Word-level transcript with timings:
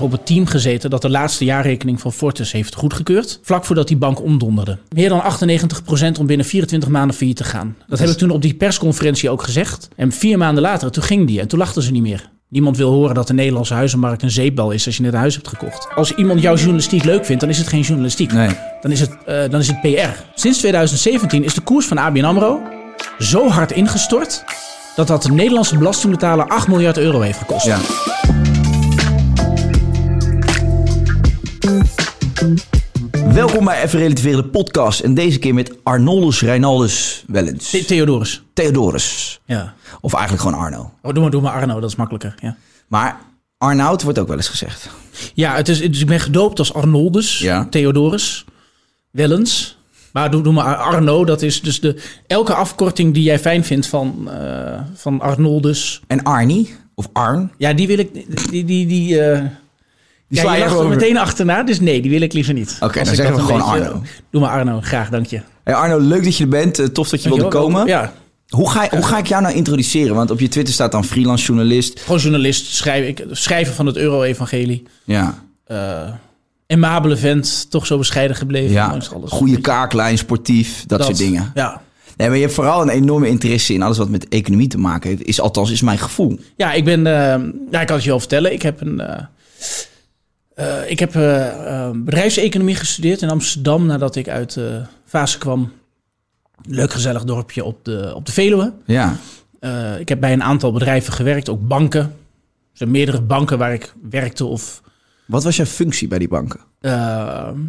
Heb 0.00 0.12
op 0.12 0.18
het 0.18 0.26
team 0.26 0.46
gezeten 0.46 0.90
dat 0.90 1.02
de 1.02 1.10
laatste 1.10 1.44
jaarrekening 1.44 2.00
van 2.00 2.12
Fortis 2.12 2.52
heeft 2.52 2.74
goedgekeurd. 2.74 3.38
Vlak 3.42 3.64
voordat 3.64 3.88
die 3.88 3.96
bank 3.96 4.22
omdonderde. 4.22 4.78
Meer 4.94 5.08
dan 5.08 5.22
98% 6.16 6.18
om 6.18 6.26
binnen 6.26 6.46
24 6.46 6.88
maanden 6.88 7.16
failliet 7.16 7.36
te 7.36 7.44
gaan. 7.44 7.76
Dat 7.88 7.98
heb 7.98 8.08
ik 8.08 8.16
toen 8.16 8.30
op 8.30 8.42
die 8.42 8.54
persconferentie 8.54 9.30
ook 9.30 9.42
gezegd. 9.42 9.88
En 9.96 10.12
vier 10.12 10.38
maanden 10.38 10.62
later, 10.62 10.90
toen 10.90 11.02
ging 11.02 11.26
die 11.26 11.40
en 11.40 11.48
toen 11.48 11.58
lachten 11.58 11.82
ze 11.82 11.92
niet 11.92 12.02
meer. 12.02 12.30
Niemand 12.48 12.76
wil 12.76 12.90
horen 12.90 13.14
dat 13.14 13.26
de 13.26 13.32
Nederlandse 13.32 13.74
huizenmarkt 13.74 14.22
een 14.22 14.30
zeepbal 14.30 14.70
is 14.70 14.86
als 14.86 14.96
je 14.96 15.02
net 15.02 15.12
een 15.12 15.18
huis 15.18 15.34
hebt 15.34 15.48
gekocht. 15.48 15.88
Als 15.94 16.14
iemand 16.14 16.40
jouw 16.40 16.56
journalistiek 16.56 17.04
leuk 17.04 17.24
vindt, 17.24 17.40
dan 17.40 17.50
is 17.50 17.58
het 17.58 17.68
geen 17.68 17.80
journalistiek. 17.80 18.32
Nee. 18.32 18.50
Dan, 18.80 18.90
is 18.90 19.00
het, 19.00 19.16
eh, 19.26 19.50
dan 19.50 19.60
is 19.60 19.66
het 19.66 19.80
PR. 19.80 20.22
Sinds 20.34 20.58
2017 20.58 21.44
is 21.44 21.54
de 21.54 21.60
koers 21.60 21.86
van 21.86 21.98
ABN 21.98 22.24
AMRO 22.24 22.60
zo 23.18 23.48
hard 23.48 23.72
ingestort... 23.72 24.44
dat 24.96 25.06
dat 25.06 25.22
de 25.22 25.32
Nederlandse 25.32 25.78
belastingbetaler 25.78 26.46
8 26.46 26.68
miljard 26.68 26.98
euro 26.98 27.20
heeft 27.20 27.38
gekost. 27.38 27.66
Ja. 27.66 27.78
Welkom 33.32 33.64
bij 33.64 33.82
Even 33.82 33.98
Relativeren 33.98 34.42
de 34.42 34.48
podcast. 34.48 35.00
En 35.00 35.14
deze 35.14 35.38
keer 35.38 35.54
met 35.54 35.72
Arnoldus 35.82 36.40
Reinaldus 36.40 37.24
Wellens. 37.26 37.70
The- 37.70 37.84
Theodorus. 37.84 38.42
Theodorus. 38.52 39.40
Ja. 39.44 39.74
Of 40.00 40.12
eigenlijk 40.14 40.44
gewoon 40.44 40.60
Arno. 40.64 40.90
Oh, 41.02 41.12
doe 41.12 41.22
maar, 41.22 41.30
doe 41.30 41.40
maar 41.42 41.52
Arno, 41.52 41.80
dat 41.80 41.90
is 41.90 41.96
makkelijker. 41.96 42.34
Ja, 42.42 42.56
Maar 42.88 43.20
Arnoud 43.58 44.02
wordt 44.02 44.18
ook 44.18 44.28
wel 44.28 44.36
eens 44.36 44.48
gezegd. 44.48 44.88
ja 45.34 45.54
het 45.56 45.68
is, 45.68 45.78
dus 45.80 46.00
ik 46.00 46.06
ben 46.06 46.20
gedoopt 46.20 46.58
als 46.58 46.74
Arnoldus, 46.74 47.38
Ja. 47.38 47.66
Theodorus, 47.70 48.44
Wellens. 49.10 49.78
Maar 50.12 50.30
doe, 50.30 50.42
doe 50.42 50.52
maar 50.52 50.76
Arno, 50.76 51.24
dat 51.24 51.42
is 51.42 51.60
dus 51.60 51.80
de, 51.80 52.02
elke 52.26 52.54
afkorting 52.54 53.14
die 53.14 53.22
jij 53.22 53.38
fijn 53.38 53.64
vindt 53.64 53.86
van, 53.86 54.30
eh, 54.30 54.80
van 54.94 55.20
Arnoldus. 55.20 56.00
En 56.06 56.22
Arnie, 56.22 56.74
of 56.94 57.08
Arn, 57.12 57.52
Ja, 57.58 57.72
die 57.72 57.86
wil 57.86 57.98
ik, 57.98 58.12
die, 58.50 58.64
die, 58.64 58.86
die, 58.86 59.20
eh, 59.20 59.44
die 60.30 60.38
ja, 60.38 60.44
sla 60.44 60.54
je 60.54 60.62
er 60.64 60.88
meteen 60.88 61.16
achterna, 61.16 61.62
dus 61.62 61.80
nee, 61.80 62.02
die 62.02 62.10
wil 62.10 62.20
ik 62.20 62.32
liever 62.32 62.54
niet. 62.54 62.76
Oké, 62.80 63.04
dan 63.04 63.14
zeggen 63.14 63.34
we 63.34 63.40
gewoon 63.40 63.56
beetje- 63.58 63.72
Arno. 63.88 64.02
Doe 64.30 64.40
maar 64.40 64.50
Arno, 64.50 64.80
graag, 64.80 65.08
dank 65.10 65.26
je. 65.26 65.40
Hey 65.64 65.74
Arno, 65.74 65.98
leuk 65.98 66.24
dat 66.24 66.36
je 66.36 66.42
er 66.44 66.50
bent. 66.50 66.78
Eh, 66.78 66.86
tof 66.86 67.08
dat 67.08 67.22
je 67.22 67.28
wilde 67.28 67.48
komen. 67.48 67.86
Ja, 67.86 68.12
Hoe, 68.48 68.70
ga, 68.70 68.88
hoe 68.90 69.02
ga 69.02 69.18
ik 69.18 69.26
jou 69.26 69.42
nou 69.42 69.54
introduceren? 69.54 70.14
Want 70.14 70.30
op 70.30 70.40
je 70.40 70.48
Twitter 70.48 70.74
staat 70.74 70.92
dan 70.92 71.04
freelance 71.04 71.44
journalist. 71.46 72.00
gewoon 72.00 72.18
journalist, 72.20 72.66
schrijf, 72.74 73.06
ik, 73.06 73.24
schrijver 73.30 73.74
van 73.74 73.86
het 73.86 73.96
Euro-evangelie. 73.96 74.82
Ja, 75.04 75.38
Eh 75.66 76.08
Emabele 76.66 77.16
vent, 77.16 77.66
toch 77.70 77.86
zo 77.86 77.98
bescheiden 77.98 78.36
gebleven. 78.36 78.72
ja. 78.72 78.86
alles. 78.86 79.08
goede 79.24 79.60
kaaklijn, 79.60 80.18
sportief, 80.18 80.84
dat, 80.86 81.04
soort 81.04 81.16
dingen. 81.18 81.50
Ja. 81.54 81.82
Nee, 82.16 82.28
maar 82.28 82.36
je 82.36 82.42
hebt 82.42 82.54
vooral 82.54 82.82
een 82.82 82.88
enorme 82.88 83.28
interesse 83.28 83.74
in 83.74 83.82
alles 83.82 83.98
wat 83.98 84.08
met 84.08 84.28
economie 84.28 84.68
te 84.68 84.78
maken 84.78 85.10
heeft. 85.10 85.22
Is, 85.22 85.40
althans, 85.40 85.70
is 85.70 85.80
mijn 85.82 85.98
gevoel. 85.98 86.38
Ja, 86.56 86.72
ik 86.72 86.84
ben. 86.84 87.06
eh, 87.06 87.12
ja, 87.70 87.80
ik 87.80 87.86
kan 87.86 87.94
het 87.96 88.04
je 88.04 88.10
wel 88.10 88.18
vertellen. 88.18 88.52
Ik 88.52 88.62
heb 88.62 88.80
een. 88.80 89.02
Eh, 90.54 90.90
ik 90.90 90.98
heb 90.98 91.14
eh, 91.14 91.86
eh, 91.86 91.90
bedrijfseconomie 91.94 92.74
gestudeerd 92.74 93.22
in 93.22 93.30
Amsterdam 93.30 93.86
nadat 93.86 94.16
ik 94.16 94.28
uit 94.28 94.56
uh, 94.56 94.64
Vaassen 95.04 95.40
kwam. 95.40 95.72
Leuk 96.62 96.92
gezellig 96.92 97.24
dorpje 97.24 97.64
op 97.64 97.84
de, 97.84 98.12
op 98.14 98.26
de 98.26 98.32
Veluwe. 98.32 98.72
Ja. 98.84 99.16
Eh, 99.60 100.00
ik 100.00 100.08
heb 100.08 100.20
bij 100.20 100.32
een 100.32 100.42
aantal 100.42 100.72
bedrijven 100.72 101.12
gewerkt, 101.12 101.48
ook 101.48 101.68
banken. 101.68 102.00
Er 102.00 102.08
zijn 102.72 102.90
meerdere 102.90 103.20
banken 103.20 103.58
waar 103.58 103.72
ik 103.72 103.94
werkte 104.10 104.44
of 104.44 104.82
Wat 105.26 105.44
was 105.44 105.56
jouw 105.56 105.66
functie 105.66 106.08
bij 106.08 106.18
die 106.18 106.28
banken? 106.28 106.60
Uh, 106.80 106.92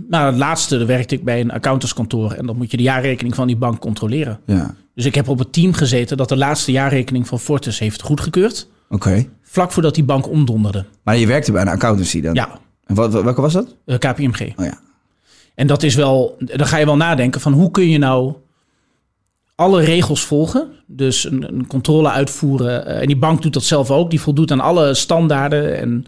nou, 0.10 0.26
het 0.26 0.38
laatste 0.38 0.78
daar 0.78 0.88
werkte 0.88 1.16
ik 1.16 1.24
bij 1.24 1.40
een 1.40 1.52
accountantskantoor. 1.52 2.32
En 2.32 2.46
dan 2.46 2.58
moet 2.58 2.72
je 2.72 2.78
de 2.78 2.84
jaarrekening 2.84 3.36
van 3.36 3.48
die 3.48 3.56
bank 3.56 3.80
controleren. 3.80 4.40
Ja. 4.46 4.76
Dus 4.96 5.06
ik 5.06 5.16
heb 5.16 5.28
op 5.28 5.40
het 5.40 5.54
team 5.54 5.74
gezeten 5.74 6.18
dat 6.18 6.30
de 6.30 6.38
laatste 6.38 6.72
jaarrekening 6.72 7.28
van 7.28 7.40
Fortis 7.40 7.80
heeft 7.80 8.02
goedgekeurd. 8.02 8.68
Oké. 8.90 9.26
Vlak 9.42 9.72
voordat 9.72 9.96
die 9.96 10.04
bank 10.04 10.30
omdonderde. 10.30 10.86
Maar 11.04 11.18
je 11.18 11.28
werkte 11.28 11.52
bij 11.52 11.62
een 11.62 11.68
accountancy 11.68 12.22
dan? 12.22 12.34
Ja, 12.34 12.60
En 12.92 12.98
wat, 12.98 13.24
welke 13.24 13.42
was 13.42 13.54
dat? 13.54 13.76
uh, 13.86 13.98
KPMG. 13.98 14.54
Oh 14.56 14.66
ja. 14.66 14.80
En 15.56 15.68
dat 15.68 15.84
is 15.84 15.96
wel, 15.96 16.36
dan 16.40 16.68
ga 16.68 16.78
je 16.78 16.86
wel 16.86 16.98
nadenken 16.98 17.42
van 17.42 17.54
hoe 17.54 17.72
kun 17.72 17.90
je 17.90 17.98
nou 17.98 18.34
alle 19.56 19.84
regels 19.84 20.24
volgen. 20.24 20.68
Dus 20.88 21.26
een, 21.26 21.54
een 21.54 21.68
controle 21.68 22.10
uitvoeren. 22.10 22.88
Uh, 22.88 23.02
en 23.02 23.08
die 23.08 23.18
bank 23.18 23.42
doet 23.42 23.54
dat 23.54 23.64
zelf 23.64 23.92
ook. 23.92 24.10
Die 24.10 24.22
voldoet 24.22 24.52
aan 24.52 24.60
alle 24.60 24.94
standaarden 24.94 25.78
en, 25.80 26.06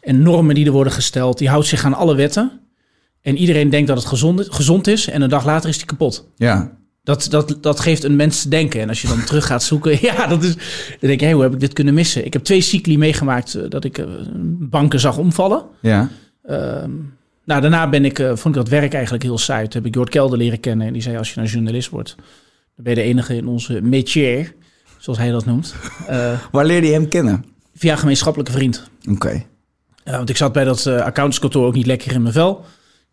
en 0.00 0.22
normen 0.22 0.54
die 0.54 0.66
er 0.66 0.72
worden 0.72 0.92
gesteld. 0.92 1.38
Die 1.38 1.48
houdt 1.48 1.66
zich 1.66 1.84
aan 1.84 1.94
alle 1.94 2.14
wetten. 2.14 2.60
En 3.20 3.36
iedereen 3.36 3.70
denkt 3.70 3.88
dat 3.88 3.96
het 3.96 4.06
gezond, 4.06 4.46
gezond 4.50 4.86
is. 4.86 5.08
En 5.08 5.22
een 5.22 5.28
dag 5.28 5.44
later 5.44 5.68
is 5.68 5.76
die 5.76 5.86
kapot. 5.86 6.28
Ja. 6.36 6.72
Dat, 7.04 7.26
dat, 7.30 7.56
dat 7.60 7.80
geeft 7.80 8.04
een 8.04 8.16
mens 8.16 8.42
te 8.42 8.48
denken. 8.48 8.80
En 8.80 8.88
als 8.88 9.02
je 9.02 9.08
dan 9.08 9.24
terug 9.30 9.46
gaat 9.46 9.62
zoeken, 9.62 9.98
ja, 10.08 10.26
dat 10.26 10.42
is, 10.42 10.54
dan 10.54 11.08
denk 11.08 11.20
je, 11.20 11.24
hey, 11.24 11.34
hoe 11.34 11.42
heb 11.42 11.52
ik 11.52 11.60
dit 11.60 11.72
kunnen 11.72 11.94
missen? 11.94 12.24
Ik 12.24 12.32
heb 12.32 12.44
twee 12.44 12.60
cycli 12.60 12.98
meegemaakt 12.98 13.54
uh, 13.54 13.62
dat 13.68 13.84
ik 13.84 14.04
banken 14.58 15.00
zag 15.00 15.18
omvallen. 15.18 15.62
Ja. 15.80 16.08
Uh, 16.44 16.84
nou, 17.44 17.60
daarna 17.60 17.88
ben 17.88 18.04
ik, 18.04 18.18
uh, 18.18 18.26
vond 18.26 18.56
ik 18.56 18.62
dat 18.62 18.68
werk 18.68 18.92
eigenlijk 18.92 19.24
heel 19.24 19.38
saai. 19.38 19.68
Toen 19.68 19.82
heb 19.82 19.86
ik 19.86 19.94
Jord 19.94 20.08
Kelder 20.08 20.38
leren 20.38 20.60
kennen. 20.60 20.86
En 20.86 20.92
die 20.92 21.02
zei, 21.02 21.16
als 21.16 21.28
je 21.28 21.40
nou 21.40 21.48
journalist 21.52 21.88
wordt, 21.88 22.14
dan 22.16 22.84
ben 22.84 22.94
je 22.94 23.00
de 23.00 23.06
enige 23.06 23.36
in 23.36 23.46
onze 23.46 23.80
métier, 23.80 24.54
zoals 24.98 25.18
hij 25.18 25.30
dat 25.30 25.44
noemt. 25.44 25.74
Uh, 26.10 26.32
Waar 26.52 26.64
leerde 26.64 26.86
je 26.86 26.92
hem 26.92 27.08
kennen? 27.08 27.44
Via 27.74 27.92
een 27.92 27.98
gemeenschappelijke 27.98 28.52
vriend. 28.52 28.90
Oké. 29.00 29.12
Okay. 29.12 29.46
want 30.04 30.28
ik 30.28 30.36
zat 30.36 30.52
bij 30.52 30.64
dat 30.64 30.86
accountantskantoor 30.86 31.66
ook 31.66 31.74
niet 31.74 31.86
lekker 31.86 32.12
in 32.12 32.22
mijn 32.22 32.34
vel. 32.34 32.64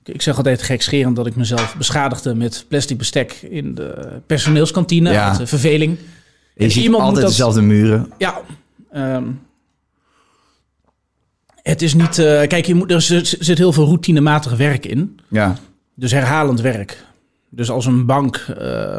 Ik 0.03 0.21
zeg 0.21 0.37
altijd 0.37 0.61
gekscherend 0.61 1.15
dat 1.15 1.27
ik 1.27 1.35
mezelf 1.35 1.75
beschadigde 1.77 2.35
met 2.35 2.65
plastic 2.67 2.97
bestek 2.97 3.31
in 3.31 3.75
de 3.75 4.19
personeelskantine. 4.25 5.11
Ja. 5.11 5.37
Met 5.37 5.49
verveling. 5.49 5.97
Je 6.55 6.63
en 6.63 6.71
ziet 6.71 6.83
iemand 6.83 7.03
altijd 7.03 7.21
dat, 7.21 7.31
dezelfde 7.31 7.61
muren. 7.61 8.11
Ja. 8.17 8.41
Um, 8.93 9.39
het 11.69 11.81
is 11.81 11.93
niet... 11.93 12.17
Uh, 12.17 12.41
kijk, 12.41 12.65
je 12.65 12.75
moet, 12.75 12.91
er 12.91 13.01
zit, 13.01 13.35
zit, 13.39 13.57
heel 13.57 13.73
veel 13.73 13.85
routinematig 13.85 14.57
werk 14.57 14.85
in. 14.85 15.19
Ja. 15.27 15.55
Dus 15.95 16.11
herhalend 16.11 16.61
werk. 16.61 17.05
Dus 17.49 17.69
als 17.69 17.85
een 17.85 18.05
bank 18.05 18.45
uh, 18.61 18.97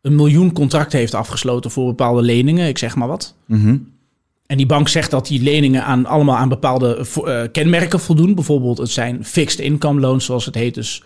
een 0.00 0.14
miljoen 0.14 0.52
contracten 0.52 0.98
heeft 0.98 1.14
afgesloten 1.14 1.70
voor 1.70 1.86
bepaalde 1.86 2.22
leningen, 2.22 2.68
ik 2.68 2.78
zeg 2.78 2.94
maar 2.94 3.08
wat. 3.08 3.34
Mm 3.46 3.62
-hmm. 3.62 3.88
En 4.46 4.56
die 4.56 4.66
bank 4.66 4.88
zegt 4.88 5.10
dat 5.10 5.26
die 5.26 5.42
leningen 5.42 5.84
aan, 5.84 6.06
allemaal 6.06 6.36
aan 6.36 6.48
bepaalde 6.48 7.06
uh, 7.24 7.42
kenmerken 7.52 8.00
voldoen. 8.00 8.34
Bijvoorbeeld 8.34 8.78
het 8.78 8.90
zijn 8.90 9.24
fixed 9.24 9.60
income 9.60 10.00
loans, 10.00 10.24
zoals 10.24 10.44
het 10.44 10.54
heet. 10.54 10.74
Dus 10.74 11.02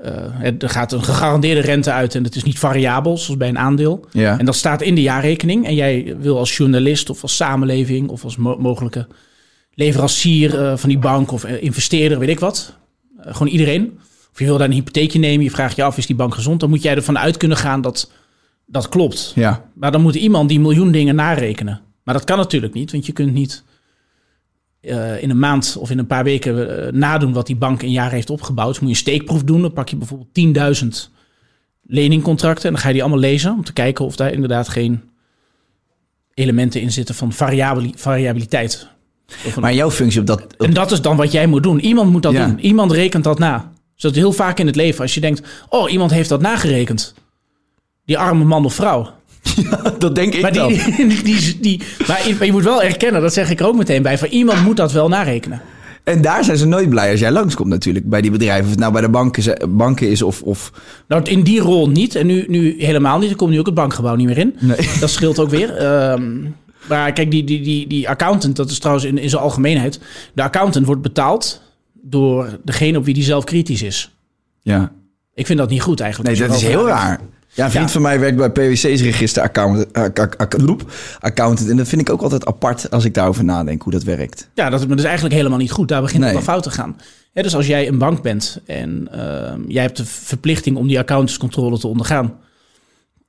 uh, 0.00 0.62
er 0.62 0.68
gaat 0.68 0.92
een 0.92 1.02
gegarandeerde 1.02 1.60
rente 1.60 1.92
uit 1.92 2.14
en 2.14 2.24
het 2.24 2.36
is 2.36 2.42
niet 2.42 2.58
variabel, 2.58 3.18
zoals 3.18 3.38
bij 3.38 3.48
een 3.48 3.58
aandeel. 3.58 4.04
Ja. 4.10 4.38
En 4.38 4.44
dat 4.44 4.54
staat 4.54 4.82
in 4.82 4.94
de 4.94 5.02
jaarrekening. 5.02 5.66
En 5.66 5.74
jij 5.74 6.16
wil 6.20 6.38
als 6.38 6.56
journalist 6.56 7.10
of 7.10 7.22
als 7.22 7.36
samenleving 7.36 8.08
of 8.08 8.24
als 8.24 8.36
mo 8.36 8.56
mogelijke 8.58 9.06
leverancier 9.76 10.54
uh, 10.54 10.76
van 10.76 10.88
die 10.88 10.98
bank 10.98 11.32
of 11.32 11.44
investeerder, 11.44 12.18
weet 12.18 12.28
ik 12.28 12.40
wat. 12.40 12.76
gewoon 13.18 13.48
iedereen. 13.48 13.98
Of 14.32 14.38
je 14.38 14.44
wil 14.44 14.58
daar 14.58 14.68
een 14.68 14.74
hypotheekje 14.74 15.18
nemen, 15.18 15.44
je 15.44 15.50
vraagt 15.50 15.76
je 15.76 15.82
af, 15.82 15.98
is 15.98 16.06
die 16.06 16.16
bank 16.16 16.34
gezond? 16.34 16.60
Dan 16.60 16.68
moet 16.68 16.82
jij 16.82 16.94
ervan 16.94 17.18
uit 17.18 17.36
kunnen 17.36 17.56
gaan 17.56 17.80
dat 17.80 18.10
dat 18.66 18.88
klopt. 18.88 19.32
Ja. 19.34 19.70
Maar 19.74 19.92
dan 19.92 20.00
moet 20.00 20.14
iemand 20.14 20.48
die 20.48 20.60
miljoen 20.60 20.90
dingen 20.92 21.14
narekenen. 21.14 21.80
Maar 22.02 22.14
dat 22.14 22.24
kan 22.24 22.38
natuurlijk 22.38 22.74
niet, 22.74 22.92
want 22.92 23.06
je 23.06 23.12
kunt 23.12 23.32
niet 23.32 23.64
eh, 24.80 25.22
in 25.22 25.30
een 25.30 25.38
maand 25.38 25.76
of 25.78 25.90
in 25.90 25.98
een 25.98 26.06
paar 26.06 26.24
weken 26.24 26.84
eh, 26.86 26.92
nadoen 26.92 27.32
wat 27.32 27.46
die 27.46 27.56
bank 27.56 27.82
een 27.82 27.90
jaar 27.90 28.10
heeft 28.10 28.30
opgebouwd. 28.30 28.68
Dus 28.68 28.78
moet 28.78 28.88
je 28.88 28.94
een 28.94 29.00
steekproef 29.00 29.44
doen. 29.44 29.60
Dan 29.62 29.72
pak 29.72 29.88
je 29.88 29.96
bijvoorbeeld 29.96 30.82
10.000 30.82 30.88
leningcontracten 31.82 32.64
en 32.64 32.72
dan 32.72 32.80
ga 32.80 32.86
je 32.86 32.94
die 32.94 33.02
allemaal 33.02 33.20
lezen 33.20 33.52
om 33.52 33.64
te 33.64 33.72
kijken 33.72 34.04
of 34.04 34.16
daar 34.16 34.32
inderdaad 34.32 34.68
geen 34.68 35.02
elementen 36.34 36.80
in 36.80 36.92
zitten 36.92 37.14
van 37.14 37.32
variabili- 37.32 37.92
variabiliteit. 37.96 38.88
Maar 39.60 39.74
jouw 39.74 39.90
functie 39.90 40.20
op 40.20 40.26
dat... 40.26 40.42
op- 40.42 40.62
en 40.66 40.72
dat 40.74 40.90
is 40.92 41.00
dan 41.00 41.16
wat 41.16 41.32
jij 41.32 41.46
moet 41.46 41.62
doen. 41.62 41.80
Iemand 41.80 42.10
moet 42.12 42.22
dat 42.22 42.32
Ja. 42.32 42.46
doen. 42.46 42.58
Iemand 42.60 42.92
rekent 42.92 43.24
dat 43.24 43.38
na. 43.38 43.72
Dus 43.94 44.02
dat 44.02 44.12
is 44.12 44.18
heel 44.18 44.32
vaak 44.32 44.58
in 44.58 44.66
het 44.66 44.76
leven. 44.76 45.00
Als 45.02 45.14
je 45.14 45.20
denkt, 45.20 45.42
oh, 45.68 45.90
iemand 45.90 46.10
heeft 46.10 46.28
dat 46.28 46.40
nagerekend. 46.40 47.14
Die 48.04 48.18
arme 48.18 48.44
man 48.44 48.64
of 48.64 48.74
vrouw. 48.74 49.10
dat 49.98 50.14
denk 50.14 50.34
ik 50.34 50.42
Maar, 50.42 50.52
dan. 50.52 50.68
die, 50.96 51.06
die, 51.06 51.22
die, 51.22 51.58
die- 51.60 51.80
maar, 52.06 52.28
je, 52.46 52.52
moet 52.52 52.64
wel 52.64 52.82
erkennen, 52.82 53.20
dat 53.20 53.32
zeg 53.32 53.50
ik 53.50 53.60
er 53.60 53.66
ook 53.66 53.76
meteen 53.76 54.02
bij, 54.02 54.18
van 54.18 54.28
iemand 54.28 54.62
moet 54.64 54.76
dat 54.76 54.92
wel 54.92 55.08
narekenen. 55.08 55.60
En 56.04 56.22
daar 56.22 56.44
zijn 56.44 56.56
ze 56.56 56.66
nooit 56.66 56.88
blij 56.88 57.10
als 57.10 57.20
jij 57.20 57.30
langskomt 57.32 57.68
natuurlijk. 57.68 58.08
Bij 58.08 58.20
die 58.20 58.30
bedrijven. 58.30 58.64
Of 58.64 58.70
het 58.70 58.78
nou 58.78 58.92
bij 58.92 59.00
de 59.00 59.08
banken, 59.08 59.42
is- 59.42 59.66
banken 59.68 60.10
is 60.10 60.22
of... 60.22 60.42
of 60.42 60.72
Nou, 61.08 61.22
in 61.22 61.42
die 61.42 61.60
rol 61.60 61.88
niet. 61.88 62.14
En 62.14 62.26
nu, 62.26 62.44
nu 62.48 62.74
helemaal 62.78 63.18
niet. 63.18 63.30
Er 63.30 63.36
komt 63.36 63.50
nu 63.50 63.58
ook 63.58 63.66
het 63.66 63.74
bankgebouw 63.74 64.14
niet 64.14 64.26
meer 64.26 64.38
in. 64.38 64.56
Nee. 64.60 64.76
Dat 65.00 65.10
scheelt 65.10 65.38
ook 65.38 65.50
weer. 65.50 65.76
Ehm, 65.86 66.32
maar 66.88 67.12
kijk, 67.12 67.30
die, 67.30 67.44
die, 67.44 67.60
die, 67.62 67.86
die 67.86 68.08
accountant, 68.08 68.56
dat 68.56 68.70
is 68.70 68.78
trouwens 68.78 69.06
in, 69.06 69.18
in 69.18 69.30
zijn 69.30 69.42
algemeenheid. 69.42 70.00
De 70.34 70.42
accountant 70.42 70.86
wordt 70.86 71.02
betaald 71.02 71.62
door 71.92 72.58
degene 72.64 72.98
op 72.98 73.04
wie 73.04 73.14
die 73.14 73.22
zelf 73.24 73.44
kritisch 73.44 73.82
is. 73.82 74.10
ja. 74.62 74.92
Ik 75.34 75.46
vind 75.46 75.58
dat 75.58 75.70
niet 75.70 75.82
goed 75.82 76.00
eigenlijk. 76.00 76.38
Nee, 76.38 76.48
dat 76.48 76.56
is 76.56 76.62
heel 76.62 76.86
raar. 76.86 77.20
Ja, 77.52 77.64
een 77.64 77.70
vriend 77.70 77.86
Ja. 77.86 77.92
van 77.92 78.02
mij 78.02 78.20
werkt 78.20 78.36
bij 78.36 78.50
PwC's 78.50 78.82
register 79.02 79.42
account, 79.42 79.86
accountant. 81.20 81.68
En 81.70 81.76
dat 81.76 81.88
vind 81.88 82.00
ik 82.00 82.10
ook 82.10 82.22
altijd 82.22 82.46
apart 82.46 82.90
als 82.90 83.04
ik 83.04 83.14
daarover 83.14 83.44
nadenk 83.44 83.82
hoe 83.82 83.92
dat 83.92 84.02
werkt. 84.02 84.48
Ja, 84.54 84.70
dat, 84.70 84.88
dat 84.88 84.98
is 84.98 85.04
eigenlijk 85.04 85.34
helemaal 85.34 85.58
niet 85.58 85.70
goed. 85.70 85.88
Daar 85.88 86.00
begint 86.02 86.20
Nee. 86.20 86.28
het 86.28 86.38
al 86.38 86.44
fout 86.44 86.62
te 86.62 86.70
gaan. 86.70 86.96
Dus 87.32 87.54
als 87.54 87.66
jij 87.66 87.88
een 87.88 87.98
bank 87.98 88.22
bent 88.22 88.60
en 88.66 89.08
ehm, 89.12 89.60
jij 89.68 89.82
hebt 89.82 89.96
de 89.96 90.04
verplichting 90.04 90.76
om 90.76 90.86
die 90.88 90.98
accountantscontrole 90.98 91.78
te 91.78 91.86
ondergaan. 91.86 92.34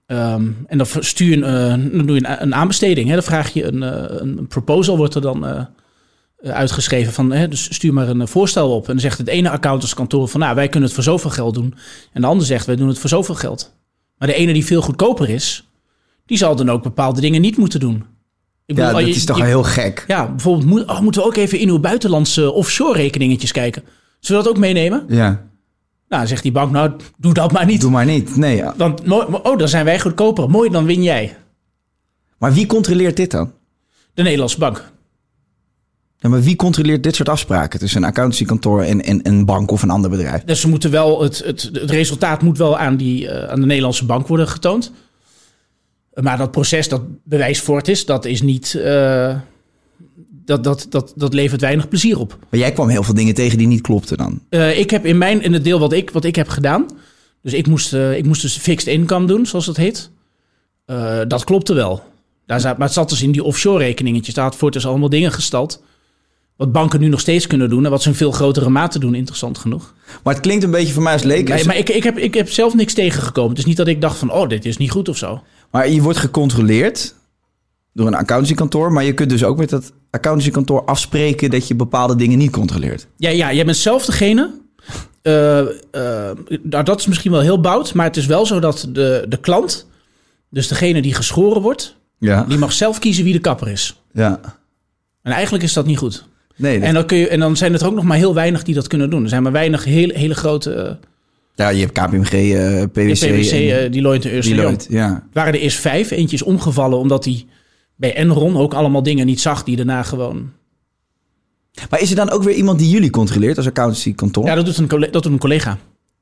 Ehm, 0.07 0.47
en 0.67 0.77
dan 0.77 0.87
stuur 0.99 1.29
je 1.29 1.35
een, 1.35 1.43
eh, 1.43 1.91
dan 1.97 2.05
doe 2.05 2.15
je 2.15 2.27
een, 2.39 2.55
aanbesteding. 2.55 3.07
Hè, 3.07 3.13
dan 3.13 3.23
vraag 3.23 3.53
je 3.53 3.63
een, 3.63 3.83
eh, 3.83 4.15
een 4.19 4.47
proposal, 4.47 4.97
wordt 4.97 5.15
er 5.15 5.21
dan 5.21 5.47
eh, 5.47 5.61
uitgeschreven 6.43 7.13
van, 7.13 7.31
hè, 7.31 7.47
dus 7.47 7.73
stuur 7.73 7.93
maar 7.93 8.07
een 8.09 8.27
voorstel 8.27 8.75
op. 8.75 8.81
En 8.85 8.91
dan 8.91 8.99
zegt 9.01 9.17
het 9.17 9.27
ene 9.27 9.49
accountantskantoor 9.49 10.27
van, 10.27 10.39
nou, 10.39 10.55
wij 10.55 10.67
kunnen 10.67 10.83
het 10.89 10.93
voor 10.93 11.03
zoveel 11.03 11.29
geld 11.29 11.53
doen. 11.53 11.73
En 12.13 12.21
de 12.21 12.27
ander 12.27 12.45
zegt, 12.45 12.65
wij 12.65 12.75
doen 12.75 12.87
het 12.87 12.99
voor 12.99 13.09
zoveel 13.09 13.35
geld. 13.35 13.75
Maar 14.17 14.27
de 14.27 14.33
ene 14.33 14.53
die 14.53 14.65
veel 14.65 14.81
goedkoper 14.81 15.29
is, 15.29 15.67
die 16.25 16.37
zal 16.37 16.55
dan 16.55 16.69
ook 16.69 16.83
bepaalde 16.83 17.21
dingen 17.21 17.41
niet 17.41 17.57
moeten 17.57 17.79
doen. 17.79 17.95
Ik 18.65 18.77
Ja, 18.77 18.85
bedoel, 18.85 18.99
dat 18.99 19.09
je- 19.09 19.15
is 19.15 19.25
toch 19.25 19.35
je- 19.37 19.41
wel 19.43 19.51
heel 19.51 19.63
gek. 19.71 20.03
ja, 20.07 20.27
bijvoorbeeld 20.29 20.65
moet, 20.65 20.85
oh, 20.85 20.99
moeten 20.99 21.21
we 21.21 21.27
ook 21.27 21.35
even 21.35 21.59
in 21.59 21.69
uw 21.69 21.79
buitenlandse 21.79 22.51
offshore 22.51 22.97
rekeningetjes 22.97 23.51
kijken. 23.51 23.83
Zullen 24.19 24.41
we 24.41 24.47
dat 24.47 24.57
ook 24.57 24.63
meenemen? 24.63 25.05
Ja, 25.07 25.46
Nou, 26.09 26.21
dan 26.21 26.27
zegt 26.27 26.43
die 26.43 26.51
bank, 26.51 26.71
nou, 26.71 26.91
doe 27.17 27.33
dat 27.33 27.51
maar 27.51 27.65
niet. 27.65 27.81
doe 27.81 27.91
maar 27.91 28.05
niet. 28.05 28.35
Nee, 28.35 28.55
ja. 28.55 28.73
Want, 28.77 29.01
oh, 29.43 29.57
dan 29.57 29.67
zijn 29.67 29.85
wij 29.85 29.99
goedkoper. 29.99 30.49
Mooi, 30.49 30.69
dan 30.69 30.85
win 30.85 31.03
jij. 31.03 31.37
Maar 32.37 32.53
wie 32.53 32.65
controleert 32.65 33.15
dit 33.17 33.31
dan? 33.31 33.51
De 34.13 34.23
Nederlandse 34.23 34.57
bank. 34.57 34.91
Ja, 36.17 36.29
maar 36.29 36.41
wie 36.41 36.55
controleert 36.55 37.03
dit 37.03 37.15
soort 37.15 37.29
afspraken 37.29 37.79
tussen 37.79 38.01
een 38.01 38.07
accountancykantoor 38.07 38.81
en, 38.81 39.03
en 39.03 39.27
een 39.27 39.45
bank 39.45 39.71
of 39.71 39.81
een 39.81 39.89
ander 39.89 40.09
bedrijf? 40.09 40.43
Dus 40.43 40.61
ze 40.61 40.67
moeten 40.67 40.91
wel, 40.91 41.21
het, 41.21 41.43
het, 41.45 41.69
het 41.73 41.91
resultaat 41.91 42.41
moet 42.41 42.57
wel 42.57 42.77
aan, 42.77 42.97
die, 42.97 43.29
eh, 43.29 43.49
aan 43.49 43.59
de 43.59 43.65
Nederlandse 43.65 44.05
bank 44.05 44.27
worden 44.27 44.47
getoond. 44.47 44.91
Maar 46.13 46.37
dat 46.37 46.51
proces 46.51 46.89
dat 46.89 47.01
bewijs 47.23 47.61
voort 47.61 47.87
is, 47.87 48.05
dat 48.05 48.25
is 48.25 48.41
niet... 48.41 48.75
eh, 48.75 49.35
dat, 50.47 50.63
dat, 50.63 50.85
dat, 50.89 51.13
dat 51.15 51.33
levert 51.33 51.61
weinig 51.61 51.87
plezier 51.87 52.19
op. 52.19 52.37
Maar 52.49 52.59
jij 52.59 52.71
kwam 52.71 52.89
heel 52.89 53.03
veel 53.03 53.13
dingen 53.13 53.33
tegen 53.33 53.57
die 53.57 53.67
niet 53.67 53.81
klopten 53.81 54.17
dan. 54.17 54.39
Eh, 54.49 54.79
ik 54.79 54.89
heb 54.89 55.05
in, 55.05 55.17
mijn, 55.17 55.41
in 55.41 55.53
het 55.53 55.63
deel 55.63 55.79
wat 55.79 55.93
ik, 55.93 56.09
wat 56.09 56.23
ik 56.23 56.35
heb 56.35 56.47
gedaan. 56.47 56.85
Dus 57.41 57.53
ik 57.53 57.67
moest, 57.67 57.93
eh, 57.93 58.17
ik 58.17 58.25
moest 58.25 58.41
dus 58.41 58.57
fixed 58.57 58.93
income 58.93 59.25
doen, 59.25 59.45
zoals 59.45 59.65
dat 59.65 59.77
heet. 59.77 60.09
Eh, 60.85 61.19
dat 61.27 61.43
klopte 61.43 61.73
wel. 61.73 62.03
Daar 62.45 62.59
zat, 62.59 62.77
maar 62.77 62.87
het 62.87 62.95
zat 62.95 63.09
dus 63.09 63.21
in 63.21 63.31
die 63.31 63.43
offshore 63.43 63.83
rekeningetjes. 63.83 64.33
Daar 64.33 64.43
had 64.43 64.55
Fortis 64.55 64.85
allemaal 64.85 65.09
dingen 65.09 65.31
gestald. 65.31 65.83
Wat 66.55 66.71
banken 66.71 66.99
nu 66.99 67.07
nog 67.07 67.19
steeds 67.19 67.47
kunnen 67.47 67.69
doen. 67.69 67.85
En 67.85 67.91
wat 67.91 68.01
ze 68.01 68.09
in 68.09 68.15
veel 68.15 68.31
grotere 68.31 68.69
mate 68.69 68.99
doen, 68.99 69.15
interessant 69.15 69.57
genoeg. 69.57 69.93
Maar 70.23 70.33
het 70.33 70.43
klinkt 70.43 70.63
een 70.63 70.71
beetje 70.71 70.93
voor 70.93 71.03
mij 71.03 71.13
als 71.13 71.23
leek. 71.23 71.49
Nee, 71.49 71.65
maar 71.65 71.77
ik, 71.77 71.89
ik, 71.89 72.03
heb, 72.03 72.17
ik 72.17 72.33
heb 72.33 72.49
zelf 72.49 72.73
niks 72.73 72.93
tegengekomen. 72.93 73.49
Het 73.49 73.59
is 73.59 73.65
niet 73.65 73.77
dat 73.77 73.87
ik 73.87 74.01
dacht 74.01 74.17
van, 74.17 74.31
oh, 74.31 74.49
dit 74.49 74.65
is 74.65 74.77
niet 74.77 74.91
goed 74.91 75.09
of 75.09 75.17
zo. 75.17 75.43
Maar 75.71 75.89
je 75.89 76.01
wordt 76.01 76.17
gecontroleerd 76.17 77.15
door 77.97 78.07
een 78.07 78.15
accountancykantoor. 78.15 78.91
Maar 78.91 79.03
je 79.03 79.13
kunt 79.13 79.29
dus 79.29 79.43
ook 79.43 79.57
met 79.57 79.69
dat 79.69 79.91
accountancykantoor 80.11 80.85
afspreken 80.85 81.49
dat 81.49 81.67
je 81.67 81.75
bepaalde 81.75 82.15
dingen 82.15 82.37
niet 82.37 82.51
controleert. 82.51 83.07
Ja, 83.17 83.29
ja 83.29 83.53
jij 83.53 83.65
bent 83.65 83.77
zelf 83.77 84.05
degene. 84.05 84.51
eh, 85.21 85.59
eh, 85.59 85.67
nou, 86.63 86.83
dat 86.83 86.99
is 86.99 87.07
misschien 87.07 87.31
wel 87.31 87.41
heel 87.41 87.61
bout. 87.61 87.93
Maar 87.93 88.05
het 88.05 88.17
is 88.17 88.25
wel 88.25 88.45
zo 88.45 88.59
dat 88.59 88.87
de, 88.91 89.25
de 89.29 89.37
klant, 89.37 89.87
dus 90.49 90.67
degene 90.67 91.01
die 91.01 91.13
geschoren 91.13 91.61
wordt, 91.61 91.95
Ja. 92.19 92.43
die 92.47 92.57
mag 92.57 92.71
zelf 92.73 92.99
kiezen 92.99 93.23
wie 93.23 93.33
de 93.33 93.39
kapper 93.39 93.67
is. 93.67 94.01
ja. 94.13 94.39
En 95.23 95.33
eigenlijk 95.33 95.63
is 95.63 95.73
dat 95.73 95.85
niet 95.85 95.97
goed. 95.97 96.25
Nee, 96.55 96.79
dat- 96.79 96.87
En 96.87 96.93
dan, 96.93 97.05
kun 97.05 97.17
je, 97.17 97.27
en 97.27 97.39
dan 97.39 97.57
zijn 97.57 97.73
er 97.73 97.85
ook 97.85 97.93
nog 97.95 98.03
maar 98.03 98.17
heel 98.17 98.33
weinig 98.33 98.63
die 98.63 98.75
dat 98.75 98.87
kunnen 98.87 99.09
doen. 99.09 99.23
Er 99.23 99.29
zijn 99.29 99.43
maar 99.43 99.51
weinig 99.51 99.83
hele, 99.83 100.13
hele 100.17 100.35
grote 100.35 100.73
eh 100.73 100.91
ja, 101.55 101.69
je 101.69 101.79
hebt 101.85 101.91
KPMG, 101.91 102.31
eh, 102.31 102.83
PwC, 102.91 103.13
PwC, 103.13 103.51
en 103.51 103.83
eh 103.83 103.91
Deloitte 103.91 104.27
en 104.29 104.33
Ernst 104.35 104.49
Young. 104.49 104.61
Deloitte. 104.61 104.85
Ja. 104.93 105.23
Waren 105.33 105.53
er 105.53 105.59
eerst 105.59 105.79
vijf. 105.79 106.11
Eentje 106.11 106.35
is 106.35 106.41
omgevallen 106.43 106.97
omdat 106.97 107.25
hij 107.25 107.45
bij 107.97 108.15
Enron 108.15 108.57
ook 108.57 108.73
allemaal 108.73 109.03
dingen 109.03 109.25
niet 109.25 109.41
zag 109.41 109.63
die 109.63 109.75
daarna 109.75 110.03
gewoon... 110.03 110.51
Maar 111.89 112.01
is 112.01 112.09
er 112.09 112.15
dan 112.15 112.29
ook 112.29 112.43
weer 112.43 112.55
iemand 112.55 112.79
die 112.79 112.89
jullie 112.89 113.09
controleert 113.09 113.57
als 113.57 113.67
accountancykantoor? 113.67 114.45
Ja, 114.45 114.55
dat 114.55 114.65
doet 114.65 114.77
een, 114.77 114.87
colle- 114.87 115.09
dat 115.09 115.23
doet 115.23 115.31
een 115.31 115.39
collega. 115.39 115.77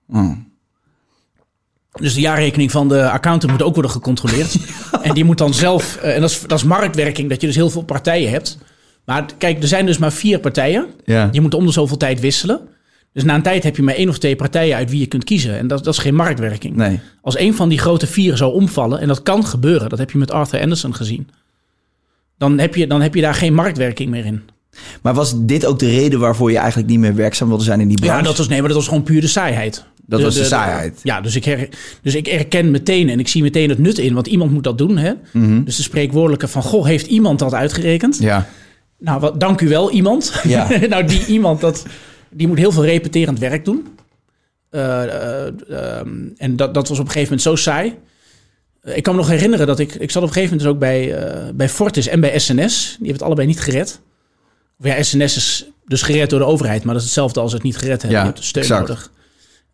Oh. 0.10 0.32
Dus 1.92 2.14
de 2.14 2.22
jaarrekening 2.22 2.72
van 2.72 2.88
de 2.88 3.10
accountant 3.10 3.52
moet 3.52 3.62
ook 3.64 3.74
worden 3.74 3.92
gecontroleerd. 3.92 4.56
En 5.02 5.14
die 5.14 5.24
moet 5.24 5.38
dan 5.38 5.54
zelf... 5.54 5.96
eh, 5.96 6.16
en 6.16 6.22
dat 6.22 6.30
is, 6.30 6.42
dat 6.42 6.58
is 6.58 6.64
marktwerking, 6.64 7.30
dat 7.30 7.42
je 7.42 7.48
dus 7.48 7.56
heel 7.56 7.70
veel 7.70 7.84
partijen 7.84 8.30
hebt. 8.30 8.58
Maar 9.06 9.26
kijk, 9.38 9.62
er 9.62 9.68
zijn 9.68 9.86
dus 9.86 9.98
maar 9.98 10.12
vier 10.14 10.40
partijen. 10.40 10.86
Ja. 11.06 11.30
Je 11.32 11.42
moet 11.42 11.54
om 11.54 11.66
de 11.66 11.72
zoveel 11.72 11.98
tijd 11.98 12.20
wisselen. 12.20 12.60
Dus 13.14 13.24
na 13.24 13.36
een 13.36 13.42
tijd 13.42 13.64
heb 13.64 13.76
je 13.76 13.84
maar 13.84 13.96
één 13.96 14.10
of 14.10 14.18
twee 14.18 14.36
partijen 14.36 14.76
uit 14.76 14.90
wie 14.90 15.00
je 15.00 15.06
kunt 15.06 15.24
kiezen. 15.24 15.58
En 15.58 15.68
dat, 15.68 15.84
dat 15.84 15.94
is 15.94 16.00
geen 16.00 16.16
marktwerking. 16.16 16.76
Nee. 16.76 17.00
Als 17.22 17.38
een 17.38 17.56
van 17.56 17.70
die 17.70 17.78
grote 17.78 18.08
vier 18.08 18.38
zou 18.38 18.54
omvallen, 18.54 19.00
en 19.00 19.08
dat 19.08 19.24
kan 19.24 19.46
gebeuren, 19.46 19.90
dat 19.90 20.00
heb 20.00 20.12
je 20.12 20.18
met 20.18 20.32
Arthur 20.32 20.62
Anderson 20.62 20.96
gezien, 20.96 21.30
dan 22.38 22.60
heb 22.60 22.76
je, 22.76 22.88
dan 22.88 23.02
heb 23.02 23.16
je 23.16 23.22
daar 23.22 23.34
geen 23.34 23.54
marktwerking 23.54 24.10
meer 24.10 24.26
in. 24.26 24.42
Maar 25.02 25.14
was 25.14 25.46
dit 25.46 25.66
ook 25.66 25.80
de 25.80 25.90
reden 25.90 26.20
waarvoor 26.20 26.52
je 26.52 26.58
eigenlijk 26.58 26.90
niet 26.90 27.00
meer 27.00 27.16
werkzaam 27.16 27.48
wilde 27.48 27.64
zijn 27.64 27.80
in 27.80 27.88
die 27.88 27.98
branche? 27.98 28.18
Ja, 28.18 28.24
dat 28.24 28.38
was, 28.38 28.48
nee, 28.48 28.60
maar 28.60 28.68
dat 28.68 28.78
was 28.78 28.88
gewoon 28.88 29.04
puur 29.04 29.22
de 29.22 29.28
saaiheid. 29.28 29.86
Dat 30.08 30.22
was 30.22 30.36
de 30.36 30.44
saaiheid. 30.44 31.00
ja, 31.04 31.22
dus 31.22 31.36
ik, 31.36 31.46
her, 31.46 31.70
dus 32.02 32.16
ik 32.16 32.26
herken 32.26 32.72
meteen 32.72 33.10
en 33.10 33.20
ik 33.20 33.28
zie 33.28 33.42
meteen 33.42 33.70
het 33.70 33.78
nut 33.78 33.98
in, 33.98 34.14
want 34.14 34.28
iemand 34.28 34.52
moet 34.52 34.64
dat 34.64 34.78
doen. 34.78 34.98
Hè? 34.98 35.14
Dus 35.64 35.76
de 35.76 35.84
spreekwoordelijke 35.84 36.48
van, 36.48 36.62
goh, 36.62 36.86
heeft 36.86 37.08
iemand 37.08 37.40
dat 37.40 37.54
uitgerekend? 37.54 38.16
Mhm. 38.16 38.28
Ja. 38.28 38.48
Nou, 39.00 39.20
wat, 39.20 39.40
dank 39.40 39.62
u 39.62 39.68
wel, 39.68 39.92
iemand. 39.92 40.34
Ja. 40.44 40.68
nou, 40.90 41.06
die 41.06 41.26
iemand, 41.26 41.62
dat, 41.62 41.86
die 42.30 42.48
moet 42.48 42.58
heel 42.58 42.72
veel 42.72 42.86
repeterend 42.86 43.40
werk 43.40 43.66
doen. 43.66 43.88
Eh, 44.70 45.04
eh, 45.04 45.48
ehm, 45.70 46.10
en 46.38 46.56
dat, 46.56 46.74
dat 46.74 46.88
was 46.88 47.00
op 47.00 47.06
een 47.06 47.12
gegeven 47.12 47.38
moment 47.38 47.42
zo 47.42 47.56
saai. 47.56 47.94
Ik 48.86 49.04
kan 49.04 49.14
me 49.16 49.20
nog 49.20 49.30
herinneren 49.30 49.68
dat 49.68 49.80
ik... 49.80 49.96
Ik 49.96 50.12
zat 50.12 50.24
op 50.24 50.28
een 50.28 50.34
gegeven 50.34 50.58
moment 50.58 50.60
dus 50.60 50.68
ook 50.68 50.80
bij, 50.80 51.16
eh, 51.16 51.54
bij 51.54 51.70
Fortis 51.70 52.08
en 52.08 52.20
bij 52.20 52.40
SNS. 52.40 52.86
Die 52.86 52.96
hebben 52.98 53.14
het 53.14 53.22
allebei 53.22 53.48
niet 53.48 53.60
gered. 53.60 54.00
Of 54.80 54.86
ja, 54.86 55.04
SNS 55.04 55.36
is 55.36 55.66
dus 55.86 56.02
gered 56.02 56.30
door 56.30 56.40
de 56.40 56.46
overheid. 56.46 56.84
Maar 56.84 56.94
dat 56.94 57.04
is 57.04 57.08
hetzelfde 57.10 57.40
als 57.40 57.54
het 57.54 57.64
niet 57.64 57.78
gered 57.78 58.02
hebben. 58.02 58.20
Ja, 58.20 58.26
je 58.26 58.32
hebt 58.32 58.44
steun 58.44 58.64
exact. 58.64 58.88
nodig. 58.88 59.12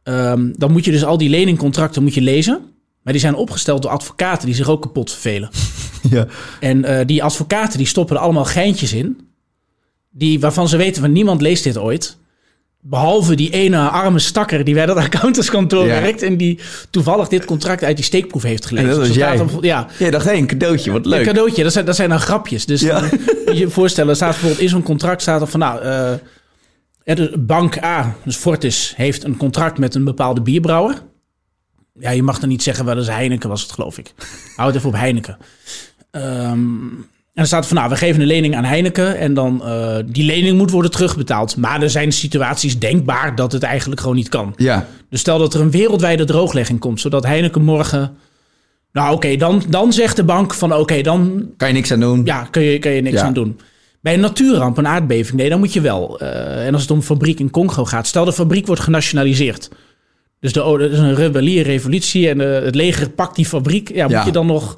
Ehm, 0.03 0.51
dan 0.55 0.71
moet 0.71 0.85
je 0.85 0.91
dus 0.91 1.03
al 1.03 1.17
die 1.17 1.29
leningcontracten 1.29 2.03
moet 2.03 2.13
je 2.13 2.21
lezen. 2.21 2.61
Maar 3.01 3.13
die 3.13 3.21
zijn 3.21 3.35
opgesteld 3.35 3.81
door 3.81 3.91
advocaten 3.91 4.45
die 4.45 4.55
zich 4.55 4.69
ook 4.69 4.81
kapot 4.81 5.11
vervelen. 5.11 5.49
ja. 6.09 6.27
En 6.59 6.85
eh, 6.85 7.05
die 7.05 7.23
advocaten 7.23 7.77
die 7.77 7.87
stoppen 7.87 8.15
er 8.15 8.21
allemaal 8.21 8.45
geintjes 8.45 8.93
in. 8.93 9.29
Die, 10.09 10.39
waarvan 10.39 10.69
ze 10.69 10.77
weten 10.77 11.01
van 11.01 11.11
niemand 11.11 11.41
leest 11.41 11.63
dit 11.63 11.77
ooit. 11.77 12.17
Behalve 12.83 13.35
die 13.35 13.51
ene 13.51 13.77
arme 13.89 14.19
stakker 14.19 14.63
die 14.63 14.73
bij 14.73 14.85
dat 14.85 14.97
accountantskantoor 15.07 15.85
Ja. 15.85 16.01
werkt. 16.01 16.21
En 16.21 16.37
die 16.37 16.59
toevallig 16.89 17.27
dit 17.27 17.45
contract 17.45 17.83
uit 17.83 17.95
die 17.95 18.05
steekproef 18.05 18.43
heeft 18.43 18.65
gelezen. 18.65 18.89
En 18.89 18.95
dat 18.95 19.07
was 19.07 19.15
Dus 19.15 19.17
jij. 19.25 19.45
ja, 19.61 19.87
Jij 19.99 20.11
dacht, 20.11 20.25
hé, 20.25 20.31
een 20.33 20.47
cadeautje, 20.47 20.91
wat 20.91 21.05
leuk. 21.05 21.19
een 21.19 21.25
cadeautje. 21.25 21.63
Dat 21.63 21.71
zijn, 21.73 21.85
dat 21.85 21.95
zijn 21.95 22.09
dan 22.09 22.19
grapjes. 22.19 22.65
Dus 22.65 22.81
Ja. 22.81 23.03
je 23.45 23.55
je 23.55 23.69
voorstellen, 23.69 24.09
er 24.09 24.15
staat 24.15 24.29
bijvoorbeeld 24.31 24.61
in 24.61 24.69
zo'n 24.69 24.83
contract 24.83 25.21
staat 25.21 25.41
er 25.41 25.47
van 25.47 25.59
nou... 25.59 25.81
eh, 25.81 27.27
bank 27.39 27.83
A, 27.83 28.15
dus 28.25 28.35
Fortis, 28.35 28.93
heeft 28.95 29.23
een 29.23 29.37
contract 29.37 29.77
met 29.77 29.95
een 29.95 30.03
bepaalde 30.03 30.41
bierbrouwer. 30.41 31.01
Ja, 31.99 32.09
je 32.09 32.23
mag 32.23 32.39
dan 32.39 32.49
niet 32.49 32.63
zeggen, 32.63 32.85
wel 32.85 32.97
eens 32.97 33.07
Heineken 33.07 33.49
was 33.49 33.61
het, 33.61 33.71
geloof 33.71 33.97
ik. 33.97 34.13
Houd 34.55 34.75
even 34.75 34.87
op 34.89 34.95
Heineken. 34.95 35.37
Ehm, 37.33 37.39
dan 37.39 37.45
staat 37.45 37.67
van, 37.67 37.77
nou, 37.77 37.89
we 37.89 37.95
geven 37.95 38.21
een 38.21 38.27
lening 38.27 38.55
aan 38.55 38.63
Heineken 38.63 39.17
en 39.17 39.33
dan 39.33 39.61
uh, 39.65 39.95
die 40.05 40.25
lening 40.25 40.57
moet 40.57 40.71
worden 40.71 40.91
terugbetaald. 40.91 41.57
Maar 41.57 41.81
er 41.81 41.89
zijn 41.89 42.11
situaties 42.11 42.79
denkbaar 42.79 43.35
dat 43.35 43.51
het 43.51 43.63
eigenlijk 43.63 44.01
gewoon 44.01 44.15
niet 44.15 44.29
kan. 44.29 44.53
Ja. 44.57 44.87
Dus 45.09 45.19
stel 45.19 45.37
dat 45.37 45.53
er 45.53 45.61
een 45.61 45.71
wereldwijde 45.71 46.25
drooglegging 46.25 46.79
komt, 46.79 46.99
zodat 47.01 47.25
Heineken 47.25 47.61
morgen... 47.63 48.15
Nou 48.93 49.13
oké, 49.15 49.35
dan, 49.35 49.63
dan 49.69 49.93
zegt 49.93 50.15
de 50.15 50.23
bank 50.23 50.53
van 50.53 50.73
oké, 50.75 51.01
dan 51.01 51.49
Kan 51.57 51.67
je 51.67 51.73
niks 51.73 51.91
aan 51.91 51.99
doen? 51.99 52.21
ja, 52.25 52.43
kun 52.51 52.61
je, 52.61 52.79
kun 52.79 52.91
je 52.91 53.01
niks 53.01 53.15
Ja. 53.19 53.25
aan 53.25 53.33
doen. 53.33 53.59
Bij 54.01 54.13
een 54.13 54.19
natuurramp, 54.19 54.77
een 54.77 54.87
aardbeving, 54.87 55.37
nee, 55.37 55.49
dan 55.49 55.59
moet 55.59 55.73
je 55.73 55.81
wel. 55.81 56.19
Eh, 56.19 56.65
en 56.65 56.73
als 56.73 56.81
het 56.81 56.91
om 56.91 56.97
een 56.97 57.03
fabriek 57.03 57.39
in 57.39 57.49
Congo 57.49 57.85
gaat, 57.85 58.07
stel 58.07 58.25
de 58.25 58.33
fabriek 58.33 58.65
wordt 58.67 58.81
genationaliseerd. 58.81 59.69
Dus 60.39 60.53
de, 60.53 60.63
oh, 60.63 60.81
er 60.81 60.91
is 60.91 60.97
een 60.97 61.15
rebellie, 61.15 61.61
revolutie 61.63 62.29
en 62.29 62.41
eh, 62.57 62.63
het 62.63 62.75
leger 62.75 63.09
pakt 63.09 63.35
die 63.35 63.45
fabriek. 63.45 63.93
Ja, 63.93 64.03
moet 64.03 64.11
Ja. 64.11 64.25
je 64.25 64.31
dan 64.31 64.45
nog... 64.45 64.77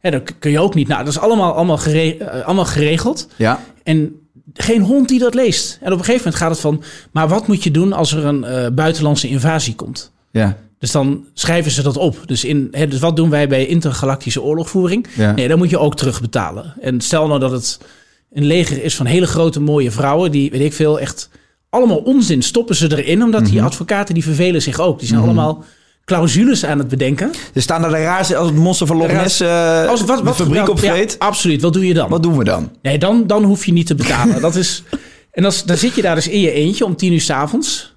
Dat 0.00 0.22
kun 0.38 0.50
je 0.50 0.60
ook 0.60 0.74
niet. 0.74 0.88
Nou, 0.88 1.04
dat 1.04 1.12
is 1.12 1.18
allemaal, 1.18 1.54
allemaal, 1.54 1.76
gere- 1.78 2.16
eh, 2.16 2.44
allemaal 2.46 2.64
geregeld. 2.64 3.28
Ja. 3.36 3.60
En 3.82 4.12
geen 4.54 4.80
hond 4.82 5.08
die 5.08 5.18
dat 5.18 5.34
leest. 5.34 5.78
En 5.80 5.92
op 5.92 5.98
een 5.98 6.04
gegeven 6.04 6.18
moment 6.18 6.34
gaat 6.42 6.50
het 6.50 6.60
van... 6.60 6.82
maar 7.12 7.28
wat 7.28 7.46
moet 7.46 7.62
je 7.62 7.70
doen 7.70 7.92
als 7.92 8.12
er 8.12 8.24
een 8.24 8.44
eh, 8.44 8.66
buitenlandse 8.72 9.28
invasie 9.28 9.74
komt? 9.74 10.12
Ja. 10.30 10.56
Dus 10.78 10.90
dan 10.92 11.24
schrijven 11.34 11.70
ze 11.70 11.82
dat 11.82 11.96
op. 11.96 12.16
Dus, 12.26 12.44
in, 12.44 12.68
hè, 12.70 12.86
dus 12.88 12.98
wat 13.00 13.16
doen 13.16 13.30
wij 13.30 13.48
bij 13.48 13.66
intergalactische 13.66 14.42
oorlogvoering? 14.42 15.06
Ja. 15.16 15.32
Nee, 15.32 15.48
dan 15.48 15.58
moet 15.58 15.70
je 15.70 15.78
ook 15.78 15.96
terugbetalen. 15.96 16.74
En 16.80 17.00
stel 17.00 17.26
nou 17.26 17.40
dat 17.40 17.50
het 17.50 17.78
een 18.32 18.44
leger 18.44 18.82
is 18.84 18.96
van 18.96 19.06
hele 19.06 19.26
grote 19.26 19.60
mooie 19.60 19.90
vrouwen... 19.90 20.30
die, 20.30 20.50
weet 20.50 20.60
ik 20.60 20.72
veel, 20.72 21.00
echt 21.00 21.30
allemaal 21.68 21.96
onzin 21.98 22.42
stoppen 22.42 22.76
ze 22.76 22.96
erin... 22.98 23.22
omdat 23.22 23.40
Mhm. 23.42 23.50
die 23.50 23.62
advocaten 23.62 24.14
die 24.14 24.22
vervelen 24.22 24.62
zich 24.62 24.78
ook. 24.80 24.98
Die 24.98 25.08
zijn 25.08 25.20
allemaal 25.20 25.64
clausules 26.08 26.64
aan 26.64 26.78
het 26.78 26.88
bedenken. 26.88 27.30
Er 27.54 27.62
staan 27.62 27.84
er 27.84 27.90
de 27.90 28.02
raarste 28.02 28.36
als 28.36 28.48
het 28.48 28.56
monster 28.56 28.86
van 28.86 28.96
Loch 28.96 29.12
Ness 29.12 29.40
eh, 29.40 29.88
Als, 29.88 30.04
wat, 30.04 30.24
de 30.24 30.34
fabriek 30.34 30.54
nou, 30.54 30.70
opvreet. 30.70 31.16
Ja, 31.18 31.26
absoluut. 31.26 31.62
Wat 31.62 31.72
doe 31.72 31.86
je 31.86 31.94
dan? 31.94 32.08
Wat 32.08 32.22
doen 32.22 32.38
we 32.38 32.44
dan? 32.44 32.70
Nee, 32.82 32.98
dan, 32.98 33.26
dan 33.26 33.44
hoef 33.44 33.66
je 33.66 33.72
niet 33.72 33.86
te 33.86 33.94
betalen. 33.94 34.40
dat 34.40 34.54
is, 34.54 34.82
en 35.30 35.44
als, 35.44 35.64
dan 35.64 35.76
zit 35.76 35.94
je 35.94 36.02
daar 36.02 36.14
dus 36.14 36.28
in 36.28 36.40
je 36.40 36.52
eentje 36.52 36.84
om 36.84 36.96
tien 36.96 37.12
uur 37.12 37.20
s'avonds. 37.20 37.96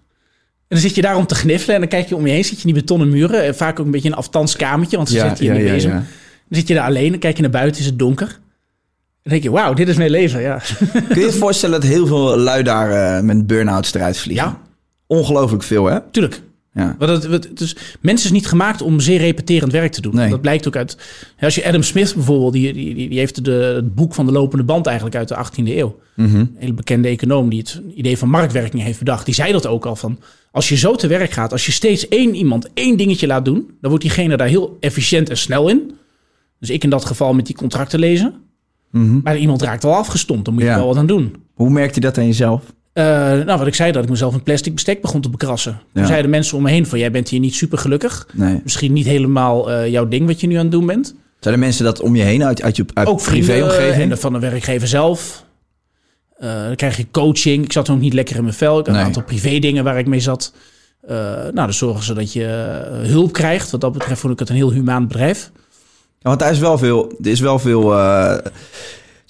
En 0.67 0.77
dan 0.77 0.79
zit 0.79 0.95
je 0.95 1.01
daar 1.01 1.15
om 1.15 1.25
te 1.27 1.35
gniffelen. 1.35 1.75
En 1.75 1.81
dan 1.81 1.89
kijk 1.89 2.09
je 2.09 2.15
om 2.15 2.25
je 2.25 2.33
heen, 2.33 2.45
zit 2.45 2.61
je 2.61 2.67
in 2.67 2.73
die 2.73 2.81
betonnen 2.81 3.09
muren. 3.09 3.43
En 3.43 3.55
vaak 3.55 3.79
ook 3.79 3.85
een 3.85 3.91
beetje 3.91 4.09
een 4.09 4.15
aftans 4.15 4.55
kamertje, 4.55 4.97
want 4.97 5.09
ze 5.09 5.15
Ja, 5.15 5.27
zitten 5.27 5.45
hier 5.45 5.53
ja, 5.53 5.59
niet 5.61 5.71
bezig. 5.71 5.91
Dan 5.91 6.05
zit 6.49 6.67
je 6.67 6.73
daar 6.73 6.85
alleen, 6.85 7.09
dan 7.09 7.19
kijk 7.19 7.35
je 7.35 7.41
naar 7.41 7.51
buiten, 7.51 7.81
is 7.81 7.87
het 7.87 7.99
donker. 7.99 8.27
Dan 9.23 9.31
denk 9.31 9.43
je, 9.43 9.51
wauw, 9.51 9.73
dit 9.73 9.87
is 9.87 9.95
mijn 9.95 10.09
leven, 10.09 10.41
ja. 10.41 10.61
Kun 11.09 11.19
je 11.19 11.25
je 11.25 11.31
voorstellen 11.31 11.81
dat 11.81 11.89
heel 11.89 12.07
veel 12.07 12.37
lui 12.37 12.63
daar 12.63 13.17
eh, 13.17 13.23
met 13.23 13.47
burn-outs 13.47 13.93
eruit 13.93 14.17
vliegen? 14.17 14.45
Ja. 14.45 14.59
Ongelooflijk 15.07 15.63
veel, 15.63 15.85
hè? 15.85 15.99
Tuurlijk. 16.11 16.41
Ja. 16.73 16.95
Want 16.99 17.23
het, 17.23 17.57
dus, 17.57 17.75
mensen 18.01 18.25
is 18.25 18.31
niet 18.31 18.47
gemaakt 18.47 18.81
om 18.81 18.99
zeer 18.99 19.17
repeterend 19.19 19.71
werk 19.71 19.91
te 19.91 20.01
doen. 20.01 20.15
Nee. 20.15 20.29
Dat 20.29 20.41
blijkt 20.41 20.67
ook 20.67 20.75
uit... 20.75 20.97
Als 21.39 21.55
je 21.55 21.65
Adam 21.65 21.83
Smith 21.83 22.13
bijvoorbeeld, 22.15 22.53
die, 22.53 22.73
die, 22.73 22.95
die 23.09 23.19
heeft 23.19 23.45
de, 23.45 23.51
het 23.51 23.95
boek 23.95 24.13
van 24.13 24.25
de 24.25 24.31
lopende 24.31 24.63
band 24.63 24.85
eigenlijk 24.85 25.15
uit 25.15 25.27
de 25.27 25.35
18e 25.35 25.67
eeuw. 25.67 25.99
Mhm. 26.15 26.35
Een 26.35 26.55
hele 26.57 26.73
bekende 26.73 27.07
econoom 27.07 27.49
die 27.49 27.59
het 27.59 27.81
idee 27.95 28.17
van 28.17 28.29
marktwerking 28.29 28.83
heeft 28.83 28.99
bedacht. 28.99 29.25
Die 29.25 29.33
zei 29.33 29.51
dat 29.51 29.67
ook 29.67 29.85
al 29.85 29.95
van, 29.95 30.19
als 30.51 30.69
je 30.69 30.75
zo 30.75 30.95
te 30.95 31.07
werk 31.07 31.31
gaat, 31.31 31.51
als 31.51 31.65
je 31.65 31.71
steeds 31.71 32.07
één 32.07 32.35
iemand 32.35 32.69
één 32.73 32.97
dingetje 32.97 33.27
laat 33.27 33.45
doen, 33.45 33.55
dan 33.81 33.89
wordt 33.89 34.05
diegene 34.05 34.37
daar 34.37 34.47
heel 34.47 34.77
efficiënt 34.79 35.29
en 35.29 35.37
snel 35.37 35.69
in. 35.69 35.91
Dus 36.59 36.69
ik 36.69 36.83
in 36.83 36.89
dat 36.89 37.05
geval 37.05 37.33
met 37.33 37.45
die 37.45 37.55
contracten 37.55 37.99
lezen. 37.99 38.33
Maar 39.23 39.37
iemand 39.37 39.61
raakt 39.61 39.83
wel 39.83 39.95
afgestompt, 39.95 40.45
dan 40.45 40.53
moet 40.53 40.63
je 40.63 40.69
Mhm. 40.69 40.77
Ja. 40.77 40.83
wel 40.85 40.93
wat 40.93 41.01
aan 41.01 41.07
doen. 41.07 41.35
Hoe 41.53 41.69
merkt 41.69 41.95
je 41.95 42.01
dat 42.01 42.17
aan 42.17 42.25
jezelf? 42.25 42.63
Eh, 42.93 43.03
nou, 43.45 43.57
wat 43.57 43.67
ik 43.67 43.75
zei, 43.75 43.91
dat 43.91 44.03
ik 44.03 44.09
mezelf 44.09 44.33
een 44.33 44.43
plastic 44.43 44.73
bestek 44.73 45.01
begon 45.01 45.21
te 45.21 45.29
bekrassen. 45.29 45.81
Toen 45.93 46.01
Ja. 46.01 46.07
zeiden 46.07 46.29
mensen 46.31 46.57
om 46.57 46.63
me 46.63 46.69
heen 46.69 46.85
van, 46.85 46.99
jij 46.99 47.11
bent 47.11 47.29
hier 47.29 47.39
niet 47.39 47.55
super 47.55 47.77
gelukkig. 47.77 48.27
Nee. 48.33 48.59
Misschien 48.63 48.93
niet 48.93 49.05
helemaal 49.05 49.71
eh, 49.71 49.87
jouw 49.87 50.07
ding 50.07 50.27
wat 50.27 50.41
je 50.41 50.47
nu 50.47 50.55
aan 50.55 50.61
het 50.61 50.71
doen 50.71 50.85
bent. 50.85 51.15
Zijn 51.39 51.53
er 51.53 51.59
mensen 51.59 51.85
dat 51.85 52.01
om 52.01 52.15
je 52.15 52.23
heen 52.23 52.43
uit, 52.43 52.61
uit 52.61 52.75
je 52.75 52.85
uit 52.93 53.07
Ook 53.07 53.21
privéomgeving? 53.23 54.11
en 54.11 54.17
van 54.17 54.33
de 54.33 54.39
werkgever 54.39 54.87
zelf. 54.87 55.45
Eh, 56.37 56.65
dan 56.65 56.75
krijg 56.75 56.97
je 56.97 57.05
coaching. 57.11 57.63
Ik 57.63 57.71
zat 57.71 57.89
ook 57.89 57.99
niet 57.99 58.13
lekker 58.13 58.35
in 58.35 58.43
mijn 58.43 58.53
vel. 58.55 58.79
Ik 58.79 58.85
had 58.85 58.87
Nee. 58.87 58.99
een 58.99 59.07
aantal 59.07 59.23
privé 59.23 59.59
dingen 59.59 59.83
waar 59.83 59.97
ik 59.99 60.07
mee 60.07 60.19
zat. 60.19 60.53
Eh, 61.01 61.15
nou, 61.17 61.53
dan 61.53 61.73
zorgen 61.73 62.03
ze 62.03 62.13
dat 62.13 62.33
je 62.33 62.45
eh, 62.45 63.09
hulp 63.09 63.33
krijgt. 63.33 63.71
Wat 63.71 63.81
dat 63.81 63.91
betreft 63.91 64.19
vond 64.21 64.33
ik 64.33 64.39
het 64.39 64.49
een 64.49 64.55
heel 64.55 64.71
humaan 64.71 65.07
bedrijf. 65.07 65.51
Ja, 66.19 66.29
want 66.29 66.39
daar 66.39 66.51
is 66.51 66.59
wel 66.59 66.77
veel... 66.77 67.11
Er 67.21 67.29
is 67.29 67.39
wel 67.39 67.59
veel 67.59 67.93
eh, 67.97 68.37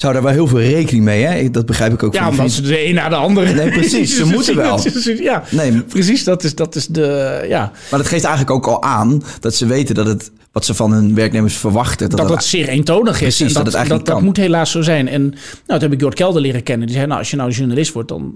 zou 0.01 0.13
daar 0.13 0.24
wel 0.24 0.31
heel 0.31 0.48
veel 0.48 0.60
rekening 0.60 1.03
mee, 1.05 1.24
hè? 1.24 1.50
Dat 1.50 1.65
begrijp 1.65 1.93
ik 1.93 2.03
ook 2.03 2.13
Ja, 2.13 2.24
van 2.24 2.31
omdat 2.31 2.51
ze 2.51 2.62
de 2.62 2.88
een 2.88 2.93
na 2.96 3.10
de 3.10 3.15
andere... 3.15 3.53
Nee, 3.53 3.72
precies. 3.72 4.15
Ze 4.15 4.25
moeten 4.36 4.55
wel. 4.55 4.79
ja, 5.20 5.43
Nee. 5.51 5.81
precies. 5.81 6.24
Dat 6.24 6.43
is, 6.43 6.55
dat 6.55 6.75
is 6.75 6.88
de... 6.88 7.46
Ja, 7.50 7.72
Maar 7.91 8.00
dat 8.00 8.08
geeft 8.08 8.24
eigenlijk 8.24 8.55
ook 8.55 8.65
al 8.67 8.84
aan 8.84 9.24
dat 9.39 9.55
ze 9.55 9.65
weten 9.65 9.96
dat 9.96 10.05
het... 10.08 10.31
wat 10.51 10.65
ze 10.65 10.74
van 10.74 10.91
hun 10.91 11.15
werknemers 11.15 11.58
verwachten... 11.58 12.10
dat 12.10 12.17
dat 12.20 12.27
dat, 12.27 12.38
het 12.38 12.46
zeer 12.46 12.67
eentonig 12.67 13.13
is. 13.13 13.20
Precies, 13.20 13.39
En 13.39 13.46
dat 13.48 13.55
dat, 13.55 13.65
het 13.65 13.75
eigenlijk 13.75 14.05
dat, 14.05 14.15
dat 14.15 14.24
moet 14.25 14.38
helaas 14.38 14.72
zo 14.72 14.81
zijn. 14.81 15.08
En 15.08 15.22
nou, 15.22 15.36
toen 15.67 15.79
heb 15.79 15.93
ik 15.93 16.00
Jort 16.01 16.13
Kelder 16.15 16.41
leren 16.41 16.63
kennen. 16.63 16.88
Die 16.88 16.96
zei, 16.96 17.08
nou, 17.08 17.20
als 17.20 17.29
je 17.29 17.36
nou 17.38 17.51
journalist 17.51 17.93
wordt, 17.93 18.10
dan, 18.10 18.34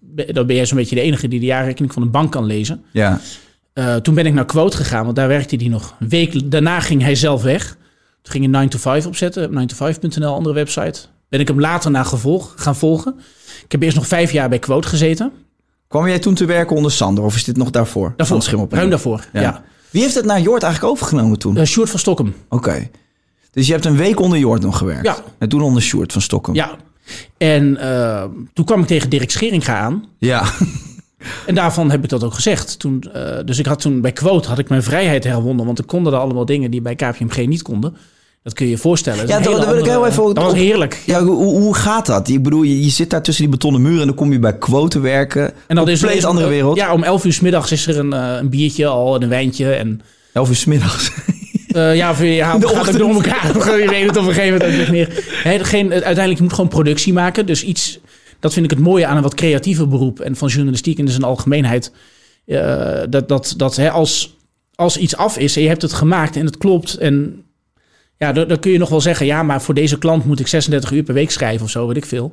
ben- 0.00 0.34
dan 0.34 0.46
ben 0.46 0.56
jij 0.56 0.66
zo'n 0.66 0.76
beetje 0.76 0.94
de 0.94 1.00
enige 1.00 1.28
die 1.28 1.40
de 1.40 1.46
jaarrekening 1.46 1.92
van 1.92 2.02
een 2.02 2.10
bank 2.10 2.32
kan 2.32 2.44
lezen. 2.44 2.82
Ja. 2.92 3.20
Eh, 3.72 3.94
toen 3.94 4.14
ben 4.14 4.26
ik 4.26 4.34
naar 4.34 4.44
Quote 4.46 4.76
gegaan, 4.76 5.04
want 5.04 5.16
daar 5.16 5.28
werkte 5.28 5.56
hij 5.56 5.68
nog. 5.68 5.94
Een 6.00 6.08
week 6.08 6.50
daarna 6.50 6.80
ging 6.80 7.02
hij 7.02 7.14
zelf 7.14 7.42
weg. 7.42 7.76
Toen 8.26 8.34
ging 8.34 8.44
hij 8.44 8.62
9 8.62 8.70
to 8.70 8.78
5 8.78 9.06
opzetten, 9.06 9.68
9to5.nl, 9.70 10.34
andere 10.34 10.54
website. 10.54 11.00
Ben 11.28 11.40
ik 11.40 11.48
hem 11.48 11.60
later 11.60 11.90
naar 11.90 12.04
gevolg, 12.04 12.54
gaan 12.56 12.76
volgen. 12.76 13.18
Ik 13.64 13.72
heb 13.72 13.82
eerst 13.82 13.96
nog 13.96 14.06
vijf 14.06 14.32
jaar 14.32 14.48
bij 14.48 14.58
Quote 14.58 14.88
gezeten. 14.88 15.32
Kwam 15.88 16.08
jij 16.08 16.18
toen 16.18 16.34
te 16.34 16.44
werken 16.44 16.76
onder 16.76 16.92
Sander? 16.92 17.24
Of 17.24 17.34
is 17.34 17.44
dit 17.44 17.56
nog 17.56 17.70
daarvoor? 17.70 18.14
Daarvoor, 18.16 18.66
ruim 18.70 18.90
daarvoor, 18.90 19.24
ja. 19.32 19.62
Wie 19.90 20.02
heeft 20.02 20.14
het 20.14 20.24
naar 20.24 20.40
Jord 20.40 20.62
eigenlijk 20.62 20.92
overgenomen 20.92 21.38
toen? 21.38 21.56
Eh, 21.56 21.64
Sjoerd 21.64 21.90
van 21.90 21.98
Stokkem, 21.98 22.34
Oké. 22.48 22.90
Dus 23.50 23.66
je 23.66 23.72
hebt 23.72 23.84
een 23.84 23.96
week 23.96 24.20
onder 24.20 24.38
Jord 24.38 24.62
nog 24.62 24.78
gewerkt? 24.78 25.06
Ja. 25.06 25.16
En 25.38 25.48
toen 25.48 25.62
onder 25.62 25.82
Sjoerd 25.82 26.12
van 26.12 26.22
Stockholm? 26.22 26.56
ja. 26.56 26.76
En 27.38 27.76
eh, 27.76 28.24
toen 28.52 28.64
kwam 28.64 28.80
ik 28.80 28.86
tegen 28.86 29.10
Dirk 29.10 29.30
Scheringa 29.30 29.78
aan. 29.78 30.04
Ja. 30.18 30.44
En 31.46 31.54
daarvan 31.54 31.90
heb 31.90 32.04
ik 32.04 32.08
dat 32.08 32.24
ook 32.24 32.34
gezegd. 32.34 32.78
Toen, 32.78 33.02
eh, 33.12 33.44
dus 33.44 33.58
ik 33.58 33.66
had 33.66 33.80
toen 33.80 34.00
bij 34.00 34.12
Quote 34.12 34.48
had 34.48 34.58
ik 34.58 34.68
mijn 34.68 34.82
vrijheid 34.82 35.24
herwonnen. 35.24 35.66
Want 35.66 35.78
er 35.78 35.84
konden 35.84 36.12
er 36.12 36.18
allemaal 36.18 36.44
dingen 36.44 36.70
die 36.70 36.80
bij 36.80 36.94
KPMG 36.94 37.46
niet 37.46 37.62
konden. 37.62 37.96
Dat 38.46 38.54
kun 38.54 38.64
je 38.66 38.70
je 38.70 38.78
voorstellen. 38.78 39.18
Dat 39.18 39.28
Ja, 39.28 39.36
een 39.36 39.42
daar 39.42 39.66
wil 39.66 39.78
ik 39.78 39.84
heel 39.84 40.06
even 40.06 40.34
Dat 40.34 40.44
was 40.44 40.54
heerlijk. 40.54 41.02
Ja, 41.06 41.22
hoe, 41.24 41.60
hoe 41.60 41.74
gaat 41.74 42.06
dat? 42.06 42.28
Ik 42.28 42.42
bedoel, 42.42 42.62
je, 42.62 42.84
je 42.84 42.90
zit 42.90 43.10
daar 43.10 43.22
tussen 43.22 43.42
die 43.42 43.52
betonnen 43.52 43.82
muren 43.82 44.00
en 44.00 44.06
dan 44.06 44.16
kom 44.16 44.32
je 44.32 44.38
bij 44.38 44.58
quote 44.58 45.00
werken. 45.00 45.52
En 45.66 45.76
dan 45.76 45.88
is 45.88 46.02
er 46.02 46.26
andere 46.26 46.48
wereld. 46.48 46.76
Ja, 46.76 46.92
om 46.92 47.02
11 47.02 47.24
uur 47.24 47.32
s 47.32 47.40
middags 47.40 47.72
is 47.72 47.86
er 47.86 47.98
een, 47.98 48.12
eh, 48.12 48.36
een 48.38 48.48
biertje 48.48 48.86
al 48.86 49.14
en 49.14 49.22
een 49.22 49.28
wijntje. 49.28 49.72
En 49.72 50.00
Elf 50.32 50.48
uur 50.48 50.54
's 50.54 50.64
middags. 50.64 51.10
eh, 51.68 51.96
ja, 51.96 52.10
of, 52.10 52.22
ja 52.22 52.58
de 52.58 52.66
gaat 52.66 52.74
ook 52.74 52.80
ochtend. 52.80 52.98
door 52.98 53.10
elkaar. 53.10 53.78
je 53.80 53.88
weet 53.88 54.06
het 54.06 54.16
op 54.16 54.26
een 54.26 54.34
gegeven 54.34 54.58
moment 54.58 54.72
ook 54.72 54.78
niet 54.78 54.90
meer. 54.90 55.24
Nee, 55.44 55.64
geen, 55.64 55.92
uiteindelijk 55.92 56.36
je 56.36 56.42
moet 56.42 56.52
gewoon 56.52 56.70
productie 56.70 57.12
maken. 57.12 57.46
Dus 57.46 57.64
iets, 57.64 57.98
dat 58.40 58.52
vind 58.52 58.64
ik 58.64 58.70
het 58.70 58.80
mooie 58.80 59.06
aan 59.06 59.16
een 59.16 59.22
wat 59.22 59.34
creatiever 59.34 59.88
beroep. 59.88 60.20
En 60.20 60.36
van 60.36 60.48
journalistiek 60.48 60.98
in 60.98 61.08
zijn 61.08 61.22
algemeenheid. 61.22 61.92
eh, 62.46 63.00
dat 63.10 63.28
dat, 63.28 63.54
dat 63.56 63.76
hè, 63.76 63.90
als, 63.90 64.36
als 64.74 64.96
iets 64.96 65.16
af 65.16 65.38
is 65.38 65.56
en 65.56 65.62
je 65.62 65.68
hebt 65.68 65.82
het 65.82 65.92
gemaakt 65.92 66.36
en 66.36 66.44
het 66.46 66.58
klopt. 66.58 66.94
En 66.94 67.44
ja, 68.18 68.32
dan, 68.32 68.48
dan 68.48 68.58
kun 68.58 68.70
je 68.70 68.78
nog 68.78 68.88
wel 68.88 69.00
zeggen... 69.00 69.26
ja, 69.26 69.42
maar 69.42 69.62
voor 69.62 69.74
deze 69.74 69.98
klant 69.98 70.24
moet 70.24 70.40
ik 70.40 70.46
36 70.46 70.90
uur 70.92 71.02
per 71.02 71.14
week 71.14 71.30
schrijven 71.30 71.64
of 71.64 71.70
zo, 71.70 71.86
weet 71.86 71.96
ik 71.96 72.06
veel. 72.06 72.28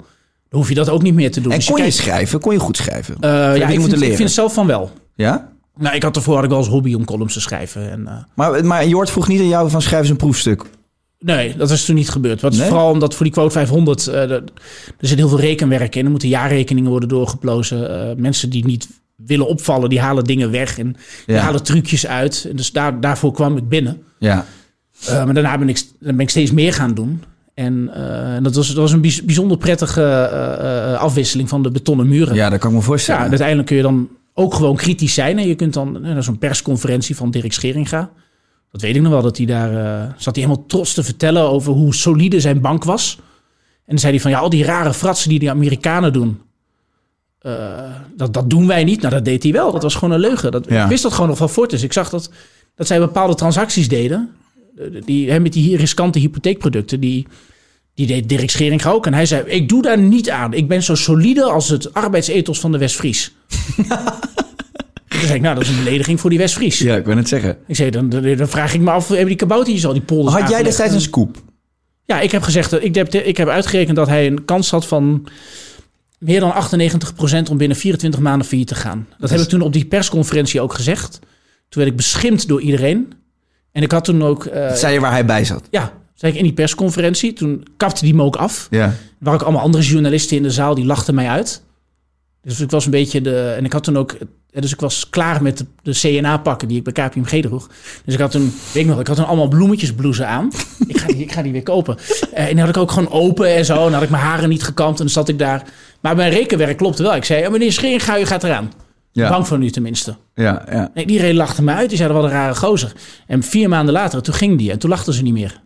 Dan 0.50 0.60
hoef 0.60 0.70
je 0.70 0.75
dat 0.75 0.90
ook 0.90 1.02
niet 1.02 1.13
meer 1.13 1.32
te 1.32 1.42
doen. 1.42 1.52
En 1.52 1.58
Dus 1.58 1.68
kon 1.68 1.75
je 1.78 1.82
kijkt- 1.82 1.98
schrijven? 1.98 2.40
Kon 2.40 2.54
je 2.54 2.60
goed 2.60 2.78
schrijven? 2.78 3.16
Eh, 3.20 3.30
ja, 3.30 3.54
ik 3.54 3.80
vind, 3.80 3.92
ik 3.94 4.00
leren? 4.00 4.16
vind 4.18 4.32
zelf 4.32 4.54
van 4.54 4.68
wel. 4.68 4.92
Ja? 5.16 5.52
Nou, 5.78 5.96
ik 5.96 6.04
had 6.04 6.16
ervoor 6.16 6.36
had 6.36 6.44
ik 6.44 6.50
wel 6.50 6.60
als 6.60 6.68
hobby 6.68 6.94
om 6.94 7.06
columns 7.06 7.34
te 7.34 7.42
schrijven. 7.42 7.92
En, 7.92 8.08
eh, 8.08 8.13
Maar, 8.36 8.66
maar 8.66 8.88
Jord 8.88 9.10
vroeg 9.10 9.28
niet 9.28 9.40
aan 9.40 9.48
jou 9.48 9.70
van 9.70 9.82
schrijf 9.82 10.02
eens 10.02 10.10
een 10.10 10.16
proefstuk. 10.16 10.63
nee, 11.20 11.56
dat 11.58 11.72
is 11.72 11.86
toen 11.86 11.96
niet 11.96 12.10
gebeurd. 12.10 12.42
Wat 12.42 12.56
Nee? 12.56 12.68
Vooral 12.68 12.92
omdat 12.92 13.16
voor 13.16 13.25
die 13.25 13.34
quote 13.34 13.52
500, 13.52 14.08
eh, 14.08 14.32
er 14.32 14.44
zit 15.00 15.18
heel 15.18 15.30
veel 15.30 15.40
rekenwerk 15.40 15.96
in. 15.96 16.04
Er 16.06 16.12
moeten 16.12 16.30
jaarrekeningen 16.30 16.90
worden 16.90 17.10
doorgeplozen. 17.10 18.16
Mensen 18.22 18.50
die 18.50 18.66
niet 18.66 18.88
willen 19.16 19.48
opvallen, 19.48 19.90
die 19.90 20.00
halen 20.00 20.24
dingen 20.24 20.52
weg. 20.52 20.78
En 20.80 20.96
die 21.25 21.36
Ja. 21.36 21.42
halen 21.42 21.63
trucjes 21.63 22.08
uit. 22.08 22.46
En 22.50 22.56
dus 22.56 22.72
daar, 22.72 23.00
daarvoor 23.02 23.32
kwam 23.34 23.58
ik 23.58 23.70
binnen. 23.70 24.02
Ja. 24.20 24.46
Eh, 25.08 25.26
maar 25.26 25.34
daarna 25.34 25.58
ben 25.58 25.70
ik, 25.70 25.84
ben 26.00 26.20
ik 26.20 26.30
steeds 26.30 26.52
meer 26.52 26.74
gaan 26.74 26.94
doen. 26.94 27.24
En 27.54 27.90
eh, 27.94 28.44
dat, 28.44 28.56
was, 28.56 28.68
dat 28.68 28.76
was 28.76 28.92
een 28.92 29.02
bijz- 29.02 29.22
bijzonder 29.22 29.58
prettige 29.58 30.04
eh, 30.04 30.94
afwisseling 31.00 31.50
van 31.50 31.64
de 31.64 31.72
betonnen 31.72 32.08
muren. 32.08 32.36
ja, 32.36 32.50
dat 32.50 32.60
kan 32.60 32.70
ik 32.70 32.76
me 32.76 32.82
Ja, 32.82 32.88
voorstellen. 32.88 33.22
en 33.22 33.30
uiteindelijk 33.30 33.68
kun 33.68 33.78
je 33.78 33.84
dan 33.84 34.10
ook 34.34 34.54
gewoon 34.54 34.76
kritisch 34.76 35.14
zijn. 35.14 35.38
En 35.40 35.48
je 35.48 35.56
kunt 35.56 35.74
dan 35.74 36.02
naar 36.02 36.24
zo'n 36.24 36.38
persconferentie 36.38 37.16
van 37.16 37.32
Dirk 37.32 37.54
Scheringa. 37.54 38.10
Dat 38.72 38.82
weet 38.82 38.96
ik 38.96 39.02
nog 39.02 39.12
wel, 39.12 39.22
dat 39.22 39.38
hij 39.38 39.46
daar 39.46 39.70
zat 40.18 40.36
hij 40.36 40.44
helemaal 40.44 40.66
trots 40.68 40.94
te 40.94 41.04
vertellen 41.04 41.50
over 41.50 41.74
hoe 41.74 41.94
solide 41.96 42.40
zijn 42.40 42.62
bank 42.62 42.84
was. 42.84 43.16
En 43.20 43.90
dan 43.90 43.98
zei 44.00 44.12
hij 44.14 44.22
van 44.22 44.32
ja, 44.32 44.40
al 44.40 44.50
die 44.50 44.64
rare 44.64 44.94
fratsen 44.94 45.30
die 45.30 45.40
die 45.40 45.50
Amerikanen 45.50 46.14
doen. 46.14 46.40
dat, 48.16 48.34
dat 48.34 48.50
doen 48.50 48.68
wij 48.68 48.84
niet. 48.84 49.02
Nou, 49.02 49.14
dat 49.14 49.26
deed 49.26 49.44
hij 49.44 49.52
wel. 49.52 49.72
Dat 49.72 49.84
was 49.84 49.96
gewoon 49.96 50.14
een 50.14 50.20
leugen. 50.20 50.52
Dat, 50.52 50.66
Ja. 50.70 50.84
Ik 50.84 50.90
wist 50.90 51.04
dat 51.04 51.14
gewoon 51.14 51.28
nog 51.30 51.38
van 51.38 51.50
Fortis. 51.50 51.84
Ik 51.84 51.94
zag 51.94 52.10
dat, 52.10 52.30
dat 52.76 52.88
zij 52.88 53.00
bepaalde 53.00 53.36
transacties 53.36 53.88
deden. 53.88 54.30
Eh, 54.77 54.86
Die, 55.06 55.32
hè, 55.32 55.39
met 55.39 55.53
die 55.53 55.77
riskante 55.77 56.20
hypotheekproducten. 56.20 57.00
Die, 57.00 57.27
die 57.94 58.08
deed 58.08 58.30
Dirk 58.30 58.50
Scheringa 58.50 58.89
ook. 58.89 59.06
En 59.06 59.13
hij 59.13 59.25
zei, 59.25 59.44
ik 59.46 59.70
doe 59.70 59.82
daar 59.82 59.98
niet 60.00 60.30
aan. 60.30 60.53
Ik 60.53 60.68
ben 60.68 60.84
zo 60.84 60.96
solide 60.96 61.44
als 61.44 61.70
het 61.70 61.94
arbeidsethos 61.94 62.60
van 62.60 62.72
de 62.72 62.77
Westfries. 62.77 63.34
Toen 65.08 65.22
zei 65.27 65.34
ik, 65.34 65.42
nou, 65.42 65.56
dat 65.56 65.63
is 65.63 65.70
een 65.70 65.84
belediging 65.84 66.20
voor 66.20 66.30
die 66.30 66.39
Westfries. 66.39 66.80
Ja, 66.80 66.96
ik 66.96 67.06
wil 67.06 67.18
het 67.18 67.27
zeggen. 67.27 67.58
Ik 67.68 67.75
zei, 67.75 67.89
dan, 67.89 68.10
dan, 68.10 68.36
dan 68.36 68.48
vraag 68.50 68.74
ik 68.74 68.82
me 68.82 68.92
af, 68.92 69.08
hebben 69.08 69.27
die 69.27 69.36
kaboutertjes 69.36 69.86
al 69.86 69.94
die 69.94 70.01
polders 70.01 70.36
Had 70.36 70.50
jij 70.50 70.63
destijds 70.63 70.94
een 70.94 71.01
scoop? 71.01 71.42
Ja, 72.06 72.20
ik 72.22 72.32
heb 72.32 72.42
gezegd, 72.42 72.70
dat- 72.70 72.84
ik 72.84 72.96
heb, 72.96 73.13
ik 73.13 73.38
heb 73.38 73.48
uitgerekend 73.48 73.96
dat 73.96 74.08
hij 74.08 74.27
een 74.27 74.46
kans 74.46 74.70
had 74.72 74.86
van 74.88 75.27
meer 76.18 76.39
dan 76.39 76.53
98% 76.53 77.50
om 77.50 77.58
binnen 77.58 77.77
24 77.77 78.20
maanden 78.20 78.48
failliet 78.48 78.68
te 78.68 78.75
gaan. 78.75 79.08
Dat 79.20 79.30
heb 79.30 79.39
ik 79.39 79.48
toen 79.48 79.62
op 79.62 79.74
die 79.74 79.86
persconferentie 79.86 80.62
ook 80.62 80.74
gezegd. 80.74 81.20
Toen 81.70 81.82
werd 81.82 81.88
ik 81.89 81.96
beschimpt 81.96 82.48
door 82.48 82.62
iedereen. 82.62 83.13
En 83.74 83.82
ik 83.84 83.92
had 83.92 84.03
toen 84.06 84.24
ook, 84.24 84.53
Dat 84.53 84.80
zei 84.80 84.94
je 84.94 85.00
waar 85.00 85.12
hij 85.12 85.25
bij 85.25 85.46
zat. 85.46 85.63
ja, 85.70 85.92
zei 86.13 86.32
ik 86.32 86.38
in 86.38 86.44
die 86.44 86.53
persconferentie. 86.53 87.34
Toen 87.34 87.65
kapte 87.77 88.03
die 88.06 88.15
me 88.15 88.24
ook 88.24 88.36
af. 88.36 88.68
Ja. 88.70 88.94
Waren 89.20 89.39
ook 89.39 89.46
allemaal 89.46 89.62
andere 89.65 89.84
journalisten 89.84 90.38
in 90.38 90.44
de 90.44 90.51
zaal 90.51 90.75
die 90.75 90.86
lachten 90.86 91.15
mij 91.15 91.27
uit. 91.27 91.63
Dus 92.42 92.60
ik 92.60 92.70
was 92.72 92.86
een 92.86 92.92
beetje 92.92 93.22
de. 93.22 93.53
En 93.58 93.65
ik 93.65 93.74
had 93.74 93.84
toen 93.84 93.98
ook. 93.98 94.12
eh, 94.12 94.62
Dus 94.62 94.72
ik 94.74 94.80
was 94.80 95.10
klaar 95.10 95.42
met 95.44 95.58
de, 95.58 95.65
de 95.84 95.92
CNA-pakken 96.00 96.68
die 96.68 96.77
ik 96.77 96.94
bij 96.94 97.08
KPMG 97.08 97.42
droeg. 97.42 97.70
Dus 98.06 98.13
ik 98.13 98.20
had 98.20 98.32
toen, 98.32 98.53
weet 98.74 98.84
ik 98.84 98.89
nog, 98.89 99.00
ik 99.00 99.08
had 99.08 99.15
toen 99.15 99.25
allemaal 99.25 99.48
bloemetjesblousen 99.48 100.27
aan. 100.27 100.51
Ik 100.88 100.98
ga 100.98 101.08
die, 101.08 101.15
ik 101.18 101.32
ga 101.32 101.42
die 101.42 101.51
weer 101.51 101.63
kopen. 101.63 101.98
Eh, 102.34 102.44
en 102.44 102.50
die 102.51 102.60
had 102.60 102.70
ik 102.70 102.77
ook 102.77 102.92
gewoon 102.92 103.12
open 103.12 103.56
en 103.56 103.65
zo. 103.65 103.75
En 103.75 103.82
dan 103.82 103.94
had 103.94 104.03
ik 104.03 104.10
mijn 104.10 104.24
haren 104.24 104.50
niet 104.50 104.63
gekamd 104.63 104.98
en 104.98 105.03
dan 105.06 105.13
zat 105.13 105.30
ik 105.30 105.39
daar. 105.39 105.63
Maar 106.01 106.15
mijn 106.15 106.32
rekenwerk 106.32 106.77
klopte 106.77 107.03
wel. 107.03 107.15
Ik 107.15 107.25
zei, 107.25 107.50
meneer 107.50 107.72
Scheringa, 107.72 108.20
u 108.20 108.25
gaat 108.25 108.44
eraan. 108.44 108.72
Ja. 109.15 109.29
Bang 109.29 109.48
voor 109.48 109.58
nu 109.58 109.70
tenminste. 109.70 110.15
Ja, 110.36 110.63
ja. 110.72 110.91
Nee, 110.93 111.05
iedereen 111.05 111.36
lachte 111.36 111.63
me 111.63 111.72
uit. 111.74 111.88
Die 111.89 111.98
zeiden, 111.98 112.17
wat 112.17 112.25
een 112.25 112.32
rare 112.36 112.55
gozer. 112.55 112.93
En 113.27 113.43
vier 113.43 113.70
maanden 113.70 113.93
later, 113.93 114.22
toen 114.22 114.34
ging 114.34 114.58
die. 114.58 114.72
En 114.72 114.79
toen 114.79 114.89
lachten 114.89 115.13
ze 115.13 115.24
niet 115.24 115.34
meer. 115.34 115.62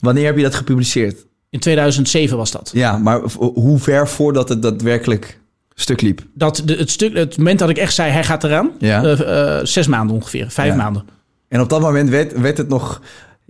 Wanneer 0.00 0.24
heb 0.24 0.36
je 0.36 0.42
dat 0.42 0.54
gepubliceerd? 0.54 1.26
In 1.50 1.60
2007 1.60 2.36
was 2.36 2.50
dat. 2.50 2.70
Ja, 2.72 2.98
maar 2.98 3.20
hoe 3.38 3.78
ver 3.78 4.08
voordat 4.08 4.48
het 4.48 4.62
daadwerkelijk 4.62 5.40
stuk 5.74 6.00
liep? 6.00 6.22
dat 6.34 6.62
de, 6.64 6.74
het, 6.74 6.90
stuk, 6.90 7.14
het 7.16 7.36
moment 7.36 7.58
dat 7.58 7.68
ik 7.68 7.76
echt 7.78 7.94
zei, 7.94 8.10
hij 8.10 8.24
gaat 8.24 8.44
eraan. 8.44 8.70
Ja. 8.78 9.02
eh, 9.04 9.58
eh, 9.58 9.64
zes 9.66 9.86
maanden 9.86 10.16
ongeveer, 10.16 10.50
vijf 10.50 10.68
Ja. 10.70 10.76
maanden. 10.76 11.04
En 11.48 11.60
op 11.60 11.68
dat 11.68 11.80
moment 11.80 12.08
werd, 12.08 12.40
werd 12.40 12.56
het 12.58 12.68
nog 12.68 13.00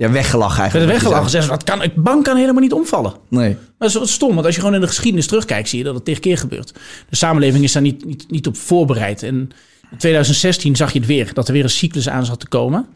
ja, 0.00 0.11
weggelachen 0.11 0.64
Ik 0.64 0.73
werd 0.73 0.75
eigenlijk. 0.75 0.92
weggelachen. 0.92 1.30
Zeggen 1.30 1.59
ze, 1.59 1.64
dat 1.64 1.78
kan, 1.78 2.02
bank 2.02 2.25
kan 2.25 2.37
helemaal 2.37 2.62
niet 2.62 2.73
omvallen. 2.73 3.12
Nee. 3.28 3.49
Maar 3.49 3.59
dat 3.78 3.88
is 3.88 3.95
wat 3.95 4.09
stom, 4.09 4.35
want 4.35 4.47
als 4.47 4.54
je 4.54 4.61
gewoon 4.61 4.75
in 4.75 4.80
de 4.80 4.87
geschiedenis 4.87 5.26
terugkijkt, 5.26 5.69
zie 5.69 5.78
je 5.78 5.85
dat 5.85 5.95
het 5.95 6.04
tegen 6.04 6.21
keer 6.21 6.38
gebeurt. 6.38 6.73
De 7.09 7.16
samenleving 7.16 7.64
is 7.64 7.73
daar 7.73 7.83
niet, 7.83 8.04
niet, 8.04 8.30
niet 8.30 8.47
op 8.47 8.57
voorbereid. 8.57 9.23
En 9.23 9.50
in 9.90 9.97
2016 9.99 10.76
zag 10.76 10.92
je 10.92 10.99
het 10.99 11.09
weer, 11.09 11.35
dat 11.35 11.47
er 11.47 11.52
weer 11.52 11.62
een 11.62 11.71
cyclus 11.71 12.09
aan 12.09 12.25
zat 12.25 12.40
te 12.40 12.49
komen. 12.49 12.87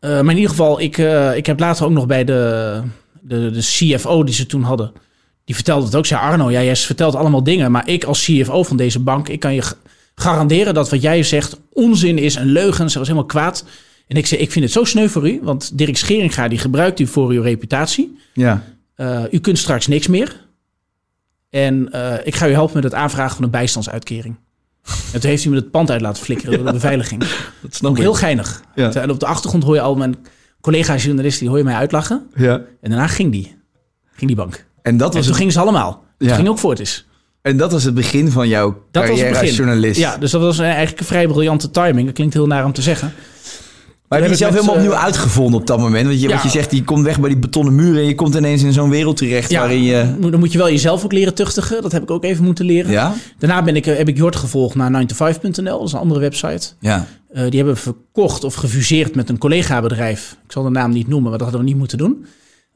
Eh, 0.00 0.10
maar 0.10 0.30
in 0.30 0.36
ieder 0.36 0.50
geval, 0.50 0.80
ik, 0.80 0.98
eh, 0.98 1.36
ik 1.36 1.46
heb 1.46 1.60
later 1.60 1.84
ook 1.84 1.90
nog 1.90 2.06
bij 2.06 2.24
de, 2.24 2.82
de, 3.20 3.50
de 3.50 3.60
CFO 3.60 4.24
die 4.24 4.34
ze 4.34 4.46
toen 4.46 4.62
hadden, 4.62 4.92
die 5.44 5.54
vertelde 5.54 5.84
het 5.84 5.94
ook. 5.94 6.06
Zei 6.06 6.20
Arno, 6.20 6.50
ja, 6.50 6.62
jij 6.62 6.76
vertelt 6.76 7.14
allemaal 7.14 7.42
dingen, 7.42 7.70
maar 7.70 7.88
ik 7.88 8.04
als 8.04 8.24
CFO 8.24 8.62
van 8.62 8.76
deze 8.76 8.98
bank, 8.98 9.28
ik 9.28 9.40
kan 9.40 9.54
je 9.54 9.62
garanderen 10.14 10.74
dat 10.74 10.90
wat 10.90 11.02
jij 11.02 11.22
zegt 11.22 11.56
onzin 11.72 12.18
is 12.18 12.36
en 12.36 12.46
leugens. 12.46 12.92
Ze 12.92 12.98
was 12.98 13.08
helemaal 13.08 13.28
kwaad. 13.28 13.64
En 14.10 14.16
ik 14.16 14.26
zei, 14.26 14.40
ik 14.40 14.50
vind 14.50 14.64
het 14.64 14.74
zo 14.74 14.84
sneu 14.84 15.08
voor 15.08 15.28
u, 15.28 15.40
want 15.42 15.78
Dirk 15.78 15.96
Scheringa 15.96 16.48
die 16.48 16.58
gebruikt 16.58 17.00
u 17.00 17.06
voor 17.06 17.30
uw 17.30 17.42
reputatie. 17.42 18.18
Ja. 18.32 18.62
Uh, 18.96 19.22
u 19.30 19.38
kunt 19.38 19.58
straks 19.58 19.86
niks 19.86 20.06
meer. 20.06 20.46
En 21.50 21.88
uh, 21.94 22.14
ik 22.24 22.34
ga 22.34 22.48
u 22.48 22.52
helpen 22.52 22.74
met 22.74 22.84
het 22.84 22.94
aanvragen 22.94 23.34
van 23.36 23.44
een 23.44 23.50
bijstandsuitkering. 23.50 24.34
En 25.12 25.20
toen 25.20 25.30
heeft 25.30 25.42
hij 25.42 25.52
me 25.52 25.58
het 25.58 25.70
pand 25.70 25.90
uit 25.90 26.00
laten 26.00 26.22
flikkeren 26.22 26.56
door 26.56 26.66
de 26.66 26.72
beveiliging. 26.72 27.20
Dat 27.62 27.74
snap 27.74 27.92
ik. 27.92 27.98
heel 27.98 28.14
geinig. 28.14 28.62
Ja. 28.74 28.92
En 28.94 29.10
op 29.10 29.20
de 29.20 29.26
achtergrond 29.26 29.64
hoor 29.64 29.74
je 29.74 29.80
al 29.80 29.94
mijn 29.94 30.16
collega-journalisten, 30.60 31.40
die 31.40 31.48
hoor 31.48 31.58
je 31.58 31.64
mij 31.64 31.74
uitlachen. 31.74 32.26
Ja. 32.34 32.54
En 32.80 32.90
daarna 32.90 33.06
ging 33.06 33.32
die. 33.32 33.56
Ging 34.14 34.26
die 34.26 34.36
bank. 34.36 34.66
En 34.82 34.96
dat 34.96 35.08
En 35.08 35.14
was, 35.14 35.22
toen 35.22 35.22
het, 35.22 35.34
gingen 35.36 35.52
ze 35.52 35.60
allemaal. 35.60 36.04
Ja. 36.18 36.26
Het 36.26 36.34
ging 36.36 36.48
ook 36.48 36.58
Fortis. 36.58 37.06
en 37.42 37.56
dat 37.56 37.72
was 37.72 37.84
het 37.84 37.94
begin 37.94 38.30
van 38.30 38.48
jouw 38.48 38.68
Dat 38.70 38.78
was 38.90 39.02
carrière 39.02 39.20
het 39.22 39.30
begin. 39.32 39.48
als 39.48 39.56
journalist. 39.56 40.00
Ja, 40.00 40.16
dus 40.16 40.30
dat 40.30 40.40
was 40.40 40.58
eigenlijk 40.58 41.00
een 41.00 41.06
vrij 41.06 41.26
briljante 41.26 41.70
timing. 41.70 42.06
Dat 42.06 42.14
klinkt 42.14 42.34
heel 42.34 42.46
naar 42.46 42.64
om 42.64 42.72
te 42.72 42.82
zeggen. 42.82 43.12
Maar 44.10 44.18
heb 44.18 44.28
je 44.28 44.34
heb 44.34 44.44
ik 44.44 44.50
jezelf 44.50 44.66
met, 44.66 44.74
helemaal 44.74 44.90
eh, 44.90 44.98
opnieuw 44.98 45.06
uitgevonden 45.06 45.60
op 45.60 45.66
dat 45.66 45.78
moment? 45.78 46.06
Want 46.06 46.20
je, 46.20 46.26
wat 46.28 46.36
Ja. 46.36 46.42
je 46.42 46.48
zegt, 46.48 46.72
je 46.72 46.84
komt 46.84 47.04
weg 47.04 47.20
bij 47.20 47.28
die 47.28 47.38
betonnen 47.38 47.74
muren... 47.74 48.00
en 48.00 48.06
je 48.06 48.14
komt 48.14 48.34
ineens 48.34 48.62
in 48.62 48.72
zo'n 48.72 48.90
wereld 48.90 49.16
terecht 49.16 49.52
waarin 49.52 49.82
je... 49.82 50.14
Dan 50.20 50.38
moet 50.38 50.52
je 50.52 50.58
wel 50.58 50.70
jezelf 50.70 51.04
ook 51.04 51.12
leren 51.12 51.34
tuchtigen. 51.34 51.82
Dat 51.82 51.92
heb 51.92 52.02
ik 52.02 52.10
ook 52.10 52.24
even 52.24 52.44
moeten 52.44 52.64
leren. 52.64 52.90
Ja? 52.90 53.14
Daarna 53.38 53.62
ben 53.62 53.76
ik, 53.76 53.86
eh, 53.86 53.96
heb 53.96 54.08
ik 54.08 54.16
Jort 54.16 54.36
gevolgd 54.36 54.74
naar 54.74 54.90
9to5.nl. 54.90 55.78
Dat 55.78 55.86
is 55.86 55.92
een 55.92 55.98
andere 55.98 56.20
website. 56.20 56.68
Ja. 56.80 57.06
Eh, 57.32 57.42
die 57.48 57.56
hebben 57.56 57.74
we 57.74 57.80
verkocht 57.80 58.44
of 58.44 58.54
gefuseerd 58.54 59.14
met 59.14 59.28
een 59.28 59.38
collega-bedrijf. 59.38 60.36
Ik 60.44 60.52
zal 60.52 60.62
de 60.62 60.70
naam 60.70 60.90
niet 60.92 61.08
noemen, 61.08 61.30
maar 61.30 61.38
dat 61.38 61.48
hadden 61.48 61.60
we 61.60 61.66
niet 61.66 61.78
moeten 61.78 61.98
doen. 61.98 62.26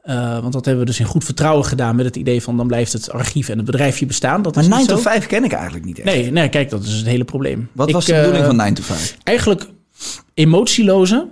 Eh, 0.01 0.39
want 0.39 0.53
dat 0.53 0.65
hebben 0.65 0.83
we 0.83 0.89
dus 0.89 0.99
in 0.99 1.05
goed 1.05 1.23
vertrouwen 1.23 1.65
gedaan 1.65 1.95
met 1.95 2.05
het 2.05 2.15
idee 2.15 2.41
van 2.41 2.57
dan 2.57 2.67
blijft 2.67 2.93
het 2.93 3.11
archief 3.11 3.49
en 3.49 3.57
het 3.57 3.65
bedrijfje 3.65 4.05
bestaan. 4.05 4.41
Dat 4.41 4.55
Maar 4.55 4.63
is 4.63 4.69
9 4.69 4.85
niet 4.85 4.95
to 4.95 5.01
zo. 5.03 5.09
5 5.09 5.25
ken 5.27 5.43
ik 5.43 5.51
eigenlijk 5.51 5.85
niet 5.85 5.99
echt. 5.99 6.07
Nee, 6.07 6.31
nee, 6.31 6.49
kijk, 6.49 6.69
dat 6.69 6.83
is 6.83 6.93
het 6.93 7.05
hele 7.05 7.23
probleem. 7.23 7.69
Wat 7.71 7.87
Ik, 7.87 7.93
was 7.93 8.05
de 8.05 8.13
eh, 8.13 8.19
bedoeling 8.19 8.45
van 8.45 8.55
9 8.55 8.73
to 8.73 8.81
5? 8.83 9.17
Eigenlijk 9.23 9.67
emotieloze, 10.33 11.27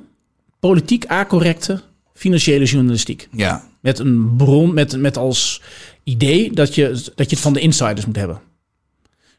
politiek 0.59 1.05
acorrecte, 1.05 1.81
financiële 2.13 2.65
journalistiek. 2.65 3.27
Ja. 3.31 3.63
Met 3.79 3.99
een 3.99 4.35
bron, 4.37 4.73
met, 4.73 4.97
met 4.97 5.17
als 5.17 5.61
idee 6.03 6.51
dat 6.51 6.75
je, 6.75 6.89
dat 7.15 7.29
je 7.29 7.35
het 7.35 7.39
van 7.39 7.53
de 7.53 7.59
insiders 7.59 8.05
moet 8.05 8.15
hebben. 8.15 8.39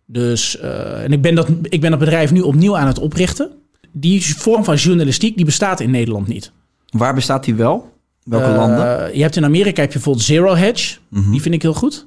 Dus, 0.07 0.59
eh, 0.59 1.03
en 1.03 1.13
ik 1.13 1.23
ben, 1.23 1.35
dat, 1.35 1.49
ik 1.63 1.81
ben 1.81 1.91
dat 1.91 1.99
bedrijf 1.99 2.33
nu 2.33 2.41
opnieuw 2.41 2.77
aan 2.77 2.87
het 2.87 2.99
oprichten. 2.99 3.51
Die 3.93 4.37
vorm 4.37 4.65
van 4.65 4.75
journalistiek, 4.77 5.37
die 5.37 5.45
bestaat 5.45 5.81
in 5.81 5.91
Nederland 5.91 6.27
niet. 6.29 6.53
Waar 6.91 7.15
bestaat 7.15 7.45
die 7.45 7.55
wel? 7.55 7.93
Welke 8.25 8.47
Eh, 8.47 8.57
landen? 8.57 8.97
Mhm. 9.07 9.17
Je 9.17 9.23
hebt 9.23 9.37
in 9.37 9.45
Amerika 9.45 9.81
heb 9.81 9.89
je 9.93 9.95
bijvoorbeeld 9.95 10.25
Zero 10.27 10.55
Hedge. 10.55 10.97
Die 11.09 11.41
vind 11.41 11.55
ik 11.55 11.63
heel 11.63 11.75
goed. 11.75 12.07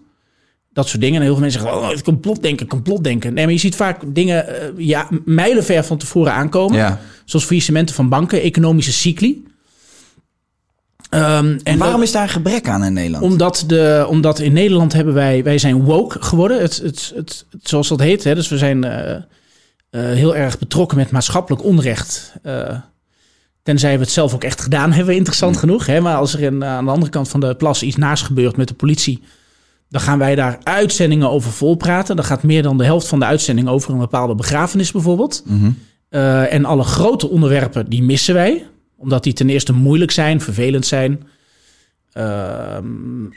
Dat 0.77 0.87
soort 0.87 1.01
dingen. 1.01 1.15
En 1.15 1.21
heel 1.21 1.31
veel 1.33 1.41
mensen 1.41 1.61
zeggen, 1.61 1.79
oh, 1.79 1.97
complotdenken, 2.03 2.67
complotdenken. 2.67 3.33
Nee, 3.33 3.43
maar 3.43 3.53
je 3.53 3.59
ziet 3.59 3.75
vaak 3.75 4.01
dingen 4.07 4.47
eh, 4.47 4.67
ja, 4.77 5.07
mijlenver 5.25 5.83
van 5.83 5.97
tevoren 5.97 6.33
aankomen. 6.33 6.77
Ja. 6.77 6.99
Zoals 7.25 7.45
faillissementen 7.45 7.95
van 7.95 8.09
banken, 8.09 8.41
economische 8.41 8.91
cycli. 8.91 9.43
Ehm, 11.09 11.57
en 11.63 11.77
waarom 11.77 11.97
dat- 11.97 12.05
is 12.07 12.11
daar 12.11 12.23
een 12.23 12.29
gebrek 12.29 12.67
aan 12.67 12.83
in 12.83 12.93
Nederland? 12.93 13.23
omdat, 13.23 13.63
de, 13.67 14.05
omdat 14.09 14.39
in 14.39 14.53
Nederland 14.53 14.93
hebben 14.93 15.13
wij, 15.13 15.43
wij 15.43 15.57
zijn 15.57 15.83
woke 15.83 16.21
geworden, 16.21 16.61
het, 16.61 16.77
het, 16.77 17.11
het, 17.15 17.45
het- 17.51 17.67
zoals 17.69 17.87
dat 17.87 17.99
heet. 17.99 18.23
Hè? 18.23 18.35
Dus 18.35 18.47
we 18.47 18.57
zijn 18.57 18.83
eh, 18.83 19.11
eh, 19.15 19.21
heel 19.89 20.35
erg 20.35 20.59
betrokken 20.59 20.97
met 20.97 21.11
maatschappelijk 21.11 21.63
onrecht. 21.63 22.33
Tenzij 23.63 23.93
we 23.93 24.03
het 24.03 24.11
zelf 24.11 24.33
ook 24.33 24.43
echt 24.43 24.61
gedaan 24.61 24.91
hebben, 24.91 25.15
interessant 25.15 25.57
genoeg. 25.57 25.85
Hè? 25.85 26.01
Maar 26.01 26.15
als 26.15 26.33
er 26.33 26.41
in, 26.41 26.65
aan 26.65 26.85
de 26.85 26.91
andere 26.91 27.11
kant 27.11 27.29
van 27.29 27.39
de 27.39 27.55
plas 27.55 27.83
iets 27.83 27.95
naast 27.95 28.23
gebeurt 28.23 28.57
met 28.57 28.67
de 28.67 28.73
politie... 28.73 29.21
dan 29.89 30.01
gaan 30.01 30.17
wij 30.17 30.35
daar 30.35 30.57
uitzendingen 30.63 31.29
over 31.29 31.51
vol 31.51 31.75
praten. 31.75 32.15
Dan 32.15 32.25
gaat 32.25 32.43
meer 32.43 32.63
dan 32.63 32.77
de 32.77 32.83
helft 32.83 33.07
van 33.07 33.19
de 33.19 33.25
uitzending 33.25 33.67
over 33.67 33.91
een 33.91 33.99
bepaalde 33.99 34.35
begrafenis 34.35 34.91
bijvoorbeeld. 34.91 35.43
Eh, 36.09 36.53
en 36.53 36.65
alle 36.65 36.83
grote 36.83 37.29
onderwerpen, 37.29 37.89
die 37.89 38.03
missen 38.03 38.33
wij. 38.33 38.65
Omdat 38.97 39.23
die 39.23 39.33
ten 39.33 39.49
eerste 39.49 39.73
moeilijk 39.73 40.11
zijn, 40.11 40.41
vervelend 40.41 40.85
zijn... 40.85 41.23
Ehm, 42.11 42.85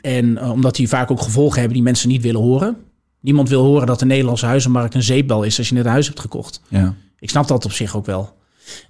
en 0.01 0.39
eh, 0.39 0.51
omdat 0.51 0.77
die 0.77 0.89
vaak 0.89 1.11
ook 1.11 1.23
gevolgen 1.23 1.57
hebben 1.57 1.75
die 1.75 1.83
mensen 1.83 2.09
niet 2.09 2.23
willen 2.23 2.41
horen. 2.41 2.77
Niemand 3.21 3.49
wil 3.49 3.65
horen 3.65 3.87
dat 3.87 3.99
de 3.99 4.05
Nederlandse 4.05 4.47
huizenmarkt 4.47 4.95
een 4.95 5.03
zeepbel 5.03 5.43
is 5.43 5.59
als 5.59 5.69
je 5.69 5.75
net 5.75 5.85
een 5.85 5.91
huis 5.91 6.07
hebt 6.07 6.21
gekocht. 6.21 6.61
Ja. 6.69 6.95
Ik 7.19 7.31
snap 7.31 7.49
dat 7.49 7.65
op 7.65 7.73
zich 7.73 7.97
ook 7.97 8.07
wel. 8.07 8.37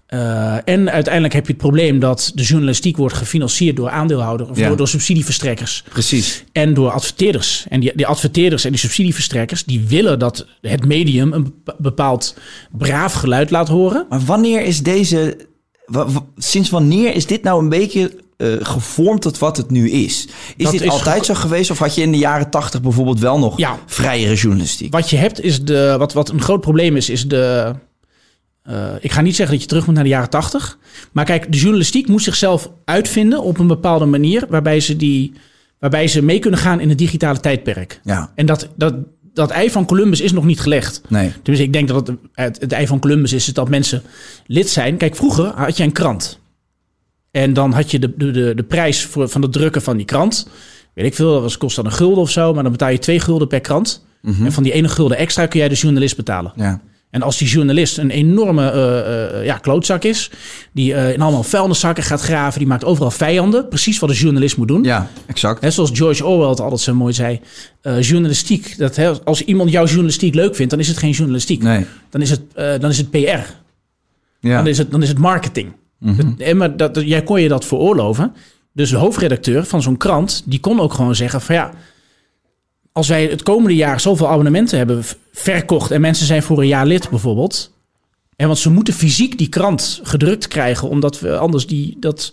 Eh, 0.06 0.54
en 0.68 0.90
uiteindelijk 0.90 1.34
heb 1.34 1.46
je 1.46 1.52
het 1.52 1.60
probleem 1.60 1.98
dat 1.98 2.32
de 2.34 2.42
journalistiek 2.42 2.96
wordt 2.96 3.14
gefinancierd 3.14 3.76
door 3.76 3.90
aandeelhouders 3.90 4.50
of 4.50 4.58
Ja. 4.58 4.68
door, 4.68 4.76
door 4.76 4.88
subsidieverstrekkers 4.88 5.84
Precies. 5.88 6.44
en 6.52 6.74
door 6.74 6.90
adverteerders. 6.90 7.66
En 7.68 7.80
die, 7.80 7.92
die 7.94 8.06
adverteerders 8.06 8.64
en 8.64 8.70
die 8.70 8.80
subsidieverstrekkers 8.80 9.64
die 9.64 9.80
willen 9.88 10.18
dat 10.18 10.46
het 10.60 10.84
medium 10.86 11.32
een 11.32 11.42
bepa- 11.42 11.74
bepaald 11.78 12.36
braaf 12.70 13.12
geluid 13.12 13.50
laat 13.50 13.68
horen. 13.68 14.06
Maar 14.08 14.20
wanneer 14.20 14.62
is 14.62 14.82
deze... 14.82 15.36
sinds 16.36 16.70
wanneer 16.70 17.14
is 17.14 17.26
dit 17.26 17.42
nou 17.42 17.62
een 17.62 17.68
beetje 17.68 18.16
eh, 18.36 18.48
gevormd 18.60 19.22
tot 19.22 19.38
wat 19.38 19.56
het 19.56 19.70
nu 19.70 19.90
is? 19.90 20.28
Is 20.56 20.64
Dat 20.64 20.72
dit 20.72 20.82
is 20.82 20.88
altijd 20.88 21.24
zo 21.26 21.34
geweest? 21.34 21.70
Of 21.70 21.78
had 21.78 21.94
je 21.94 22.02
in 22.02 22.12
de 22.12 22.18
jaren 22.18 22.50
tachtig 22.50 22.82
bijvoorbeeld 22.82 23.20
wel 23.20 23.38
nog 23.38 23.58
Ja. 23.58 23.78
vrijere 23.86 24.34
journalistiek? 24.34 24.92
Wat 24.92 25.10
je 25.10 25.16
hebt 25.16 25.40
is 25.40 25.64
de. 25.64 25.94
Wat, 25.98 26.12
wat 26.12 26.28
een 26.28 26.42
groot 26.42 26.60
probleem 26.60 26.96
is, 26.96 27.10
is 27.10 27.28
de. 27.28 27.72
Eh, 28.70 28.94
ik 29.00 29.12
ga 29.12 29.20
niet 29.20 29.36
zeggen 29.36 29.54
dat 29.54 29.62
je 29.62 29.68
terug 29.68 29.86
moet 29.86 29.94
naar 29.94 30.04
de 30.04 30.10
jaren 30.10 30.30
tachtig. 30.30 30.78
Maar 31.12 31.24
kijk, 31.24 31.52
de 31.52 31.58
journalistiek 31.58 32.08
moet 32.08 32.22
zichzelf 32.22 32.70
uitvinden 32.84 33.42
op 33.42 33.58
een 33.58 33.66
bepaalde 33.66 34.04
manier. 34.04 34.46
Waarbij 34.48 34.80
ze, 34.80 34.96
die, 34.96 35.32
waarbij 35.78 36.08
ze 36.08 36.22
mee 36.22 36.38
kunnen 36.38 36.60
gaan 36.60 36.80
in 36.80 36.88
het 36.88 36.98
digitale 36.98 37.40
tijdperk. 37.40 38.00
Ja. 38.04 38.32
En 38.34 38.46
dat, 38.46 38.68
dat, 38.76 38.94
dat 39.34 39.50
ei 39.50 39.70
van 39.70 39.86
Columbus 39.86 40.20
is 40.20 40.32
nog 40.32 40.44
niet 40.44 40.60
gelegd. 40.60 41.02
Nee. 41.08 41.32
Tenminste, 41.32 41.62
ik 41.62 41.72
denk 41.72 41.88
dat 41.88 42.06
het, 42.06 42.18
het, 42.32 42.60
het 42.60 42.72
ei 42.72 42.86
van 42.86 42.98
Columbus 42.98 43.32
is 43.32 43.44
dat 43.44 43.68
mensen 43.68 44.02
lid 44.46 44.68
zijn. 44.68 44.96
Kijk, 44.96 45.16
vroeger 45.16 45.44
had 45.44 45.76
je 45.76 45.82
een 45.82 45.92
krant. 45.92 46.38
En 47.30 47.52
dan 47.52 47.72
had 47.72 47.90
je 47.90 47.98
de, 47.98 48.16
de, 48.16 48.30
de, 48.30 48.52
de 48.54 48.64
prijs 48.64 49.04
voor, 49.04 49.28
van 49.28 49.42
het 49.42 49.52
drukken 49.52 49.82
van 49.82 49.96
die 49.96 50.06
krant. 50.06 50.48
Weet 50.94 51.06
ik 51.06 51.14
veel, 51.14 51.32
dat 51.32 51.42
was, 51.42 51.58
kost 51.58 51.76
dan 51.76 51.84
een 51.84 51.92
gulden 51.92 52.22
of 52.22 52.30
zo. 52.30 52.54
Maar 52.54 52.62
dan 52.62 52.72
betaal 52.72 52.90
je 52.90 52.98
twee 52.98 53.20
gulden 53.20 53.48
per 53.48 53.60
krant. 53.60 54.04
En 54.22 54.52
van 54.52 54.62
die 54.62 54.72
ene 54.72 54.88
gulden 54.88 55.16
extra 55.16 55.46
kun 55.46 55.58
jij 55.58 55.68
de 55.68 55.74
journalist 55.74 56.16
betalen. 56.16 56.52
Ja. 56.56 56.80
En 57.10 57.22
als 57.22 57.38
die 57.38 57.48
journalist 57.48 57.98
een 57.98 58.10
enorme 58.10 58.70
eh, 58.70 59.44
ja, 59.44 59.56
klootzak 59.58 60.02
is... 60.04 60.30
die 60.72 60.94
eh, 60.94 61.12
in 61.12 61.20
allemaal 61.20 61.42
vuilniszakken 61.42 62.04
gaat 62.04 62.20
graven... 62.20 62.58
die 62.58 62.68
maakt 62.68 62.84
overal 62.84 63.10
vijanden. 63.10 63.68
Precies 63.68 63.98
wat 63.98 64.10
een 64.10 64.16
journalist 64.16 64.56
moet 64.56 64.68
doen. 64.68 64.82
Ja, 64.82 65.08
exact. 65.26 65.60
Hè, 65.60 65.70
zoals 65.70 65.90
George 65.94 66.26
Orwell 66.26 66.48
het 66.48 66.60
altijd 66.60 66.80
zo 66.80 66.94
mooi 66.94 67.12
zei. 67.12 67.40
journalistiek, 68.00 68.78
dat, 68.78 69.24
als 69.24 69.44
iemand 69.44 69.70
jouw 69.70 69.84
journalistiek 69.86 70.34
leuk 70.34 70.54
vindt... 70.54 70.70
dan 70.70 70.80
is 70.80 70.88
het 70.88 70.98
geen 70.98 71.10
journalistiek. 71.10 71.62
Nee. 71.62 71.86
Dan, 72.10 72.20
is 72.22 72.30
het, 72.30 72.40
dan 72.54 72.90
is 72.90 72.98
het 72.98 73.10
PR. 73.10 73.18
Ja. 74.40 74.56
Dan, 74.56 74.66
is 74.66 74.78
het, 74.78 74.90
dan 74.90 75.02
is 75.02 75.08
het 75.08 75.18
marketing. 75.18 75.72
Hè, 76.38 76.54
maar 76.54 76.76
dat, 76.76 76.94
dat- 76.94 77.04
jij 77.08 77.22
kon 77.22 77.40
je 77.40 77.48
dat 77.48 77.64
veroorloven. 77.64 78.32
Dus 78.72 78.90
de 78.90 78.96
hoofdredacteur 78.96 79.64
van 79.64 79.82
zo'n 79.82 79.96
krant, 79.96 80.42
die 80.46 80.60
kon 80.60 80.80
ook 80.80 80.92
gewoon 80.94 81.14
zeggen 81.14 81.40
van 81.40 81.54
ja, 81.54 81.70
als 82.92 83.08
wij 83.08 83.24
het 83.24 83.42
komende 83.42 83.76
jaar 83.76 84.00
zoveel 84.00 84.28
abonnementen 84.28 84.78
hebben 84.78 85.04
verkocht 85.32 85.90
en 85.90 86.00
mensen 86.00 86.26
zijn 86.26 86.42
voor 86.42 86.58
een 86.60 86.66
jaar 86.66 86.86
lid 86.86 87.10
bijvoorbeeld. 87.10 87.72
En 88.36 88.46
want 88.46 88.58
ze 88.58 88.70
moeten 88.70 88.94
fysiek 88.94 89.38
die 89.38 89.48
krant 89.48 90.00
gedrukt 90.02 90.48
krijgen, 90.48 90.88
omdat 90.88 91.20
we 91.20 91.38
anders 91.38 91.66
die, 91.66 91.96
dat, 92.00 92.32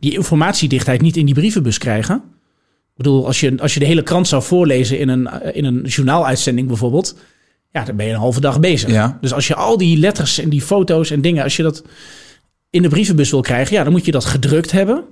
die 0.00 0.12
informatiedichtheid 0.12 1.00
niet 1.00 1.16
in 1.16 1.26
die 1.26 1.34
brievenbus 1.34 1.78
krijgen. 1.78 2.16
Ik 2.16 3.04
bedoel, 3.04 3.26
als 3.26 3.40
je, 3.40 3.54
als 3.60 3.74
je 3.74 3.80
de 3.80 3.86
hele 3.86 4.02
krant 4.02 4.28
zou 4.28 4.42
voorlezen 4.42 4.98
in 4.98 5.08
een, 5.08 5.54
in 5.54 5.64
een 5.64 5.82
journaaluitzending 5.82 6.68
bijvoorbeeld, 6.68 7.16
ja, 7.72 7.84
dan 7.84 7.96
ben 7.96 8.06
je 8.06 8.12
een 8.12 8.18
halve 8.18 8.40
dag 8.40 8.60
bezig. 8.60 8.90
Ja. 8.90 9.18
Dus 9.20 9.32
als 9.32 9.46
je 9.46 9.54
al 9.54 9.78
die 9.78 9.98
letters 9.98 10.38
en 10.38 10.48
die 10.48 10.62
foto's 10.62 11.10
en 11.10 11.20
dingen, 11.20 11.42
als 11.42 11.56
je 11.56 11.62
dat 11.62 11.84
in 12.70 12.82
de 12.82 12.88
brievenbus 12.88 13.30
wil 13.30 13.40
krijgen, 13.40 13.76
ja, 13.76 13.82
dan 13.82 13.92
moet 13.92 14.04
je 14.04 14.10
dat 14.10 14.24
gedrukt 14.24 14.70
hebben. 14.70 15.04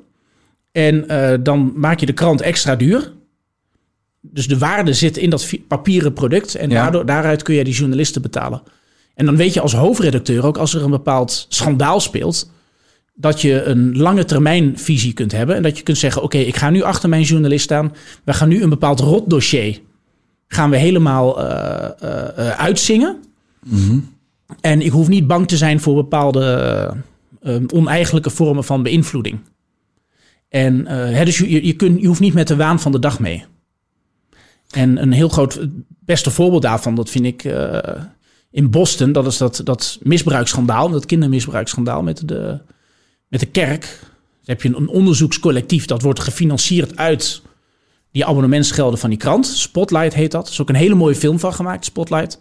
En 0.72 1.08
eh, 1.08 1.38
dan 1.40 1.72
maak 1.74 2.00
je 2.00 2.06
de 2.06 2.12
krant 2.12 2.40
extra 2.40 2.76
duur. 2.76 3.12
Dus 4.32 4.48
de 4.48 4.58
waarde 4.58 4.92
zit 4.92 5.16
in 5.16 5.30
dat 5.30 5.50
papieren 5.68 6.12
product. 6.12 6.54
En 6.54 6.70
Ja. 6.70 6.82
daardoor, 6.82 7.06
daaruit 7.06 7.42
kun 7.42 7.54
je 7.54 7.64
die 7.64 7.74
journalisten 7.74 8.22
betalen. 8.22 8.62
En 9.14 9.26
dan 9.26 9.36
weet 9.36 9.54
je 9.54 9.60
als 9.60 9.74
hoofdredacteur 9.74 10.46
ook, 10.46 10.56
als 10.56 10.74
er 10.74 10.82
een 10.82 10.90
bepaald 10.90 11.46
schandaal 11.48 12.00
speelt, 12.00 12.50
dat 13.14 13.40
je 13.40 13.62
een 13.62 13.96
lange 13.96 14.24
termijn 14.24 14.78
visie 14.78 15.12
kunt 15.12 15.32
hebben. 15.32 15.56
En 15.56 15.62
dat 15.62 15.76
je 15.76 15.82
kunt 15.82 15.98
zeggen, 15.98 16.22
oké, 16.22 16.38
ik 16.38 16.56
ga 16.56 16.70
nu 16.70 16.82
achter 16.82 17.08
mijn 17.08 17.22
journalist 17.22 17.64
staan. 17.64 17.92
We 18.24 18.32
gaan 18.32 18.48
nu 18.48 18.62
een 18.62 18.68
bepaald 18.68 19.00
rotdossier 19.00 19.80
gaan 20.48 20.70
we 20.70 20.76
helemaal 20.76 21.40
eh, 21.42 22.48
uitzingen. 22.50 23.16
En 24.60 24.80
ik 24.80 24.90
hoef 24.90 25.08
niet 25.08 25.26
bang 25.26 25.48
te 25.48 25.56
zijn 25.56 25.80
voor 25.80 25.94
bepaalde 25.94 26.94
eh, 27.42 27.56
oneigenlijke 27.74 28.30
vormen 28.30 28.64
van 28.64 28.82
beïnvloeding. 28.82 29.38
En 30.48 30.86
hè, 30.86 31.24
dus 31.24 31.38
je, 31.38 31.66
je, 31.66 31.72
kunt, 31.72 32.00
je 32.00 32.06
hoeft 32.06 32.20
niet 32.20 32.34
met 32.34 32.48
de 32.48 32.56
waan 32.56 32.80
van 32.80 32.92
de 32.92 32.98
dag 32.98 33.20
mee. 33.20 33.44
En 34.70 35.02
een 35.02 35.12
heel 35.12 35.28
groot, 35.28 35.58
beste 35.88 36.30
voorbeeld 36.30 36.62
daarvan, 36.62 36.94
dat 36.94 37.10
vind 37.10 37.24
ik 37.24 37.44
eh, 37.44 38.02
in 38.50 38.70
Boston. 38.70 39.12
Dat 39.12 39.26
is 39.26 39.36
dat, 39.36 39.60
dat 39.64 39.98
misbruiksschandaal, 40.02 40.90
dat 40.90 41.06
kindermisbruiksschandaal 41.06 42.02
met 42.02 42.28
de, 42.28 42.60
met 43.28 43.40
de 43.40 43.46
kerk. 43.46 43.80
Dan 44.00 44.54
heb 44.56 44.62
je 44.62 44.68
een, 44.68 44.76
een 44.76 44.88
onderzoekscollectief 44.88 45.84
dat 45.84 46.02
wordt 46.02 46.20
gefinancierd 46.20 46.96
uit 46.96 47.42
die 48.12 48.26
abonnementsgelden 48.26 48.98
van 48.98 49.10
die 49.10 49.18
krant. 49.18 49.46
Spotlight 49.46 50.14
heet 50.14 50.30
dat. 50.30 50.46
Er 50.46 50.52
is 50.52 50.60
ook 50.60 50.68
een 50.68 50.74
hele 50.74 50.94
mooie 50.94 51.14
film 51.14 51.38
van 51.38 51.54
gemaakt, 51.54 51.84
Spotlight. 51.84 52.38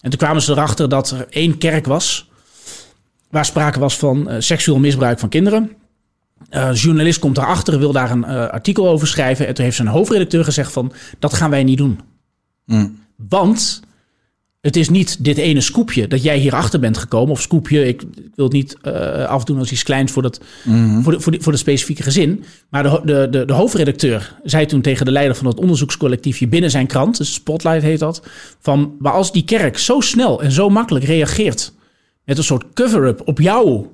En 0.00 0.10
toen 0.10 0.18
kwamen 0.18 0.42
ze 0.42 0.52
erachter 0.52 0.88
dat 0.88 1.10
er 1.10 1.26
één 1.30 1.58
kerk 1.58 1.86
was... 1.86 2.30
waar 3.30 3.44
sprake 3.44 3.78
was 3.78 3.96
van 3.96 4.28
eh, 4.28 4.36
seksueel 4.40 4.78
misbruik 4.78 5.18
van 5.18 5.28
kinderen. 5.28 5.76
Eh, 6.48 6.66
een 6.66 6.74
journalist 6.74 7.18
komt 7.18 7.34
daarachter, 7.34 7.78
wil 7.78 7.92
daar 7.92 8.10
een 8.10 8.24
eh, 8.24 8.48
artikel 8.48 8.88
over 8.88 9.06
schrijven. 9.06 9.46
En 9.46 9.54
toen 9.54 9.64
heeft 9.64 9.76
zijn 9.76 9.88
hoofdredacteur 9.88 10.44
gezegd 10.44 10.72
van... 10.72 10.92
dat 11.18 11.34
gaan 11.34 11.50
wij 11.50 11.64
niet 11.64 11.78
doen. 11.78 12.00
Want 13.28 13.82
het 14.66 14.76
is 14.76 14.88
niet 14.88 15.24
dit 15.24 15.36
ene 15.36 15.60
scoopje 15.60 16.08
dat 16.08 16.22
jij 16.22 16.38
hierachter 16.38 16.80
bent 16.80 16.96
gekomen. 16.98 17.30
Of 17.30 17.40
scoopje, 17.40 17.86
ik, 17.86 18.02
ik 18.02 18.34
wil 18.34 18.44
het 18.44 18.54
niet 18.54 18.76
eh, 18.82 19.24
afdoen 19.24 19.58
als 19.58 19.72
iets 19.72 19.82
kleins 19.82 20.12
voor, 20.12 20.22
dat, 20.22 20.40
voor, 21.02 21.12
de, 21.12 21.20
voor, 21.20 21.32
de, 21.32 21.40
voor 21.40 21.52
de 21.52 21.58
specifieke 21.58 22.02
gezin. 22.02 22.44
Maar 22.70 22.82
de, 22.82 23.00
de, 23.04 23.28
de, 23.30 23.44
de 23.44 23.52
hoofdredacteur 23.52 24.34
zei 24.44 24.66
toen 24.66 24.80
tegen 24.80 25.04
de 25.04 25.12
leider 25.12 25.36
van 25.36 25.46
het 25.46 25.60
onderzoekscollectiefje 25.60 26.48
binnen 26.48 26.70
zijn 26.70 26.86
krant, 26.86 27.16
dus 27.16 27.34
Spotlight 27.34 27.82
heet 27.82 27.98
dat, 27.98 28.22
van 28.60 28.96
maar 28.98 29.12
als 29.12 29.32
die 29.32 29.44
kerk 29.44 29.78
zo 29.78 30.00
snel 30.00 30.42
en 30.42 30.52
zo 30.52 30.68
makkelijk 30.68 31.04
reageert 31.04 31.72
met 32.24 32.38
een 32.38 32.44
soort 32.44 32.64
cover-up 32.72 33.22
op 33.24 33.40
jouw 33.40 33.92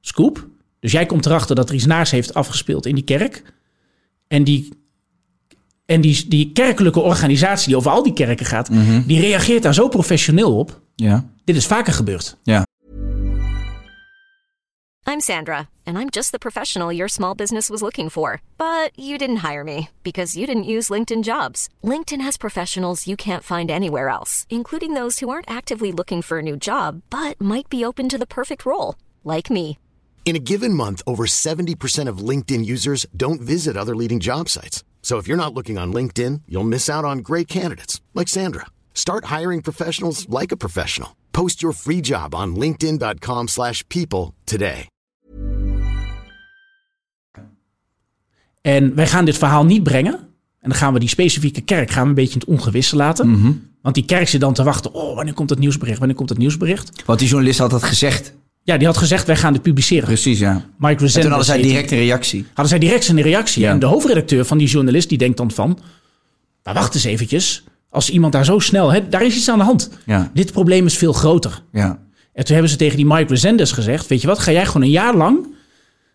scoop. 0.00 0.46
Dus 0.80 0.92
jij 0.92 1.06
komt 1.06 1.26
erachter 1.26 1.56
dat 1.56 1.68
er 1.68 1.74
iets 1.74 1.86
naars 1.86 2.10
heeft 2.10 2.34
afgespeeld 2.34 2.86
in 2.86 2.94
die 2.94 3.04
kerk. 3.04 3.42
En 4.28 4.44
die 4.44 4.68
en 5.86 6.00
die, 6.00 6.28
die 6.28 6.52
kerkelijke 6.52 7.00
organisatie 7.00 7.66
die 7.66 7.76
over 7.76 7.90
al 7.90 8.02
die 8.02 8.12
kerken 8.12 8.46
gaat, 8.46 8.68
die 9.06 9.20
reageert 9.20 9.62
daar 9.62 9.74
zo 9.74 9.88
professioneel 9.88 10.56
op. 10.58 10.80
Ja. 10.94 11.24
Dit 11.44 11.56
is 11.56 11.66
vaker 11.66 11.92
gebeurd. 11.92 12.36
Ja. 12.42 12.66
I'm 15.10 15.20
Sandra, 15.20 15.68
and 15.84 15.96
I'm 15.96 16.08
just 16.10 16.30
the 16.30 16.38
professional 16.38 16.92
your 16.92 17.08
small 17.08 17.34
business 17.34 17.68
was 17.68 17.80
looking 17.80 18.10
for. 18.10 18.40
But 18.58 18.90
you 18.94 19.16
didn't 19.16 19.50
hire 19.50 19.64
me 19.64 19.88
because 20.02 20.38
you 20.38 20.46
didn't 20.46 20.68
use 20.76 20.92
LinkedIn 20.92 21.22
jobs. 21.22 21.68
LinkedIn 21.82 22.20
has 22.20 22.36
professionals 22.36 23.06
you 23.06 23.16
can't 23.16 23.42
find 23.42 23.70
anywhere 23.70 24.10
else, 24.10 24.44
including 24.48 24.94
those 24.94 25.20
who 25.20 25.30
aren't 25.30 25.50
actively 25.50 25.92
looking 25.92 26.22
for 26.22 26.38
a 26.38 26.42
new 26.42 26.56
job 26.56 27.00
but 27.08 27.40
might 27.40 27.68
be 27.70 27.86
open 27.86 28.08
to 28.08 28.18
the 28.18 28.26
perfect 28.26 28.66
role, 28.66 28.96
like 29.24 29.48
me. 29.50 29.78
In 30.28 30.36
a 30.36 30.50
given 30.50 30.74
month, 30.74 31.00
over 31.06 31.24
70% 31.24 32.06
of 32.06 32.18
LinkedIn 32.18 32.62
users 32.62 33.06
don't 33.16 33.40
visit 33.40 33.76
other 33.76 33.96
leading 33.96 34.20
job 34.20 34.48
sites. 34.48 34.84
So 35.00 35.16
if 35.16 35.26
you're 35.26 35.42
not 35.42 35.54
looking 35.54 35.78
on 35.78 35.90
LinkedIn, 35.90 36.42
you'll 36.44 36.68
miss 36.68 36.88
out 36.88 37.04
on 37.04 37.22
great 37.22 37.46
candidates 37.46 38.02
like 38.12 38.28
Sandra. 38.28 38.66
Start 38.92 39.24
hiring 39.24 39.62
professionals 39.62 40.26
like 40.28 40.52
a 40.52 40.56
professional. 40.56 41.08
Post 41.30 41.62
your 41.62 41.74
free 41.74 42.00
job 42.00 42.34
on 42.34 42.56
linkedin.com/people 42.56 44.34
today. 44.44 44.86
En 48.60 48.94
wij 48.94 49.06
gaan 49.06 49.24
dit 49.24 49.38
verhaal 49.38 49.64
niet 49.64 49.82
brengen. 49.82 50.12
En 50.60 50.68
dan 50.68 50.78
gaan 50.78 50.92
we 50.92 50.98
die 50.98 51.08
specifieke 51.08 51.60
kerk 51.60 51.90
gaan 51.90 52.02
we 52.02 52.08
een 52.08 52.14
beetje 52.14 52.34
in 52.34 52.40
het 52.40 52.48
ongewisse 52.48 52.96
laten. 52.96 53.26
Want 53.82 53.94
die 53.94 54.04
kerk 54.04 54.28
zit 54.28 54.40
dan 54.40 54.54
te 54.54 54.62
wachten. 54.62 54.92
Oh, 54.92 55.14
wanneer 55.14 55.34
komt 55.34 55.50
het 55.50 55.58
nieuwsbericht? 55.58 55.98
Wanneer 55.98 56.16
komt 56.16 56.28
het 56.28 56.38
nieuwsbericht? 56.38 57.02
Want 57.04 57.18
die 57.18 57.28
journalist 57.28 57.58
had 57.58 57.70
dat 57.70 57.82
gezegd. 57.82 58.32
Ja, 58.68 58.76
die 58.76 58.86
had 58.86 58.96
gezegd, 58.96 59.26
wij 59.26 59.36
gaan 59.36 59.52
dit 59.52 59.62
publiceren. 59.62 60.04
Precies, 60.04 60.38
ja. 60.38 60.52
Mike 60.52 60.64
En 60.78 60.96
toen 60.96 61.06
Resendez 61.06 61.28
hadden 61.28 61.46
zij 61.46 61.62
direct 61.62 61.90
een 61.90 61.98
reactie. 61.98 62.44
hadden 62.46 62.68
zij 62.68 62.78
direct 62.78 63.08
een 63.08 63.20
reactie. 63.22 63.62
Ja. 63.62 63.70
En 63.70 63.78
de 63.78 63.86
hoofdredacteur 63.86 64.44
van 64.44 64.58
die 64.58 64.68
journalist, 64.68 65.08
die 65.08 65.18
denkt 65.18 65.36
dan 65.36 65.50
van... 65.50 65.78
Maar 66.62 66.74
wacht 66.74 66.94
eens 66.94 67.04
eventjes. 67.04 67.64
Als 67.90 68.10
iemand 68.10 68.32
daar 68.32 68.44
zo 68.44 68.58
snel... 68.58 68.92
Hè, 68.92 69.08
daar 69.08 69.24
is 69.24 69.36
iets 69.36 69.48
aan 69.50 69.58
de 69.58 69.64
hand. 69.64 69.90
Ja. 70.06 70.30
Dit 70.34 70.52
probleem 70.52 70.86
is 70.86 70.96
veel 70.96 71.12
groter. 71.12 71.62
Ja. 71.72 71.98
En 72.32 72.44
toen 72.44 72.52
hebben 72.52 72.70
ze 72.70 72.76
tegen 72.76 72.96
die 72.96 73.06
Mike 73.06 73.28
Resendez 73.28 73.74
gezegd... 73.74 74.06
Weet 74.06 74.20
je 74.20 74.26
wat, 74.26 74.38
ga 74.38 74.52
jij 74.52 74.66
gewoon 74.66 74.82
een 74.82 74.90
jaar 74.90 75.16
lang... 75.16 75.46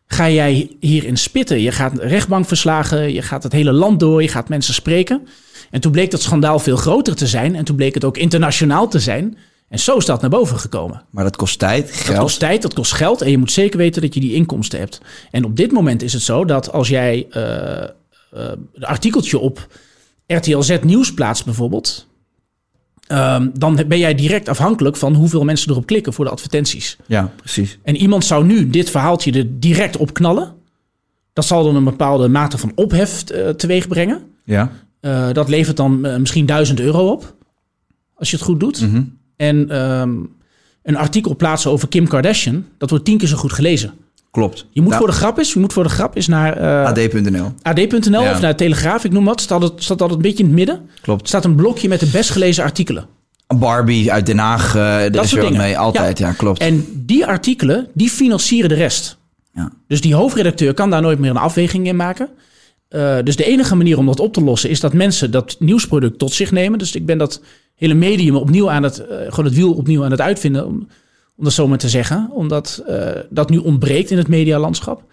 Ga 0.08 0.30
jij 0.30 0.76
hierin 0.80 1.18
spitten. 1.18 1.62
Je 1.62 1.72
gaat 1.72 1.98
rechtbankverslagen. 1.98 3.14
Je 3.14 3.22
gaat 3.22 3.44
het 3.44 3.52
hele 3.52 3.72
land 3.72 4.00
door. 4.00 4.22
Je 4.22 4.28
gaat 4.28 4.50
mensen 4.50 4.74
spreken. 4.74 5.28
En 5.72 5.82
toen 5.82 5.92
bleek 5.92 6.12
dat 6.12 6.22
schandaal 6.22 6.60
veel 6.60 6.78
groter 6.78 7.16
te 7.16 7.28
zijn. 7.28 7.56
En 7.56 7.64
toen 7.64 7.76
bleek 7.76 7.94
het 7.94 8.04
ook 8.04 8.18
internationaal 8.18 8.88
te 8.88 9.00
zijn. 9.00 9.38
En 9.74 9.80
zo 9.80 9.98
is 9.98 10.06
dat 10.06 10.22
naar 10.22 10.30
boven 10.30 10.60
gekomen. 10.60 11.04
Maar 11.10 11.24
dat 11.24 11.36
kost 11.36 11.60
tijd, 11.60 11.92
geld. 11.92 12.08
Dat 12.08 12.18
kost 12.18 12.40
tijd, 12.40 12.62
dat 12.62 12.74
kost 12.74 12.92
geld 12.92 13.22
en 13.22 13.32
je 13.32 13.38
moet 13.38 13.52
zeker 13.52 13.78
weten 13.78 14.02
dat 14.02 14.14
je 14.14 14.20
die 14.20 14.34
inkomsten 14.34 14.80
hebt. 14.80 15.02
En 15.32 15.46
op 15.46 15.56
dit 15.56 15.72
moment 15.72 16.02
is 16.02 16.14
het 16.14 16.22
zo 16.22 16.46
dat 16.46 16.72
als 16.72 16.88
jij 16.88 17.28
eh, 17.30 17.84
eh, 17.84 17.90
een 18.74 18.84
artikeltje 18.84 19.40
op 19.40 19.68
RTL 20.28 20.62
Z 20.62 20.78
Nieuws 20.82 21.14
plaatst 21.14 21.46
bijvoorbeeld... 21.46 22.08
ehm, 23.08 23.50
dan 23.54 23.84
ben 23.88 23.98
jij 23.98 24.16
direct 24.16 24.50
afhankelijk 24.50 24.96
van 24.96 25.14
hoeveel 25.14 25.44
mensen 25.44 25.72
erop 25.72 25.86
klikken 25.86 26.14
voor 26.14 26.26
de 26.26 26.32
advertenties. 26.32 26.98
Ja, 27.06 27.32
precies. 27.36 27.80
En 27.84 27.96
iemand 27.96 28.26
zou 28.26 28.46
nu 28.46 28.70
dit 28.70 28.90
verhaaltje 28.90 29.32
er 29.32 29.60
direct 29.60 29.98
op 29.98 30.14
knallen. 30.14 30.54
Dat 31.34 31.46
zal 31.46 31.64
dan 31.64 31.76
een 31.76 31.84
bepaalde 31.84 32.28
mate 32.28 32.58
van 32.58 32.72
ophef 32.76 33.24
eh, 33.24 33.50
teweeg 33.50 33.88
brengen. 33.88 34.22
Ja. 34.44 34.72
Dat 35.34 35.50
levert 35.50 35.78
dan 35.78 36.02
misschien 36.02 36.46
1000 36.46 36.80
euro 36.80 37.12
op. 37.12 37.36
Als 38.16 38.30
je 38.30 38.36
het 38.36 38.46
goed 38.46 38.60
doet. 38.60 38.82
Mhm. 38.82 39.02
En 39.36 39.70
ehm, 39.70 40.12
een 40.84 40.96
artikel 40.96 41.36
plaatsen 41.36 41.72
over 41.72 41.88
Kim 41.88 42.08
Kardashian. 42.08 42.66
Dat 42.78 42.90
wordt 42.90 43.06
tien 43.06 43.18
keer 43.18 43.28
zo 43.28 43.38
goed 43.38 43.54
gelezen. 43.54 43.94
Klopt. 44.32 44.66
Je 44.72 44.82
moet, 44.82 44.90
Nou, 44.90 45.02
voor, 45.04 45.12
de 45.12 45.18
grap 45.18 45.40
is, 45.40 45.54
je 45.54 45.60
moet 45.60 45.74
voor 45.74 45.84
de 45.84 45.90
grap 45.90 46.16
is 46.16 46.28
naar 46.28 46.58
eh, 46.58 46.86
AD.nl. 46.86 47.52
AD.nl 47.62 48.22
Ja. 48.22 48.32
of 48.32 48.42
naar 48.42 48.56
Telegraaf. 48.56 49.04
Ik 49.04 49.12
noem 49.12 49.26
wat. 49.26 49.42
Staat 49.42 49.62
het 49.62 49.74
staat 49.76 50.02
altijd 50.02 50.20
een 50.20 50.26
beetje 50.26 50.44
in 50.44 50.50
het 50.50 50.56
midden. 50.58 50.90
Klopt. 51.02 51.28
Staat 51.28 51.46
een 51.46 51.56
blokje 51.56 51.88
met 51.88 52.00
de 52.00 52.06
best 52.06 52.30
gelezen 52.30 52.64
artikelen. 52.64 53.06
Barbie 53.48 54.12
uit 54.12 54.26
Den 54.26 54.38
Haag, 54.38 54.76
er 54.76 55.12
Dat 55.12 55.24
is 55.24 55.32
dingen. 55.32 55.58
mee. 55.58 55.78
Altijd, 55.78 56.18
ja, 56.18 56.32
klopt. 56.32 56.60
En 56.60 56.86
die 57.06 57.26
artikelen, 57.26 57.88
die 57.94 58.10
financieren 58.10 58.70
de 58.70 58.76
rest. 58.76 59.18
Ja. 59.54 59.72
Dus 59.88 60.02
die 60.02 60.16
hoofdredacteur 60.16 60.74
kan 60.74 60.90
daar 60.90 61.02
nooit 61.02 61.20
meer 61.20 61.30
een 61.30 61.38
afweging 61.38 61.88
in 61.88 61.96
maken. 61.96 62.30
Eh, 62.90 63.18
dus 63.24 63.36
de 63.36 63.44
enige 63.46 63.76
manier 63.76 63.98
om 63.98 64.06
dat 64.06 64.20
op 64.20 64.34
te 64.34 64.42
lossen 64.44 64.70
is 64.70 64.80
dat 64.80 64.94
mensen 64.94 65.32
dat 65.32 65.56
nieuwsproduct 65.60 66.20
tot 66.20 66.32
zich 66.34 66.52
nemen. 66.52 66.80
Dus 66.80 66.96
ik 66.96 67.06
ben 67.06 67.18
dat 67.18 67.42
hele 67.84 68.00
medium 68.00 68.36
opnieuw 68.36 68.70
aan 68.70 68.84
het, 68.84 69.08
eh, 69.08 69.18
gewoon 69.18 69.46
het 69.46 69.56
wiel 69.56 69.74
opnieuw 69.74 70.04
aan 70.04 70.12
het 70.12 70.22
uitvinden, 70.22 70.66
om, 70.66 70.88
om 71.36 71.44
dat 71.44 71.54
zo 71.54 71.68
maar 71.68 71.78
te 71.78 71.90
zeggen. 71.90 72.30
Omdat 72.32 72.84
eh, 72.88 73.10
dat 73.30 73.50
nu 73.50 73.58
ontbreekt 73.58 74.12
in 74.12 74.18
het 74.18 74.28
medialandschap. 74.28 75.04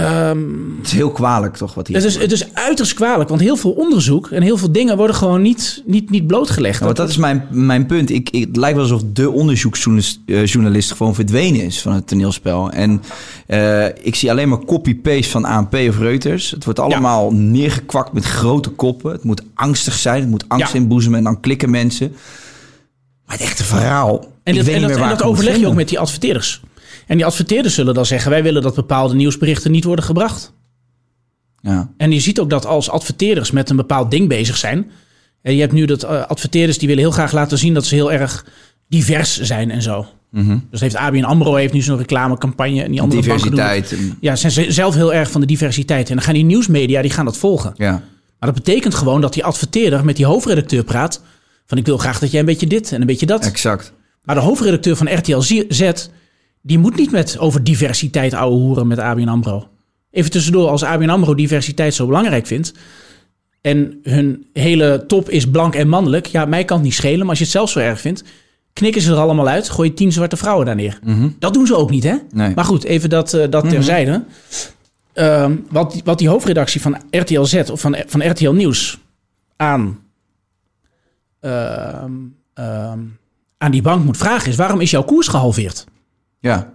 Het 0.00 0.86
is 0.86 0.92
heel 0.92 1.10
kwalijk 1.10 1.56
toch 1.56 1.74
wat 1.74 1.86
hier 1.86 1.96
Het 1.96 2.04
is, 2.04 2.12
gebeurt. 2.12 2.30
het 2.30 2.40
is 2.40 2.54
uiterst 2.54 2.94
kwalijk, 2.94 3.28
want 3.28 3.40
heel 3.40 3.56
veel 3.56 3.70
onderzoek 3.70 4.30
en 4.30 4.42
heel 4.42 4.56
veel 4.56 4.72
dingen 4.72 4.96
worden 4.96 5.16
gewoon 5.16 5.42
niet, 5.42 5.82
niet, 5.86 6.10
niet 6.10 6.26
blootgelegd. 6.26 6.80
Want 6.80 6.96
dat 6.96 7.08
is 7.08 7.16
mijn, 7.16 7.46
mijn 7.50 7.86
punt. 7.86 8.10
Ik, 8.10 8.30
ik, 8.30 8.44
het 8.46 8.56
lijkt 8.56 8.76
wel 8.76 8.84
alsof 8.84 9.02
de 9.12 9.30
onderzoeksjournalist 9.30 10.90
eh, 10.90 10.96
gewoon 10.96 11.14
verdwenen 11.14 11.60
is 11.60 11.80
van 11.80 11.92
het 11.92 12.06
toneelspel. 12.06 12.70
En 12.70 13.02
eh, 13.46 13.84
ik 13.86 14.14
zie 14.14 14.30
alleen 14.30 14.48
maar 14.48 14.64
copy-paste 14.64 15.30
van 15.30 15.44
ANP 15.44 15.74
of 15.74 15.98
Reuters. 15.98 16.50
Het 16.50 16.64
wordt 16.64 16.78
allemaal 16.78 17.32
neergekwakt 17.32 18.12
met 18.12 18.24
grote 18.24 18.70
koppen. 18.70 19.12
Het 19.12 19.24
moet 19.24 19.42
angstig 19.54 19.94
zijn, 19.94 20.20
het 20.20 20.30
moet 20.30 20.44
angst 20.48 20.72
Ja. 20.72 20.78
inboezemen 20.78 21.18
en 21.18 21.24
dan 21.24 21.40
klikken 21.40 21.70
mensen. 21.70 22.12
Maar 23.26 23.36
het 23.36 23.46
echte 23.46 23.64
verhaal, 23.64 24.24
En 24.42 24.54
dat, 24.54 24.66
en 24.66 24.80
dat, 24.82 24.90
en 24.90 25.08
dat 25.08 25.22
overleg 25.22 25.56
je 25.56 25.66
ook 25.66 25.74
met 25.74 25.88
die 25.88 25.98
adverteerders. 25.98 26.62
En 27.08 27.16
die 27.16 27.26
adverteerders 27.26 27.74
zullen 27.74 27.94
dan 27.94 28.06
zeggen: 28.06 28.30
wij 28.30 28.42
willen 28.42 28.62
dat 28.62 28.74
bepaalde 28.74 29.14
nieuwsberichten 29.14 29.70
niet 29.70 29.84
worden 29.84 30.04
gebracht. 30.04 30.52
Ja. 31.60 31.90
En 31.96 32.10
je 32.12 32.20
ziet 32.20 32.40
ook 32.40 32.50
dat 32.50 32.66
als 32.66 32.90
adverteerders 32.90 33.50
met 33.50 33.70
een 33.70 33.76
bepaald 33.76 34.10
ding 34.10 34.28
bezig 34.28 34.56
zijn. 34.56 34.90
En 35.42 35.54
je 35.54 35.60
hebt 35.60 35.72
nu 35.72 35.84
dat 35.84 36.02
eh, 36.02 36.26
adverteerders 36.26 36.78
die 36.78 36.88
willen 36.88 37.02
heel 37.02 37.12
graag 37.12 37.32
laten 37.32 37.58
zien 37.58 37.74
dat 37.74 37.86
ze 37.86 37.94
heel 37.94 38.12
erg 38.12 38.46
divers 38.88 39.40
zijn 39.40 39.70
en 39.70 39.82
zo. 39.82 40.06
Dus 40.70 40.80
heeft 40.80 40.94
ABN 40.94 41.24
AMRO 41.24 41.54
heeft 41.54 41.72
nu 41.72 41.80
zo'n 41.80 41.98
reclamecampagne 41.98 42.82
en 42.82 42.90
die 42.90 43.00
andere 43.00 43.22
doen. 43.22 43.30
Diversiteit. 43.36 43.96
Ja, 44.20 44.36
zijn 44.36 44.52
ze 44.52 44.72
zelf 44.72 44.94
heel 44.94 45.14
erg 45.14 45.30
van 45.30 45.40
de 45.40 45.46
diversiteit. 45.46 46.08
En 46.08 46.14
dan 46.14 46.24
gaan 46.24 46.34
die 46.34 46.44
nieuwsmedia 46.44 47.02
die 47.02 47.10
gaan 47.10 47.24
dat 47.24 47.36
volgen. 47.36 47.72
Ja. 47.76 47.90
Maar 48.38 48.52
dat 48.52 48.64
betekent 48.64 48.94
gewoon 48.94 49.20
dat 49.20 49.32
die 49.32 49.44
adverteerder 49.44 50.04
met 50.04 50.16
die 50.16 50.26
hoofdredacteur 50.26 50.84
praat. 50.84 51.22
Van 51.66 51.78
ik 51.78 51.86
wil 51.86 51.98
graag 51.98 52.18
dat 52.18 52.30
jij 52.30 52.40
een 52.40 52.46
beetje 52.46 52.66
dit 52.66 52.92
en 52.92 53.00
een 53.00 53.06
beetje 53.06 53.26
dat. 53.26 53.44
Exact. 53.44 53.92
Maar 54.24 54.34
de 54.34 54.40
hoofdredacteur 54.40 54.96
van 54.96 55.14
RTL 55.14 55.40
Z, 55.68 56.08
die 56.62 56.78
moet 56.78 56.96
niet 56.96 57.10
met 57.10 57.38
over 57.38 57.64
diversiteit 57.64 58.34
ouwe 58.34 58.56
hoeren 58.56 58.86
met 58.86 58.98
ABN 58.98 59.28
AMRO. 59.28 59.68
Even 60.10 60.30
tussendoor, 60.30 60.68
als 60.68 60.82
ABN 60.84 61.08
AMRO 61.08 61.34
diversiteit 61.34 61.94
zo 61.94 62.06
belangrijk 62.06 62.46
vindt... 62.46 62.72
en 63.60 63.98
hun 64.02 64.46
hele 64.52 65.04
top 65.06 65.30
is 65.30 65.50
blank 65.50 65.74
en 65.74 65.88
mannelijk... 65.88 66.26
ja, 66.26 66.44
mij 66.44 66.64
kan 66.64 66.76
het 66.76 66.84
niet 66.86 66.94
schelen, 66.94 67.18
maar 67.18 67.28
als 67.28 67.38
je 67.38 67.44
het 67.44 67.52
zelf 67.52 67.70
zo 67.70 67.78
erg 67.78 68.00
vindt... 68.00 68.24
knikken 68.72 69.02
ze 69.02 69.10
er 69.12 69.18
allemaal 69.18 69.48
uit, 69.48 69.68
gooi 69.70 69.88
je 69.88 69.94
tien 69.94 70.12
zwarte 70.12 70.36
vrouwen 70.36 70.66
daar 70.66 70.74
neer. 70.74 70.98
Dat 71.38 71.54
doen 71.54 71.66
ze 71.66 71.76
ook 71.76 71.90
niet, 71.90 72.04
hè? 72.04 72.14
Nee. 72.32 72.54
Maar 72.54 72.64
goed, 72.64 72.84
even 72.84 73.10
dat, 73.10 73.34
eh, 73.34 73.50
dat 73.50 73.68
terzijde. 73.70 74.24
Ehm, 75.12 75.56
wat, 75.70 75.92
die- 75.92 76.02
wat 76.04 76.18
die 76.18 76.28
hoofdredactie 76.28 76.80
van 76.80 76.96
RTL 77.10 77.42
Z 77.42 77.54
of 77.70 77.80
van, 77.80 77.96
van 78.06 78.30
RTL 78.30 78.50
Nieuws 78.50 78.98
aan, 79.56 79.98
ehm, 81.40 82.12
ehm, 82.54 82.98
aan 83.58 83.70
die 83.70 83.82
bank 83.82 84.04
moet 84.04 84.16
vragen 84.16 84.50
is... 84.50 84.56
waarom 84.56 84.80
is 84.80 84.90
jouw 84.90 85.02
koers 85.04 85.28
gehalveerd? 85.28 85.84
Ja. 86.40 86.72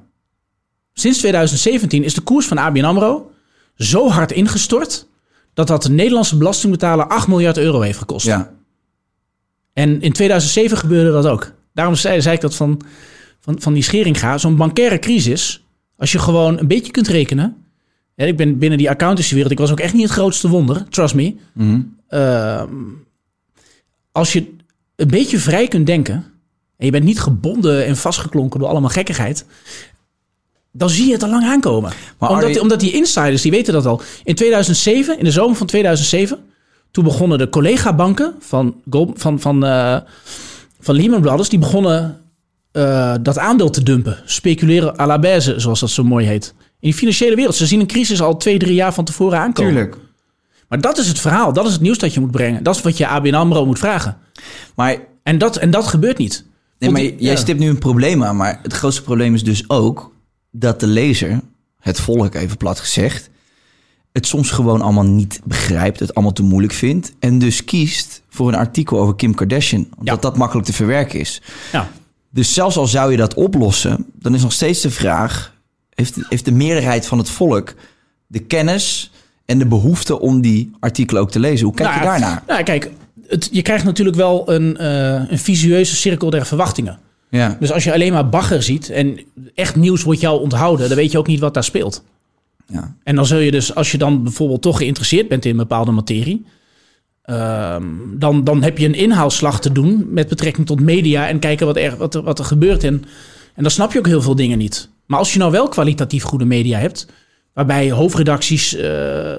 Sinds 0.94 1.18
2017 1.18 2.04
is 2.04 2.14
de 2.14 2.22
koers 2.22 2.46
van 2.48 2.58
ABN 2.58 2.84
AMRO 2.84 3.32
zo 3.76 4.10
hard 4.10 4.32
ingestort... 4.32 5.08
dat 5.54 5.68
dat 5.68 5.84
de 5.84 5.90
Nederlandse 5.90 6.38
belastingbetaler 6.38 7.08
8 7.08 7.28
miljard 7.28 7.58
euro 7.58 7.82
heeft 7.82 7.98
gekost. 7.98 8.26
Ja. 8.26 8.54
En 9.74 10.02
in 10.02 10.12
2007 10.12 10.78
gebeurde 10.78 11.12
dat 11.12 11.26
ook. 11.26 11.52
Daarom 11.74 11.96
zei, 11.96 12.22
zei 12.22 12.36
ik 12.36 12.42
dat 12.42 12.56
van, 12.56 12.82
van, 13.40 13.62
van 13.62 13.74
die 13.74 13.84
Scheringa. 13.84 14.38
Zo'n 14.38 14.56
bankaire 14.56 15.00
crisis, 15.00 15.66
als 15.98 16.12
je 16.12 16.20
gewoon 16.20 16.60
een 16.60 16.68
beetje 16.68 16.92
kunt 16.92 17.08
rekenen... 17.08 17.58
Ik 18.16 18.38
ben 18.38 18.58
binnen 18.58 18.78
die 18.78 18.90
accountancywereld, 18.90 19.52
ik 19.52 19.60
was 19.60 19.72
ook 19.72 19.80
echt 19.80 19.94
niet 19.94 20.04
het 20.04 20.12
grootste 20.12 20.50
wonder, 20.50 20.90
trust 20.90 21.16
me. 21.16 21.36
Ehm, 22.08 22.74
als 24.12 24.34
je 24.34 24.56
een 24.96 25.08
beetje 25.08 25.38
vrij 25.38 25.68
kunt 25.68 25.86
denken... 25.86 26.33
en 26.84 26.90
je 26.90 26.96
bent 26.96 27.10
niet 27.10 27.20
gebonden 27.20 27.86
en 27.86 27.98
vastgeklonken 27.98 28.60
door 28.60 28.70
allemaal 28.70 28.90
gekkigheid... 28.90 29.46
dan 30.72 30.90
zie 30.90 31.06
je 31.06 31.12
het 31.12 31.24
al 31.24 31.30
lang 31.30 31.44
aankomen. 31.44 31.92
Maar 32.18 32.30
omdat, 32.30 32.60
omdat 32.60 32.80
die 32.80 32.92
insiders, 32.92 33.42
die 33.42 33.52
weten 33.52 33.74
dat 33.74 33.86
al. 33.86 34.02
In 34.24 34.36
2007, 34.36 35.18
in 35.18 35.24
de 35.24 35.32
zomer 35.32 35.56
van 35.56 35.68
2007... 35.68 36.40
toen 36.92 37.04
begonnen 37.04 37.38
de 37.38 37.50
collega-banken 37.50 38.34
van, 38.40 38.76
van, 39.14 39.40
van, 39.40 39.66
eh, 39.66 39.98
van 40.80 40.96
Lehman 40.96 41.22
Brothers... 41.22 41.50
die 41.50 41.60
begonnen 41.60 42.22
eh, 42.72 43.14
dat 43.22 43.38
aandeel 43.38 43.70
te 43.70 43.84
dumpen. 43.84 44.18
Speculeren 44.26 45.00
à 45.00 45.06
la 45.06 45.20
baisse, 45.20 45.60
zoals 45.60 45.80
dat 45.80 45.90
zo 45.90 46.04
mooi 46.04 46.26
heet. 46.26 46.54
In 46.58 46.64
die 46.80 46.94
financiële 46.94 47.36
wereld. 47.36 47.56
Ze 47.56 47.66
zien 47.66 47.80
een 47.80 47.88
crisis 47.88 48.22
al 48.22 48.38
twee, 48.38 48.58
drie 48.58 48.76
jaar 48.76 48.94
van 48.94 49.06
tevoren 49.06 49.40
aankomen. 49.40 49.72
Tuurlijk. 49.74 49.98
Maar 50.68 50.82
dat 50.82 50.98
is 50.98 51.08
het 51.08 51.20
verhaal. 51.20 51.54
Dat 51.54 51.66
is 51.66 51.74
het 51.74 51.82
nieuws 51.82 51.98
dat 51.98 52.14
je 52.14 52.20
moet 52.20 52.32
brengen. 52.32 52.64
Dat 52.64 52.76
is 52.76 52.82
wat 52.82 52.98
je 52.98 53.08
ABN 53.08 53.34
AMRO 53.34 53.66
moet 53.66 53.80
vragen. 53.80 54.18
Maar, 54.76 54.98
En 55.24 55.38
dat, 55.38 55.58
en 55.58 55.72
dat 55.72 55.88
gebeurt 55.88 56.18
niet. 56.18 56.52
Nee, 56.92 57.12
maar 57.12 57.22
jij 57.22 57.36
stipt 57.36 57.60
nu 57.60 57.70
een 57.70 57.80
probleem 57.80 58.24
aan. 58.24 58.36
Maar 58.36 58.60
het 58.64 58.74
grootste 58.74 59.04
probleem 59.04 59.34
is 59.34 59.44
dus 59.44 59.70
ook 59.70 60.12
dat 60.52 60.80
de 60.80 60.88
lezer, 60.88 61.42
het 61.80 62.00
volk 62.00 62.36
even 62.36 62.58
plat 62.58 62.80
gezegd, 62.80 63.30
het 64.12 64.28
soms 64.28 64.52
gewoon 64.52 64.82
allemaal 64.82 65.06
niet 65.06 65.42
begrijpt, 65.44 66.00
het 66.00 66.14
allemaal 66.14 66.34
te 66.34 66.44
moeilijk 66.44 66.74
vindt. 66.74 67.14
En 67.20 67.40
dus 67.40 67.64
kiest 67.64 68.22
voor 68.30 68.48
een 68.48 68.56
artikel 68.56 69.00
over 69.00 69.16
Kim 69.16 69.36
Kardashian. 69.36 69.88
Omdat 69.98 70.16
Ja. 70.16 70.22
dat 70.22 70.38
makkelijk 70.38 70.68
te 70.68 70.74
verwerken 70.74 71.20
is. 71.20 71.42
Ja. 71.72 71.90
Dus 72.30 72.54
zelfs 72.54 72.78
al 72.78 72.88
zou 72.88 73.12
je 73.12 73.18
dat 73.18 73.34
oplossen, 73.34 74.06
dan 74.20 74.36
is 74.36 74.42
nog 74.42 74.52
steeds 74.52 74.82
de 74.82 74.92
vraag: 74.92 75.54
heeft, 75.90 76.16
heeft 76.30 76.46
de 76.46 76.52
meerderheid 76.52 77.06
van 77.06 77.18
het 77.18 77.30
volk 77.30 77.74
de 78.28 78.40
kennis 78.40 79.12
en 79.46 79.60
de 79.60 79.66
behoefte 79.66 80.20
om 80.20 80.42
die 80.42 80.72
artikelen 80.80 81.22
ook 81.22 81.32
te 81.32 81.40
lezen? 81.40 81.66
Hoe 81.66 81.76
kijk 81.76 81.90
Nou 81.90 82.02
je 82.02 82.08
daarnaar? 82.08 82.44
Nou, 82.48 82.64
kijk, 82.64 82.92
het, 83.28 83.50
je 83.52 83.62
krijgt 83.62 83.86
natuurlijk 83.86 84.18
wel 84.18 84.52
een, 84.52 84.78
eh, 84.78 85.22
een 85.30 85.40
visueuze 85.40 85.96
cirkel 85.96 86.30
der 86.30 86.46
verwachtingen. 86.46 87.00
Ja, 87.30 87.58
Dus 87.60 87.72
als 87.72 87.84
je 87.84 87.94
alleen 87.94 88.14
maar 88.14 88.30
bagger 88.30 88.64
ziet 88.64 88.90
en 88.90 89.20
echt 89.56 89.76
nieuws 89.76 90.04
wordt 90.04 90.20
jou 90.20 90.42
onthouden, 90.42 90.88
dan 90.88 90.98
weet 90.98 91.12
je 91.12 91.18
ook 91.18 91.28
niet 91.28 91.40
wat 91.40 91.54
daar 91.54 91.64
speelt. 91.64 92.04
ja. 92.68 92.96
En 93.04 93.16
dan 93.16 93.26
zul 93.26 93.40
je 93.40 93.52
dus, 93.52 93.76
als 93.76 93.92
je 93.92 93.98
dan 93.98 94.24
bijvoorbeeld 94.24 94.62
toch 94.62 94.78
geïnteresseerd 94.78 95.28
bent 95.28 95.46
in 95.46 95.52
een 95.52 95.58
bepaalde 95.58 95.92
materie, 95.92 96.46
ehm, 97.24 97.84
dan, 98.14 98.44
dan 98.44 98.64
heb 98.64 98.78
je 98.78 98.86
een 98.86 98.94
inhaalslag 98.96 99.62
te 99.62 99.72
doen 99.72 100.06
met 100.10 100.28
betrekking 100.28 100.66
tot 100.68 100.80
media 100.80 101.28
en 101.28 101.40
kijken 101.40 101.66
wat 101.66 101.78
er, 101.78 101.98
wat 101.98 102.16
er, 102.16 102.22
wat 102.24 102.40
er 102.40 102.46
gebeurt. 102.46 102.84
En, 102.84 103.04
en 103.56 103.62
dan 103.64 103.72
snap 103.72 103.92
je 103.94 104.00
ook 104.00 104.08
heel 104.08 104.22
veel 104.22 104.36
dingen 104.36 104.58
niet. 104.58 104.90
Maar 105.06 105.20
als 105.20 105.34
je 105.34 105.40
nou 105.40 105.52
wel 105.52 105.68
kwalitatief 105.68 106.24
goede 106.24 106.46
media 106.46 106.80
hebt, 106.80 107.08
waarbij 107.54 107.92
hoofdredacties. 107.92 108.76
eh, 108.76 109.34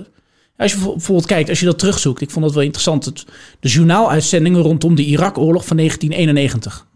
als 0.56 0.72
je 0.72 0.78
bijvoorbeeld 0.78 1.26
kijkt, 1.26 1.48
als 1.48 1.60
je 1.60 1.66
dat 1.66 1.78
terugzoekt, 1.78 2.20
ik 2.20 2.30
vond 2.30 2.44
dat 2.44 2.54
wel 2.54 2.62
interessant. 2.62 3.04
Het, 3.04 3.24
de 3.60 3.68
journaaluitzendingen 3.68 4.60
rondom 4.60 4.94
de 4.94 5.04
Irak-oorlog 5.04 5.66
van 5.66 5.76
1991. 5.76 6.86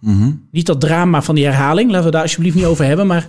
Niet 0.51 0.66
dat 0.66 0.81
drama 0.81 1.23
van 1.23 1.35
die 1.35 1.44
herhaling, 1.44 1.90
laten 1.90 2.07
we 2.07 2.11
daar 2.12 2.23
alsjeblieft 2.23 2.57
niet 2.57 2.64
over 2.64 2.85
hebben, 2.85 3.07
maar 3.07 3.29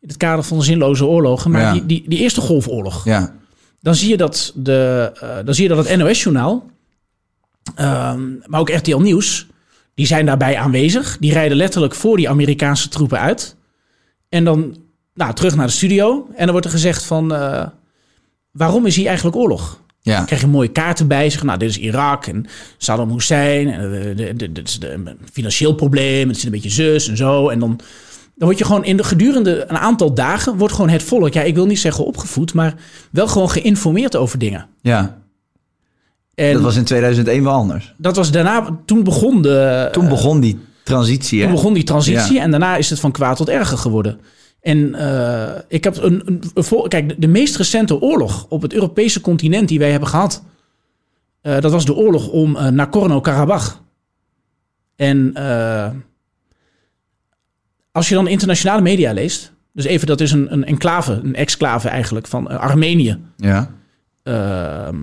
in 0.00 0.08
het 0.08 0.16
kader 0.16 0.44
van 0.44 0.58
de 0.58 0.64
zinloze 0.64 1.04
oorlogen. 1.06 1.50
Maar 1.50 1.60
Ja. 1.60 1.72
die, 1.72 1.86
die, 1.86 2.04
die 2.06 2.18
Eerste 2.18 2.40
Golfoorlog 2.40 3.04
ja. 3.04 3.34
dan 3.80 3.94
zie 3.94 4.08
je 4.08 4.16
dat, 4.16 4.52
de, 4.54 5.12
eh, 5.20 5.28
dan 5.44 5.54
zie 5.54 5.68
je 5.68 5.74
dat 5.74 5.88
het 5.88 5.98
NOS-journaal, 5.98 6.70
ehm, 7.74 8.22
maar 8.46 8.60
ook 8.60 8.70
RTL 8.70 8.96
Nieuws, 8.98 9.46
die 9.94 10.06
zijn 10.06 10.26
daarbij 10.26 10.56
aanwezig. 10.56 11.16
Die 11.20 11.32
rijden 11.32 11.56
letterlijk 11.56 11.94
voor 11.94 12.16
die 12.16 12.28
Amerikaanse 12.28 12.88
troepen 12.88 13.20
uit. 13.20 13.56
En 14.28 14.44
dan 14.44 14.76
nou, 15.14 15.34
terug 15.34 15.56
naar 15.56 15.66
de 15.66 15.72
studio. 15.72 16.26
En 16.34 16.42
dan 16.42 16.50
wordt 16.50 16.66
er 16.66 16.72
gezegd 16.72 17.04
van, 17.04 17.34
eh, 17.34 17.66
waarom 18.56 18.86
is 18.86 18.96
hier 18.96 19.06
eigenlijk 19.06 19.36
oorlog? 19.36 19.80
ja. 20.00 20.16
Dan 20.16 20.26
krijg 20.26 20.40
je 20.40 20.46
mooie 20.46 20.68
kaarten 20.68 21.08
bij 21.08 21.30
zich. 21.30 21.42
Nou, 21.42 21.58
dit 21.58 21.68
is 21.68 21.78
Irak 21.78 22.26
en 22.26 22.46
Saddam 22.76 23.10
Hussein. 23.12 23.68
En 23.68 24.36
dit 24.36 24.68
is 24.68 24.78
de, 24.78 24.92
een 24.92 25.08
financieel 25.32 25.74
probleem. 25.74 26.28
Het 26.28 26.36
is 26.36 26.44
een 26.44 26.50
beetje 26.50 26.70
zus 26.70 27.08
en 27.08 27.16
zo. 27.16 27.48
En 27.48 27.58
dan, 27.58 27.68
dan 28.34 28.48
word 28.48 28.58
je 28.58 28.64
gewoon 28.64 28.84
in 28.84 28.96
de 28.96 29.04
gedurende 29.04 29.64
een 29.68 29.78
aantal 29.78 30.14
dagen... 30.14 30.56
wordt 30.56 30.74
gewoon 30.74 30.90
het 30.90 31.02
volk, 31.02 31.32
ja, 31.32 31.42
ik 31.42 31.54
wil 31.54 31.66
niet 31.66 31.78
zeggen 31.78 32.04
opgevoed... 32.04 32.54
maar 32.54 32.74
wel 33.10 33.28
gewoon 33.28 33.50
geïnformeerd 33.50 34.16
over 34.16 34.38
dingen. 34.38 34.66
ja. 34.80 35.24
En 36.34 36.52
Dat 36.52 36.62
was 36.62 36.76
in 36.76 36.84
2001 36.84 37.42
wel 37.44 37.52
anders. 37.52 37.94
daarna... 38.30 38.78
Toen 38.84 39.04
begon, 39.04 39.42
de, 39.42 39.88
Toen 39.92 40.08
begon 40.08 40.40
die 40.40 40.58
transitie. 40.84 41.42
toen 41.42 41.50
begon 41.50 41.72
die 41.74 41.84
transitie 41.84 42.34
Ja. 42.34 42.42
en 42.42 42.50
daarna 42.50 42.76
is 42.76 42.90
het 42.90 43.00
van 43.00 43.12
kwaad 43.12 43.36
tot 43.36 43.48
erger 43.48 43.78
geworden. 43.78 44.20
En 44.66 44.94
eh, 44.94 45.60
ik 45.68 45.84
heb 45.84 45.96
een, 45.96 46.22
een, 46.54 46.88
kijk, 46.88 47.08
de, 47.08 47.14
de 47.18 47.26
meest 47.26 47.56
recente 47.56 48.00
oorlog 48.00 48.46
op 48.48 48.62
het 48.62 48.72
Europese 48.72 49.20
continent 49.20 49.68
die 49.68 49.78
wij 49.78 49.90
hebben 49.90 50.08
gehad, 50.08 50.42
eh, 51.40 51.60
dat 51.60 51.72
was 51.72 51.84
de 51.84 51.94
oorlog 51.94 52.28
om 52.28 52.56
eh 52.56 52.66
Nagorno-Karabakh. 52.68 53.80
En 54.96 55.34
als 57.92 58.08
je 58.08 58.14
dan 58.14 58.28
internationale 58.28 58.82
media 58.82 59.12
leest, 59.12 59.52
dus 59.72 59.84
even 59.84 60.06
dat 60.06 60.20
is 60.20 60.32
een, 60.32 60.52
een 60.52 60.64
enclave, 60.64 61.12
een 61.12 61.34
exclave 61.34 61.88
eigenlijk 61.88 62.26
van 62.26 62.46
Armenië 62.48 63.18
Ja. 63.36 63.70
ehm, 64.22 64.96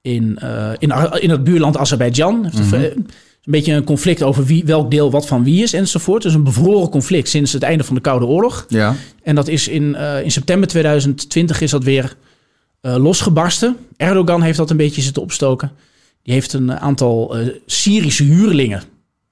in, 0.00 0.38
in, 0.78 0.92
in 1.20 1.30
het 1.30 1.44
buurland 1.44 1.76
Azerbeidzjan. 1.76 2.50
Een- 2.72 3.06
een 3.44 3.52
beetje 3.52 3.72
een 3.72 3.84
conflict 3.84 4.22
over 4.22 4.44
wie, 4.44 4.64
welk 4.64 4.90
deel 4.90 5.10
wat 5.10 5.26
van 5.26 5.44
wie 5.44 5.62
is 5.62 5.72
enzovoort. 5.72 6.22
Dus 6.22 6.34
een 6.34 6.44
bevroren 6.44 6.88
conflict 6.88 7.28
sinds 7.28 7.52
het 7.52 7.62
einde 7.62 7.84
van 7.84 7.94
de 7.94 8.00
Koude 8.00 8.26
Oorlog. 8.26 8.64
Ja. 8.68 8.94
En 9.22 9.34
dat 9.34 9.48
is 9.48 9.68
in, 9.68 9.94
eh, 9.94 10.22
in 10.22 10.30
september 10.30 10.68
2020 10.68 11.60
is 11.60 11.70
dat 11.70 11.84
weer 11.84 12.16
eh, 12.80 12.96
losgebarsten. 12.96 13.76
Erdogan 13.96 14.42
heeft 14.42 14.56
dat 14.56 14.70
een 14.70 14.76
beetje 14.76 15.02
zitten 15.02 15.22
opstoken. 15.22 15.72
Die 16.22 16.34
heeft 16.34 16.52
een 16.52 16.72
aantal 16.72 17.36
eh, 17.36 17.48
Syrische 17.66 18.24
huurlingen 18.24 18.82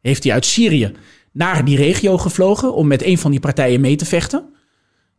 heeft 0.01 0.25
hij 0.25 0.33
uit 0.33 0.44
Syrië 0.44 0.92
naar 1.33 1.64
die 1.64 1.77
regio 1.77 2.18
gevlogen 2.18 2.75
om 2.75 2.87
met 2.87 3.03
een 3.03 3.18
van 3.18 3.31
die 3.31 3.40
partijen 3.40 3.81
mee 3.81 3.97
te 3.97 4.05
vechten. 4.05 4.44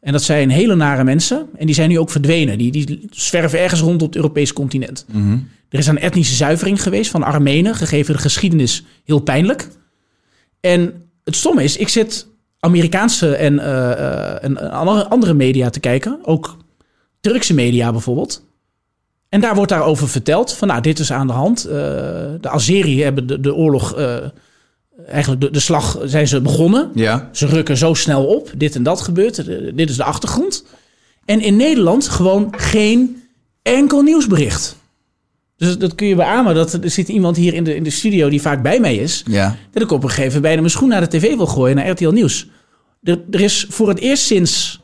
En 0.01 0.11
dat 0.11 0.23
zijn 0.23 0.49
hele 0.49 0.75
nare 0.75 1.03
mensen. 1.03 1.47
En 1.57 1.65
die 1.65 1.75
zijn 1.75 1.89
nu 1.89 1.99
ook 1.99 2.09
verdwenen. 2.09 2.57
Die, 2.57 2.71
die 2.71 3.07
zwerven 3.11 3.59
ergens 3.59 3.81
rond 3.81 4.01
op 4.01 4.07
het 4.07 4.15
Europese 4.15 4.53
continent. 4.53 5.05
Er 5.69 5.79
is 5.79 5.87
een 5.87 5.99
etnische 5.99 6.35
zuivering 6.35 6.81
geweest 6.81 7.11
van 7.11 7.23
Armenen, 7.23 7.75
gegeven 7.75 8.13
de 8.13 8.19
geschiedenis 8.21 8.85
heel 9.05 9.19
pijnlijk. 9.19 9.69
En 10.59 11.03
het 11.23 11.35
stomme 11.35 11.63
is, 11.63 11.77
ik 11.77 11.87
zit 11.87 12.27
Amerikaanse 12.59 13.35
en, 13.35 13.59
eh, 13.59 13.91
eh, 13.91 14.43
en 14.43 14.71
andere, 14.71 15.07
andere 15.07 15.33
media 15.33 15.69
te 15.69 15.79
kijken. 15.79 16.19
Ook 16.23 16.57
Turkse 17.19 17.53
media 17.53 17.91
bijvoorbeeld. 17.91 18.47
En 19.29 19.41
daar 19.41 19.55
wordt 19.55 19.71
daarover 19.71 20.09
verteld. 20.09 20.53
Van 20.53 20.67
nou, 20.67 20.81
dit 20.81 20.99
is 20.99 21.11
aan 21.11 21.27
de 21.27 21.33
hand. 21.33 21.65
Eh, 21.65 21.71
de 22.41 22.49
Azeri 22.49 23.03
hebben 23.03 23.27
de, 23.27 23.39
de 23.39 23.55
oorlog... 23.55 23.95
eigenlijk 25.07 25.41
de, 25.41 25.51
de 25.51 25.59
slag 25.59 25.99
zijn 26.03 26.27
ze 26.27 26.41
begonnen. 26.41 26.91
Ja. 26.93 27.29
Ze 27.31 27.45
rukken 27.45 27.77
zo 27.77 27.93
snel 27.93 28.25
op. 28.25 28.51
Dit 28.57 28.75
en 28.75 28.83
dat 28.83 29.01
gebeurt. 29.01 29.45
Dit 29.75 29.89
is 29.89 29.95
de 29.95 30.03
achtergrond. 30.03 30.65
En 31.25 31.41
in 31.41 31.55
Nederland 31.55 32.07
gewoon 32.07 32.53
geen 32.57 33.23
enkel 33.61 34.01
nieuwsbericht. 34.01 34.77
Dus 35.57 35.77
dat 35.77 35.95
kun 35.95 36.07
je 36.07 36.15
beamen. 36.15 36.55
Dat 36.55 36.73
er 36.73 36.89
zit 36.89 37.07
iemand 37.07 37.37
hier 37.37 37.53
in 37.53 37.63
de, 37.63 37.75
in 37.75 37.83
de 37.83 37.89
studio 37.89 38.29
die 38.29 38.41
vaak 38.41 38.61
bij 38.61 38.79
mij 38.79 38.95
is. 38.95 39.23
Ja. 39.27 39.57
Dat 39.71 39.83
ik 39.83 39.91
op 39.91 40.03
een 40.03 40.09
gegeven 40.09 40.25
moment 40.25 40.43
bijna 40.43 40.59
mijn 40.59 40.71
schoen 40.71 40.89
naar 40.89 41.01
de 41.01 41.17
tv 41.17 41.35
wil 41.35 41.47
gooien, 41.47 41.75
naar 41.75 41.89
RTL 41.89 42.09
Nieuws. 42.09 42.47
Er, 43.03 43.21
er 43.31 43.41
is 43.41 43.65
voor 43.69 43.87
het 43.87 43.99
eerst 43.99 44.23
sinds 44.23 44.81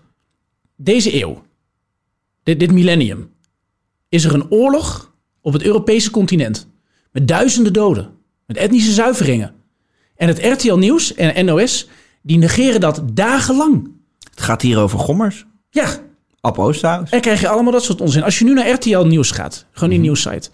deze 0.75 1.21
eeuw, 1.21 1.43
dit, 2.43 2.59
dit 2.59 2.71
millennium, 2.71 3.29
is 4.09 4.23
er 4.23 4.33
een 4.33 4.51
oorlog 4.51 5.13
op 5.41 5.53
het 5.53 5.63
Europese 5.63 6.11
continent. 6.11 6.67
Met 7.11 7.27
duizenden 7.27 7.73
doden. 7.73 8.09
Met 8.45 8.57
etnische 8.57 8.91
zuiveringen. 8.91 9.54
En 10.15 10.27
het 10.27 10.39
RTL 10.45 10.75
Nieuws 10.75 11.13
en 11.13 11.45
NOS, 11.45 11.89
die 12.21 12.37
negeren 12.37 12.79
dat 12.79 13.01
dagenlang. 13.13 13.91
Het 14.29 14.41
gaat 14.41 14.61
hier 14.61 14.79
over 14.79 14.99
gommers. 14.99 15.45
Ja, 15.69 15.89
Ab 16.41 16.59
Oosthuis. 16.59 17.09
en 17.09 17.21
krijg 17.21 17.41
je 17.41 17.47
allemaal 17.47 17.71
dat 17.71 17.83
soort 17.83 18.01
onzin. 18.01 18.23
Als 18.23 18.39
je 18.39 18.45
nu 18.45 18.53
naar 18.53 18.69
RTL 18.69 18.99
Nieuws 19.05 19.31
gaat, 19.31 19.65
gewoon 19.71 19.89
die 19.89 19.99
nieuwssite, 19.99 20.49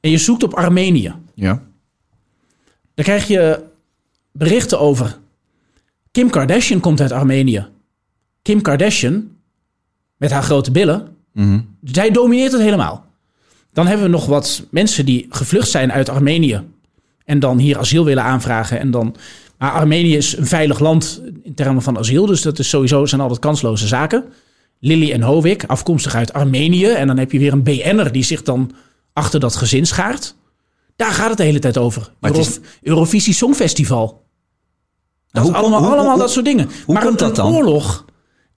en 0.00 0.10
je 0.10 0.18
zoekt 0.18 0.42
op 0.42 0.54
Armenië, 0.54 1.14
Ja. 1.34 1.62
dan 2.94 3.04
krijg 3.04 3.26
je 3.28 3.64
berichten 4.32 4.80
over. 4.80 5.18
Kim 6.10 6.30
Kardashian 6.30 6.80
komt 6.80 7.00
uit 7.00 7.12
Armenië. 7.12 7.66
Kim 8.42 8.60
Kardashian, 8.62 9.28
met 10.16 10.30
haar 10.30 10.42
grote 10.42 10.70
billen, 10.70 11.16
zij 11.82 12.10
domineert 12.10 12.52
het 12.52 12.60
helemaal. 12.60 13.04
Dan 13.72 13.86
hebben 13.86 14.06
we 14.06 14.12
nog 14.12 14.26
wat 14.26 14.66
mensen 14.70 15.06
die 15.06 15.26
gevlucht 15.30 15.68
zijn 15.70 15.92
uit 15.92 16.08
Armenië. 16.08 16.62
En 17.24 17.38
dan 17.38 17.58
hier 17.58 17.78
asiel 17.78 18.04
willen 18.04 18.22
aanvragen. 18.22 18.78
En 18.80 18.90
dan, 18.90 19.14
maar 19.58 19.70
Armenië 19.70 20.16
is 20.16 20.36
een 20.36 20.46
veilig 20.46 20.78
land 20.78 21.22
in 21.42 21.54
termen 21.54 21.82
van 21.82 21.98
asiel. 21.98 22.26
Dus 22.26 22.42
dat 22.42 22.58
is 22.58 22.68
sowieso 22.68 23.06
zijn 23.06 23.20
altijd 23.20 23.40
kansloze 23.40 23.86
zaken. 23.86 24.24
Lily 24.80 25.12
en 25.12 25.22
Hovik, 25.22 25.64
afkomstig 25.64 26.14
uit 26.14 26.32
Armenië. 26.32 26.86
En 26.86 27.06
dan 27.06 27.18
heb 27.18 27.32
je 27.32 27.38
weer 27.38 27.52
een 27.52 27.62
BN'er 27.62 28.12
die 28.12 28.24
zich 28.24 28.42
dan 28.42 28.72
achter 29.12 29.40
dat 29.40 29.56
gezin 29.56 29.86
schaart. 29.86 30.34
Daar 30.96 31.10
gaat 31.12 31.28
het 31.28 31.36
de 31.38 31.44
hele 31.44 31.58
tijd 31.58 31.78
over. 31.78 32.10
Is- 32.20 32.30
Euro- 32.48 32.58
Eurovisie 32.82 33.34
Songfestival. 33.34 34.22
Dat 35.30 35.42
hoe 35.44 35.52
allemaal, 35.54 35.78
hoe- 35.82 35.88
allemaal 35.92 36.10
hoe- 36.10 36.20
dat 36.20 36.30
soort 36.30 36.44
dingen. 36.44 36.68
hoe 36.84 36.94
maar 36.94 37.04
komt 37.04 37.18
dat 37.18 37.36
dan? 37.36 37.52
oorlog, 37.54 38.04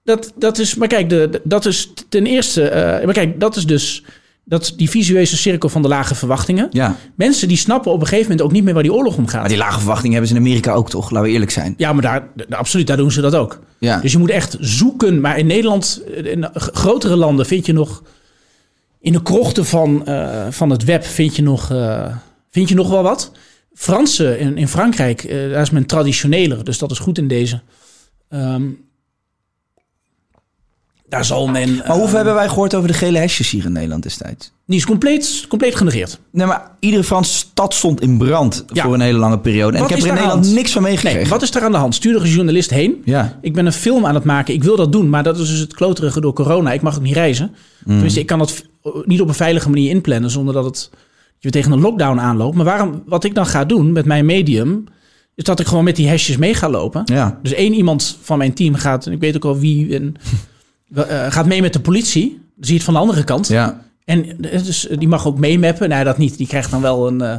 dat, 0.04 0.32
dat 0.36 0.58
is... 0.58 0.74
Maar 0.74 0.88
kijk, 0.88 1.08
de, 1.08 1.28
de- 1.30 1.40
dat 1.44 1.66
is 1.66 1.92
ten 2.08 2.26
eerste... 2.26 2.68
eh, 2.68 3.04
maar 3.04 3.14
kijk, 3.14 3.40
dat 3.40 3.56
is 3.56 3.66
dus 3.66 4.04
dat, 4.48 4.72
die 4.76 4.90
visueuze 4.90 5.36
cirkel 5.36 5.68
van 5.68 5.82
de 5.82 5.88
lage 5.88 6.14
verwachtingen. 6.14 6.66
Ja. 6.70 6.96
Mensen 7.14 7.48
die 7.48 7.56
snappen 7.56 7.92
op 7.92 8.00
een 8.00 8.06
gegeven 8.06 8.30
moment 8.30 8.46
ook 8.46 8.52
niet 8.52 8.64
meer 8.64 8.74
waar 8.74 8.82
die 8.82 8.92
oorlog 8.92 9.16
om 9.16 9.26
gaat. 9.26 9.40
Maar 9.40 9.48
die 9.48 9.58
lage 9.58 9.78
verwachtingen 9.78 10.12
hebben 10.12 10.28
ze 10.30 10.36
in 10.36 10.40
Amerika 10.46 10.72
ook 10.72 10.90
toch? 10.90 11.10
Laten 11.10 11.26
we 11.28 11.32
eerlijk 11.34 11.50
zijn. 11.50 11.74
Ja, 11.76 11.92
maar 11.92 12.02
daar, 12.02 12.28
absoluut, 12.56 12.86
daar 12.86 12.96
doen 12.96 13.10
ze 13.12 13.20
dat 13.20 13.34
ook. 13.34 13.60
Ja. 13.78 14.00
Dus 14.00 14.12
je 14.12 14.18
moet 14.18 14.30
echt 14.30 14.56
zoeken. 14.60 15.20
Maar 15.20 15.38
in 15.38 15.46
Nederland, 15.46 16.02
eh, 16.16 16.32
in 16.32 16.44
g- 16.44 16.70
grotere 16.72 17.16
landen, 17.16 17.46
vind 17.46 17.66
je 17.66 17.72
nog... 17.72 18.02
In 19.00 19.12
de 19.12 19.22
krochten 19.22 19.64
van, 19.66 20.06
eh, 20.06 20.46
van 20.50 20.70
het 20.70 20.84
web 20.84 21.04
vind 21.04 21.36
je, 21.36 21.42
nog, 21.42 21.70
eh, 21.70 22.16
vind 22.50 22.68
je 22.68 22.74
nog 22.74 22.90
wel 22.90 23.02
wat. 23.02 23.32
Fransen 23.74 24.38
in, 24.38 24.56
in 24.56 24.68
Frankrijk, 24.68 25.24
eh, 25.24 25.50
daar 25.50 25.62
is 25.62 25.70
men 25.70 25.86
traditioneler. 25.86 26.64
Dus 26.64 26.78
dat 26.78 26.90
is 26.90 26.98
goed 26.98 27.18
in 27.18 27.28
deze. 27.28 27.60
Ehm, 28.28 28.62
daar 31.08 31.24
zal 31.24 31.46
men... 31.46 31.76
Maar 31.76 31.96
hoeveel 31.96 32.16
hebben 32.16 32.34
wij 32.34 32.48
gehoord 32.48 32.74
over 32.74 32.88
de 32.88 32.94
gele 32.94 33.18
hesjes 33.18 33.50
hier 33.50 33.64
in 33.64 33.72
Nederland 33.72 34.02
destijds? 34.02 34.52
Die 34.66 34.76
is 34.78 34.86
compleet, 34.86 35.44
compleet 35.48 35.74
genegeerd. 35.74 36.18
Nee, 36.32 36.46
maar 36.46 36.70
iedere 36.80 37.04
Franse 37.04 37.32
stad 37.34 37.74
stond 37.74 38.00
in 38.00 38.18
brand 38.18 38.64
Ja. 38.72 38.82
voor 38.84 38.94
een 38.94 39.00
hele 39.00 39.18
lange 39.18 39.38
periode. 39.38 39.76
En 39.76 39.82
Wat 39.82 39.90
ik 39.90 39.96
heb 39.96 40.04
er 40.04 40.10
in 40.10 40.14
Nederland 40.14 40.44
hand? 40.44 40.56
niks 40.56 40.72
van 40.72 40.82
meegekregen. 40.82 41.20
Nee, 41.20 41.28
wat 41.28 41.42
is 41.42 41.54
er 41.54 41.62
aan 41.62 41.72
de 41.72 41.78
hand? 41.78 41.94
Stuur 41.94 42.14
er 42.16 42.22
een 42.22 42.30
journalist 42.30 42.70
heen. 42.70 43.02
Ja. 43.04 43.38
Ik 43.40 43.54
ben 43.54 43.66
een 43.66 43.72
film 43.72 44.06
aan 44.06 44.14
het 44.14 44.24
maken. 44.24 44.54
Ik 44.54 44.64
wil 44.64 44.76
dat 44.76 44.92
doen, 44.92 45.08
maar 45.08 45.22
dat 45.22 45.38
is 45.38 45.48
dus 45.48 45.58
het 45.58 45.74
kloterige 45.74 46.20
door 46.20 46.32
corona. 46.32 46.72
Ik 46.72 46.82
mag 46.82 46.96
ook 46.96 47.02
niet 47.02 47.14
reizen. 47.14 47.54
Tenminste, 47.84 48.20
ik 48.20 48.26
kan 48.26 48.38
dat 48.38 48.64
niet 49.04 49.20
op 49.20 49.28
een 49.28 49.34
veilige 49.34 49.68
manier 49.70 49.90
inplannen 49.90 50.30
zonder 50.30 50.54
dat 50.54 50.64
het 50.64 50.90
je 51.38 51.50
tegen 51.50 51.72
een 51.72 51.80
lockdown 51.80 52.18
aanloopt. 52.20 52.56
Maar 52.56 52.64
waarom, 52.64 53.02
wat 53.06 53.24
ik 53.24 53.34
dan 53.34 53.46
ga 53.46 53.64
doen 53.64 53.92
met 53.92 54.04
mijn 54.04 54.26
medium, 54.26 54.84
is 55.34 55.44
dat 55.44 55.60
ik 55.60 55.66
gewoon 55.66 55.84
met 55.84 55.96
die 55.96 56.08
hashjes 56.08 56.36
mee 56.36 56.54
ga 56.54 56.68
lopen. 56.70 57.02
Ja. 57.04 57.38
Dus 57.42 57.52
één 57.52 57.72
iemand 57.74 58.18
van 58.22 58.38
mijn 58.38 58.54
team 58.54 58.74
gaat, 58.74 59.06
en 59.06 59.12
ik 59.12 59.20
weet 59.20 59.36
ook 59.36 59.44
al 59.44 59.58
wie, 59.58 59.94
en, 59.94 60.14
gaat 61.28 61.46
mee 61.46 61.60
met 61.62 61.72
de 61.72 61.80
politie. 61.80 62.28
Dan 62.30 62.64
zie 62.64 62.68
je 62.72 62.74
het 62.74 62.84
van 62.84 62.94
de 62.94 63.00
andere 63.00 63.24
kant. 63.24 63.48
Ja. 63.48 63.86
En 64.04 64.40
eh, 64.50 64.62
dus, 64.64 64.88
die 64.98 65.08
mag 65.08 65.26
ook 65.26 65.38
meemappen. 65.38 65.88
Nee, 65.88 66.04
dat 66.04 66.18
niet. 66.18 66.36
Die 66.36 66.46
krijgt 66.46 66.70
dan 66.70 66.80
wel 66.80 67.06
een. 67.06 67.20
eh, 67.20 67.36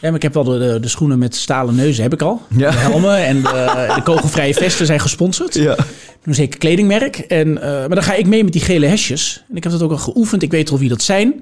ja, 0.00 0.06
maar 0.08 0.14
ik 0.14 0.22
heb 0.22 0.34
wel 0.34 0.44
de, 0.44 0.58
de, 0.58 0.80
de 0.80 0.88
schoenen 0.88 1.18
met 1.18 1.34
stalen 1.36 1.74
neuzen, 1.74 2.02
heb 2.02 2.12
ik 2.12 2.22
al. 2.22 2.42
Ja. 2.56 2.70
De 2.70 2.76
helmen 2.76 3.24
en 3.26 3.42
de, 3.42 3.92
de 3.94 4.02
kogelvrije 4.02 4.54
vesten 4.54 4.86
zijn 4.86 5.00
gesponsord. 5.00 5.54
Ja. 5.54 5.76
Een 6.24 6.34
zeker 6.34 6.58
kledingmerk. 6.58 7.16
En, 7.18 7.62
eh, 7.62 7.70
maar 7.70 7.88
dan 7.88 8.02
ga 8.02 8.14
ik 8.14 8.26
mee 8.26 8.44
met 8.44 8.52
die 8.52 8.62
gele 8.62 8.86
hesjes. 8.86 9.44
En 9.50 9.56
ik 9.56 9.62
heb 9.62 9.72
dat 9.72 9.82
ook 9.82 9.90
al 9.90 9.96
geoefend. 9.98 10.42
Ik 10.42 10.50
weet 10.50 10.70
al 10.70 10.78
wie 10.78 10.88
dat 10.88 11.02
zijn. 11.02 11.34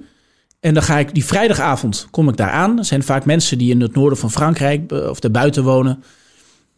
En 0.61 0.75
dan 0.75 0.83
ga 0.83 0.99
ik 0.99 1.15
die 1.15 1.25
vrijdagavond 1.25 2.09
kom 2.11 2.29
ik 2.29 2.37
daar 2.37 2.51
aan. 2.51 2.77
Dat 2.77 2.87
zijn 2.87 3.03
vaak 3.03 3.25
mensen 3.25 3.59
die 3.59 3.71
in 3.71 3.81
het 3.81 3.95
noorden 3.95 4.19
van 4.19 4.31
Frankrijk 4.31 4.93
eh, 4.93 5.09
of 5.09 5.21
daarbuiten 5.21 5.63
wonen. 5.63 6.03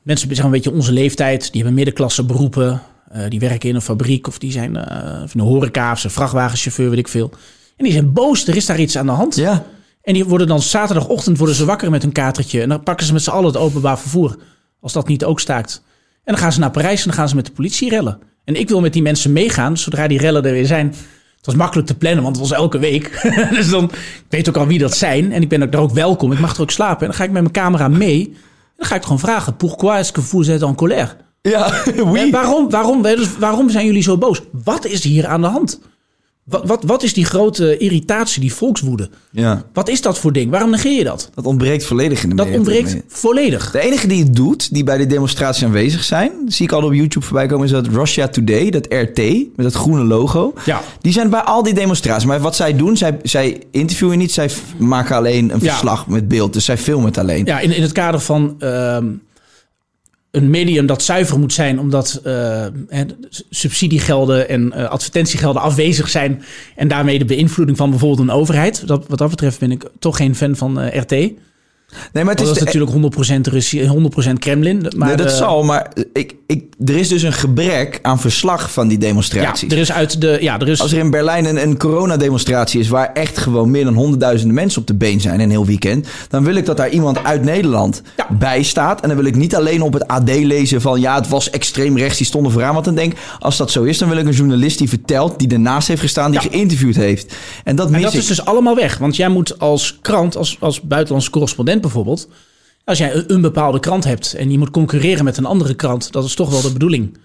Mensen 0.02 0.28
zeggen 0.28 0.46
een 0.46 0.50
beetje 0.52 0.72
onze 0.72 0.92
leeftijd. 0.92 1.40
Die 1.42 1.56
hebben 1.56 1.74
middenklasse 1.74 2.24
beroepen. 2.24 2.82
Eh, 3.10 3.22
die 3.28 3.40
werken 3.40 3.68
in 3.68 3.74
een 3.74 3.82
fabriek 3.82 4.26
of 4.26 4.38
die 4.38 4.52
zijn 4.52 4.76
eh, 4.76 5.22
of 5.22 5.34
in 5.34 5.40
de 5.40 5.46
horeca 5.46 5.92
of 5.92 5.98
zijn 5.98 6.12
vrachtwagenchauffeur, 6.12 6.90
weet 6.90 6.98
ik 6.98 7.08
veel. 7.08 7.30
En 7.76 7.84
die 7.84 7.92
zijn 7.92 8.12
boos. 8.12 8.46
Er 8.46 8.56
is 8.56 8.66
daar 8.66 8.80
iets 8.80 8.96
aan 8.96 9.06
de 9.06 9.12
hand. 9.12 9.36
Ja. 9.36 9.64
En 10.02 10.14
die 10.14 10.24
worden 10.24 10.46
dan 10.46 10.62
zaterdagochtend 10.62 11.38
worden 11.38 11.56
ze 11.56 11.64
wakker 11.64 11.90
met 11.90 12.02
hun 12.02 12.12
katertje. 12.12 12.62
En 12.62 12.68
dan 12.68 12.82
pakken 12.82 13.06
ze 13.06 13.12
met 13.12 13.22
z'n 13.22 13.30
allen 13.30 13.46
het 13.46 13.56
openbaar 13.56 13.98
vervoer. 13.98 14.36
Als 14.80 14.92
dat 14.92 15.08
niet 15.08 15.24
ook 15.24 15.40
staakt. 15.40 15.82
En 16.24 16.34
dan 16.34 16.42
gaan 16.42 16.52
ze 16.52 16.60
naar 16.60 16.70
Parijs 16.70 17.00
en 17.00 17.06
dan 17.06 17.16
gaan 17.16 17.28
ze 17.28 17.34
met 17.34 17.46
de 17.46 17.52
politie 17.52 17.90
rellen. 17.90 18.18
En 18.44 18.54
ik 18.54 18.68
wil 18.68 18.80
met 18.80 18.92
die 18.92 19.02
mensen 19.02 19.32
meegaan 19.32 19.76
zodra 19.76 20.06
die 20.06 20.18
rellen 20.18 20.44
er 20.44 20.52
weer 20.52 20.66
zijn. 20.66 20.86
Het 21.36 21.46
was 21.46 21.54
makkelijk 21.54 21.86
te 21.86 21.96
plannen, 21.96 22.22
want 22.22 22.36
het 22.36 22.48
was 22.48 22.58
elke 22.58 22.78
week. 22.78 23.20
dus 23.56 23.70
dan, 23.70 23.84
ik 23.84 24.24
weet 24.28 24.48
ook 24.48 24.56
al 24.56 24.66
wie 24.66 24.78
dat 24.78 24.96
zijn. 24.96 25.32
En 25.32 25.42
ik 25.42 25.48
ben 25.48 25.62
ook 25.62 25.72
daar 25.72 25.80
ook 25.80 25.92
welkom. 25.92 26.32
Ik 26.32 26.38
mag 26.38 26.54
er 26.54 26.62
ook 26.62 26.70
slapen. 26.70 27.00
En 27.00 27.06
dan 27.06 27.14
ga 27.14 27.24
ik 27.24 27.30
met 27.30 27.42
mijn 27.42 27.54
camera 27.54 27.88
mee. 27.88 28.24
En 28.24 28.74
dan 28.76 28.86
ga 28.86 28.94
ik 28.94 29.02
gewoon 29.02 29.18
vragen. 29.18 29.56
Pourquoi 29.56 29.98
est-ce 29.98 30.12
que 30.12 30.22
vous 30.22 30.48
êtes 30.48 30.62
en 30.62 30.74
colère? 30.74 31.16
Ja. 31.42 31.72
Waarom, 32.30 32.70
waarom, 32.70 33.02
dus 33.02 33.36
waarom 33.38 33.70
zijn 33.70 33.86
jullie 33.86 34.02
zo 34.02 34.18
boos? 34.18 34.42
Wat 34.64 34.86
is 34.86 35.04
hier 35.04 35.26
aan 35.26 35.40
de 35.40 35.46
hand? 35.46 35.80
Wat, 36.44 36.66
wat, 36.66 36.82
wat 36.84 37.02
is 37.02 37.14
die 37.14 37.24
grote 37.24 37.76
irritatie, 37.76 38.40
die 38.40 38.54
volkswoede? 38.54 39.10
Ja. 39.30 39.62
Wat 39.72 39.88
is 39.88 40.00
dat 40.02 40.18
voor 40.18 40.32
ding? 40.32 40.50
Waarom 40.50 40.70
negeer 40.70 40.92
je 40.98 41.04
dat? 41.04 41.30
Dat 41.34 41.44
ontbreekt 41.46 41.84
volledig 41.84 42.22
in 42.22 42.28
de 42.28 42.34
Dat 42.34 42.44
media. 42.46 42.60
ontbreekt 42.60 42.96
volledig. 43.08 43.70
De 43.70 43.80
enige 43.80 44.06
die 44.06 44.22
het 44.22 44.34
doet, 44.36 44.72
die 44.74 44.84
bij 44.84 44.96
de 44.96 45.06
demonstratie 45.06 45.66
aanwezig 45.66 46.04
zijn, 46.04 46.32
zie 46.46 46.64
ik 46.66 46.72
al 46.72 46.82
op 46.82 46.92
YouTube 46.92 47.24
voorbij 47.24 47.46
komen, 47.46 47.64
is 47.64 47.70
dat 47.72 47.86
Russia 47.86 48.28
Today, 48.28 48.70
dat 48.70 48.86
RT, 48.88 49.18
met 49.18 49.52
dat 49.56 49.74
groene 49.74 50.04
logo. 50.04 50.52
Ja. 50.64 50.80
Die 51.00 51.12
zijn 51.12 51.30
bij 51.30 51.40
al 51.40 51.62
die 51.62 51.74
demonstraties. 51.74 52.26
Maar 52.26 52.40
wat 52.40 52.56
zij 52.56 52.76
doen, 52.76 52.96
zij, 52.96 53.18
zij 53.22 53.62
interviewen 53.70 54.18
niet, 54.18 54.32
zij 54.32 54.50
maken 54.78 55.16
alleen 55.16 55.50
een 55.52 55.60
Ja. 55.60 55.70
verslag 55.70 56.06
met 56.06 56.28
beeld. 56.28 56.52
Dus 56.52 56.64
zij 56.64 56.78
filmen 56.78 57.06
het 57.06 57.18
alleen. 57.18 57.44
Ja, 57.44 57.60
in, 57.60 57.72
in 57.72 57.82
het 57.82 57.92
kader 57.92 58.20
van 58.20 58.54
ehm, 58.58 59.06
een 60.30 60.50
medium 60.50 60.86
dat 60.86 61.02
zuiver 61.02 61.38
moet 61.38 61.52
zijn, 61.52 61.78
omdat 61.78 62.20
eh, 62.24 62.66
subsidiegelden 63.50 64.48
en 64.48 64.72
eh, 64.72 64.88
advertentiegelden 64.88 65.62
afwezig 65.62 66.08
zijn. 66.08 66.42
En 66.76 66.88
daarmee 66.88 67.18
de 67.18 67.24
beïnvloeding 67.24 67.78
van 67.78 67.90
bijvoorbeeld 67.90 68.28
een 68.28 68.34
overheid. 68.34 68.86
Dat, 68.86 69.06
wat 69.08 69.18
dat 69.18 69.30
betreft 69.30 69.58
ben 69.58 69.70
ik 69.70 69.84
toch 69.98 70.16
geen 70.16 70.34
fan 70.34 70.56
van 70.56 70.80
eh, 70.80 71.00
RT. 71.00 71.32
Nee, 72.12 72.24
maar 72.24 72.34
het 72.34 72.44
dat 72.44 72.56
is 72.56 72.62
is 72.62 72.72
de- 72.72 72.78
natuurlijk 72.88 73.16
100% 73.48 73.52
Russie, 73.52 73.86
100% 73.86 74.38
Kremlin. 74.38 74.86
Maar 74.96 75.08
nee, 75.08 75.16
dat 75.16 75.32
zal, 75.32 75.62
maar 75.64 75.90
ik, 76.12 76.34
ik, 76.46 76.64
er 76.84 76.96
is 76.96 77.08
dus 77.08 77.22
een 77.22 77.32
gebrek 77.32 77.98
aan 78.02 78.20
verslag 78.20 78.72
van 78.72 78.88
die 78.88 79.00
Ja, 79.00 79.06
demonstraties. 79.06 79.72
er 79.72 79.78
is 79.78 79.92
uit 79.92 80.20
de. 80.20 80.38
Ja, 80.40 80.58
er 80.60 80.68
is. 80.68 80.80
Als 80.80 80.92
er 80.92 80.98
in 80.98 81.10
Berlijn 81.10 81.44
een, 81.44 81.62
een 81.62 81.76
coronademonstratie 81.78 82.80
is 82.80 82.88
waar 82.88 83.10
echt 83.12 83.38
gewoon 83.38 83.70
meer 83.70 83.84
dan 83.84 83.94
honderdduizenden 83.94 84.54
mensen 84.54 84.80
op 84.80 84.86
de 84.86 84.94
been 84.94 85.20
zijn 85.20 85.40
een 85.40 85.50
heel 85.50 85.66
weekend, 85.66 86.06
dan 86.28 86.44
wil 86.44 86.54
ik 86.54 86.66
dat 86.66 86.76
daar 86.76 86.88
iemand 86.90 87.24
uit 87.24 87.42
Nederland 87.44 88.02
Ja. 88.16 88.26
bij 88.38 88.62
staat. 88.62 89.00
En 89.00 89.08
dan 89.08 89.16
wil 89.16 89.26
ik 89.26 89.36
niet 89.36 89.56
alleen 89.56 89.82
op 89.82 89.92
het 89.92 90.06
AD 90.08 90.28
lezen 90.28 90.80
van 90.80 91.00
ja, 91.00 91.14
het 91.14 91.28
was 91.28 91.50
extreem 91.50 91.96
rechts, 91.98 92.16
die 92.18 92.26
stonden 92.26 92.52
vooraan. 92.52 92.72
Want 92.72 92.84
dan 92.84 92.94
denk 92.94 93.12
als 93.38 93.56
dat 93.56 93.70
zo 93.70 93.82
is, 93.82 93.98
dan 93.98 94.08
wil 94.08 94.18
ik 94.18 94.26
een 94.26 94.32
journalist 94.32 94.78
die 94.78 94.88
vertelt, 94.88 95.38
die 95.38 95.48
ernaast 95.48 95.88
heeft 95.88 96.00
gestaan, 96.00 96.30
die 96.30 96.40
Ja. 96.42 96.48
geïnterviewd 96.50 96.96
heeft. 96.96 97.34
En 97.64 97.76
dat 97.76 97.86
mis 97.88 97.96
En 97.96 98.02
dat 98.02 98.12
ik. 98.12 98.18
is 98.20 98.26
dus 98.26 98.44
allemaal 98.44 98.74
weg. 98.74 98.98
Want 98.98 99.16
jij 99.16 99.28
moet 99.28 99.58
als 99.58 99.98
krant, 100.02 100.36
als, 100.36 100.56
als 100.60 100.80
buitenlandse 100.80 101.30
correspondent 101.30 101.77
bijvoorbeeld. 101.80 102.28
Als 102.84 102.98
jij 102.98 103.14
een, 103.14 103.32
een 103.32 103.40
bepaalde 103.40 103.80
krant 103.80 104.04
hebt 104.04 104.34
en 104.34 104.50
je 104.50 104.58
moet 104.58 104.70
concurreren 104.70 105.24
met 105.24 105.36
een 105.36 105.44
andere 105.44 105.74
krant, 105.74 106.12
dat 106.12 106.24
is 106.24 106.34
toch 106.34 106.50
wel 106.50 106.62
de 106.62 106.72
bedoeling. 106.72 107.16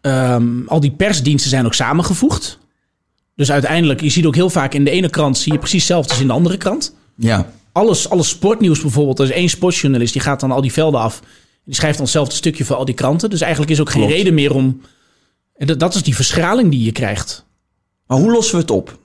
Ehm, 0.00 0.66
al 0.66 0.80
die 0.80 0.90
persdiensten 0.90 1.50
zijn 1.50 1.66
ook 1.66 1.74
samengevoegd. 1.74 2.58
Dus 3.36 3.50
uiteindelijk, 3.52 4.00
je 4.00 4.08
ziet 4.08 4.26
ook 4.26 4.34
heel 4.34 4.50
vaak 4.50 4.74
in 4.74 4.84
de 4.84 4.90
ene 4.90 5.08
krant 5.10 5.38
zie 5.38 5.52
je 5.52 5.58
precies 5.58 5.78
hetzelfde 5.82 6.10
als 6.10 6.20
in 6.20 6.26
de 6.26 6.32
andere 6.32 6.56
krant. 6.56 6.94
Ja. 7.16 7.52
Alles, 7.72 8.08
alles 8.10 8.28
sportnieuws 8.28 8.80
bijvoorbeeld, 8.80 9.18
er 9.18 9.24
is 9.24 9.30
één 9.30 9.48
sportjournalist 9.48 10.12
die 10.12 10.22
gaat 10.22 10.40
dan 10.40 10.50
al 10.50 10.60
die 10.60 10.72
velden 10.72 11.00
af. 11.00 11.20
Die 11.64 11.74
schrijft 11.74 11.94
dan 11.96 12.04
hetzelfde 12.04 12.34
stukje 12.34 12.64
voor 12.64 12.76
al 12.76 12.84
die 12.84 12.94
kranten. 12.94 13.30
Dus 13.30 13.40
eigenlijk 13.40 13.72
is 13.72 13.80
ook 13.80 13.90
geen 13.90 14.06
reden 14.08 14.34
meer 14.34 14.54
om. 14.54 14.80
En 15.56 15.66
dat, 15.66 15.80
dat 15.80 15.94
is 15.94 16.02
die 16.02 16.14
verschraling 16.14 16.70
die 16.70 16.84
je 16.84 16.92
krijgt. 16.92 17.44
Maar 18.06 18.18
hoe 18.18 18.30
lossen 18.30 18.54
we 18.54 18.60
het 18.60 18.70
op? 18.70 18.98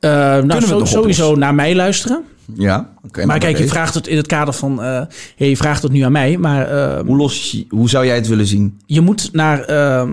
Eh, 0.00 0.10
nou, 0.10 0.60
zo- 0.66 0.78
nog 0.78 0.88
sowieso 0.88 1.34
naar 1.34 1.54
mij 1.54 1.74
luisteren. 1.74 2.24
Ja. 2.54 2.92
Oké, 3.04 3.26
Maar 3.26 3.38
kijk, 3.38 3.58
je 3.58 3.68
vraagt 3.68 3.94
het 3.94 4.06
in 4.06 4.16
het 4.16 4.26
kader 4.26 4.54
van. 4.54 4.78
hey, 4.82 5.08
je 5.36 5.56
vraagt 5.56 5.82
het 5.82 5.92
nu 5.92 6.00
aan 6.00 6.12
mij, 6.12 6.36
maar 6.38 6.68
eh, 6.68 7.06
Hoe, 7.06 7.16
los, 7.16 7.50
je- 7.50 7.66
hoe 7.68 7.88
zou 7.88 8.06
jij 8.06 8.14
het 8.14 8.28
willen 8.28 8.46
zien? 8.46 8.80
je 8.86 9.00
moet 9.00 9.32
naar. 9.32 9.60
ehm, 9.62 10.12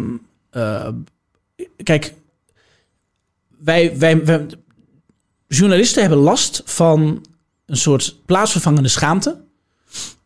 eh, 0.49 0.87
kijk, 1.83 2.13
wij, 3.57 3.97
wij, 3.97 4.25
wij- 4.25 4.45
journalisten 5.47 6.01
hebben 6.01 6.19
last 6.19 6.61
van 6.65 7.25
een 7.65 7.77
soort 7.77 8.15
plaatsvervangende 8.25 8.89
schaamte 8.89 9.37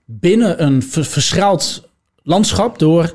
binnen 0.05 0.63
een 0.63 0.83
ver- 0.83 1.05
verschraald 1.05 1.89
landschap 2.23 2.79
door 2.79 3.13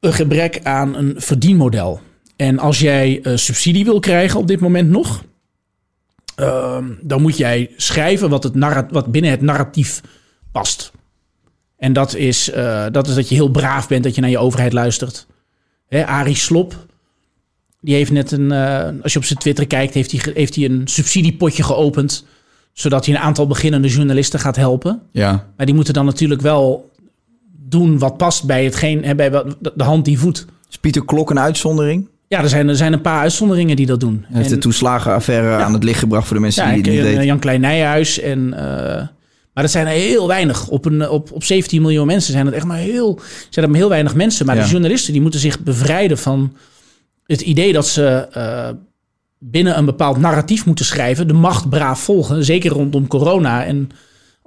een 0.00 0.12
gebrek 0.12 0.60
aan 0.62 0.94
een 0.94 1.14
verdienmodel. 1.16 2.00
En 2.36 2.58
als 2.58 2.78
jij 2.78 3.20
eh, 3.22 3.36
subsidie 3.36 3.84
wil 3.84 4.00
krijgen 4.00 4.40
op 4.40 4.46
dit 4.46 4.60
moment 4.60 4.88
nog, 4.90 5.24
ehm, 6.38 6.84
dan 7.00 7.22
moet 7.22 7.36
jij 7.36 7.70
schrijven 7.76 8.30
wat, 8.30 8.42
het 8.42 8.54
wat 8.90 9.06
binnen 9.06 9.30
het 9.30 9.40
narratief 9.40 10.02
past. 10.52 10.92
En 11.76 11.92
dat 11.92 12.14
is, 12.14 12.50
eh, 12.50 12.86
dat 12.92 13.08
is 13.08 13.14
dat 13.14 13.28
je 13.28 13.34
heel 13.34 13.50
braaf 13.50 13.88
bent, 13.88 14.04
dat 14.04 14.14
je 14.14 14.20
naar 14.20 14.30
je 14.30 14.38
overheid 14.38 14.72
luistert. 14.72 15.26
Hè, 15.88 16.06
Arie 16.06 16.34
Slop, 16.34 16.86
die 17.80 17.94
heeft 17.94 18.10
net 18.10 18.30
een, 18.30 18.52
eh, 18.52 18.88
als 19.02 19.12
je 19.12 19.18
op 19.18 19.24
zijn 19.24 19.38
Twitter 19.38 19.66
kijkt, 19.66 19.94
heeft 19.94 20.10
hij, 20.10 20.32
heeft 20.34 20.54
hij 20.54 20.64
een 20.64 20.82
subsidiepotje 20.84 21.62
geopend. 21.62 22.26
Zodat 22.72 23.06
hij 23.06 23.14
een 23.14 23.20
aantal 23.20 23.46
beginnende 23.46 23.88
journalisten 23.88 24.40
gaat 24.40 24.56
helpen. 24.56 25.02
Ja. 25.12 25.46
Maar 25.56 25.66
die 25.66 25.74
moeten 25.74 25.94
dan 25.94 26.04
natuurlijk 26.04 26.40
wel 26.40 26.90
doen 27.68 27.98
wat 27.98 28.16
past 28.16 28.44
bij 28.44 28.64
hetgeen, 28.64 29.04
hè, 29.04 29.14
bij 29.14 29.30
de 29.74 29.84
hand 29.84 30.04
die 30.04 30.18
voedt. 30.18 30.46
Is 30.70 30.78
Pieter 30.78 31.04
Klok 31.04 31.30
een 31.30 31.38
uitzondering? 31.38 32.08
Ja, 32.28 32.42
er 32.42 32.48
zijn, 32.48 32.68
er 32.68 32.76
zijn 32.76 32.92
een 32.92 33.00
paar 33.00 33.20
uitzonderingen 33.20 33.76
die 33.76 33.86
dat 33.86 34.00
doen. 34.00 34.24
Hij 34.28 34.36
heeft 34.36 34.48
En- 34.48 34.54
de 34.54 34.60
toeslagenaffaire 34.60 35.56
aan 35.64 35.72
het 35.72 35.84
licht 35.84 35.98
gebracht 35.98 36.26
voor 36.26 36.36
de 36.36 36.42
mensen 36.42 36.62
ja, 36.64 36.68
die 36.68 36.78
het 36.82 36.90
niet 36.90 36.98
eh, 37.00 37.04
weten. 37.04 37.24
Jan 37.26 37.38
Klein 37.38 37.60
Nijhuis. 37.60 38.20
En, 38.20 38.54
eh, 38.54 39.06
maar 39.54 39.62
dat 39.66 39.70
zijn 39.70 39.86
er 39.86 39.92
heel 39.92 40.26
weinig. 40.26 40.68
Op, 40.68 40.84
een, 40.84 41.08
op, 41.08 41.32
op 41.32 41.44
17 41.44 41.82
miljoen 41.82 42.06
mensen 42.06 42.32
zijn 42.32 42.46
het 42.46 42.54
echt 42.54 42.64
maar 42.64 42.76
heel, 42.76 43.20
zijn 43.50 43.64
er 43.64 43.70
maar 43.70 43.80
heel 43.80 43.88
weinig 43.88 44.14
mensen. 44.14 44.46
Maar 44.46 44.56
Ja. 44.56 44.62
de 44.62 44.68
journalisten 44.68 45.12
die 45.12 45.22
moeten 45.22 45.40
zich 45.40 45.60
bevrijden 45.60 46.18
van 46.18 46.52
het 47.26 47.40
idee 47.40 47.72
dat 47.72 47.86
ze 47.86 48.28
eh, 48.32 48.68
binnen 49.38 49.78
een 49.78 49.84
bepaald 49.84 50.18
narratief 50.18 50.66
moeten 50.66 50.84
schrijven. 50.84 51.26
De 51.28 51.32
macht 51.32 51.68
braaf 51.68 52.00
volgen. 52.00 52.44
Zeker 52.44 52.70
rondom 52.70 53.06
corona 53.06 53.64
en 53.64 53.90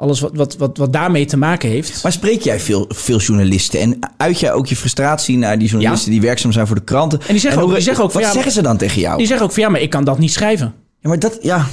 alles 0.02 0.20
wat, 0.20 0.32
wat, 0.36 0.58
wat, 0.58 0.78
wat 0.78 0.93
daarmee 0.93 1.26
te 1.26 1.38
maken 1.38 1.70
heeft. 1.70 2.04
Maar 2.04 2.12
spreek 2.12 2.41
jij 2.41 2.60
veel, 2.60 2.86
veel 2.89 3.20
journalisten 3.20 3.80
en 3.80 3.99
uit 4.18 4.39
jij 4.39 4.54
ook 4.54 4.68
je 4.68 4.76
frustratie 4.76 5.38
naar 5.38 5.60
die 5.60 5.68
journalisten 5.68 6.12
die 6.12 6.22
werkzaam 6.22 6.52
zijn 6.52 6.68
voor 6.68 6.76
de 6.76 6.84
kranten? 6.84 7.20
En 7.20 7.26
die 7.28 7.39
zeggen 7.39 7.62
ook- 7.62 7.74
die 7.74 7.82
zeggen 7.82 8.04
ook 8.04 8.12
van, 8.12 8.22
wat 8.22 8.30
ja, 8.30 8.36
zeggen 8.36 8.52
ze 8.54 8.62
dan 8.62 8.78
tegen 8.78 9.02
jou? 9.02 9.18
Die 9.18 9.28
zeggen 9.28 9.45
ook 9.45 9.52
van 9.52 9.64
ja, 9.64 9.70
maar 9.70 9.82
ik 9.82 9.89
kan 9.89 10.04
dat 10.04 10.20
niet 10.20 10.32
schrijven. 10.32 10.74
Ja, 10.99 11.10
maar 11.10 11.20
dat, 11.20 11.38
ja, 11.41 11.68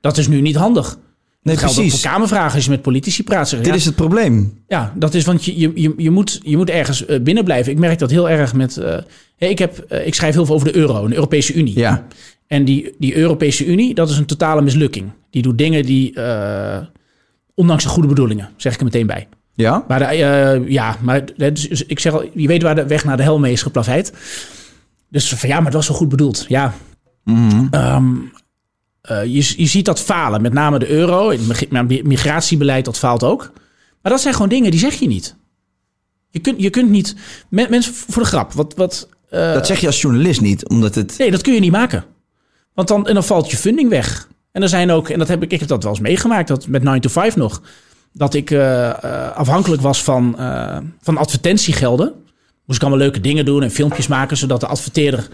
Dat 0.00 0.18
is 0.18 0.28
nu 0.28 0.40
niet 0.40 0.56
handig. 0.56 0.98
nee, 1.42 1.56
dat 1.56 1.64
precies. 1.74 2.00
voor 2.00 2.10
kamervragen 2.10 2.54
als 2.54 2.64
je 2.64 2.70
met 2.70 2.82
politici 2.82 3.22
praat. 3.22 3.50
Dit 3.50 3.66
ja, 3.66 3.74
is 3.74 3.84
het 3.84 3.94
probleem. 3.96 4.58
Ja, 4.68 4.92
dat 4.96 5.14
is 5.14 5.24
want 5.24 5.44
je, 5.44 5.58
je, 5.58 5.72
je, 5.74 5.94
je, 5.96 6.10
moet, 6.10 6.40
je 6.42 6.56
moet 6.56 6.70
ergens 6.70 7.06
eh, 7.06 7.20
binnen 7.20 7.44
blijven. 7.44 7.72
Ik 7.72 7.78
merk 7.78 7.98
dat 7.98 8.10
heel 8.10 8.30
erg 8.30 8.54
met. 8.54 8.74
hè, 9.36 9.46
ik, 9.46 9.58
heb, 9.58 9.78
eh, 9.78 10.06
ik 10.06 10.14
schrijf 10.14 10.34
heel 10.34 10.46
veel 10.46 10.54
over 10.54 10.72
de 10.72 10.76
euro, 10.76 11.08
de 11.08 11.14
Europese 11.14 11.52
Unie. 11.54 11.78
Ja. 11.78 12.06
En 12.46 12.64
die, 12.64 12.94
die 12.98 13.16
Europese 13.16 13.66
Unie, 13.66 13.94
dat 13.94 14.10
is 14.10 14.16
een 14.18 14.26
totale 14.26 14.62
mislukking. 14.62 15.10
Die 15.30 15.42
doet 15.42 15.58
dingen 15.58 15.84
die. 15.86 16.12
Ondanks 17.54 17.82
de 17.82 17.88
goede 17.88 18.08
bedoelingen, 18.08 18.48
zeg 18.56 18.72
ik 18.72 18.78
er 18.78 18.84
meteen 18.84 19.06
bij. 19.06 19.28
Ja? 19.54 19.84
Maar 19.88 19.98
de, 19.98 20.04
eh, 20.04 20.68
ja, 20.68 20.96
maar 21.00 21.24
dus- 21.36 21.68
dus 21.68 21.84
ik 21.86 21.98
zeg 21.98 22.12
al, 22.12 22.24
je 22.34 22.46
weet 22.46 22.62
waar 22.62 22.74
de 22.74 22.86
weg 22.86 23.04
naar 23.04 23.16
de 23.16 23.22
hel 23.22 23.38
mee 23.38 23.52
is 23.52 23.62
geplaveid. 23.62 24.12
Dus 25.10 25.28
van 25.34 25.48
ja, 25.48 25.56
maar 25.56 25.64
het 25.64 25.74
was 25.74 25.88
wel 25.88 25.96
goed 25.96 26.08
bedoeld. 26.08 26.44
Ja. 26.48 26.74
Ehm, 27.70 28.06
eh, 29.00 29.24
je, 29.24 29.54
je 29.56 29.66
ziet 29.66 29.84
dat 29.84 30.00
falen, 30.00 30.42
met 30.42 30.52
name 30.52 30.78
de 30.78 30.88
euro. 30.90 31.30
Het 31.30 31.70
migratiebeleid, 32.04 32.84
dat 32.84 32.98
faalt 32.98 33.22
ook. 33.22 33.50
Maar 34.02 34.12
dat 34.12 34.20
zijn 34.20 34.34
gewoon 34.34 34.48
dingen 34.48 34.70
die 34.70 34.80
zeg 34.80 34.94
je 34.94 35.06
niet. 35.06 35.36
Je 36.30 36.38
kunt, 36.38 36.62
je 36.62 36.70
kunt 36.70 36.90
niet. 36.90 37.16
men- 37.48 37.70
Mensen, 37.70 37.94
voor 37.94 38.22
de 38.22 38.28
grap, 38.28 38.52
wat. 38.52 38.74
wat 38.76 39.08
eh, 39.30 39.52
Dat 39.52 39.66
zeg 39.66 39.80
je 39.80 39.86
als 39.86 40.00
journalist 40.00 40.40
niet, 40.40 40.68
omdat 40.68 40.94
het... 40.94 41.14
Nee, 41.18 41.30
dat 41.30 41.42
kun 41.42 41.52
je 41.54 41.60
niet 41.60 41.70
maken. 41.72 42.04
Want 42.74 42.88
dan, 42.88 43.06
en 43.06 43.14
dan 43.14 43.24
valt 43.24 43.50
je 43.50 43.56
funding 43.56 43.88
weg. 43.90 44.28
En 44.52 44.62
er 44.62 44.68
zijn 44.68 44.90
ook, 44.90 45.08
en 45.08 45.18
dat 45.18 45.28
heb 45.28 45.42
ik, 45.42 45.52
ik 45.52 45.60
heb 45.60 45.68
dat 45.68 45.82
wel 45.82 45.92
eens 45.92 46.00
meegemaakt, 46.00 46.48
dat 46.48 46.66
met 46.66 46.82
9 46.82 47.00
to 47.00 47.08
5 47.08 47.36
nog, 47.36 47.62
dat 48.12 48.34
ik 48.34 48.50
eh, 48.50 48.88
eh, 48.88 49.36
afhankelijk 49.36 49.82
was 49.82 50.02
van, 50.02 50.38
eh, 50.38 50.76
van 51.00 51.16
advertentiegelden. 51.16 52.12
Moest 52.66 52.82
ik 52.82 52.88
allemaal 52.88 53.06
leuke 53.06 53.20
dingen 53.20 53.44
doen 53.44 53.62
en 53.62 53.70
filmpjes 53.70 54.06
maken, 54.06 54.36
zodat 54.36 54.60
de 54.60 54.66
adverteerder 54.66 55.28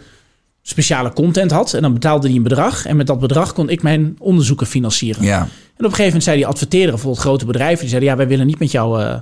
speciale 0.62 1.12
content 1.12 1.50
had. 1.50 1.74
En 1.74 1.82
dan 1.82 1.92
betaalde 1.92 2.26
hij 2.26 2.36
een 2.36 2.42
bedrag. 2.42 2.86
En 2.86 2.96
met 2.96 3.06
dat 3.06 3.20
bedrag 3.20 3.52
kon 3.52 3.68
ik 3.68 3.82
mijn 3.82 4.16
onderzoeken 4.18 4.66
financieren. 4.66 5.22
Ja. 5.22 5.40
En 5.40 5.46
op 5.46 5.50
een 5.76 5.84
gegeven 5.84 6.04
moment 6.04 6.24
zei 6.24 6.36
die 6.36 6.46
adverteerder, 6.46 6.90
bijvoorbeeld 6.90 7.22
grote 7.22 7.46
bedrijven, 7.46 7.80
die 7.80 7.88
zeiden, 7.88 8.10
ja, 8.10 8.16
wij 8.16 8.28
willen 8.28 8.46
niet 8.46 8.58
met 8.58 8.70
jou... 8.70 9.20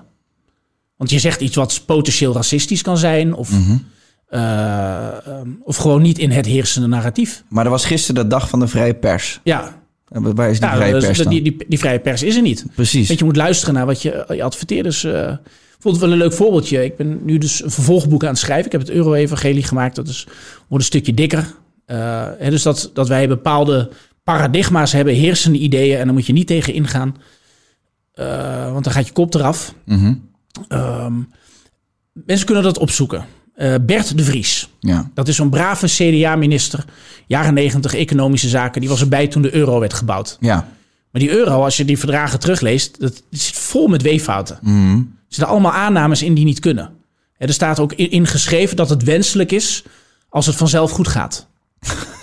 want 0.97 1.11
je 1.11 1.19
zegt 1.19 1.41
iets 1.41 1.57
wat 1.57 1.83
potentieel 1.87 2.33
racistisch 2.33 2.83
kan 2.83 2.99
zijn, 2.99 3.35
of, 3.35 3.51
eh, 4.27 5.27
ehm, 5.27 5.51
of 5.63 5.77
gewoon 5.77 6.03
niet 6.03 6.19
in 6.19 6.31
het 6.31 6.47
heersende 6.47 6.89
narratief. 6.89 7.43
Maar 7.49 7.65
er 7.65 7.71
was 7.71 7.85
gisteren 7.85 8.23
de 8.23 8.29
dag 8.29 8.49
van 8.49 8.61
de 8.61 8.67
vrije 8.69 8.95
pers. 8.95 9.41
Ja, 9.45 9.83
Waar 10.23 10.51
is 10.51 10.61
die 10.61 10.69
ja 10.69 10.77
vrije 10.77 10.99
pers 10.99 11.19
dan? 11.19 11.33
die, 11.33 11.43
die, 11.43 11.57
die 11.69 11.79
vrije 11.79 11.99
pers 11.99 12.23
is 12.23 12.37
er 12.37 12.43
niet. 12.43 12.65
Precies. 12.75 13.07
Want 13.07 13.19
je 13.19 13.25
moet 13.25 13.37
luisteren 13.37 13.75
naar 13.75 13.87
wat 13.87 14.03
je, 14.03 14.25
je 14.29 14.43
adverteerders... 14.43 15.05
eh 15.05 15.33
bijvoorbeeld 15.73 16.05
wel 16.05 16.13
een 16.13 16.31
leuk 16.31 16.33
voorbeeldje. 16.33 16.85
Ik 16.85 16.97
ben 16.97 17.21
nu 17.25 17.39
dus 17.39 17.65
een 17.65 17.71
vervolgboek 17.71 18.23
aan 18.23 18.29
het 18.29 18.39
schrijven. 18.39 18.67
Ik 18.67 18.73
heb 18.73 18.81
het 18.81 18.91
Euro-evangelie 18.91 19.63
gemaakt. 19.63 19.97
Dat 19.97 20.09
is, 20.09 20.27
wordt 20.69 20.85
een 20.85 20.91
stukje 20.91 21.15
dikker. 21.15 21.55
Hè, 21.87 22.51
dus 22.51 22.63
dat, 22.63 22.91
dat 22.95 23.09
wij 23.09 23.29
bepaalde 23.29 23.91
paradigma's 24.25 24.93
hebben, 24.93 25.15
heersende 25.15 25.59
ideeën. 25.59 25.99
En 25.99 26.05
daar 26.05 26.15
moet 26.15 26.27
je 26.27 26.33
niet 26.33 26.47
tegen 26.47 26.73
ingaan. 26.73 27.17
Eh, 28.13 28.73
want 28.73 28.85
dan 28.85 28.93
gaat 28.93 29.07
je 29.07 29.13
kop 29.13 29.35
eraf. 29.35 29.75
Mhm. 29.85 30.15
Ehm, 30.69 31.15
mensen 32.13 32.47
kunnen 32.47 32.65
dat 32.65 32.79
opzoeken. 32.79 33.25
Eh, 33.57 33.75
Bert 33.81 34.17
de 34.17 34.25
Vries. 34.25 34.69
Ja. 34.81 35.11
Dat 35.15 35.29
is 35.29 35.37
zo'n 35.37 35.51
brave 35.51 35.87
CDA-minister. 35.87 36.85
Jaren 37.27 37.55
negentig, 37.55 37.95
economische 37.95 38.49
zaken. 38.49 38.81
Die 38.81 38.91
was 38.91 39.01
erbij 39.01 39.27
toen 39.27 39.43
de 39.43 39.55
euro 39.55 39.81
werd 39.81 39.95
gebouwd. 39.95 40.37
Ja. 40.41 40.69
Maar 41.11 41.21
die 41.21 41.31
euro, 41.31 41.65
als 41.65 41.77
je 41.77 41.85
die 41.85 41.99
verdragen 41.99 42.41
terugleest, 42.41 43.01
dat 43.01 43.23
zit 43.31 43.57
vol 43.57 43.87
met 43.87 44.03
weeffouten. 44.03 44.59
Mhm. 44.63 44.97
Er 44.97 45.05
zitten 45.29 45.53
allemaal 45.53 45.73
aannames 45.73 46.23
in 46.23 46.35
die 46.35 46.45
niet 46.45 46.61
kunnen. 46.61 46.91
En 47.39 47.49
er 47.49 47.55
staat 47.55 47.79
ook 47.79 47.93
in 47.93 48.11
in 48.11 48.27
geschreven 48.27 48.77
dat 48.77 48.91
het 48.91 49.03
wenselijk 49.03 49.53
is 49.53 49.85
als 50.29 50.47
het 50.47 50.57
vanzelf 50.57 50.91
goed 50.91 51.09
gaat. 51.09 51.47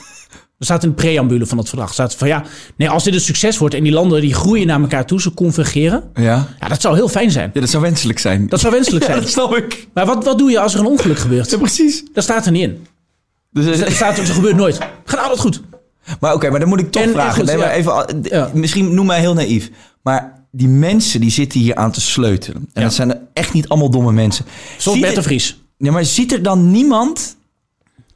Er 0.64 0.70
staat 0.70 0.84
in 0.84 0.90
de 0.90 0.96
preambule 0.96 1.46
van 1.46 1.58
het 1.58 1.70
verdrag. 1.70 1.94
staat 1.94 2.16
van 2.16 2.28
ja, 2.28 2.44
nee, 2.78 2.90
als 2.90 3.04
dit 3.04 3.14
een 3.14 3.20
succes 3.22 3.58
wordt 3.58 3.76
en 3.76 3.84
die 3.84 3.92
landen 3.92 4.22
die 4.22 4.34
groeien 4.34 4.68
naar 4.68 4.82
elkaar 4.82 5.06
toe, 5.06 5.22
ze 5.22 5.34
convergeren. 5.34 6.04
Ja. 6.14 6.48
Ja, 6.60 6.68
dat 6.68 6.82
zou 6.82 6.96
heel 6.96 7.08
fijn 7.10 7.32
zijn. 7.32 7.52
Ja, 7.54 7.60
dat 7.60 7.70
zou 7.70 7.84
wenselijk 7.84 8.20
zijn. 8.20 8.48
Dat 8.48 8.60
zou 8.60 8.74
wenselijk 8.74 9.04
Ja, 9.06 9.10
zijn. 9.12 9.22
dat 9.22 9.30
snap 9.32 9.56
ik. 9.56 9.88
Maar 9.94 10.06
wat, 10.06 10.24
wat 10.24 10.38
doe 10.38 10.52
je 10.52 10.60
als 10.60 10.74
er 10.74 10.80
een 10.80 10.86
ongeluk 10.86 11.18
gebeurt? 11.20 11.50
Ja, 11.52 11.58
precies. 11.58 12.04
Dat 12.14 12.24
staat 12.24 12.46
er 12.46 12.52
niet 12.52 12.62
in. 12.64 12.86
Dus, 13.52 13.80
Dat 13.80 13.92
staat, 13.92 14.18
er 14.18 14.26
gebeurt 14.26 14.56
nooit. 14.56 14.78
Gaat 15.06 15.20
altijd 15.20 15.40
goed. 15.40 15.62
Maar 16.20 16.34
oké, 16.34 16.50
maar 16.50 16.60
dan 16.60 16.70
moet 16.70 16.80
ik 16.80 16.92
toch 16.92 17.02
En- 17.02 17.08
en 17.08 17.14
vragen. 17.14 17.36
goed, 17.36 17.46
nee, 17.46 17.58
maar 17.58 17.68
ja. 17.68 17.74
even, 17.74 18.20
Ja. 18.22 18.50
Misschien 18.54 18.94
noem 18.94 19.06
mij 19.06 19.20
heel 19.20 19.34
naïef. 19.34 19.70
Maar 20.02 20.46
die 20.52 20.68
mensen 20.68 21.22
die 21.22 21.30
zitten 21.32 21.60
hier 21.60 21.76
aan 21.76 21.92
te 21.92 22.02
sleutelen. 22.02 22.70
En 22.74 22.84
dat 22.84 22.94
zijn 22.94 23.10
er 23.12 23.20
echt 23.34 23.54
niet 23.54 23.68
allemaal 23.70 23.90
domme 23.90 24.12
mensen. 24.12 24.46
Ziet 24.78 24.94
Bert 25.00 25.08
er- 25.12 25.16
de 25.18 25.24
Vries. 25.24 25.62
Ja, 25.78 25.92
maar 25.92 26.06
ziet 26.06 26.32
er 26.34 26.44
dan 26.44 26.72
niemand 26.72 27.36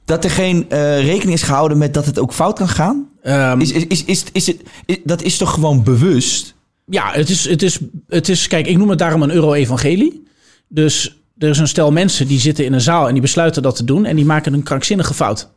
dat 0.07 0.23
er 0.23 0.29
geen 0.29 0.65
eh, 0.69 1.05
rekening 1.05 1.33
is 1.37 1.43
gehouden 1.43 1.77
met 1.77 1.93
dat 1.93 2.05
het 2.05 2.19
ook 2.19 2.33
fout 2.33 2.57
kan 2.57 2.67
gaan? 2.69 3.09
Ehm, 3.21 3.59
Is, 3.61 3.71
is, 3.71 3.85
is, 3.87 4.03
is, 4.05 4.23
is 4.31 4.47
het, 4.47 4.61
is- 4.85 4.97
dat 5.03 5.21
is 5.21 5.37
toch 5.37 5.53
gewoon 5.53 5.83
bewust? 5.83 6.55
Ja, 6.85 7.11
het 7.11 7.29
is, 7.29 7.49
het, 7.49 7.61
is, 7.61 7.79
het 8.07 8.29
is, 8.29 8.47
kijk, 8.47 8.67
ik 8.67 8.77
noem 8.77 8.89
het 8.89 8.99
daarom 8.99 9.21
een 9.21 9.31
euro-evangelie. 9.31 10.23
Dus 10.67 11.17
er 11.37 11.49
is 11.49 11.57
een 11.57 11.67
stel 11.67 11.91
mensen 11.91 12.27
die 12.27 12.39
zitten 12.39 12.65
in 12.65 12.73
een 12.73 12.81
zaal 12.81 13.07
en 13.07 13.13
die 13.13 13.21
besluiten 13.21 13.61
dat 13.61 13.75
te 13.75 13.83
doen 13.83 14.05
en 14.05 14.15
die 14.15 14.25
maken 14.25 14.53
een 14.53 14.63
krankzinnige 14.63 15.13
fout. 15.13 15.49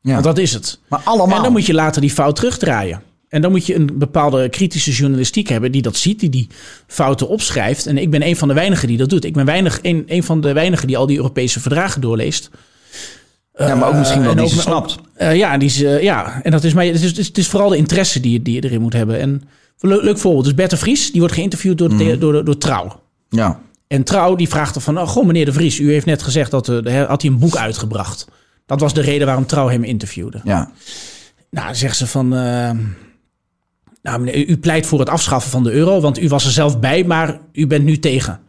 Ja. 0.00 0.12
Want 0.12 0.24
dat 0.24 0.38
is 0.38 0.52
het. 0.52 0.78
maar 0.88 1.00
allemaal. 1.04 1.36
En 1.36 1.42
dan 1.42 1.52
moet 1.52 1.66
je 1.66 1.74
later 1.74 2.00
die 2.00 2.10
fout 2.10 2.36
terugdraaien. 2.36 3.02
En 3.28 3.42
dan 3.42 3.50
moet 3.50 3.66
je 3.66 3.74
een 3.74 3.90
bepaalde 3.94 4.48
kritische 4.48 4.90
journalistiek 4.92 5.48
hebben 5.48 5.72
die 5.72 5.82
dat 5.82 5.96
ziet, 5.96 6.20
die 6.20 6.30
die 6.30 6.48
fouten 6.86 7.28
opschrijft. 7.28 7.86
En 7.86 7.98
ik 7.98 8.10
ben 8.10 8.26
een 8.26 8.36
van 8.36 8.48
de 8.48 8.54
weinigen 8.54 8.88
die 8.88 8.96
dat 8.96 9.08
doet. 9.10 9.24
Ik 9.24 9.32
ben 9.34 9.44
weinig, 9.44 9.78
een, 9.82 10.04
een 10.06 10.22
van 10.22 10.40
de 10.40 10.52
weinigen 10.52 10.86
die 10.86 10.96
al 10.96 11.06
die 11.06 11.16
Europese 11.16 11.60
verdragen 11.60 12.00
doorleest. 12.00 12.50
Ja, 13.56 13.74
maar 13.74 13.88
ook 13.88 13.94
misschien 13.94 14.20
wel 14.20 14.30
en 14.30 14.36
die 14.36 14.44
ook- 14.46 14.50
ze 14.52 14.60
snapt. 14.60 14.96
Eh, 15.14 15.36
ja, 15.36 15.58
die 15.58 15.68
is, 15.68 15.82
eh, 15.82 16.02
ja, 16.02 16.40
en 16.42 16.50
dat 16.50 16.64
is, 16.64 16.74
maar 16.74 16.84
het 16.84 17.02
is, 17.02 17.16
het 17.26 17.38
is, 17.38 17.48
vooral 17.48 17.68
de 17.68 17.76
interesse 17.76 18.20
die, 18.20 18.32
je- 18.32 18.42
die 18.42 18.54
je 18.54 18.64
erin 18.64 18.80
moet 18.80 18.92
hebben. 18.92 19.18
En 19.20 19.42
leuk, 19.80 20.02
leuk 20.02 20.18
voorbeeld. 20.18 20.44
Dus 20.44 20.54
Bert 20.54 20.70
de 20.70 20.76
Vries, 20.76 21.10
die 21.10 21.20
wordt 21.20 21.34
geïnterviewd 21.34 21.78
door, 21.78 21.92
Mhm. 21.94 22.18
door, 22.18 22.44
door 22.44 22.58
Trouw. 22.58 23.00
Ja. 23.28 23.60
En 23.88 24.02
Trouw 24.04 24.34
die 24.36 24.48
vraagt 24.48 24.74
er 24.74 24.80
van, 24.80 24.98
oh, 25.00 25.08
goh 25.08 25.26
meneer 25.26 25.44
de 25.44 25.52
Vries, 25.52 25.78
u 25.78 25.92
heeft 25.92 26.06
net 26.06 26.22
gezegd 26.22 26.50
dat 26.50 26.68
uh, 26.68 27.04
had 27.08 27.22
hij 27.22 27.30
een 27.30 27.38
boek 27.38 27.56
uitgebracht. 27.56 28.28
Dat 28.66 28.80
was 28.80 28.94
de 28.94 29.00
reden 29.00 29.26
waarom 29.26 29.46
Trouw 29.46 29.68
hem 29.68 29.84
interviewde. 29.84 30.40
Ja. 30.44 30.70
Nou, 31.50 31.66
dan 31.66 31.76
zegt 31.76 31.96
ze 31.96 32.06
van, 32.06 32.34
eh, 32.34 32.70
nou 34.02 34.18
meneer, 34.20 34.48
u 34.48 34.56
pleit 34.58 34.86
voor 34.86 34.98
het 34.98 35.08
afschaffen 35.08 35.50
van 35.50 35.62
de 35.62 35.70
euro, 35.72 36.00
want 36.00 36.18
u 36.20 36.28
was 36.28 36.44
er 36.44 36.50
zelf 36.50 36.80
bij, 36.80 37.04
maar 37.04 37.40
u 37.52 37.66
bent 37.66 37.84
nu 37.84 37.98
tegen. 37.98 38.40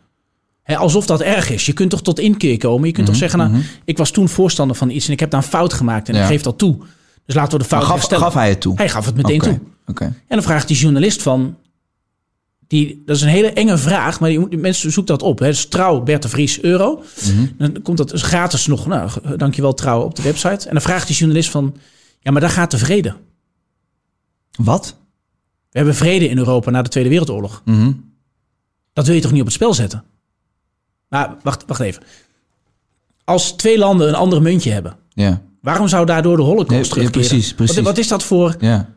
Alsof 0.68 1.06
dat 1.06 1.22
erg 1.22 1.50
is. 1.50 1.66
Je 1.66 1.74
kunt 1.74 1.90
toch 1.90 2.02
tot 2.02 2.20
inkeer 2.20 2.58
komen. 2.58 2.88
Je 2.88 2.94
kunt 2.94 3.08
toch 3.08 3.16
zeggen, 3.16 3.40
nou, 3.40 3.52
ik 3.86 3.98
was 3.98 4.12
toen 4.12 4.30
voorstander 4.30 4.76
van 4.76 4.90
iets 4.90 5.06
en 5.08 5.12
ik 5.14 5.20
heb 5.20 5.30
daar 5.32 5.42
een 5.44 5.48
fout 5.50 5.74
gemaakt 5.74 6.08
en 6.08 6.14
Mhm, 6.14 6.24
Ja. 6.24 6.28
ik 6.30 6.34
geef 6.36 6.44
dat 6.44 6.58
toe. 6.58 6.78
Dus 7.26 7.36
laten 7.36 7.52
we 7.52 7.58
de 7.58 7.64
fout 7.70 7.80
Maar 7.80 7.90
gaf, 7.90 7.98
herstellen. 7.98 8.24
gaf 8.24 8.34
hij 8.34 8.50
het 8.50 8.62
toe? 8.62 8.76
Hij 8.76 8.90
gaf 8.90 9.06
het 9.06 9.16
meteen 9.16 9.40
toe. 9.40 9.60
Oké. 9.88 10.04
En 10.04 10.14
dan 10.28 10.44
vraagt 10.44 10.68
die 10.68 10.78
journalist 10.78 11.22
van... 11.22 11.58
Die, 12.68 13.04
dat 13.06 13.16
is 13.16 13.22
een 13.22 13.28
hele 13.28 13.52
enge 13.52 13.78
vraag, 13.78 14.20
maar 14.20 14.30
die, 14.30 14.58
mensen 14.58 14.92
zoeken 14.92 15.18
dat 15.18 15.28
op. 15.28 15.40
Hè. 15.40 15.48
Dus 15.48 15.66
trouw, 15.68 16.02
Bert 16.02 16.22
de 16.22 16.30
Vries, 16.30 16.62
euro. 16.62 17.04
Dan 17.58 17.82
komt 17.82 17.98
dat 17.98 18.10
dus 18.10 18.22
gratis 18.22 18.68
nog. 18.68 18.88
Nou, 18.88 19.10
dankjewel 19.38 19.74
trouw 19.74 20.02
op 20.02 20.16
de 20.16 20.22
website. 20.22 20.68
En 20.68 20.74
dan 20.74 20.82
vraagt 20.82 21.08
die 21.08 21.16
journalist 21.16 21.50
van... 21.50 21.76
Ja, 22.20 22.32
maar 22.32 22.42
daar 22.42 22.50
gaat 22.50 22.72
de 22.72 22.78
vrede. 22.78 23.16
Wat? 24.58 24.96
We 25.70 25.78
hebben 25.78 25.96
vrede 25.96 26.30
in 26.30 26.38
Europa 26.38 26.70
na 26.72 26.82
de 26.82 26.90
Tweede 26.90 27.10
Wereldoorlog. 27.10 27.62
Mhm. 27.66 27.92
Dat 28.94 29.06
wil 29.06 29.16
je 29.16 29.22
toch 29.22 29.32
niet 29.32 29.40
op 29.40 29.46
het 29.46 29.56
spel 29.56 29.74
zetten? 29.74 30.04
Maar 31.10 31.36
wacht, 31.44 31.64
wacht 31.68 31.80
even. 31.80 32.04
Als 33.24 33.52
twee 33.52 33.78
landen 33.78 34.08
een 34.08 34.16
ander 34.16 34.42
muntje 34.42 34.72
hebben, 34.72 34.96
Ja. 35.10 35.42
waarom 35.62 35.88
zou 35.88 36.06
daardoor 36.06 36.38
de 36.38 36.44
Holocaust 36.44 36.72
Nee, 36.72 36.82
terugkeren? 37.10 37.28
precies, 37.28 37.54
precies. 37.54 37.76
Wat, 37.76 37.86
wat 37.86 37.98
is 37.98 38.08
dat 38.08 38.24
voor... 38.24 38.56
ja. 38.60 38.90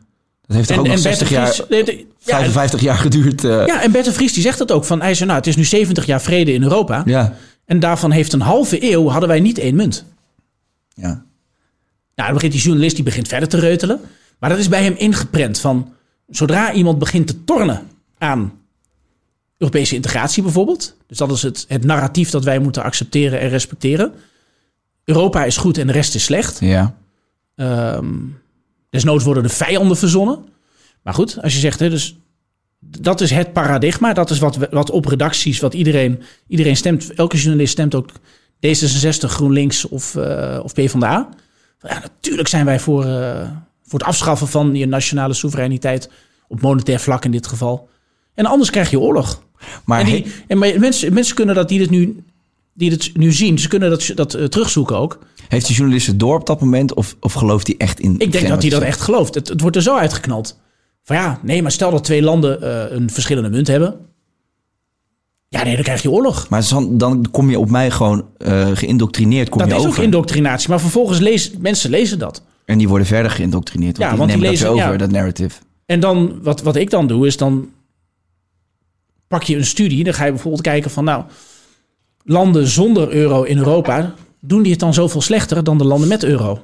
Dat 0.45 0.55
heeft 0.55 0.69
toch 0.69 0.77
ook 0.79 0.87
nog 0.87 0.99
60 0.99 1.29
Bert 1.29 1.55
de 1.55 1.55
jaar, 1.57 1.69
nee, 1.69 1.83
de- 1.83 2.05
ja, 2.19 2.35
55 2.35 2.81
jaar 2.81 2.97
geduurd. 2.97 3.43
eh. 3.43 3.65
ja, 3.65 3.81
en 3.83 3.91
Bert 3.91 4.13
Vries 4.13 4.33
die 4.33 4.41
zegt 4.43 4.57
dat 4.57 4.71
ook. 4.71 4.85
Van, 4.85 5.01
hij 5.01 5.13
zei, 5.13 5.25
nou, 5.25 5.39
het 5.39 5.47
is 5.47 5.55
nu 5.55 5.63
70 5.63 6.05
jaar 6.05 6.21
vrede 6.21 6.53
in 6.53 6.63
Europa. 6.63 7.01
ja. 7.05 7.33
En 7.65 7.79
daarvan 7.79 8.11
heeft 8.11 8.33
een 8.33 8.41
halve 8.41 8.91
eeuw 8.91 9.07
hadden 9.07 9.29
wij 9.29 9.39
niet 9.39 9.57
één 9.57 9.75
munt. 9.75 10.05
ja. 10.93 11.07
Nou, 11.07 11.23
dan 12.29 12.33
begint 12.33 12.51
die 12.51 12.61
journalist 12.61 12.95
die 12.95 13.03
begint 13.05 13.27
verder 13.27 13.49
te 13.49 13.59
reutelen. 13.59 13.99
Maar 14.39 14.49
dat 14.49 14.59
is 14.59 14.69
bij 14.69 14.83
hem 14.83 14.93
ingeprent 14.97 15.59
van... 15.59 15.93
zodra 16.29 16.73
iemand 16.73 16.99
begint 16.99 17.27
te 17.27 17.43
tornen 17.43 17.81
aan 18.17 18.51
Europese 19.61 19.95
integratie 19.95 20.43
bijvoorbeeld... 20.43 20.95
dus 21.07 21.17
dat 21.17 21.31
is 21.31 21.41
het, 21.41 21.65
het 21.67 21.83
narratief 21.83 22.29
dat 22.29 22.43
wij 22.43 22.59
moeten 22.59 22.83
accepteren 22.83 23.39
en 23.39 23.49
respecteren... 23.49 24.13
Europa 25.03 25.45
is 25.45 25.57
goed 25.57 25.77
en 25.77 25.87
de 25.87 25.93
rest 25.93 26.15
is 26.15 26.23
slecht. 26.23 26.59
Ja. 26.59 26.95
Ehm 27.55 28.07
desnoods 28.91 29.23
worden 29.23 29.43
de 29.43 29.49
vijanden 29.49 29.97
verzonnen. 29.97 30.45
Maar 31.01 31.13
goed, 31.13 31.37
als 31.41 31.53
je 31.53 31.59
zegt, 31.59 31.79
hè, 31.79 31.89
dus 31.89 32.15
dat 32.79 33.21
is 33.21 33.31
het 33.31 33.53
paradigma. 33.53 34.13
Dat 34.13 34.29
is 34.29 34.39
wat, 34.39 34.57
wat 34.71 34.89
op 34.89 35.05
redacties, 35.05 35.59
wat 35.59 35.73
iedereen, 35.73 36.21
iedereen 36.47 36.75
stemt. 36.75 37.13
Elke 37.13 37.37
journalist 37.37 37.71
stemt 37.71 37.95
ook 37.95 38.09
D66, 38.67 39.27
GroenLinks 39.27 39.87
of, 39.87 40.15
eh 40.15 40.59
of 40.63 40.73
PvdA. 40.73 41.29
Ja, 41.81 41.99
natuurlijk 41.99 42.47
zijn 42.47 42.65
wij 42.65 42.79
voor, 42.79 43.05
eh, 43.05 43.49
voor 43.83 43.99
het 43.99 44.07
afschaffen 44.07 44.47
van 44.47 44.75
je 44.75 44.85
nationale 44.85 45.33
soevereiniteit. 45.33 46.09
Op 46.47 46.61
monetair 46.61 46.99
vlak 46.99 47.25
in 47.25 47.31
dit 47.31 47.47
geval. 47.47 47.89
En 48.33 48.45
anders 48.45 48.69
krijg 48.69 48.89
je 48.89 48.99
oorlog. 48.99 49.43
Maar 49.85 49.99
en 49.99 50.05
die, 50.05 50.25
en 50.47 50.57
maar 50.57 50.79
mensen, 50.79 51.13
mensen 51.13 51.35
kunnen 51.35 51.55
dat 51.55 51.69
die 51.69 51.79
dit 51.79 51.89
nu, 51.89 52.23
die 52.73 52.89
dit 52.89 53.11
nu 53.17 53.31
zien, 53.31 53.59
ze 53.59 53.67
kunnen 53.67 53.89
dat, 53.89 54.11
dat 54.15 54.33
eh, 54.33 54.45
terugzoeken 54.45 54.97
ook. 54.97 55.19
heeft 55.47 55.65
die 55.67 55.75
journalist 55.75 56.07
het 56.07 56.19
door 56.19 56.35
op 56.39 56.45
dat 56.47 56.61
moment? 56.61 56.93
Of, 56.93 57.15
of 57.19 57.33
gelooft 57.33 57.67
hij 57.67 57.75
echt 57.77 57.99
in... 57.99 58.15
Ik 58.17 58.31
denk 58.31 58.47
dat 58.47 58.61
hij 58.61 58.71
dat 58.71 58.81
echt 58.81 59.01
gelooft. 59.01 59.35
Het, 59.35 59.47
het 59.47 59.61
wordt 59.61 59.75
er 59.75 59.81
zo 59.81 59.95
uitgeknald. 59.97 60.59
Van 61.03 61.15
ja, 61.15 61.39
nee, 61.43 61.61
maar 61.61 61.71
stel 61.71 61.91
dat 61.91 62.03
twee 62.03 62.21
landen 62.21 62.61
eh, 62.61 62.95
een 62.97 63.09
verschillende 63.09 63.49
munt 63.49 63.67
hebben. 63.67 63.95
Ja, 65.47 65.63
nee, 65.63 65.73
dan 65.75 65.83
krijg 65.83 66.01
je 66.01 66.11
oorlog. 66.11 66.49
Maar 66.49 66.67
dan, 66.69 66.97
dan 66.97 67.25
kom 67.31 67.49
je 67.49 67.59
op 67.59 67.69
mij 67.69 67.91
gewoon 67.91 68.25
eh, 68.37 68.67
geïndoctrineerd 68.73 69.49
kom 69.49 69.59
dat 69.59 69.69
je 69.69 69.75
is 69.75 69.79
over. 69.85 69.97
ook 69.97 70.03
indoctrinatie. 70.05 70.69
Maar 70.69 70.79
vervolgens 70.79 71.19
lezen 71.19 71.51
mensen 71.59 71.89
lezen 71.89 72.19
dat. 72.19 72.43
En 72.65 72.77
die 72.77 72.87
worden 72.87 73.07
verder 73.07 73.31
geïndoctrineerd. 73.31 73.97
Want 73.97 74.09
Ja, 74.09 74.09
die 74.09 74.17
want 74.17 74.29
die 74.31 74.39
nemen 74.39 74.51
lezen- 74.51 74.67
dat 74.75 74.75
over, 74.85 74.91
ja. 74.91 74.97
dat 74.97 75.11
narrative. 75.11 75.59
En 75.85 75.99
dan, 75.99 76.39
wat, 76.41 76.61
wat 76.61 76.75
ik 76.75 76.89
dan 76.89 77.07
doe, 77.07 77.27
is 77.27 77.37
dan 77.37 77.69
pak 79.31 79.43
je 79.43 79.57
een 79.57 79.65
studie. 79.65 80.03
Dan 80.03 80.13
ga 80.13 80.25
je 80.25 80.31
bijvoorbeeld 80.31 80.63
kijken 80.63 80.91
van, 80.91 81.03
nou, 81.03 81.23
landen 82.23 82.67
zonder 82.67 83.11
euro 83.11 83.43
in 83.43 83.57
Europa, 83.57 84.13
doen 84.39 84.61
die 84.61 84.71
het 84.71 84.79
dan 84.79 84.93
zoveel 84.93 85.21
slechter 85.21 85.63
dan 85.63 85.77
de 85.77 85.83
landen 85.83 86.07
met 86.07 86.23
euro? 86.23 86.63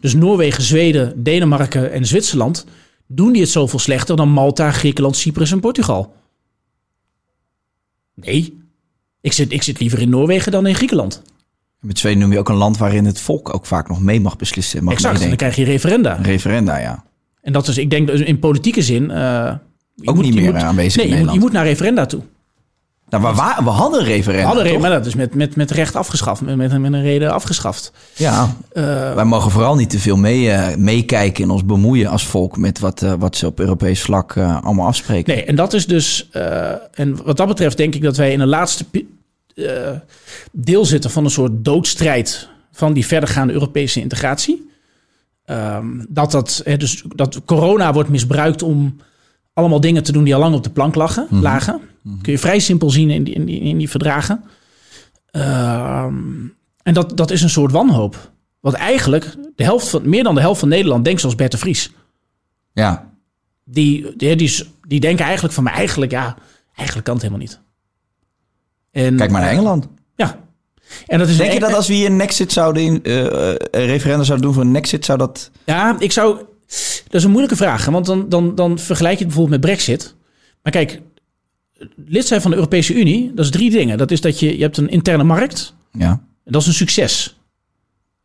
Dus 0.00 0.14
Noorwegen, 0.14 0.62
Zweden, 0.62 1.22
Denemarken 1.22 1.92
en 1.92 2.06
Zwitserland, 2.06 2.66
doen 3.06 3.32
die 3.32 3.42
het 3.42 3.50
zoveel 3.50 3.78
slechter 3.78 4.16
dan 4.16 4.28
Malta, 4.28 4.70
Griekenland, 4.70 5.16
Cyprus 5.16 5.52
en 5.52 5.60
Portugal? 5.60 6.14
Nee. 8.14 8.58
Ik 9.20 9.32
zit, 9.32 9.52
ik 9.52 9.62
zit 9.62 9.80
liever 9.80 10.00
in 10.00 10.08
Noorwegen 10.08 10.52
dan 10.52 10.66
in 10.66 10.74
Griekenland. 10.74 11.22
Met 11.80 11.98
Zweden 11.98 12.18
noem 12.18 12.32
je 12.32 12.38
ook 12.38 12.48
een 12.48 12.54
land 12.54 12.76
waarin 12.78 13.04
het 13.04 13.20
volk 13.20 13.54
ook 13.54 13.66
vaak 13.66 13.88
nog 13.88 14.00
mee 14.00 14.20
mag 14.20 14.36
beslissen. 14.36 14.84
Mag 14.84 14.92
exact. 14.94 15.20
En 15.20 15.28
dan 15.28 15.36
krijg 15.36 15.56
je 15.56 15.64
referenda. 15.64 16.18
Referenda, 16.22 16.78
ja. 16.78 17.04
En 17.40 17.52
dat 17.52 17.68
is, 17.68 17.78
ik 17.78 17.90
denk, 17.90 18.06
dus 18.06 18.20
in 18.20 18.38
politieke 18.38 18.82
zin. 18.82 19.10
eh, 19.10 19.54
je 19.94 20.08
Ook 20.08 20.22
niet 20.22 20.34
meer 20.34 20.56
aanwezig 20.56 20.96
Nee, 20.96 21.06
in 21.06 21.10
je 21.10 21.10
moet, 21.10 21.10
je 21.10 21.14
Nederland. 21.16 21.40
moet 21.40 21.52
naar 21.52 21.64
referenda 21.64 22.06
toe. 22.06 22.22
Nou, 23.08 23.22
we 23.64 23.70
hadden 23.70 24.00
een 24.00 24.06
referenda, 24.06 24.46
Hadden 24.46 24.66
toch? 24.72 24.80
maar 24.80 24.90
dat 24.90 25.06
is 25.06 25.14
met, 25.14 25.34
met, 25.34 25.56
met 25.56 25.70
recht 25.70 25.96
afgeschaft, 25.96 26.40
met, 26.40 26.56
met, 26.56 26.78
met 26.78 26.92
een 26.92 27.02
reden 27.02 27.32
afgeschaft. 27.32 27.92
Ja, 28.14 28.56
Eh, 28.72 29.14
wij 29.14 29.24
mogen 29.24 29.50
vooral 29.50 29.74
niet 29.74 29.90
te 29.90 29.98
veel 29.98 30.16
mee, 30.16 30.50
eh, 30.50 30.76
meekijken 30.76 31.44
en 31.44 31.50
ons 31.50 31.64
bemoeien 31.64 32.08
als 32.10 32.26
volk 32.26 32.56
met 32.56 32.78
wat, 32.78 33.02
eh, 33.02 33.12
wat 33.18 33.36
ze 33.36 33.46
op 33.46 33.60
Europees 33.60 34.02
vlak 34.02 34.36
eh, 34.36 34.62
allemaal 34.64 34.86
afspreken. 34.86 35.34
nee, 35.34 35.44
en 35.44 35.54
dat 35.56 35.72
is 35.72 35.86
dus. 35.86 36.28
eh, 36.32 36.70
en 36.94 37.24
wat 37.24 37.36
dat 37.36 37.48
betreft 37.48 37.76
denk 37.76 37.94
ik 37.94 38.02
dat 38.02 38.16
wij 38.16 38.32
in 38.32 38.40
een 38.40 38.48
laatste 38.48 38.84
eh, 39.54 39.64
deel 40.52 40.84
zitten 40.84 41.10
van 41.10 41.24
een 41.24 41.30
soort 41.30 41.64
doodstrijd 41.64 42.48
van 42.72 42.92
die 42.92 43.06
verdergaande 43.06 43.52
Europese 43.52 44.00
integratie. 44.00 44.70
Ehm, 45.44 45.86
dat, 46.08 46.30
dat, 46.30 46.60
hè, 46.64 46.76
dus, 46.76 47.04
dat 47.08 47.40
corona 47.44 47.92
wordt 47.92 48.08
misbruikt 48.08 48.62
om 48.62 48.96
allemaal 49.54 49.80
dingen 49.80 50.02
te 50.02 50.12
doen 50.12 50.24
die 50.24 50.34
al 50.34 50.40
lang 50.40 50.54
op 50.54 50.64
de 50.64 50.70
plank 50.70 50.94
lagen, 50.94 51.26
lagen. 51.30 51.80
Kun 52.22 52.32
je 52.32 52.38
vrij 52.38 52.58
simpel 52.58 52.90
zien 52.90 53.10
in 53.10 53.24
die, 53.24 53.34
in 53.34 53.44
die, 53.44 53.60
in 53.60 53.78
die 53.78 53.90
verdragen. 53.90 54.44
Ehm, 55.30 56.14
en 56.82 56.94
dat, 56.94 57.16
dat 57.16 57.30
is 57.30 57.42
een 57.42 57.50
soort 57.50 57.72
wanhoop. 57.72 58.32
Want 58.60 58.74
eigenlijk, 58.76 59.34
de 59.56 59.64
helft 59.64 59.88
van, 59.88 60.08
meer 60.08 60.22
dan 60.22 60.34
de 60.34 60.40
helft 60.40 60.60
van 60.60 60.68
Nederland 60.68 61.04
denkt 61.04 61.20
zoals 61.20 61.34
Bert 61.34 61.50
de 61.50 61.58
Vries. 61.58 61.92
Ja, 62.72 63.10
Die, 63.64 64.16
die, 64.16 64.36
die, 64.36 64.64
die 64.86 65.00
denken 65.00 65.24
eigenlijk 65.24 65.54
van, 65.54 65.64
maar 65.64 65.72
eigenlijk, 65.72 66.12
ja, 66.12 66.36
eigenlijk 66.74 67.06
kan 67.06 67.14
het 67.14 67.24
helemaal 67.24 67.46
niet. 67.46 67.60
En, 68.90 69.16
kijk 69.16 69.30
maar 69.30 69.40
naar 69.40 69.50
Engeland. 69.50 69.88
Ja. 70.16 70.38
En 71.06 71.18
dat 71.18 71.28
is 71.28 71.36
Denk 71.36 71.52
je 71.52 71.60
dat 71.60 71.74
als 71.74 71.88
we 71.88 71.94
hier 71.94 72.06
een 72.06 72.16
Nexit 72.16 72.52
zouden 72.52 72.82
in, 72.82 73.00
een 73.02 73.86
referendum 73.86 74.24
zouden 74.24 74.46
doen 74.46 74.54
voor 74.54 74.62
een 74.62 74.70
Nexit, 74.70 75.04
zou 75.04 75.18
dat... 75.18 75.50
Ja, 75.64 75.96
ik 75.98 76.12
zou. 76.12 76.38
Dat 77.04 77.14
is 77.14 77.24
een 77.24 77.30
moeilijke 77.30 77.56
vraag. 77.56 77.84
Want 77.84 78.06
dan, 78.06 78.28
dan, 78.28 78.54
dan 78.54 78.78
vergelijk 78.78 79.18
je 79.18 79.24
het 79.24 79.34
bijvoorbeeld 79.34 79.60
met 79.60 79.70
Brexit. 79.70 80.14
Maar 80.62 80.72
kijk, 80.72 81.00
lid 82.06 82.26
zijn 82.26 82.40
van 82.40 82.50
de 82.50 82.56
Europese 82.56 82.94
Unie, 82.94 83.32
dat 83.34 83.44
is 83.44 83.50
drie 83.50 83.70
dingen. 83.70 83.98
Dat 83.98 84.10
is 84.10 84.20
dat 84.20 84.40
je, 84.40 84.56
je 84.56 84.62
hebt 84.62 84.76
een 84.76 84.88
interne 84.88 85.24
markt. 85.24 85.74
Ja, 85.92 86.10
En 86.44 86.52
dat 86.52 86.60
is 86.60 86.66
een 86.66 86.74
succes. 86.74 87.36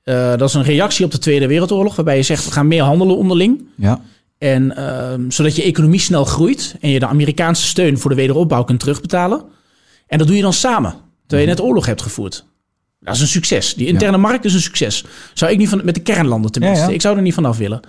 Eh, 0.04 0.30
dat 0.36 0.50
is 0.50 0.54
een 0.54 0.64
reactie 0.64 1.06
op 1.06 1.12
de 1.12 1.18
Tweede 1.18 1.48
Wereldoorlog, 1.48 1.96
waarbij 1.96 2.16
je 2.18 2.24
zegt 2.24 2.46
we 2.46 2.52
gaan 2.52 2.68
meer 2.68 2.84
handelen 2.84 3.18
onderling. 3.18 3.68
ja. 3.76 4.02
En 4.38 4.76
ehm, 4.76 5.30
zodat 5.30 5.56
je 5.56 5.64
economie 5.64 6.00
snel 6.00 6.26
groeit 6.26 6.76
en 6.80 6.90
je 6.90 7.00
de 7.00 7.08
Amerikaanse 7.08 7.66
steun 7.68 7.98
voor 7.98 8.10
de 8.10 8.16
wederopbouw 8.16 8.64
kunt 8.64 8.80
terugbetalen. 8.80 9.44
En 10.08 10.18
dat 10.18 10.28
doe 10.28 10.36
je 10.36 10.42
dan 10.42 10.54
samen, 10.54 10.96
terwijl 11.28 11.50
je 11.50 11.56
net 11.56 11.66
oorlog 11.66 11.86
hebt 11.86 12.02
gevoerd. 12.02 12.46
Dat 13.00 13.16
is 13.16 13.22
een 13.22 13.28
succes. 13.28 13.74
Die 13.74 13.88
interne 13.88 14.18
markt 14.18 14.46
is 14.46 14.54
een 14.54 14.62
succes. 14.62 15.06
Zou 15.34 15.52
ik 15.52 15.58
niet 15.58 15.70
van 15.70 15.82
met 15.84 15.96
de 15.96 16.02
kernlanden 16.02 16.52
tenminste. 16.52 16.82
Ja, 16.84 16.88
ja. 16.88 16.94
Ik 16.96 17.02
zou 17.02 17.16
er 17.16 17.22
niet 17.22 17.34
vanaf 17.34 17.58
willen. 17.58 17.80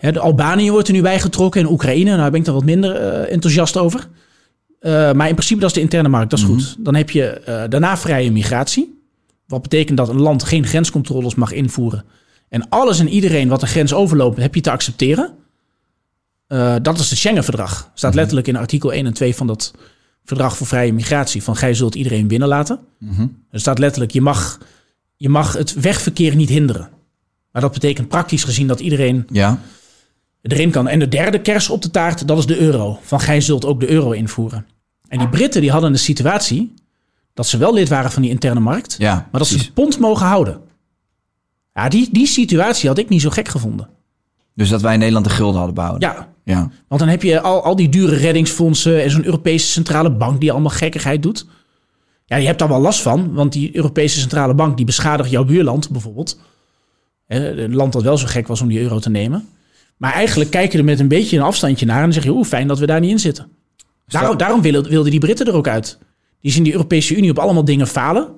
Hè, 0.00 0.12
de 0.12 0.20
Albanië 0.20 0.70
wordt 0.70 0.88
er 0.88 0.94
nu 0.94 1.02
bij 1.02 1.20
getrokken 1.20 1.60
en 1.60 1.70
Oekraïne. 1.70 2.16
Nou 2.16 2.30
ben 2.30 2.40
ik 2.40 2.44
daar 2.46 2.54
wat 2.54 2.64
minder 2.64 2.96
eh, 2.96 3.32
enthousiast 3.32 3.76
over. 3.76 4.08
Eh, 4.80 4.92
maar 5.12 5.28
in 5.28 5.34
principe 5.34 5.60
dat 5.60 5.68
is 5.68 5.74
de 5.74 5.80
interne 5.80 6.08
markt. 6.08 6.30
Dat 6.30 6.38
is 6.38 6.44
goed. 6.44 6.76
Dan 6.78 6.94
heb 6.94 7.10
je 7.10 7.24
eh, 7.24 7.62
daarna 7.68 7.96
vrije 7.96 8.32
migratie. 8.32 8.98
Wat 9.46 9.62
betekent 9.62 9.96
dat 9.96 10.08
een 10.08 10.20
land 10.20 10.42
geen 10.42 10.66
grenscontroles 10.66 11.34
mag 11.34 11.52
invoeren. 11.52 12.04
En 12.48 12.68
alles 12.68 12.98
en 12.98 13.08
iedereen 13.08 13.48
wat 13.48 13.62
een 13.62 13.68
grens 13.68 13.94
overloopt, 13.94 14.36
heb 14.36 14.54
je 14.54 14.60
te 14.60 14.70
accepteren. 14.70 15.34
Dat 16.82 16.98
is 16.98 17.10
het 17.10 17.18
Schengen-verdrag. 17.18 17.90
Staat 17.94 18.14
letterlijk 18.14 18.46
in 18.46 18.56
artikel 18.56 18.92
1 18.92 19.06
en 19.06 19.12
2 19.12 19.34
van 19.34 19.46
dat 19.46 19.74
verdrag 20.24 20.56
voor 20.56 20.66
vrije 20.66 20.92
migratie. 20.92 21.42
Van 21.42 21.56
gij 21.56 21.74
zult 21.74 21.94
iedereen 21.94 22.26
binnenlaten. 22.26 22.80
Er 23.50 23.60
staat 23.60 23.78
letterlijk, 23.78 24.12
je 24.12 24.20
mag, 24.20 24.58
je 25.16 25.28
mag 25.28 25.52
het 25.52 25.74
wegverkeer 25.74 26.36
niet 26.36 26.48
hinderen. 26.48 26.88
Maar 27.52 27.62
dat 27.62 27.72
betekent 27.72 28.08
praktisch 28.08 28.44
gezien 28.44 28.66
dat 28.66 28.80
iedereen 28.80 29.26
Ja, 29.32 29.58
erin 30.42 30.70
kan. 30.70 30.88
En 30.88 30.98
de 30.98 31.08
derde 31.08 31.40
kers 31.40 31.68
op 31.70 31.82
de 31.82 31.90
taart, 31.90 32.28
dat 32.28 32.38
is 32.38 32.46
de 32.46 32.58
euro. 32.58 32.98
Van 33.02 33.20
gij 33.20 33.40
zult 33.40 33.64
ook 33.64 33.80
de 33.80 33.90
euro 33.90 34.10
invoeren. 34.10 34.66
En 35.08 35.18
die 35.18 35.28
Britten 35.28 35.60
die 35.60 35.70
hadden 35.70 35.92
de 35.92 35.98
situatie 35.98 36.74
dat 37.34 37.46
ze 37.46 37.56
wel 37.58 37.74
lid 37.74 37.88
waren 37.88 38.10
van 38.10 38.22
die 38.22 38.30
interne 38.30 38.60
markt. 38.60 38.96
ja. 38.98 39.14
maar 39.30 39.40
dat 39.40 39.48
ze 39.48 39.58
de 39.58 39.72
pond 39.72 39.98
mogen 39.98 40.26
houden. 40.26 40.60
Ja, 41.74 41.88
die, 41.88 42.08
die 42.12 42.26
situatie 42.26 42.88
had 42.88 42.98
ik 42.98 43.08
niet 43.08 43.20
zo 43.20 43.30
gek 43.30 43.48
gevonden. 43.48 43.88
Dus 44.54 44.68
dat 44.68 44.80
wij 44.80 44.92
in 44.92 44.98
Nederland 44.98 45.26
de 45.26 45.32
gulden 45.32 45.56
hadden 45.56 45.74
behouden. 45.74 46.08
Ja, 46.08 46.28
Ja. 46.44 46.70
want 46.88 47.00
dan 47.00 47.10
heb 47.10 47.22
je 47.22 47.40
al, 47.40 47.62
al 47.64 47.76
die 47.76 47.88
dure 47.88 48.16
reddingsfondsen 48.16 49.02
en 49.02 49.10
zo'n 49.10 49.24
Europese 49.24 49.66
centrale 49.66 50.10
bank 50.10 50.40
die 50.40 50.50
allemaal 50.52 50.70
gekkigheid 50.70 51.22
doet. 51.22 51.46
Ja, 52.26 52.36
je 52.36 52.46
hebt 52.46 52.58
daar 52.58 52.68
wel 52.68 52.80
last 52.80 53.00
van, 53.00 53.32
want 53.32 53.52
die 53.52 53.76
Europese 53.76 54.18
centrale 54.20 54.54
bank 54.54 54.76
die 54.76 54.86
beschadigt 54.86 55.30
jouw 55.30 55.44
buurland 55.44 55.90
bijvoorbeeld. 55.90 56.38
Een 57.26 57.74
land 57.74 57.92
dat 57.92 58.02
wel 58.02 58.16
zo 58.18 58.26
gek 58.26 58.46
was 58.46 58.60
om 58.60 58.68
die 58.68 58.80
euro 58.80 58.98
te 58.98 59.10
nemen. 59.10 59.48
Maar 60.00 60.12
eigenlijk 60.12 60.50
kijk 60.50 60.72
je 60.72 60.78
er 60.78 60.84
met 60.84 61.00
een 61.00 61.08
beetje 61.08 61.36
een 61.36 61.42
afstandje 61.42 61.86
naar 61.86 61.96
en 61.96 62.02
dan 62.02 62.12
zeg 62.12 62.24
je, 62.24 62.30
oeh, 62.30 62.46
fijn 62.46 62.68
dat 62.68 62.78
we 62.78 62.86
daar 62.86 63.00
niet 63.00 63.10
in 63.10 63.18
zitten. 63.18 63.48
Daarom, 64.06 64.36
daarom 64.36 64.62
wilden, 64.62 64.90
wilden 64.90 65.10
die 65.10 65.20
Britten 65.20 65.46
er 65.46 65.54
ook 65.54 65.68
uit. 65.68 65.98
Die 66.40 66.52
zien 66.52 66.62
die 66.62 66.72
Europese 66.72 67.16
Unie 67.16 67.30
op 67.30 67.38
allemaal 67.38 67.64
dingen 67.64 67.86
falen. 67.86 68.28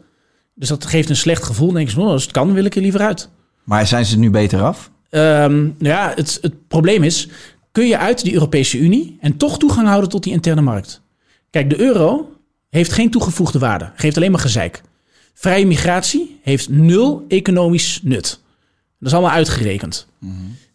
Dus 0.55 0.69
dat 0.69 0.87
geeft 0.87 1.09
een 1.09 1.17
slecht 1.17 1.43
gevoel. 1.43 1.67
Dan 1.67 1.77
denken 1.77 1.95
ze, 1.95 2.01
oh, 2.01 2.07
als 2.07 2.23
het 2.23 2.33
kan, 2.33 2.53
wil 2.53 2.65
ik 2.65 2.75
er 2.75 2.83
liever 2.83 3.01
uit. 3.01 3.29
Maar 3.65 3.87
zijn 3.87 4.05
ze 4.05 4.19
nu 4.19 4.31
beter 4.31 4.63
af? 4.63 4.91
Ehm, 5.11 5.61
nou 5.63 5.75
ja, 5.79 6.13
het, 6.15 6.39
het 6.41 6.69
probleem 6.69 7.03
is, 7.03 7.29
kun 7.73 7.87
je 7.87 7.99
uit 7.99 8.23
die 8.23 8.33
Europese 8.33 8.79
Unie 8.79 9.17
en 9.21 9.37
toch 9.37 9.59
toegang 9.59 9.87
houden 9.87 10.11
tot 10.11 10.23
die 10.23 10.33
interne 10.33 10.61
markt? 10.61 11.01
Kijk, 11.51 11.71
de 11.71 11.81
euro 11.81 12.37
heeft 12.71 12.93
geen 12.93 13.11
toegevoegde 13.11 13.59
waarde, 13.59 13.93
geeft 13.95 14.17
alleen 14.17 14.31
maar 14.31 14.41
gezeik. 14.41 14.83
Vrije 15.35 15.67
migratie 15.67 16.39
heeft 16.43 16.69
nul 16.69 17.25
economisch 17.29 18.01
nut. 18.03 18.41
Dat 18.99 19.09
is 19.09 19.13
allemaal 19.13 19.37
uitgerekend. 19.37 20.07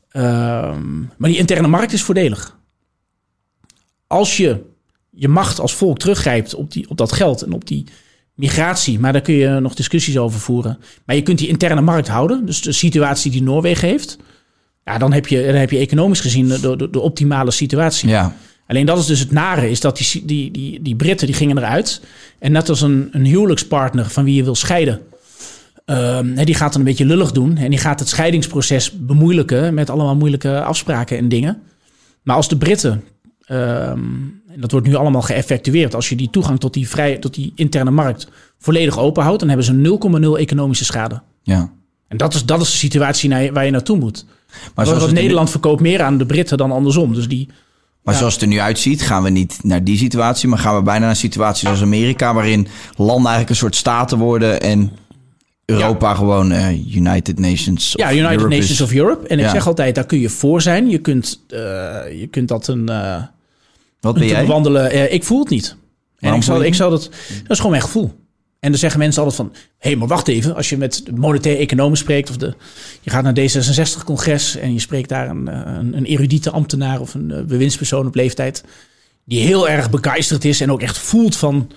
Ehm, 0.10 1.00
maar 1.18 1.30
die 1.30 1.38
interne 1.38 1.68
markt 1.68 1.94
is 1.94 2.02
voordelig. 2.02 2.58
Als 4.08 4.38
je 4.38 4.62
je 5.10 5.28
macht 5.28 5.60
als 5.60 5.74
volk 5.74 6.00
teruggrijpt 6.00 6.54
op, 6.54 6.72
die, 6.72 6.90
op 6.90 6.98
dat 6.98 7.12
geld 7.12 7.42
en 7.42 7.52
op 7.52 7.68
die 7.68 7.86
migratie, 8.34 9.00
maar 9.00 9.14
daar 9.14 9.22
kun 9.22 9.34
je 9.34 9.60
nog 9.60 9.76
discussies 9.76 10.18
over 10.18 10.40
voeren. 10.40 10.80
Maar 11.06 11.16
je 11.16 11.22
kunt 11.22 11.38
die 11.38 11.48
interne 11.48 11.82
markt 11.82 12.08
houden, 12.08 12.46
dus 12.46 12.62
de 12.62 12.72
situatie 12.72 13.32
die 13.32 13.44
Noorwegen 13.44 13.88
heeft. 13.88 14.18
Ja, 14.86 14.98
dan 14.98 15.14
heb 15.14 15.28
je, 15.28 15.46
dan 15.46 15.56
heb 15.56 15.72
je 15.72 15.78
economisch 15.78 16.20
gezien 16.20 16.48
de, 16.48 16.76
de, 16.76 16.90
de 16.90 17.00
optimale 17.00 17.52
situatie. 17.52 18.10
Ja. 18.10 18.36
Alleen 18.68 18.86
dat 18.86 18.98
is 18.98 19.06
dus 19.06 19.20
het 19.20 19.32
nare, 19.32 19.70
is 19.70 19.80
dat 19.80 19.98
die, 19.98 20.26
die, 20.26 20.52
die, 20.52 20.82
die 20.82 20.96
Britten 20.96 21.28
die 21.28 21.36
gingen 21.36 21.58
eruit. 21.58 22.02
En 22.40 22.52
net 22.52 22.70
als 22.70 22.82
een, 22.82 23.10
een 23.12 23.26
huwelijkspartner 23.26 24.10
van 24.10 24.24
wie 24.24 24.36
je 24.36 24.44
wil 24.44 24.56
scheiden. 24.56 25.02
Ehm, 25.88 26.46
die 26.46 26.56
gaat 26.56 26.72
dan 26.72 26.82
een 26.82 26.88
beetje 26.88 27.06
lullig 27.06 27.32
doen. 27.32 27.58
En 27.58 27.70
die 27.70 27.80
gaat 27.80 28.00
het 28.00 28.10
scheidingsproces 28.10 28.92
bemoeilijken 28.92 29.74
met 29.74 29.90
allemaal 29.90 30.16
moeilijke 30.16 30.62
afspraken 30.62 31.18
en 31.18 31.30
dingen. 31.30 31.62
Maar 32.24 32.36
als 32.36 32.50
de 32.50 32.58
Britten, 32.58 33.04
ehm, 33.46 34.00
en 34.48 34.60
dat 34.60 34.72
wordt 34.72 34.88
nu 34.88 34.96
allemaal 34.96 35.22
geëffectueerd, 35.22 35.96
als 35.96 36.10
je 36.10 36.16
die 36.16 36.30
toegang 36.30 36.60
tot 36.60 36.74
die, 36.74 36.90
vrij, 36.90 37.18
tot 37.18 37.34
die 37.34 37.52
interne 37.56 37.92
markt 37.92 38.28
volledig 38.60 39.00
open 39.00 39.24
houdt, 39.24 39.40
dan 39.40 39.48
hebben 39.48 39.66
ze 39.66 39.74
0,0 39.74 40.38
economische 40.38 40.86
schade. 40.86 41.22
ja. 41.44 41.76
En 42.08 42.18
dat 42.18 42.34
is, 42.34 42.46
dat 42.46 42.62
is 42.62 42.72
de 42.72 42.78
situatie 42.78 43.30
naar 43.30 43.54
waar 43.54 43.66
je 43.66 43.72
naartoe 43.72 43.98
moet. 43.98 44.26
Maar, 44.76 44.86
zoals 44.86 45.04
er 45.04 45.14
Nederland 45.14 45.50
verkoopt 45.50 45.82
meer 45.82 46.02
aan 46.02 46.18
de 46.18 46.26
Britten 46.26 46.58
dan 46.58 46.72
andersom. 46.72 47.14
Dus 47.14 47.28
die, 47.28 47.50
maar 48.08 48.16
zoals 48.16 48.34
het 48.34 48.42
er 48.42 48.48
nu 48.48 48.60
uitziet, 48.60 49.02
gaan 49.02 49.24
we 49.24 49.30
niet 49.30 49.60
naar 49.64 49.84
die 49.84 49.98
situatie, 49.98 50.50
maar 50.50 50.60
gaan 50.60 50.76
we 50.76 50.82
bijna 50.82 51.00
naar 51.00 51.10
een 51.10 51.16
situatie 51.16 51.66
zoals 51.66 51.82
Amerika, 51.82 52.34
waarin 52.34 52.68
landen 52.96 53.16
eigenlijk 53.16 53.50
een 53.50 53.56
soort 53.56 53.76
staten 53.76 54.18
worden 54.18 54.62
en 54.62 54.92
Europa 55.76 56.14
gewoon 56.16 56.52
eh, 56.52 56.96
United 56.96 57.40
Nations. 57.40 57.96
of 57.96 58.02
Ja, 58.02 58.12
United 58.12 58.32
Europe 58.32 58.56
is- 58.56 58.60
Nations 58.60 58.82
of 58.82 58.94
Europe. 58.94 59.28
En 59.28 59.38
ik 59.40 59.46
Ja. 59.46 59.52
zeg 59.52 59.68
altijd, 59.68 59.96
daar 59.96 60.06
kun 60.06 60.20
je 60.20 60.30
voor 60.30 60.62
zijn. 60.62 60.90
Je 60.90 60.98
kunt, 60.98 61.42
eh, 61.50 61.60
je 62.20 62.28
kunt 62.32 62.48
dat 62.48 62.68
een, 62.68 62.90
eh 62.90 63.24
Wat 64.00 64.14
een 64.14 64.20
ben 64.20 64.30
jij? 64.30 64.42
bewandelen. 64.46 64.92
Eh, 64.92 65.14
ik 65.14 65.24
voel 65.24 65.40
het 65.40 65.50
niet. 65.50 65.70
En 65.70 65.78
Waarom 66.20 66.40
ik 66.40 66.46
zal, 66.46 66.56
je 66.56 66.62
ik 66.62 66.68
het 66.68 66.76
zal 66.78 66.90
dat, 66.90 67.02
dat 67.42 67.50
is 67.52 67.56
gewoon 67.58 67.72
mijn 67.72 67.84
gevoel. 67.84 68.14
En 68.60 68.70
dan 68.72 68.80
zeggen 68.80 69.00
mensen 69.00 69.24
altijd 69.24 69.42
van, 69.42 69.54
hé, 69.80 69.96
maar 69.96 70.08
wacht 70.08 70.28
even. 70.28 70.56
Als 70.56 70.70
je 70.70 70.78
met 70.78 71.02
de 71.06 71.12
monetaire 71.14 71.62
economen 71.62 71.98
spreekt, 71.98 72.30
of 72.30 72.38
de, 72.38 72.54
je 73.02 73.10
gaat 73.10 73.24
naar 73.24 73.34
D66-congres 73.34 74.56
en 74.56 74.74
je 74.74 74.80
spreekt 74.80 75.10
daar 75.10 75.30
een, 75.30 75.48
een, 75.78 75.98
een 75.98 76.06
erudite 76.06 76.50
ambtenaar 76.52 77.00
of 77.00 77.14
een 77.14 77.46
bewindspersoon 77.48 78.08
op 78.08 78.16
leeftijd, 78.16 78.64
die 79.26 79.40
heel 79.42 79.70
erg 79.70 79.90
begeisterd 79.90 80.46
is 80.46 80.62
en 80.62 80.72
ook 80.72 80.82
echt 80.82 80.98
voelt 80.98 81.36
van, 81.36 81.72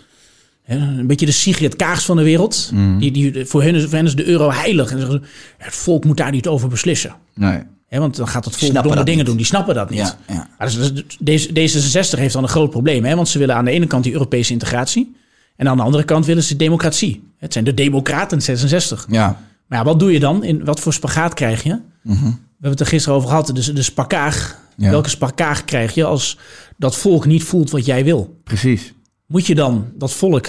een 0.77 1.07
beetje 1.07 1.27
de 1.27 1.33
Sigrid 1.33 1.77
Kaags 1.77 2.05
van 2.05 2.17
de 2.17 2.23
wereld. 2.23 2.71
Mhm. 2.75 2.99
Die, 2.99 3.11
die, 3.11 3.45
voor, 3.47 3.63
hen 3.63 3.75
is, 3.75 3.83
voor 3.83 3.93
hen 3.93 4.07
is 4.07 4.17
de 4.17 4.27
euro 4.27 4.51
heilig. 4.51 4.91
En 4.91 4.99
zeggen 4.99 5.23
ze, 5.23 5.29
het 5.59 5.75
volk 5.75 6.05
moet 6.05 6.17
daar 6.17 6.31
niet 6.31 6.47
over 6.47 6.69
beslissen. 6.69 7.15
Nee. 7.35 7.63
Hè, 7.89 7.99
want 7.99 8.17
dan 8.17 8.29
gaat 8.29 8.45
het 8.45 8.57
volk 8.57 8.73
domme 8.73 8.95
dingen 8.95 9.17
niet. 9.17 9.27
doen. 9.27 9.37
Die 9.37 9.47
snappen 9.47 9.75
dat 9.75 9.91
niet. 9.91 9.99
Ja, 9.99 10.17
ja. 10.27 10.49
Maar 10.59 10.71
dus, 10.71 10.93
dus 11.21 11.49
deze, 11.51 11.79
D66 12.15 12.19
heeft 12.19 12.33
dan 12.33 12.43
een 12.43 12.49
groot 12.49 12.71
probleem. 12.71 13.05
Hè? 13.05 13.17
Want 13.17 13.29
ze 13.29 13.39
willen 13.39 13.55
aan 13.55 13.65
de 13.65 13.71
ene 13.71 13.87
kant 13.87 14.05
die 14.05 14.13
Europese 14.13 14.53
integratie. 14.53 15.15
En 15.57 15.69
aan 15.69 15.77
de 15.77 15.83
andere 15.83 16.05
kant 16.05 16.27
willen 16.27 16.43
ze 16.43 16.57
democratie. 16.57 17.23
Het 17.39 17.53
zijn 17.53 17.65
de 17.65 17.75
democraten 17.75 18.43
66. 18.43 19.07
Ja. 19.11 19.41
Maar 19.67 19.79
ja, 19.79 19.85
wat 19.85 19.99
doe 19.99 20.13
je 20.13 20.21
dan? 20.21 20.45
In, 20.45 20.65
wat 20.65 20.81
voor 20.81 20.93
spagaat 20.93 21.35
krijg 21.35 21.63
je? 21.63 21.79
We 22.03 22.13
hebben 22.13 22.71
het 22.71 22.81
er 22.81 22.87
gisteren 22.87 23.17
over 23.17 23.29
gehad. 23.29 23.51
Dus 23.55 23.67
de 23.67 23.83
spakaag. 23.83 24.59
Ja. 24.77 24.91
Welke 24.91 25.09
spakaag 25.09 25.65
krijg 25.65 25.95
je 25.95 26.05
als 26.05 26.39
dat 26.77 26.97
volk 26.97 27.27
niet 27.27 27.43
voelt 27.43 27.71
wat 27.71 27.87
jij 27.87 28.05
wil? 28.05 28.41
Precies. 28.45 28.93
Moet 29.31 29.47
je 29.47 29.55
dan 29.55 29.91
dat 29.95 30.13
volk 30.13 30.47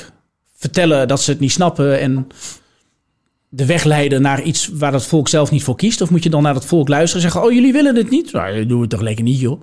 vertellen 0.55 1.07
dat 1.07 1.21
ze 1.21 1.31
het 1.31 1.39
niet 1.39 1.51
snappen 1.51 1.99
en 1.99 2.27
de 3.49 3.65
weg 3.65 3.83
leiden 3.83 4.21
naar 4.21 4.41
iets 4.41 4.69
waar 4.73 4.91
dat 4.91 5.05
volk 5.05 5.27
zelf 5.27 5.51
niet 5.51 5.63
voor 5.63 5.75
kiest? 5.75 6.01
Of 6.01 6.09
moet 6.09 6.23
je 6.23 6.29
dan 6.29 6.43
naar 6.43 6.53
dat 6.53 6.65
volk 6.65 6.87
luisteren 6.87 7.23
en 7.25 7.31
zeggen: 7.31 7.49
Oh, 7.49 7.55
jullie 7.55 7.73
willen 7.73 7.95
het 7.95 8.09
niet? 8.09 8.31
Nou, 8.31 8.65
doen 8.65 8.75
we 8.75 8.81
het 8.81 8.89
toch 8.89 9.01
lekker 9.01 9.23
niet, 9.23 9.39
joh. 9.39 9.61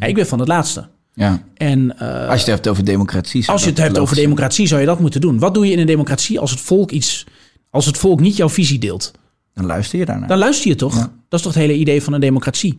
Ja, 0.00 0.06
ik 0.06 0.14
ben 0.14 0.26
van 0.26 0.38
het 0.38 0.48
laatste. 0.48 0.88
Ja. 1.14 1.42
En 1.54 1.98
eh, 1.98 2.28
Als 2.28 2.28
je 2.44 2.44
het 2.44 2.46
hebt 2.46 2.68
over 2.68 2.84
democratie. 2.84 3.48
als 3.48 3.62
je 3.64 3.68
het 3.68 3.78
hebt 3.78 3.98
over 3.98 4.16
democratie, 4.16 4.66
zou 4.66 4.80
je 4.80 4.86
dat 4.86 5.00
moeten 5.00 5.20
doen. 5.20 5.38
Wat 5.38 5.54
doe 5.54 5.66
je 5.66 5.72
in 5.72 5.78
een 5.78 5.86
democratie 5.86 6.40
als 6.40 6.50
het 6.50 6.60
volk 6.60 6.90
iets, 6.90 7.26
als 7.70 7.86
het 7.86 7.96
volk 7.98 8.20
niet 8.20 8.36
jouw 8.36 8.48
visie 8.48 8.78
deelt? 8.78 9.12
Dan 9.54 9.66
luister 9.66 9.98
je 9.98 10.04
daarnaar. 10.04 10.28
Dan 10.28 10.38
luister 10.38 10.68
je 10.68 10.74
toch? 10.74 10.94
Dat 11.28 11.40
is 11.40 11.42
toch 11.42 11.54
het 11.54 11.62
hele 11.62 11.74
idee 11.78 12.02
van 12.02 12.12
een 12.12 12.20
democratie. 12.20 12.78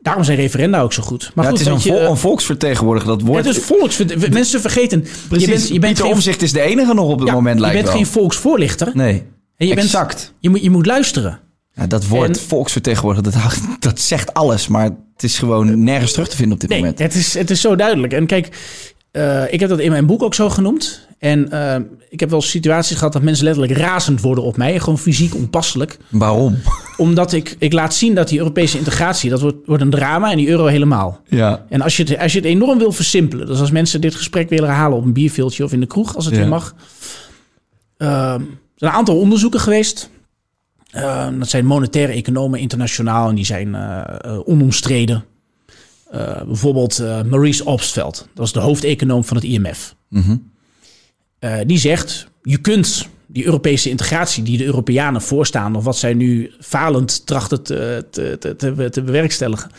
Daarom 0.00 0.24
zijn 0.24 0.36
referenda 0.36 0.80
ook 0.80 0.92
zo 0.92 1.02
goed. 1.02 1.30
Maar 1.34 1.44
ja, 1.44 1.50
goed, 1.50 1.58
het 1.58 1.68
is 1.68 1.72
een, 1.72 1.78
weet 1.78 1.82
je, 1.82 1.90
vol- 1.92 2.00
eh, 2.00 2.08
een 2.10 2.16
volksvertegenwoordiger. 2.16 3.10
Dat 3.10 3.22
wordt. 3.22 3.46
het 3.46 3.56
is 3.56 3.62
volks. 3.62 4.04
Mensen 4.30 4.60
vergeten. 4.60 5.00
Precies. 5.28 5.46
Je 5.46 5.52
bent, 5.52 5.62
je 5.68 5.68
bent 5.68 5.80
Pieter 5.84 6.04
geen, 6.04 6.12
Omzicht 6.14 6.42
is 6.42 6.52
de 6.52 6.60
enige 6.60 6.94
nog 6.94 7.08
op 7.08 7.18
het 7.18 7.28
ja, 7.28 7.34
moment, 7.34 7.54
je 7.54 7.60
lijkt 7.60 7.76
bent 7.76 7.88
wel. 7.88 7.96
geen 7.96 8.06
volksvoorlichter. 8.06 8.90
Nee, 8.94 9.22
En 9.56 9.66
je 9.66 9.74
bent- 9.74 9.86
exact. 9.86 10.34
Je, 10.40 10.50
moet, 10.50 10.62
je 10.62 10.70
moet 10.70 10.86
luisteren. 10.86 11.40
Ja, 11.74 11.86
dat 11.86 12.06
woord 12.06 12.28
En- 12.28 12.42
volksvertegenwoordiger, 12.46 13.32
dat, 13.32 13.58
dat 13.78 14.00
zegt 14.00 14.34
alles. 14.34 14.68
Maar 14.68 14.84
het 14.84 15.22
is 15.22 15.38
gewoon 15.38 15.84
nergens 15.84 16.12
terug 16.12 16.28
te 16.28 16.36
vinden 16.36 16.54
op 16.54 16.60
dit 16.60 16.70
Nee, 16.70 16.78
moment. 16.78 16.98
het 16.98 17.14
is, 17.14 17.34
het 17.34 17.50
is 17.50 17.60
zo 17.60 17.76
duidelijk. 17.76 18.12
En 18.12 18.26
kijk, 18.26 18.48
eh, 19.10 19.52
ik 19.52 19.60
heb 19.60 19.68
dat 19.68 19.78
in 19.78 19.90
mijn 19.90 20.06
boek 20.06 20.22
ook 20.22 20.34
zo 20.34 20.48
genoemd. 20.50 21.08
En 21.22 21.50
eh, 21.50 21.80
ik 22.08 22.20
heb 22.20 22.30
wel 22.30 22.40
situaties 22.42 22.96
gehad 22.96 23.12
dat 23.12 23.22
mensen 23.22 23.44
letterlijk 23.44 23.78
razend 23.78 24.20
worden 24.20 24.44
op 24.44 24.56
mij. 24.56 24.78
Gewoon 24.78 24.98
fysiek 24.98 25.34
onpasselijk. 25.34 25.98
Waarom? 26.08 26.56
Omdat 26.96 27.32
ik, 27.32 27.56
ik 27.58 27.72
laat 27.72 27.94
zien 27.94 28.14
dat 28.14 28.28
die 28.28 28.38
Europese 28.38 28.78
integratie, 28.78 29.30
dat 29.30 29.40
wordt, 29.40 29.66
wordt 29.66 29.82
een 29.82 29.90
drama 29.90 30.30
en 30.30 30.36
die 30.36 30.48
euro 30.48 30.66
helemaal. 30.66 31.20
Ja. 31.28 31.64
En 31.68 31.80
als 31.80 31.96
je, 31.96 32.02
het, 32.02 32.18
als 32.18 32.32
je 32.32 32.38
het 32.38 32.46
enorm 32.48 32.78
wil 32.78 32.92
versimpelen, 32.92 33.46
dus 33.46 33.60
als 33.60 33.70
mensen 33.70 34.00
dit 34.00 34.14
gesprek 34.14 34.48
willen 34.48 34.68
herhalen 34.68 34.98
op 34.98 35.04
een 35.04 35.12
bierveeltje 35.12 35.64
of 35.64 35.72
in 35.72 35.80
de 35.80 35.86
kroeg, 35.86 36.16
als 36.16 36.24
het 36.24 36.34
Ja. 36.34 36.40
weer 36.40 36.48
mag. 36.48 36.74
Ehm, 37.96 38.10
er 38.10 38.38
zijn 38.76 38.90
een 38.90 38.98
aantal 38.98 39.18
onderzoeken 39.18 39.60
geweest. 39.60 40.10
Ehm, 40.90 41.38
dat 41.38 41.48
zijn 41.48 41.66
monetaire 41.66 42.12
economen 42.12 42.60
internationaal 42.60 43.28
en 43.28 43.34
die 43.34 43.44
zijn 43.44 43.74
eh, 43.74 44.38
onomstreden. 44.44 45.24
Eh, 46.10 46.42
bijvoorbeeld 46.42 46.98
eh, 46.98 47.22
Maurice 47.22 47.64
Obstveld, 47.64 48.28
dat 48.34 48.46
is 48.46 48.52
de 48.52 48.60
hoofdeconoom 48.60 49.24
van 49.24 49.36
het 49.36 49.46
IMF. 49.46 49.94
Mhm. 50.08 50.36
Eh, 51.42 51.58
die 51.66 51.78
zegt, 51.78 52.26
je 52.42 52.58
kunt 52.58 53.08
die 53.26 53.44
Europese 53.44 53.90
integratie 53.90 54.42
die 54.42 54.58
de 54.58 54.64
Europeanen 54.64 55.22
voorstaan, 55.22 55.76
of 55.76 55.84
wat 55.84 55.96
zij 55.96 56.14
nu 56.14 56.52
falend 56.60 57.26
trachten 57.26 57.62
te, 57.62 58.06
te, 58.10 58.36
te, 58.38 58.56
te, 58.56 58.90
te 58.90 59.02
bewerkstelligen, 59.02 59.70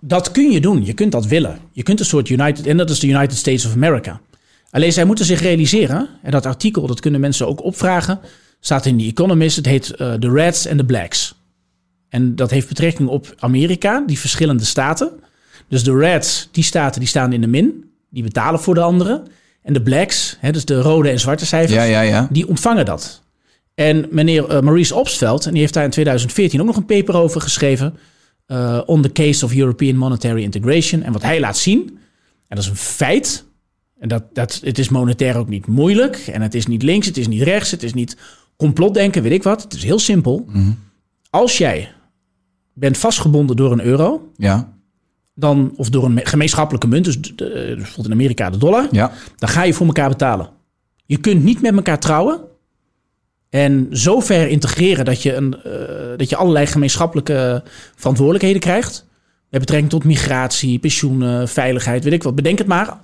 dat 0.00 0.30
kun 0.30 0.50
je 0.50 0.60
doen. 0.60 0.84
Je 0.84 0.92
kunt 0.92 1.12
dat 1.12 1.26
willen. 1.26 1.58
Je 1.72 1.82
kunt 1.82 2.00
een 2.00 2.06
soort 2.06 2.28
United, 2.28 2.66
en 2.66 2.76
dat 2.76 2.90
is 2.90 2.98
de 2.98 3.06
United 3.06 3.36
States 3.36 3.66
of 3.66 3.72
America. 3.72 4.20
Alleen 4.70 4.92
zij 4.92 5.04
moeten 5.04 5.24
zich 5.24 5.40
realiseren, 5.40 6.08
en 6.22 6.30
dat 6.30 6.46
artikel, 6.46 6.86
dat 6.86 7.00
kunnen 7.00 7.20
mensen 7.20 7.48
ook 7.48 7.64
opvragen, 7.64 8.20
staat 8.60 8.86
in 8.86 8.98
The 8.98 9.04
Economist, 9.04 9.56
het 9.56 9.66
heet 9.66 9.90
eh, 9.90 10.12
The 10.12 10.30
Reds 10.30 10.68
and 10.68 10.78
the 10.78 10.84
Blacks. 10.84 11.34
En 12.08 12.36
dat 12.36 12.50
heeft 12.50 12.68
betrekking 12.68 13.08
op 13.08 13.34
Amerika, 13.38 14.02
die 14.06 14.18
verschillende 14.18 14.64
staten. 14.64 15.10
Dus 15.68 15.84
de 15.84 15.96
Reds, 15.96 16.48
die 16.52 16.64
staten 16.64 17.00
die 17.00 17.08
staan 17.08 17.32
in 17.32 17.40
de 17.40 17.46
min, 17.46 17.90
die 18.10 18.22
betalen 18.22 18.60
voor 18.60 18.74
de 18.74 18.80
anderen. 18.80 19.26
En 19.68 19.74
de 19.74 19.82
Blacks, 19.82 20.36
hè, 20.40 20.52
dus 20.52 20.64
de 20.64 20.80
rode 20.80 21.08
en 21.10 21.20
zwarte 21.20 21.46
cijfers, 21.46 21.72
Ja, 21.74 21.82
ja, 21.82 22.00
ja. 22.00 22.28
die 22.30 22.48
ontvangen 22.48 22.84
dat. 22.84 23.22
En 23.74 24.06
meneer 24.10 24.46
eh, 24.48 24.60
Maurice 24.60 24.94
Obstveld, 24.94 25.46
en 25.46 25.50
die 25.52 25.60
heeft 25.60 25.74
daar 25.74 25.84
in 25.84 25.90
2014 25.90 26.60
ook 26.60 26.66
nog 26.66 26.76
een 26.76 26.84
paper 26.86 27.14
over 27.16 27.40
geschreven. 27.40 27.94
eh, 28.46 28.80
on 28.86 29.02
the 29.02 29.12
case 29.12 29.44
of 29.44 29.54
European 29.54 29.96
Monetary 29.96 30.42
Integration. 30.42 31.02
En 31.02 31.12
wat 31.12 31.22
hij 31.22 31.40
laat 31.40 31.56
zien, 31.56 31.86
en 32.48 32.56
dat 32.56 32.58
is 32.58 32.66
een 32.66 32.76
feit. 32.76 33.44
En 33.98 34.08
dat, 34.08 34.22
dat, 34.34 34.60
het 34.64 34.78
is 34.78 34.88
monetair 34.88 35.36
ook 35.36 35.48
niet 35.48 35.66
moeilijk. 35.66 36.16
En 36.16 36.42
het 36.42 36.54
is 36.54 36.66
niet 36.66 36.82
links, 36.82 37.06
het 37.06 37.16
is 37.16 37.28
niet 37.28 37.42
rechts, 37.42 37.70
het 37.70 37.82
is 37.82 37.94
niet 37.94 38.16
complotdenken, 38.56 39.22
weet 39.22 39.32
ik 39.32 39.42
wat. 39.42 39.62
Het 39.62 39.74
is 39.74 39.84
heel 39.84 39.98
simpel. 39.98 40.46
Als 41.30 41.58
jij 41.58 41.92
bent 42.74 42.98
vastgebonden 42.98 43.56
door 43.56 43.72
een 43.72 43.82
euro, 43.84 44.30
Ja, 44.36 44.72
dan, 45.38 45.72
of 45.76 45.88
door 45.90 46.04
een 46.04 46.14
me- 46.14 46.26
gemeenschappelijke 46.26 46.86
munt, 46.88 47.04
dus 47.04 47.20
de- 47.20 47.34
de- 47.34 47.72
bijvoorbeeld 47.76 48.06
in 48.06 48.12
Amerika 48.12 48.50
de 48.50 48.58
dollar, 48.58 48.88
ja. 48.90 49.12
dan 49.36 49.48
ga 49.48 49.62
je 49.62 49.72
voor 49.74 49.86
elkaar 49.86 50.08
betalen. 50.08 50.48
Je 51.06 51.16
kunt 51.16 51.44
niet 51.44 51.60
met 51.60 51.74
elkaar 51.76 51.98
trouwen 51.98 52.40
en 53.50 53.86
zo 53.92 54.20
ver 54.20 54.48
integreren 54.48 55.04
dat 55.04 55.22
je, 55.22 55.34
een, 55.34 55.62
eh, 55.62 55.72
dat 56.16 56.28
je 56.28 56.36
allerlei 56.36 56.66
gemeenschappelijke 56.66 57.62
verantwoordelijkheden 57.96 58.60
krijgt. 58.60 59.06
Met 59.50 59.60
betrekking 59.60 59.90
tot 59.90 60.04
migratie, 60.04 60.78
pensioenen, 60.78 61.48
veiligheid, 61.48 62.04
weet 62.04 62.12
ik 62.12 62.22
wat. 62.22 62.34
Bedenk 62.34 62.58
het 62.58 62.66
maar. 62.66 62.98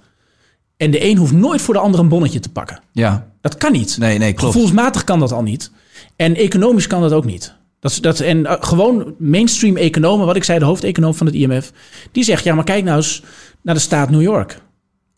En 0.76 0.90
de 0.90 1.04
een 1.04 1.16
hoeft 1.16 1.32
nooit 1.32 1.62
voor 1.62 1.74
de 1.74 1.80
ander 1.80 2.00
een 2.00 2.08
bonnetje 2.08 2.40
te 2.40 2.50
pakken. 2.50 2.80
ja. 2.92 3.32
Dat 3.40 3.56
kan 3.56 3.72
niet. 3.72 3.98
Nee, 3.98 4.18
nee, 4.18 4.32
klopt. 4.32 4.52
Gevoelsmatig 4.54 5.04
kan 5.04 5.18
dat 5.18 5.32
al 5.32 5.42
niet. 5.42 5.70
En 6.16 6.34
economisch 6.36 6.86
kan 6.86 7.00
dat 7.00 7.12
ook 7.12 7.24
niet. 7.24 7.54
Dat, 7.84 7.98
dat, 8.00 8.20
en 8.20 8.46
eh, 8.46 8.56
gewoon 8.60 9.14
mainstream 9.18 9.76
economen, 9.76 10.26
wat 10.26 10.36
ik 10.36 10.44
zei, 10.44 10.58
de 10.58 10.64
hoofdeconoom 10.64 11.14
van 11.14 11.26
het 11.26 11.34
IMF, 11.34 11.72
die 12.12 12.24
zegt, 12.24 12.44
ja, 12.44 12.54
maar 12.54 12.64
kijk 12.64 12.84
nou 12.84 12.96
eens 12.96 13.22
naar 13.62 13.74
de 13.74 13.80
staat 13.80 14.10
New 14.10 14.22
York. 14.22 14.60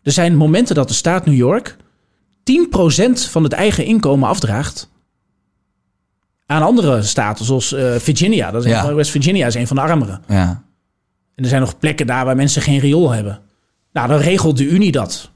Er 0.03 0.11
zijn 0.11 0.35
momenten 0.35 0.75
dat 0.75 0.87
de 0.87 0.93
staat 0.93 1.25
New 1.25 1.35
York 1.35 1.75
10% 2.43 3.29
van 3.29 3.43
het 3.43 3.53
eigen 3.53 3.85
inkomen 3.85 4.29
afdraagt 4.29 4.89
aan 6.45 6.61
andere 6.61 7.01
staten, 7.03 7.45
zoals 7.45 7.73
eh, 7.73 7.95
Virginia. 7.95 8.51
Dat 8.51 8.65
is 8.65 8.71
Ja. 8.71 8.87
een- 8.87 8.95
West 8.95 9.11
Virginia 9.11 9.47
is 9.47 9.55
een 9.55 9.67
van 9.67 9.75
de 9.75 9.81
armere. 9.81 10.19
Ja. 10.27 10.63
En 11.35 11.43
er 11.43 11.49
zijn 11.49 11.61
nog 11.61 11.79
plekken 11.79 12.07
daar 12.07 12.25
waar 12.25 12.35
mensen 12.35 12.61
geen 12.61 12.79
riool 12.79 13.11
hebben. 13.11 13.39
Nou, 13.93 14.07
dan 14.07 14.17
regelt 14.19 14.57
de 14.57 14.65
Unie 14.65 14.91
dat. 14.91 15.31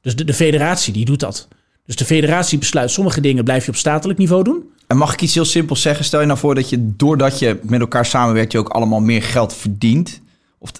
Dus 0.00 0.16
de, 0.16 0.24
de 0.24 0.34
federatie, 0.34 0.92
die 0.92 1.04
doet 1.04 1.20
dat. 1.20 1.48
Dus 1.84 1.96
de 1.96 2.04
federatie 2.04 2.58
besluit 2.58 2.90
sommige 2.90 3.20
dingen 3.20 3.44
blijf 3.44 3.64
je 3.64 3.70
op 3.70 3.76
statelijk 3.76 4.18
niveau 4.18 4.44
doen. 4.44 4.64
En 4.88 4.96
mag 4.96 5.12
ik 5.12 5.22
iets 5.22 5.34
heel 5.34 5.44
simpels 5.44 5.82
zeggen? 5.82 6.04
Stel 6.04 6.20
je 6.20 6.26
nou 6.26 6.38
voor 6.38 6.54
dat 6.54 6.68
je, 6.70 6.96
doordat 6.96 7.38
je 7.38 7.58
met 7.62 7.80
elkaar 7.80 8.06
samenwerkt, 8.06 8.52
je 8.52 8.58
ook 8.58 8.68
allemaal 8.68 9.00
meer 9.00 9.22
geld 9.22 9.54
verdient. 9.54 10.20
Of 10.58 10.70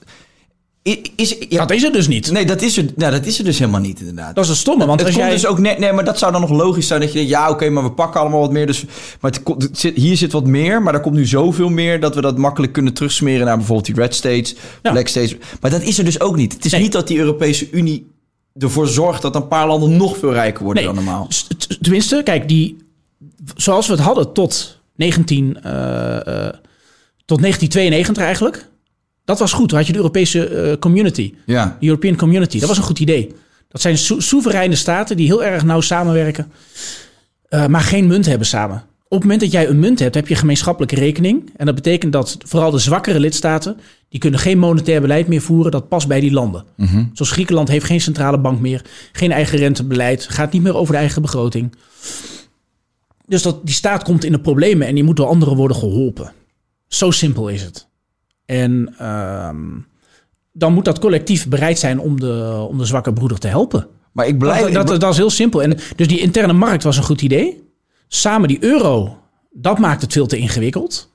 is, 1.16 1.36
ja, 1.48 1.58
Dat 1.66 1.70
is 1.76 1.82
het 1.82 1.92
dus 1.92 2.08
niet. 2.08 2.30
Nee, 2.30 2.46
dat 2.46 2.62
is, 2.62 2.76
er, 2.76 2.84
nou, 2.96 3.12
dat 3.12 3.26
is 3.26 3.38
er 3.38 3.44
dus 3.44 3.58
helemaal 3.58 3.80
niet, 3.80 4.00
inderdaad. 4.00 4.34
Dat 4.34 4.44
is 4.44 4.50
het 4.50 4.58
stomme. 4.58 4.86
Want 4.86 4.98
het 5.00 5.08
als 5.08 5.16
komt 5.18 5.28
jij... 5.28 5.36
dus 5.38 5.46
ook 5.46 5.58
net, 5.58 5.78
nee, 5.78 5.92
maar 5.92 6.04
dat 6.04 6.18
zou 6.18 6.32
dan 6.32 6.40
nog 6.40 6.50
logisch 6.50 6.86
zijn 6.86 7.00
dat 7.00 7.08
je 7.08 7.14
denkt, 7.14 7.30
ja, 7.30 7.50
oké, 7.50 7.68
maar 7.68 7.82
we 7.82 7.90
pakken 7.92 8.20
allemaal 8.20 8.40
wat 8.40 8.52
meer. 8.52 8.66
Dus, 8.66 8.84
maar 9.20 9.30
het, 9.30 9.68
zit, 9.78 9.96
hier 9.96 10.16
zit 10.16 10.32
wat 10.32 10.46
meer, 10.46 10.82
maar 10.82 10.94
er 10.94 11.00
komt 11.00 11.14
nu 11.14 11.26
zoveel 11.26 11.68
meer 11.68 12.00
dat 12.00 12.14
we 12.14 12.20
dat 12.20 12.38
makkelijk 12.38 12.72
kunnen 12.72 12.92
terugsmeren 12.94 13.46
naar 13.46 13.56
bijvoorbeeld 13.56 13.86
die 13.86 13.94
red 13.94 14.14
states, 14.14 14.54
Ja. 14.82 14.90
black 14.90 15.08
states. 15.08 15.36
Maar 15.60 15.70
dat 15.70 15.82
is 15.82 15.98
er 15.98 16.04
dus 16.04 16.20
ook 16.20 16.36
niet. 16.36 16.52
Het 16.52 16.64
is 16.64 16.72
Nee. 16.72 16.80
niet 16.80 16.92
dat 16.92 17.06
die 17.08 17.18
Europese 17.18 17.70
Unie 17.70 18.06
ervoor 18.58 18.86
zorgt 18.88 19.22
dat 19.22 19.34
een 19.34 19.48
paar 19.48 19.66
landen 19.66 19.96
nog 19.96 20.16
veel 20.18 20.32
rijker 20.32 20.64
worden 20.64 20.84
Nee, 20.84 20.94
dan 20.94 21.04
normaal. 21.04 21.28
Tenminste, 21.80 22.20
kijk, 22.24 22.48
die, 22.48 22.76
zoals 23.54 23.86
we 23.86 23.92
het 23.92 24.02
hadden 24.02 24.32
tot, 24.32 24.80
19, 24.94 25.62
eh, 25.62 26.16
eh, 26.16 26.54
tot 27.24 27.40
1992 27.40 28.24
eigenlijk. 28.24 28.68
Dat 29.24 29.38
was 29.38 29.52
goed. 29.52 29.68
Toen 29.68 29.78
had 29.78 29.86
je 29.86 29.92
de 29.92 29.98
Europese 29.98 30.46
eh, 30.46 30.78
community. 30.78 31.34
Ja. 31.46 31.76
De 31.80 31.86
European 31.86 32.16
Community. 32.16 32.58
Dat 32.58 32.68
was 32.68 32.78
een 32.78 32.82
goed 32.82 32.98
idee. 32.98 33.34
Dat 33.68 33.80
zijn 33.80 33.98
soevereine 33.98 34.74
staten 34.74 35.16
die 35.16 35.26
heel 35.26 35.44
erg 35.44 35.64
nauw 35.64 35.80
samenwerken, 35.80 36.52
maar 37.68 37.80
geen 37.80 38.06
munt 38.06 38.26
hebben 38.26 38.46
samen. 38.46 38.76
Op 39.08 39.18
het 39.18 39.22
moment 39.22 39.40
dat 39.40 39.52
jij 39.52 39.68
een 39.68 39.78
munt 39.78 39.98
hebt, 39.98 40.14
heb 40.14 40.26
je 40.26 40.32
een 40.32 40.40
gemeenschappelijke 40.40 40.94
rekening. 40.94 41.52
En 41.56 41.66
dat 41.66 41.74
betekent 41.74 42.12
dat 42.12 42.36
vooral 42.44 42.70
de 42.70 42.78
zwakkere 42.78 43.20
lidstaten, 43.20 43.76
die 44.08 44.20
kunnen 44.20 44.40
geen 44.40 44.58
monetair 44.58 45.00
beleid 45.00 45.28
meer 45.28 45.40
voeren. 45.40 45.72
Dat 45.72 45.88
past 45.88 46.08
bij 46.08 46.20
die 46.20 46.32
landen. 46.32 46.64
Zoals 47.12 47.30
Griekenland 47.32 47.68
heeft 47.68 47.84
geen 47.84 48.00
centrale 48.00 48.38
bank 48.38 48.60
meer, 48.60 48.84
geen 49.12 49.32
eigen 49.32 49.58
rentebeleid, 49.58 50.26
gaat 50.28 50.52
niet 50.52 50.62
meer 50.62 50.74
over 50.74 50.92
de 50.92 50.98
eigen 50.98 51.22
begroting. 51.22 51.72
Dus 53.28 53.42
dat, 53.42 53.66
die 53.66 53.74
staat 53.74 54.02
komt 54.02 54.24
in 54.24 54.32
de 54.32 54.40
problemen 54.40 54.86
en 54.86 54.94
die 54.94 55.04
moet 55.04 55.16
door 55.16 55.26
anderen 55.26 55.56
worden 55.56 55.76
geholpen. 55.76 56.32
Zo 56.86 57.10
simpel 57.10 57.48
is 57.48 57.62
het. 57.62 57.88
En 58.44 58.94
ehm, 58.98 59.66
dan 60.52 60.72
moet 60.72 60.84
dat 60.84 60.98
collectief 60.98 61.48
bereid 61.48 61.78
zijn 61.78 62.00
om 62.00 62.20
de, 62.20 62.66
om 62.68 62.78
de 62.78 62.84
zwakke 62.84 63.12
broeder 63.12 63.38
te 63.38 63.48
helpen. 63.48 63.86
Maar 64.12 64.26
ik 64.26 64.38
blijf... 64.38 64.72
Dat, 64.72 64.86
dat, 64.86 65.00
dat 65.00 65.12
is 65.12 65.16
heel 65.16 65.30
simpel. 65.30 65.62
En 65.62 65.78
dus 65.96 66.08
die 66.08 66.20
interne 66.20 66.52
markt 66.52 66.82
was 66.82 66.96
een 66.96 67.02
goed 67.02 67.22
idee. 67.22 67.62
Samen 68.08 68.48
die 68.48 68.64
euro, 68.64 69.18
dat 69.50 69.78
maakt 69.78 70.02
het 70.02 70.12
veel 70.12 70.26
te 70.26 70.36
ingewikkeld. 70.36 71.10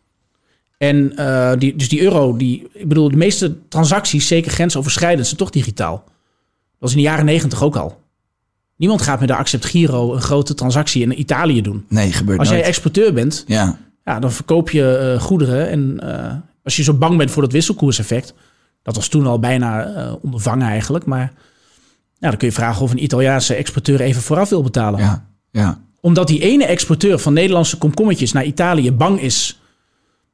En 0.77 1.15
eh, 1.15 1.51
die, 1.57 1.75
dus 1.75 1.89
die 1.89 2.01
euro, 2.01 2.37
die, 2.37 2.67
ik 2.73 2.87
bedoel, 2.87 3.09
de 3.09 3.17
meeste 3.17 3.67
transacties, 3.67 4.27
zeker 4.27 4.51
grensoverschrijdend, 4.51 5.25
zijn 5.25 5.37
toch 5.37 5.49
digitaal. 5.49 6.03
Dat 6.05 6.13
was 6.79 6.91
in 6.91 6.97
de 6.97 7.03
jaren 7.03 7.25
negentig 7.25 7.63
ook 7.63 7.75
al. 7.75 8.02
Niemand 8.75 9.01
gaat 9.01 9.19
met 9.19 9.27
de 9.27 9.35
Accept 9.35 9.65
Giro 9.65 10.13
een 10.13 10.21
grote 10.21 10.53
transactie 10.53 11.01
in 11.01 11.19
Italië 11.19 11.61
doen. 11.61 11.85
Nee, 11.89 12.11
gebeurt 12.11 12.39
Als 12.39 12.47
jij 12.47 12.57
nooit. 12.57 12.69
exporteur 12.69 13.13
bent, 13.13 13.43
Ja. 13.47 13.77
ja, 14.05 14.19
dan 14.19 14.31
verkoop 14.31 14.69
je 14.69 14.97
eh, 14.97 15.21
goederen. 15.21 15.69
En 15.69 15.99
eh, 15.99 16.33
als 16.63 16.75
je 16.75 16.83
zo 16.83 16.93
bang 16.93 17.17
bent 17.17 17.31
voor 17.31 17.41
dat 17.41 17.51
wisselkoerseffect, 17.51 18.33
dat 18.81 18.95
was 18.95 19.07
toen 19.07 19.27
al 19.27 19.39
bijna 19.39 19.85
eh, 19.85 20.13
ondervangen 20.21 20.67
eigenlijk. 20.67 21.05
Maar 21.05 21.33
ja, 22.17 22.29
dan 22.29 22.37
kun 22.37 22.47
je 22.47 22.53
vragen 22.53 22.81
of 22.83 22.91
een 22.91 23.03
Italiaanse 23.03 23.53
exporteur 23.55 24.01
even 24.01 24.21
vooraf 24.21 24.49
wil 24.49 24.63
betalen. 24.63 24.99
Ja. 24.99 25.25
Ja. 25.51 25.79
Omdat 26.01 26.27
die 26.27 26.41
ene 26.41 26.65
exporteur 26.65 27.19
van 27.19 27.33
Nederlandse 27.33 27.77
komkommetjes 27.77 28.31
naar 28.31 28.45
Italië 28.45 28.91
bang 28.91 29.21
is 29.21 29.59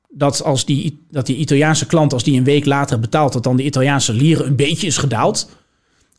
dat 0.10 0.44
als 0.44 0.66
die, 0.66 1.06
dat 1.12 1.26
die 1.26 1.36
Italiaanse 1.36 1.86
klant, 1.86 2.14
als 2.14 2.24
die 2.24 2.38
een 2.38 2.44
week 2.44 2.66
later 2.66 3.00
betaalt, 3.00 3.34
dat 3.34 3.44
dan 3.44 3.56
de 3.56 3.64
Italiaanse 3.64 4.14
lire 4.14 4.44
een 4.44 4.56
beetje 4.56 4.88
is 4.88 4.98
gedaald. 4.98 5.50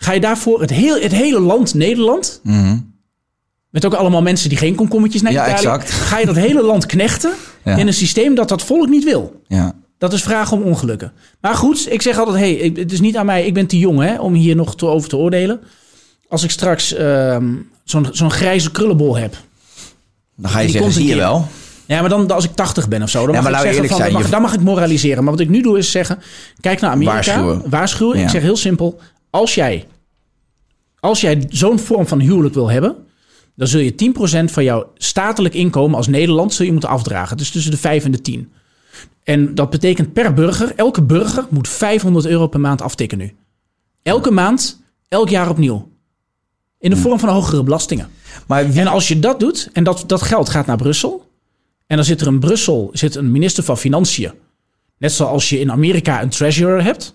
Ga 0.03 0.13
je 0.13 0.21
daarvoor 0.21 0.61
het, 0.61 0.71
heel, 0.71 1.01
het 1.01 1.13
hele 1.13 1.41
land 1.41 1.75
Nederland, 1.75 2.41
met 3.71 3.85
ook 3.85 3.95
allemaal 3.95 4.23
mensen 4.23 4.49
die 4.49 4.59
geen 4.59 4.75
komkommetjes 4.75 5.23
naar 5.23 5.33
Mhm. 5.33 5.41
Ja, 5.41 5.47
Italië, 5.49 5.67
exact. 5.67 5.91
ga 5.91 6.19
je 6.19 6.27
dat 6.27 6.37
hele 6.37 6.63
land 6.63 6.87
knechten 6.87 7.33
Ja. 7.65 7.77
in 7.77 7.87
een 7.87 7.93
systeem 7.95 8.35
dat 8.35 8.49
dat 8.49 8.63
volk 8.63 8.89
niet 8.89 9.05
wil. 9.05 9.41
Ja. 9.47 9.73
Dat 9.99 10.13
is 10.13 10.23
vragen 10.23 10.57
om 10.57 10.63
ongelukken. 10.63 11.13
Maar 11.41 11.55
goed, 11.55 11.93
ik 11.93 12.03
zeg 12.03 12.19
altijd, 12.19 12.37
hey, 12.39 12.73
het 12.75 12.93
is 12.93 13.01
niet 13.01 13.17
aan 13.17 13.27
mij, 13.27 13.47
ik 13.47 13.55
ben 13.55 13.67
te 13.67 13.79
jong 13.79 14.01
hè, 14.01 14.19
om 14.21 14.35
hier 14.35 14.57
nog 14.57 14.77
te 14.77 14.87
over 14.87 15.09
te 15.09 15.17
oordelen. 15.17 15.61
Als 16.29 16.43
ik 16.43 16.51
straks 16.51 16.95
ehm, 16.95 17.55
zo'n 17.85 18.09
zo'n 18.13 18.31
grijze 18.31 18.71
krullenbol 18.71 19.17
heb, 19.17 19.37
Dan 20.37 20.51
ga 20.51 20.59
je 20.61 20.69
zeggen, 20.69 20.93
zie 20.93 21.07
je 21.07 21.17
wel. 21.17 21.47
ja, 21.87 22.01
maar 22.01 22.09
dan 22.09 22.31
als 22.31 22.45
ik 22.45 22.51
80 22.55 22.89
ben 22.89 23.03
of 23.03 23.09
zo, 23.11 23.27
dan, 23.27 23.35
Ja, 23.35 23.41
mag, 23.41 23.51
ik 23.53 23.59
zeggen 23.59 23.87
van, 23.89 23.97
zijn, 23.97 24.03
dan, 24.03 24.13
mag, 24.13 24.25
je- 24.25 24.31
dan 24.31 24.43
mag 24.43 24.55
ik 24.55 24.61
moraliseren. 24.61 25.23
Maar 25.25 25.33
wat 25.33 25.43
ik 25.43 25.49
nu 25.49 25.63
doe 25.63 25.79
is 25.79 25.91
zeggen, 25.91 26.19
kijk 26.61 26.81
naar 26.81 26.91
Amerika. 26.91 27.13
Waarschuwen. 27.15 27.63
Waarschuwen. 27.71 28.19
Ik 28.19 28.29
zeg 28.29 28.43
heel 28.43 28.57
simpel, 28.57 29.01
als 29.31 29.55
jij, 29.55 29.87
als 31.01 31.21
jij 31.21 31.47
zo'n 31.49 31.79
vorm 31.79 32.07
van 32.07 32.21
huwelijk 32.21 32.55
wil 32.55 32.71
hebben, 32.71 32.97
dan 33.55 33.69
zul 33.69 33.81
je 33.81 34.13
10% 34.49 34.53
van 34.53 34.65
jouw 34.65 34.93
statelijk 34.95 35.55
inkomen 35.55 35.97
als 35.97 36.07
Nederland 36.07 36.55
zul 36.55 36.67
je 36.67 36.73
moeten 36.73 36.91
afdragen. 36.91 37.37
Dus 37.37 37.51
tussen 37.51 37.71
de 37.71 37.77
5 37.77 38.05
en 38.05 38.11
de 38.11 38.21
10. 38.21 38.53
En 39.23 39.55
dat 39.55 39.71
betekent 39.71 40.13
per 40.13 40.35
burger, 40.35 40.73
elke 40.77 41.03
burger 41.03 41.47
moet 41.51 41.69
500 41.69 42.27
euro 42.27 42.47
per 42.47 42.61
maand 42.61 42.83
aftikken 42.83 43.19
nu. 43.19 43.35
Elke 44.03 44.31
maand, 44.31 44.83
elk 45.09 45.29
jaar 45.29 45.51
opnieuw. 45.51 45.89
In 46.79 46.91
de 46.91 46.97
vorm 46.97 47.19
van 47.19 47.29
hogere 47.29 47.63
belastingen. 47.63 48.09
Maar 48.47 48.71
wie, 48.71 48.81
En 48.81 48.87
als 48.87 49.09
je 49.09 49.19
dat 49.19 49.41
doet, 49.41 49.71
en 49.73 49.85
dat, 49.85 50.05
dat 50.07 50.23
geld 50.23 50.49
gaat 50.49 50.67
naar 50.67 50.77
Brussel. 50.77 51.29
En 51.87 51.97
dan 51.97 52.05
zit 52.05 52.21
er 52.21 52.27
in 52.27 52.39
Brussel 52.39 52.91
zit 52.93 53.15
een 53.15 53.31
minister 53.31 53.65
van 53.65 53.79
Financiën. 53.79 54.33
Net 54.99 55.13
zoals 55.13 55.49
je 55.49 55.61
in 55.61 55.73
Amerika 55.73 56.23
een 56.23 56.29
treasurer 56.29 56.83
hebt. 56.83 57.15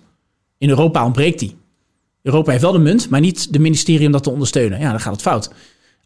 In 0.58 0.68
Europa 0.68 1.04
ontbreekt 1.04 1.38
die. 1.38 1.56
Europa 2.26 2.50
heeft 2.50 2.62
wel 2.62 2.72
de 2.72 2.78
munt, 2.78 3.08
maar 3.08 3.20
niet 3.20 3.52
de 3.52 3.58
ministerie 3.58 4.06
om 4.06 4.12
dat 4.12 4.22
te 4.22 4.30
ondersteunen. 4.30 4.80
Ja, 4.80 4.90
dan 4.90 5.00
gaat 5.00 5.12
het 5.12 5.22
fout. 5.22 5.50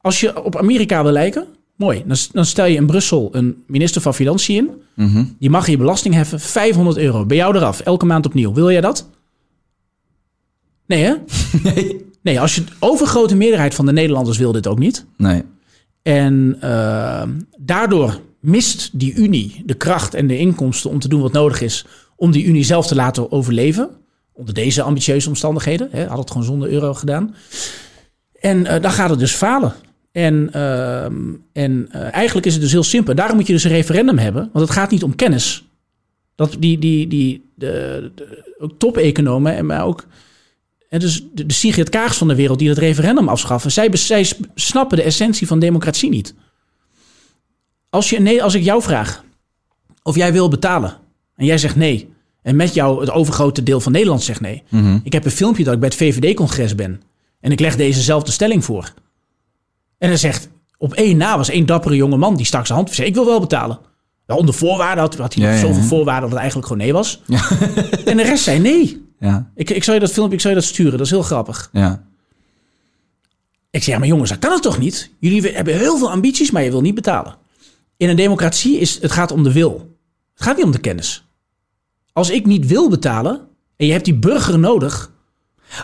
Als 0.01 0.21
je 0.21 0.45
op 0.45 0.57
Amerika 0.57 1.03
wil 1.03 1.13
lijken, 1.13 1.47
mooi. 1.77 2.03
Dan, 2.07 2.17
dan 2.33 2.45
stel 2.45 2.67
je 2.67 2.77
in 2.77 2.87
Brussel 2.87 3.29
een 3.33 3.63
minister 3.67 4.01
van 4.01 4.15
Financiën 4.15 4.71
in. 4.97 5.37
Die 5.39 5.51
mag 5.51 5.69
je 5.69 5.77
belasting 5.77 6.15
heffen, 6.15 6.41
500 6.41 6.97
euro. 6.97 7.27
Bij 7.27 7.37
jou 7.37 7.57
eraf, 7.57 7.81
elke 7.81 8.07
maand 8.07 8.27
opnieuw. 8.27 8.53
Wil 8.53 8.71
jij 8.71 8.81
dat? 8.81 9.09
Nee, 10.87 11.03
hè? 11.03 11.15
nee. 11.75 12.09
Nee, 12.23 12.41
als 12.41 12.55
je 12.55 12.65
de 12.65 12.73
overgrote 12.79 13.37
meerderheid 13.37 13.75
van 13.75 13.87
de 13.87 13.93
Nederlanders 13.93 14.39
wil 14.39 14.53
dit 14.53 14.67
ook 14.67 14.79
niet. 14.79 15.07
Nee. 15.17 15.43
En 16.03 16.57
eh, 16.61 17.23
daardoor 17.59 18.21
mist 18.41 18.91
die 18.93 19.15
Unie 19.15 19.63
de 19.67 19.75
kracht 19.75 20.15
en 20.15 20.27
de 20.27 20.39
inkomsten 20.39 20.91
om 20.91 20.99
te 20.99 21.09
doen 21.09 21.21
wat 21.21 21.33
nodig 21.33 21.61
is 21.61 21.87
om 22.17 22.31
die 22.31 22.45
Unie 22.45 22.65
zelf 22.65 22.87
te 22.87 22.95
laten 22.95 23.33
overleven. 23.33 23.91
Onder 24.41 24.55
deze 24.55 24.83
ambitieuze 24.83 25.29
omstandigheden. 25.29 25.89
Hè, 25.91 26.07
had 26.07 26.19
het 26.19 26.31
gewoon 26.31 26.47
zonder 26.47 26.69
euro 26.69 26.95
gedaan. 26.95 27.35
En 28.41 28.67
eh, 28.67 28.83
dan 28.83 28.91
gaat 28.91 29.11
het 29.11 29.19
dus 29.19 29.33
falen. 29.33 29.75
En, 30.13 30.49
ehm, 30.53 31.15
en 31.53 31.89
eh, 31.91 32.15
eigenlijk 32.15 32.47
is 32.47 32.53
het 32.53 32.63
dus 32.63 32.73
heel 32.73 32.83
simpel. 32.83 33.15
Daarom 33.15 33.37
moet 33.37 33.47
je 33.47 33.53
dus 33.53 33.65
een 33.65 33.71
referendum 33.71 34.19
hebben. 34.19 34.51
Want 34.53 34.69
het 34.69 34.77
gaat 34.77 34.91
niet 34.91 35.03
om 35.03 35.15
kennis. 35.15 35.65
Dat 36.35 36.57
die, 36.59 36.79
die, 36.79 37.07
die 37.09 37.51
de, 37.55 38.13
de, 38.15 38.55
ook 38.59 38.79
top-economen 38.79 39.57
en 39.57 39.67
maar 39.67 39.85
ook 39.85 40.07
en 40.91 40.99
dus 40.99 41.25
de, 41.33 41.45
Sigrid 41.47 41.89
Kaags 41.89 42.17
van 42.17 42.29
de 42.29 42.35
wereld 42.35 42.59
die 42.59 42.69
het 42.69 42.79
referendum 42.79 43.29
afschaffen, 43.29 43.73
zij, 43.73 43.97
zij 43.97 44.33
snappen 44.55 44.97
de 44.97 45.03
essentie 45.03 45.47
van 45.47 45.59
democratie 45.59 46.11
niet. 46.11 46.35
Als, 47.91 48.11
je, 48.11 48.21
nee, 48.21 48.43
als 48.43 48.55
ik 48.55 48.63
jou 48.63 48.83
vraag 48.83 49.25
of 50.03 50.17
jij 50.17 50.33
wil 50.33 50.49
betalen 50.49 50.97
en 51.37 51.47
jij 51.47 51.59
zegt 51.59 51.77
nee, 51.77 52.13
en 52.43 52.57
met 52.57 52.75
jou 52.75 53.01
het 53.01 53.11
overgrote 53.11 53.63
deel 53.63 53.81
van 53.81 53.93
Nederland 53.93 54.23
zegt 54.23 54.41
nee. 54.41 54.63
Ik 55.03 55.13
heb 55.13 55.25
een 55.25 55.31
filmpje 55.31 55.65
dat 55.65 55.75
ik 55.75 55.81
bij 55.81 55.89
het 55.89 55.99
VVD-congres 55.99 56.75
ben 56.75 57.03
en 57.41 57.53
ik 57.53 57.61
leg 57.61 57.77
dezezelfde 57.77 58.31
stelling 58.33 58.65
voor. 58.65 58.93
En 59.99 60.09
hij 60.09 60.17
zegt, 60.17 60.49
op 60.79 60.95
één 60.95 61.17
na 61.17 61.37
was 61.37 61.49
één 61.49 61.67
dappere 61.67 61.97
jonge 61.97 62.17
man 62.17 62.37
die 62.37 62.47
stak 62.47 62.67
zijn 62.67 62.79
hand. 62.79 62.95
zei, 62.95 63.09
ik 63.09 63.15
wil 63.15 63.25
wel 63.27 63.41
betalen. 63.41 63.79
Wel, 64.27 64.37
onder 64.37 64.55
voorwaarden 64.55 65.05
had, 65.05 65.17
had 65.17 65.35
hij 65.35 65.45
Ja, 65.45 65.51
nog 65.51 65.61
ja, 65.61 65.67
zoveel 65.67 65.83
ja. 65.83 65.89
voorwaarden 65.89 66.21
dat 66.23 66.31
het 66.31 66.39
eigenlijk 66.39 66.69
gewoon 66.69 66.83
nee 66.83 66.93
was. 66.93 67.23
En 68.11 68.17
de 68.17 68.23
rest 68.23 68.43
zei 68.45 68.59
nee. 68.59 69.07
Ja. 69.19 69.51
Ik, 69.55 69.71
ik 69.71 69.85
zal 69.85 69.95
je 69.95 70.01
dat 70.01 70.13
filmpje, 70.13 70.35
ik 70.35 70.41
zal 70.41 70.51
je 70.51 70.57
dat 70.57 70.67
sturen. 70.67 70.93
Dat 70.93 71.01
is 71.01 71.11
heel 71.11 71.23
grappig. 71.23 71.69
Ja. 71.73 72.05
Ik 73.71 73.83
zeg, 73.83 73.95
ja, 73.95 73.99
maar 73.99 74.09
jongens, 74.09 74.31
dat 74.31 74.39
kan 74.39 74.53
het 74.53 74.63
toch 74.63 74.79
niet? 74.79 75.11
Jullie 75.19 75.53
hebben 75.53 75.79
heel 75.79 75.99
veel 75.99 76.11
ambities, 76.11 76.51
maar 76.51 76.63
je 76.63 76.71
wil 76.71 76.81
niet 76.81 76.95
betalen. 76.95 77.37
In 77.97 78.09
een 78.09 78.17
democratie 78.17 78.79
is 78.79 78.99
het 79.03 79.13
gaat 79.13 79.33
om 79.33 79.43
de 79.43 79.53
wil. 79.53 79.97
Het 80.35 80.43
gaat 80.43 80.57
niet 80.57 80.65
om 80.65 80.73
de 80.73 80.79
kennis. 80.81 81.25
Als 82.21 82.31
ik 82.31 82.47
niet 82.47 82.67
wil 82.67 82.89
betalen 82.91 83.41
en 83.77 83.87
je 83.87 83.93
hebt 83.93 84.05
die 84.05 84.15
burger 84.15 84.59
nodig, 84.59 85.13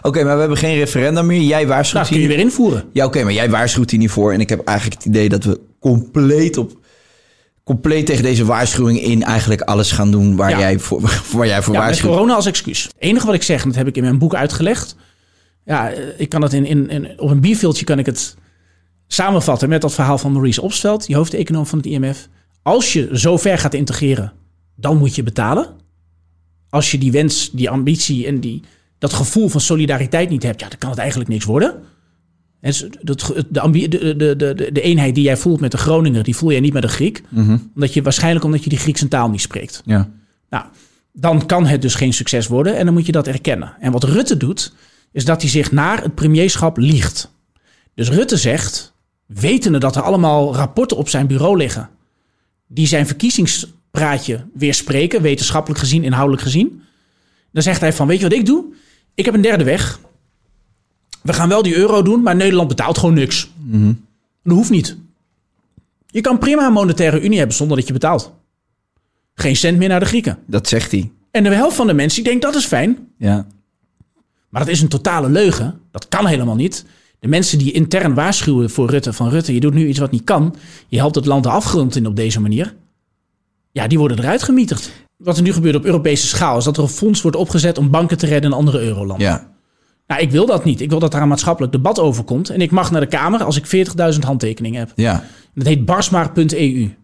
Oké, 0.03 0.25
maar 0.25 0.35
we 0.35 0.41
hebben 0.41 0.59
geen 0.59 0.79
referendum 0.79 1.27
meer. 1.27 1.41
Jij 1.41 1.67
waarschuwt 1.67 2.03
nou, 2.03 2.15
kun 2.15 2.23
je 2.23 2.29
weer 2.29 2.39
invoeren. 2.39 2.85
Ja, 2.93 3.05
oké, 3.05 3.23
maar 3.23 3.33
jij 3.33 3.51
waarschuwt 3.51 3.91
hier 3.91 3.99
niet 4.01 4.11
voor. 4.11 4.33
En 4.33 4.41
ik 4.41 4.49
heb 4.49 4.65
eigenlijk 4.65 4.99
het 4.99 5.09
idee 5.09 5.29
dat 5.29 5.45
we 5.45 5.61
compleet 5.81 6.57
op... 6.59 6.79
Compleet 7.65 8.07
tegen 8.07 8.23
deze 8.23 8.45
waarschuwing 8.45 9.01
in 9.01 9.23
eigenlijk 9.23 9.61
alles 9.61 9.93
gaan 9.93 10.11
doen 10.11 10.37
waar, 10.37 10.51
Ja. 10.51 10.59
jij, 10.59 10.79
voor, 10.79 11.01
waar 11.33 11.47
jij 11.47 11.63
voor 11.63 11.73
Ja, 11.75 11.79
met 11.79 11.89
waarschuwt. 11.89 12.13
corona 12.13 12.35
als 12.35 12.47
excuus. 12.47 12.83
Het 12.83 12.95
enige 12.99 13.27
wat 13.27 13.35
ik 13.35 13.43
zeg, 13.43 13.63
en 13.63 13.69
dat 13.69 13.77
heb 13.77 13.87
ik 13.87 13.97
in 13.97 14.03
mijn 14.03 14.19
boek 14.19 14.35
uitgelegd. 14.35 14.97
Ja, 15.65 15.91
eh, 15.91 16.03
ik 16.17 16.29
kan 16.29 16.43
het 16.43 16.53
in, 16.53 16.65
in, 16.67 16.89
in, 16.91 17.21
op 17.21 17.31
een 17.31 17.41
bierveeltje 17.41 17.85
kan 17.85 17.99
ik 17.99 18.07
het 18.07 18.37
samenvatten 19.07 19.69
met 19.69 19.81
dat 19.81 19.95
verhaal 19.95 20.19
van 20.19 20.33
Maurice 20.33 20.63
Opstveld, 20.63 21.07
die 21.07 21.17
hoofdeconoom 21.17 21.67
van 21.67 21.79
het 21.79 21.87
IMF. 21.87 22.29
Als 22.63 22.93
je 22.93 23.09
zo 23.13 23.37
ver 23.37 23.59
gaat 23.59 23.75
integreren, 23.75 24.33
dan 24.77 24.97
moet 24.97 25.15
je 25.15 25.23
betalen. 25.23 25.67
Als 26.77 26.91
je 26.91 26.99
die 26.99 27.13
wens, 27.13 27.51
die 27.53 27.71
ambitie 27.71 28.27
en 28.27 28.41
die, 28.41 28.63
dat 28.99 29.13
gevoel 29.13 29.49
van 29.49 29.61
solidariteit 29.61 30.31
niet 30.31 30.43
hebt, 30.43 30.61
ja, 30.61 30.69
dan 30.69 30.79
kan 30.79 30.91
het 30.91 30.99
eigenlijk 30.99 31.31
niks 31.31 31.45
worden. 31.45 31.75
En 32.61 32.73
dat, 33.03 33.33
de, 33.51 33.69
de, 33.71 33.89
de, 33.89 34.17
de, 34.17 34.37
de, 34.37 34.73
de 34.73 34.81
eenheid 34.81 35.15
die 35.15 35.25
jij 35.25 35.37
voelt 35.37 35.61
met 35.61 35.71
de 35.71 35.77
Groninger, 35.77 36.23
die 36.23 36.37
voel 36.37 36.51
jij 36.51 36.61
niet 36.61 36.73
met 36.73 36.83
een 36.83 36.89
Griek. 36.89 37.23
Omdat 37.75 37.95
je, 37.95 38.03
waarschijnlijk 38.03 38.45
omdat 38.45 38.65
je 38.65 38.71
die 38.71 38.79
Griekse 38.79 39.09
taal 39.09 39.31
niet 39.31 39.41
spreekt. 39.41 39.83
Ja. 39.85 40.11
Nou, 40.51 40.65
dan 41.13 41.47
kan 41.47 41.67
het 41.67 41.83
dus 41.83 41.95
geen 41.95 42.13
succes 42.13 42.47
worden 42.47 42.77
en 42.77 42.85
dan 42.85 42.95
moet 42.95 43.07
je 43.07 43.13
dat 43.13 43.27
erkennen. 43.27 43.77
En 43.81 43.93
wat 43.93 44.05
Rutte 44.05 44.37
doet, 44.37 44.73
is 45.13 45.25
dat 45.25 45.41
hij 45.41 45.51
zich 45.51 45.73
naar 45.73 46.03
het 46.03 46.15
premierschap 46.15 46.77
liegt. 46.77 47.33
Dus 47.95 48.11
Rutte 48.11 48.37
zegt, 48.37 48.93
wetende 49.27 49.79
dat 49.79 49.97
er 49.97 50.03
allemaal 50.03 50.55
rapporten 50.55 50.97
op 50.97 51.09
zijn 51.09 51.27
bureau 51.27 51.57
liggen, 51.57 51.89
die 52.67 52.87
zijn 52.87 53.07
verkiezingspraatje 53.97 54.59
weerspreken, 54.59 55.23
wetenschappelijk 55.23 55.81
gezien, 55.81 56.05
inhoudelijk 56.05 56.43
gezien. 56.43 56.83
Dan 57.53 57.63
zegt 57.63 57.81
hij 57.81 57.93
van, 57.93 58.07
weet 58.07 58.19
je 58.19 58.29
wat 58.29 58.39
ik 58.39 58.47
doe? 58.47 58.65
Ik 59.15 59.25
heb 59.25 59.35
een 59.35 59.41
derde 59.41 59.65
weg. 59.65 60.01
We 61.23 61.33
gaan 61.33 61.49
wel 61.49 61.63
die 61.63 61.77
euro 61.77 62.03
doen, 62.03 62.23
maar 62.23 62.37
Nederland 62.37 62.69
betaalt 62.69 62.99
gewoon 62.99 63.15
niks. 63.15 63.51
Dat 64.43 64.57
hoeft 64.57 64.71
niet. 64.71 64.97
Je 66.07 66.21
kan 66.21 66.39
prima 66.39 66.67
een 66.67 66.73
monetaire 66.73 67.21
unie 67.21 67.39
hebben 67.39 67.57
zonder 67.57 67.77
dat 67.77 67.87
je 67.87 67.93
betaalt. 67.93 68.33
Geen 69.35 69.57
cent 69.57 69.79
meer 69.79 69.89
naar 69.89 70.01
de 70.01 70.07
Grieken. 70.07 70.39
Dat 70.47 70.69
zegt 70.69 70.91
hij. 70.91 71.11
En 71.31 71.43
de 71.43 71.55
helft 71.55 71.77
van 71.77 71.87
de 71.87 71.95
mensen 71.95 72.23
die 72.23 72.31
denkt 72.31 72.45
dat 72.45 72.55
is 72.55 72.67
fijn. 72.67 73.09
Ja. 73.19 73.47
Maar 74.49 74.65
dat 74.65 74.75
is 74.75 74.81
een 74.81 74.89
totale 74.89 75.29
leugen. 75.29 75.81
Dat 75.91 76.09
kan 76.09 76.27
helemaal 76.27 76.55
niet. 76.55 76.85
De 77.19 77.29
mensen 77.29 77.59
die 77.59 77.73
intern 77.73 78.15
waarschuwen 78.15 78.71
voor 78.71 78.91
Rutte 78.91 79.13
van 79.13 79.29
Rutte, 79.29 79.55
je 79.55 79.61
doet 79.61 79.75
nu 79.75 79.89
iets 79.89 79.99
wat 79.99 80.11
niet 80.11 80.25
kan. 80.25 80.57
Je 80.89 80.97
helpt 80.97 81.15
het 81.15 81.27
land 81.27 81.43
de 81.43 81.49
afgrond 81.49 81.97
in 81.97 82.07
op 82.07 82.17
deze 82.17 82.41
manier. 82.41 82.75
Ja, 83.77 83.87
die 83.87 83.99
worden 83.99 84.19
eruit 84.19 84.43
gemieterd. 84.43 84.91
Wat 85.17 85.37
er 85.37 85.43
nu 85.43 85.53
gebeurt 85.53 85.75
op 85.77 85.85
Europese 85.85 86.27
schaal 86.27 86.59
is 86.59 86.65
dat 86.65 86.77
er 86.77 86.83
een 86.83 86.89
fonds 86.89 87.23
wordt 87.23 87.37
opgezet 87.37 87.79
om 87.79 87.91
banken 87.91 88.19
te 88.19 88.27
redden 88.27 88.51
in 88.51 88.57
andere 88.57 88.81
eurolanden. 88.81 89.27
Ja. 89.27 89.47
Nou, 90.07 90.21
ik 90.21 90.31
wil 90.31 90.47
dat 90.47 90.65
niet. 90.65 90.81
Ik 90.81 90.91
wil 90.91 90.99
dat 90.99 91.13
daar 91.13 91.23
een 91.23 91.29
maatschappelijk 91.29 91.73
debat 91.73 91.99
over 91.99 92.25
komt. 92.25 92.51
En 92.51 92.61
ik 92.61 92.71
mag 92.71 92.91
naar 92.91 93.01
de 93.01 93.07
Kamer 93.07 93.43
als 93.43 93.57
ik 93.57 93.89
40.000 94.15 94.19
handtekeningen 94.21 94.79
heb. 94.79 94.93
Ja. 94.95 95.25
Dat 95.55 95.67
heet 95.67 95.85
barsmaar.eu. 95.85 96.95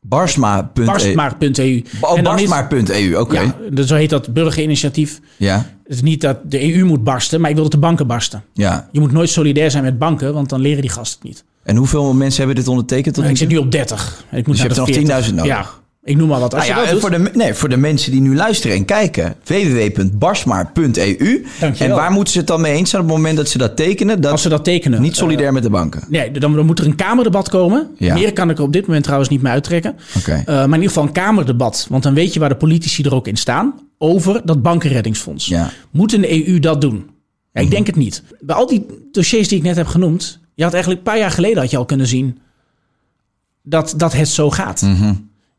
Barsma.eu. 0.00 0.84
Barsmaar.eu. 0.86 1.84
Oh, 2.00 2.22
Barsma.eu, 2.22 3.16
oké. 3.16 3.40
Ja, 3.40 3.56
dus 3.70 3.86
zo 3.86 3.94
heet 3.94 4.10
dat 4.10 4.32
burgerinitiatief. 4.32 5.20
Ja. 5.36 5.56
Het 5.56 5.92
is 5.92 6.02
niet 6.02 6.20
dat 6.20 6.38
de 6.50 6.74
EU 6.74 6.84
moet 6.84 7.04
barsten, 7.04 7.40
maar 7.40 7.48
ik 7.48 7.54
wil 7.54 7.64
dat 7.64 7.72
de 7.72 7.78
banken 7.78 8.06
barsten. 8.06 8.44
ja. 8.52 8.88
Je 8.92 9.00
moet 9.00 9.12
nooit 9.12 9.30
solidair 9.30 9.70
zijn 9.70 9.84
met 9.84 9.98
banken, 9.98 10.32
want 10.34 10.48
dan 10.48 10.60
leren 10.60 10.80
die 10.80 10.90
gasten 10.90 11.18
het 11.18 11.28
niet. 11.28 11.44
En 11.66 11.76
hoeveel 11.76 12.14
mensen 12.14 12.38
hebben 12.38 12.56
dit 12.56 12.68
ondertekend? 12.68 13.14
Tot 13.14 13.24
Nou, 13.24 13.36
ik 13.36 13.40
nu 13.40 13.46
zit 13.46 13.48
toe? 13.48 13.58
nu 13.58 13.64
op 13.66 13.72
30. 13.72 14.24
En 14.30 14.38
ik 14.38 14.46
moet 14.46 14.56
Dus 14.56 14.64
je 14.64 14.72
hebt 14.72 14.86
nog 14.86 14.96
40. 14.96 15.26
10.000 15.28 15.34
nodig. 15.34 15.46
Ja, 15.52 15.66
ik 16.04 16.16
noem 16.16 16.28
maar 16.28 16.40
wat. 16.40 16.54
Als 16.54 16.62
Nou 16.66 16.74
je 16.74 16.80
ja, 16.80 16.86
en 16.86 16.92
doet, 16.92 17.00
voor 17.00 17.10
de, 17.10 17.30
nee, 17.34 17.54
voor 17.54 17.68
de 17.68 17.76
mensen 17.76 18.12
die 18.12 18.20
nu 18.20 18.34
luisteren 18.36 18.76
en 18.76 18.84
kijken. 18.84 19.34
www.barsmaar.eu. 19.44 21.46
En 21.78 21.90
waar 21.90 22.10
moeten 22.12 22.32
ze 22.32 22.38
het 22.38 22.46
dan 22.48 22.60
mee 22.60 22.72
eens 22.74 22.90
zijn 22.90 23.02
op 23.02 23.08
het 23.08 23.16
moment 23.16 23.36
dat 23.36 23.48
ze 23.48 23.58
dat 23.58 23.76
tekenen? 23.76 24.20
Dat 24.20 24.32
als 24.32 24.42
ze 24.42 24.48
dat 24.48 24.64
tekenen. 24.64 25.00
niet 25.02 25.16
solidair 25.16 25.52
met 25.52 25.62
de 25.62 25.70
banken. 25.70 26.00
eh, 26.00 26.08
nee, 26.08 26.30
dan, 26.30 26.54
dan 26.54 26.66
moet 26.66 26.78
er 26.78 26.86
een 26.86 26.94
kamerdebat 26.96 27.48
komen. 27.48 27.88
Ja. 27.96 28.14
Meer 28.14 28.32
kan 28.32 28.50
ik 28.50 28.58
er 28.58 28.64
op 28.64 28.72
dit 28.72 28.86
moment 28.86 29.04
trouwens 29.04 29.30
niet 29.30 29.42
meer 29.42 29.52
uittrekken. 29.52 29.96
Oké. 30.18 30.32
Eh, 30.32 30.46
maar 30.46 30.64
in 30.64 30.72
ieder 30.72 30.88
geval 30.88 31.02
een 31.04 31.12
kamerdebat. 31.12 31.86
Want 31.90 32.02
dan 32.02 32.14
weet 32.14 32.32
je 32.34 32.40
waar 32.40 32.48
de 32.48 32.56
politici 32.56 33.02
er 33.02 33.14
ook 33.14 33.28
in 33.28 33.36
staan. 33.36 33.74
Over 33.98 34.40
dat 34.44 34.62
bankenreddingsfonds. 34.62 35.46
Ja. 35.46 35.70
Moet 35.90 36.12
een 36.12 36.46
EU 36.48 36.58
dat 36.58 36.80
doen? 36.80 37.10
Ja, 37.52 37.60
ik 37.60 37.70
denk 37.70 37.86
het 37.86 37.96
niet. 37.96 38.22
Bij 38.40 38.56
al 38.56 38.66
die 38.66 38.86
dossiers 39.12 39.48
die 39.48 39.58
ik 39.58 39.64
net 39.64 39.76
heb 39.76 39.86
genoemd. 39.86 40.38
Je 40.56 40.62
had 40.62 40.72
eigenlijk 40.72 41.04
een 41.04 41.12
paar 41.12 41.20
jaar 41.20 41.30
geleden 41.30 41.58
had 41.58 41.70
je 41.70 41.76
al 41.76 41.84
kunnen 41.84 42.06
zien. 42.06 42.38
Dat, 43.62 43.94
dat 43.96 44.12
het 44.12 44.28
zo 44.28 44.50
gaat. 44.50 44.82
Mhm. 44.82 45.14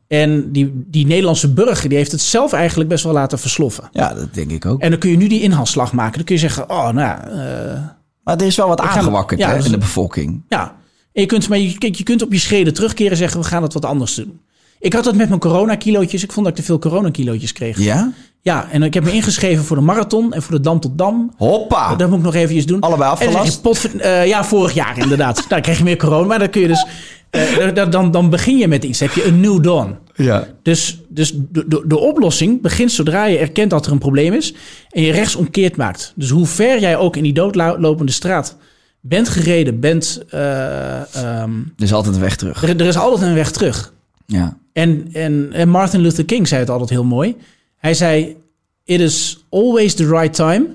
En 0.07 0.51
die, 0.51 0.83
die 0.87 1.05
Nederlandse 1.05 1.53
burger 1.53 1.89
die 1.89 1.97
heeft 1.97 2.11
het 2.11 2.21
zelf 2.21 2.53
eigenlijk 2.53 2.89
best 2.89 3.03
wel 3.03 3.13
laten 3.13 3.39
versloffen. 3.39 3.89
Ja, 3.91 4.13
dat 4.13 4.33
denk 4.33 4.51
ik 4.51 4.65
ook. 4.65 4.81
En 4.81 4.89
dan 4.89 4.99
kun 4.99 5.09
je 5.09 5.17
nu 5.17 5.27
die 5.27 5.41
inhaalslag 5.41 5.93
maken. 5.93 6.15
Dan 6.15 6.23
kun 6.23 6.35
je 6.35 6.41
zeggen, 6.41 6.69
oh 6.69 6.83
nou 6.83 6.99
ja, 6.99 7.27
eh, 7.27 7.81
Maar 8.23 8.37
er 8.37 8.45
is 8.45 8.55
wel 8.55 8.67
wat 8.67 8.79
aangewakkerd 8.79 9.39
ja, 9.39 9.49
hè, 9.49 9.65
in 9.65 9.71
de 9.71 9.77
bevolking. 9.77 10.43
ja. 10.49 10.75
En 11.13 11.21
je 11.21 11.27
kunt, 11.27 11.49
maar 11.49 11.57
je, 11.57 11.77
kijk, 11.77 11.95
je 11.95 12.03
kunt 12.03 12.21
op 12.21 12.31
je 12.31 12.39
schreden 12.39 12.73
terugkeren 12.73 13.11
en 13.11 13.17
zeggen, 13.17 13.39
we 13.39 13.47
gaan 13.47 13.63
het 13.63 13.73
wat 13.73 13.85
anders 13.85 14.15
doen. 14.15 14.39
Ik 14.79 14.93
had 14.93 15.03
dat 15.03 15.15
met 15.15 15.27
mijn 15.27 15.39
coronakilootjes. 15.39 16.23
Ik 16.23 16.31
vond 16.31 16.45
dat 16.45 16.57
ik 16.57 16.61
te 16.61 16.65
veel 16.67 16.79
coronakilootjes 16.79 17.51
kreeg. 17.53 17.79
Ja? 17.79 18.11
Ja, 18.41 18.67
en 18.71 18.83
ik 18.83 18.93
heb 18.93 19.03
me 19.03 19.11
ingeschreven 19.11 19.63
voor 19.63 19.75
de 19.75 19.81
marathon 19.81 20.33
en 20.33 20.41
voor 20.41 20.55
de 20.55 20.61
Dam 20.61 20.79
tot 20.79 20.97
Dam. 20.97 21.33
Hoppa! 21.37 21.95
Dat 21.95 22.09
moet 22.09 22.17
ik 22.17 22.23
nog 22.25 22.35
eventjes 22.35 22.65
doen. 22.65 22.79
Allebei 22.79 23.11
afgelast? 23.11 23.61
potver- 23.61 23.99
eh, 23.99 24.27
ja, 24.27 24.43
vorig 24.43 24.73
jaar 24.73 24.97
inderdaad. 24.97 25.35
nou, 25.37 25.47
dan 25.49 25.61
krijg 25.61 25.77
je 25.77 25.83
meer 25.83 25.97
corona, 25.97 26.27
maar 26.27 26.39
dan 26.39 26.49
kun 26.49 26.61
je 26.61 26.67
dus... 26.67 26.85
eh, 27.29 27.89
dan, 27.91 28.11
dan, 28.11 28.29
begin 28.29 28.57
je 28.57 28.67
met 28.67 28.83
iets. 28.83 28.99
Dan 28.99 29.07
heb 29.07 29.17
je 29.17 29.25
een 29.25 29.39
new 29.39 29.63
dawn. 29.63 29.97
Ja. 30.15 30.47
Dus, 30.63 30.99
dus 31.09 31.31
de, 31.35 31.67
de, 31.67 31.83
de 31.87 31.97
oplossing 31.97 32.61
begint 32.61 32.91
zodra 32.91 33.25
je 33.25 33.37
erkent 33.37 33.69
dat 33.69 33.85
er 33.85 33.91
een 33.91 33.97
probleem 33.97 34.33
is... 34.33 34.53
en 34.89 35.01
je 35.01 35.11
rechtsomkeerd 35.11 35.75
maakt. 35.77 36.13
Dus 36.15 36.29
hoe 36.29 36.45
ver 36.45 36.79
jij 36.79 36.97
ook 36.97 37.15
in 37.15 37.23
die 37.23 37.33
doodlopende 37.33 38.11
straat 38.11 38.57
bent 39.01 39.29
gereden, 39.29 39.79
bent... 39.79 40.21
ehm, 40.29 41.51
Er 41.77 41.83
is 41.83 41.93
altijd 41.93 42.15
een 42.15 42.21
weg 42.21 42.35
terug. 42.35 42.63
er, 42.63 42.69
er 42.69 42.85
is 42.87 42.97
altijd 42.97 43.29
een 43.29 43.35
weg 43.35 43.51
terug. 43.51 43.93
Ja. 44.27 44.57
En, 44.73 45.07
en, 45.13 45.49
en 45.53 45.69
Martin 45.69 45.99
Luther 46.01 46.25
King 46.25 46.47
zei 46.47 46.59
het 46.61 46.69
altijd 46.69 46.89
heel 46.89 47.03
mooi. 47.03 47.35
Hij 47.77 47.93
zei: 47.93 48.35
It 48.83 48.99
is 48.99 49.45
always 49.49 49.93
the 49.93 50.07
right 50.09 50.33
time 50.33 50.65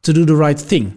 to 0.00 0.12
do 0.12 0.24
the 0.24 0.36
right 0.36 0.68
thing. 0.68 0.92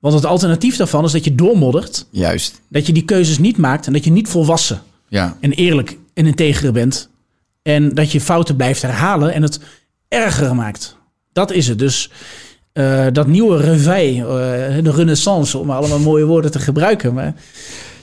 Want 0.00 0.14
het 0.16 0.24
alternatief 0.26 0.76
daarvan 0.76 1.04
is 1.04 1.12
dat 1.12 1.24
je 1.24 1.34
doormoddert, 1.34 2.06
Juist. 2.10 2.60
dat 2.68 2.86
je 2.86 2.92
die 2.92 3.04
keuzes 3.04 3.38
niet 3.38 3.56
maakt 3.56 3.86
en 3.86 3.92
dat 3.92 4.04
je 4.04 4.10
niet 4.10 4.28
volwassen 4.28 4.82
Ja. 5.08 5.36
en 5.40 5.52
eerlijk 5.52 5.98
en 6.14 6.26
integer 6.26 6.72
bent. 6.72 7.08
En 7.62 7.94
dat 7.94 8.12
je 8.12 8.20
fouten 8.20 8.56
blijft 8.56 8.82
herhalen 8.82 9.34
en 9.34 9.42
het 9.42 9.60
erger 10.08 10.54
maakt. 10.54 10.96
Dat 11.32 11.52
is 11.52 11.68
het. 11.68 11.78
Dus 11.78 12.10
eh, 12.72 13.06
dat 13.12 13.26
nieuwe 13.26 13.56
reveil, 13.60 14.26
eh, 14.28 14.82
de 14.84 14.90
renaissance, 14.94 15.58
om 15.58 15.70
allemaal 15.70 15.98
mooie 15.98 16.24
woorden 16.24 16.50
te 16.50 16.58
gebruiken. 16.58 17.14
Maar 17.14 17.34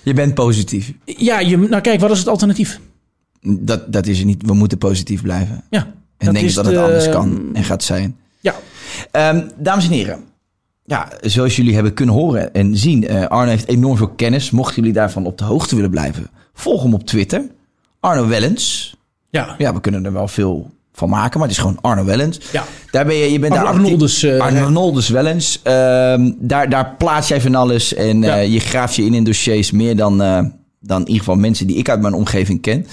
Je 0.04 0.14
bent 0.14 0.34
positief. 0.34 0.94
ja, 1.06 1.40
je, 1.40 1.58
nou 1.58 1.82
kijk, 1.82 2.00
wat 2.00 2.12
is 2.12 2.20
het 2.20 2.28
alternatief? 2.28 2.80
Dat, 3.42 3.94
dat 3.94 4.08
is 4.08 4.20
er 4.20 4.26
niet. 4.26 4.44
We 4.46 4.54
moeten 4.54 4.78
positief 4.78 5.22
blijven. 5.22 5.64
Ja, 5.70 5.88
En 6.18 6.34
dat 6.34 6.44
is 6.44 6.54
dat 6.54 6.66
het 6.66 6.74
de- 6.74 6.82
anders 6.82 7.10
kan 7.10 7.50
en 7.54 7.64
gaat 7.64 7.84
zijn. 7.84 8.16
Ja, 8.40 8.54
Ehm, 9.12 9.42
dames 9.58 9.86
en 9.86 9.92
heren. 9.92 10.20
Ja, 10.86 11.08
zoals 11.22 11.56
jullie 11.56 11.74
hebben 11.74 11.94
kunnen 11.94 12.16
horen 12.16 12.54
en 12.54 12.78
zien, 12.78 13.08
eh, 13.08 13.26
Arno 13.28 13.50
heeft 13.50 13.68
enorm 13.68 13.98
veel 13.98 14.08
kennis. 14.10 14.52
Mochten 14.52 14.76
jullie 14.76 14.94
daarvan 14.94 15.26
op 15.26 15.38
de 15.38 15.44
hoogte 15.44 15.76
willen 15.76 15.90
blijven, 15.90 16.30
volg 16.54 16.84
hem 16.84 16.94
op 16.94 17.06
Twitter. 17.06 17.44
Arno 18.00 18.28
Wellens. 18.28 18.96
ja. 19.30 19.56
Ja, 19.58 19.74
we 19.74 19.82
kunnen 19.82 20.06
er 20.06 20.14
wel 20.14 20.28
veel 20.28 20.70
van 20.94 21.10
maken, 21.10 21.40
maar 21.40 21.48
het 21.48 21.58
is 21.58 21.64
gewoon 21.64 21.78
Arno 21.82 22.04
Wellens. 22.06 22.40
Ja. 22.52 22.64
Daar 22.92 23.06
ben 23.06 23.16
je, 23.16 23.32
je 23.32 23.40
bent 23.40 23.54
daar 23.54 23.66
Arnoldus, 23.66 24.24
eh, 24.24 24.40
Arnoldus 24.40 25.10
Wellens. 25.10 25.60
Ehm, 25.64 26.32
daar, 26.38 26.70
daar 26.70 26.96
plaats 26.98 27.28
jij 27.28 27.42
van 27.42 27.56
alles 27.56 27.94
en 27.94 28.22
Ja. 28.22 28.38
eh, 28.38 28.54
je 28.54 28.60
graaft 28.60 28.96
je 28.96 29.04
in 29.06 29.14
in 29.14 29.24
dossiers 29.24 29.72
meer 29.72 29.96
dan, 29.96 30.18
dan 30.80 31.00
in 31.02 31.08
ieder 31.08 31.18
geval 31.20 31.36
mensen 31.36 31.68
die 31.68 31.76
ik 31.76 31.90
uit 31.90 32.02
mijn 32.02 32.14
omgeving 32.14 32.62
ken. 32.62 32.88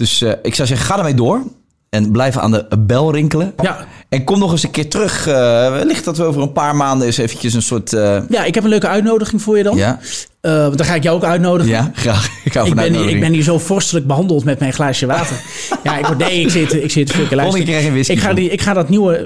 Dus 0.00 0.22
eh, 0.22 0.32
ik 0.42 0.54
zou 0.54 0.68
zeggen, 0.68 0.86
ga 0.86 0.96
ermee 0.98 1.14
door. 1.14 1.42
En 1.88 2.10
blijf 2.10 2.36
aan 2.36 2.50
de 2.50 2.66
bel 2.78 3.12
rinkelen. 3.12 3.52
Ja. 3.62 3.86
En 4.08 4.24
kom 4.24 4.38
nog 4.38 4.52
eens 4.52 4.62
een 4.62 4.70
keer 4.70 4.88
terug. 4.88 5.26
eh, 5.26 5.34
wellicht 5.70 6.04
dat 6.04 6.16
we 6.16 6.22
over 6.24 6.42
een 6.42 6.52
paar 6.52 6.76
maanden 6.76 7.06
eens 7.06 7.16
eventjes 7.18 7.54
een 7.54 7.62
soort... 7.62 7.92
eh, 7.92 8.22
Ja, 8.28 8.44
ik 8.44 8.54
heb 8.54 8.64
een 8.64 8.70
leuke 8.70 8.88
uitnodiging 8.88 9.42
voor 9.42 9.56
je 9.56 9.62
dan. 9.62 9.76
ja, 9.76 9.98
want 10.40 10.76
dan 10.78 10.86
ga 10.86 10.94
ik 10.94 11.02
jou 11.02 11.16
ook 11.16 11.24
uitnodigen. 11.24 11.70
ja, 11.72 11.90
graag. 11.94 12.26
Ik 12.44 12.54
Ik 12.54 12.74
ben, 12.74 12.94
hier, 12.94 13.08
ik 13.08 13.20
ben 13.20 13.32
hier 13.32 13.42
zo 13.42 13.58
vorstelijk 13.58 14.06
behandeld 14.06 14.44
met 14.44 14.58
mijn 14.58 14.72
glaasje 14.72 15.06
water. 15.06 15.36
ja, 15.84 15.98
ik, 15.98 16.06
word- 16.06 16.18
nee, 16.18 16.40
ik 16.40 16.50
zit, 16.50 16.72
ik 16.72 16.90
zit 16.90 17.10
fucking 17.10 17.34
luisteren. 17.34 17.66
keer 17.66 17.80
geen 17.80 17.92
whisky 17.92 18.12
ik 18.12 18.18
ga, 18.18 18.32
die, 18.32 18.50
ik 18.50 18.60
ga 18.60 18.72
dat 18.72 18.88
nieuwe... 18.88 19.18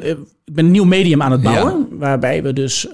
ik 0.45 0.55
ben 0.55 0.65
een 0.65 0.71
nieuw 0.71 0.85
medium 0.85 1.23
aan 1.23 1.33
het 1.33 1.43
bouwen. 1.43 1.87
Waarbij 1.91 2.43
we 2.43 2.53
dus 2.53 2.87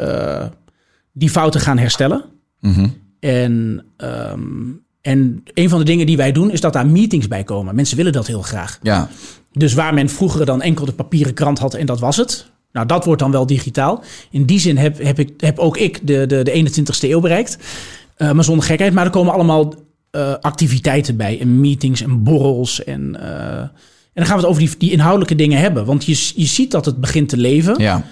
die 1.13 1.31
fouten 1.31 1.61
gaan 1.61 1.79
herstellen. 1.79 2.25
Mhm. 2.61 2.89
En, 3.21 3.85
ehm, 3.97 4.41
en 5.03 5.43
een 5.55 5.69
van 5.69 5.79
de 5.79 5.85
dingen 5.85 6.07
die 6.07 6.17
wij 6.17 6.33
doen 6.33 6.51
is 6.51 6.61
dat 6.61 6.73
daar 6.73 6.87
meetings 6.87 7.29
bij 7.29 7.45
komen. 7.45 7.75
Mensen 7.75 7.97
willen 7.97 8.13
dat 8.13 8.27
heel 8.27 8.43
graag. 8.43 8.79
Ja, 8.83 9.09
Dus 9.53 9.75
waar 9.75 9.95
men 9.95 10.09
vroeger 10.09 10.47
dan 10.47 10.63
enkel 10.63 10.85
de 10.85 10.93
papieren 10.93 11.35
krant 11.35 11.59
had 11.59 11.75
en 11.75 11.87
dat 11.87 12.01
was 12.01 12.17
het. 12.17 12.51
Nou, 12.73 12.87
dat 12.87 13.05
wordt 13.05 13.21
dan 13.21 13.31
wel 13.31 13.47
digitaal. 13.47 14.03
In 14.31 14.45
die 14.45 14.61
zin 14.61 14.77
heb, 14.77 15.03
heb, 15.03 15.19
ik, 15.19 15.33
heb 15.37 15.59
ook 15.59 15.77
ik 15.77 16.07
de, 16.07 16.27
de, 16.27 16.43
de 16.43 16.71
21ste 16.71 17.09
eeuw 17.09 17.21
bereikt. 17.21 17.59
Eh, 18.17 18.33
maar 18.33 18.45
zonder 18.45 18.65
gekheid. 18.65 18.93
Maar 18.93 19.05
er 19.05 19.11
komen 19.11 19.33
allemaal 19.33 19.75
eh, 20.11 20.35
activiteiten 20.41 21.17
bij. 21.17 21.41
En 21.41 21.61
meetings 21.61 22.03
en 22.03 22.23
borrels. 22.23 22.85
En, 22.85 23.21
eh, 23.21 23.59
en 23.59 23.71
dan 24.15 24.27
gaan 24.27 24.37
we 24.37 24.43
het 24.43 24.51
over 24.51 24.63
die, 24.63 24.75
die 24.79 24.91
inhoudelijke 24.91 25.35
dingen 25.35 25.59
hebben. 25.59 25.85
Want 25.85 26.05
je, 26.05 26.33
je 26.35 26.47
ziet 26.47 26.71
dat 26.71 26.85
het 26.85 27.01
begint 27.01 27.29
te 27.29 27.37
leven. 27.37 27.75
ja. 27.79 28.05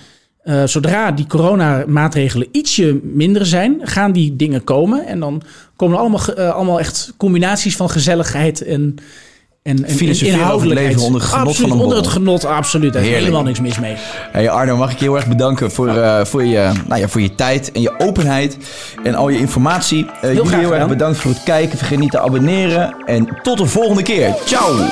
Eh, 0.49 0.63
zodra 0.65 1.11
die 1.11 1.27
coronamaatregelen 1.27 2.49
ietsje 2.53 3.01
minder 3.03 3.47
zijn, 3.47 3.81
gaan 3.83 4.13
die 4.13 4.37
dingen 4.37 4.65
komen. 4.65 5.07
En 5.07 5.21
dan 5.21 5.43
komen 5.77 5.95
er 5.97 6.01
allemaal, 6.01 6.35
eh, 6.35 6.55
allemaal 6.55 6.79
echt 6.79 7.13
combinaties 7.17 7.77
van 7.77 7.91
gezelligheid 7.91 8.63
en, 8.63 8.95
en, 9.63 9.85
en 9.85 9.99
inhoudelijkheid. 10.21 10.89
leven 10.89 11.07
onder 11.07 11.21
het 11.21 11.31
genot 11.31 11.47
absoluut, 11.47 11.71
van 11.71 11.79
een 11.79 11.85
onder 11.85 11.97
het 11.97 12.07
genot, 12.07 12.45
absoluut. 12.45 12.93
Daar 12.93 13.03
is 13.03 13.09
helemaal 13.09 13.43
niks 13.43 13.61
mis 13.61 13.79
mee. 13.79 13.95
Hey 14.33 14.51
Arno, 14.51 14.77
mag 14.77 14.93
ik 14.93 14.99
je 14.99 15.05
heel 15.05 15.17
erg 15.17 15.29
bedanken 15.29 15.71
voor, 15.71 15.89
eh, 15.89 16.25
voor, 16.25 16.45
je, 16.45 16.73
nou 16.87 17.01
ja, 17.01 17.09
voor 17.09 17.21
je 17.21 17.35
tijd 17.35 17.73
en 17.73 17.81
je 17.81 17.99
openheid 17.99 18.57
en 19.03 19.15
al 19.15 19.29
je 19.29 19.39
informatie. 19.39 20.07
Jullie 20.23 20.45
graag 20.45 20.61
heel 20.61 20.75
erg 20.75 20.89
bedankt 20.89 21.19
voor 21.19 21.31
het 21.31 21.43
kijken. 21.43 21.79
Vergeet 21.79 21.99
niet 21.99 22.11
te 22.11 22.21
abonneren. 22.21 22.97
En 23.07 23.39
tot 23.43 23.59
de 23.59 23.67
volgende 23.67 24.03
keer. 24.03 24.35
Ciao! 24.45 24.87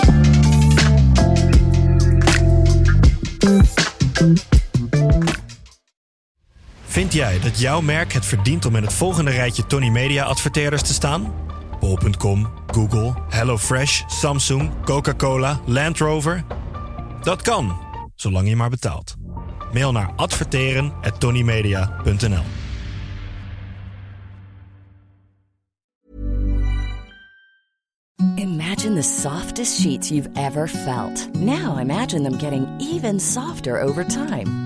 Vind 6.96 7.12
jij 7.12 7.40
dat 7.40 7.58
jouw 7.58 7.80
merk 7.80 8.12
het 8.12 8.26
verdient 8.26 8.64
om 8.64 8.76
in 8.76 8.82
het 8.82 8.92
volgende 8.92 9.30
rijtje 9.30 9.66
Tony 9.66 9.88
Media 9.88 10.24
adverteerders 10.24 10.82
te 10.82 10.92
staan? 10.92 11.34
Bol.com, 11.80 12.48
Google, 12.66 13.14
HelloFresh, 13.28 14.02
Samsung, 14.06 14.70
Coca-Cola, 14.84 15.60
Land 15.66 15.98
Rover? 15.98 16.44
Dat 17.22 17.42
kan, 17.42 17.78
zolang 18.14 18.48
je 18.48 18.56
maar 18.56 18.70
betaalt. 18.70 19.14
Mail 19.72 19.92
naar 19.92 20.12
adverteren@tonymedia.nl. 20.14 22.44
Imagine 28.36 28.94
the 28.94 29.18
softest 29.22 29.80
sheets 29.80 30.08
you've 30.08 30.30
ever 30.34 30.68
felt. 30.68 31.28
Now 31.32 31.80
imagine 31.80 32.22
them 32.22 32.38
getting 32.38 32.66
even 32.80 33.20
softer 33.20 33.82
over 33.82 34.06
time. 34.06 34.65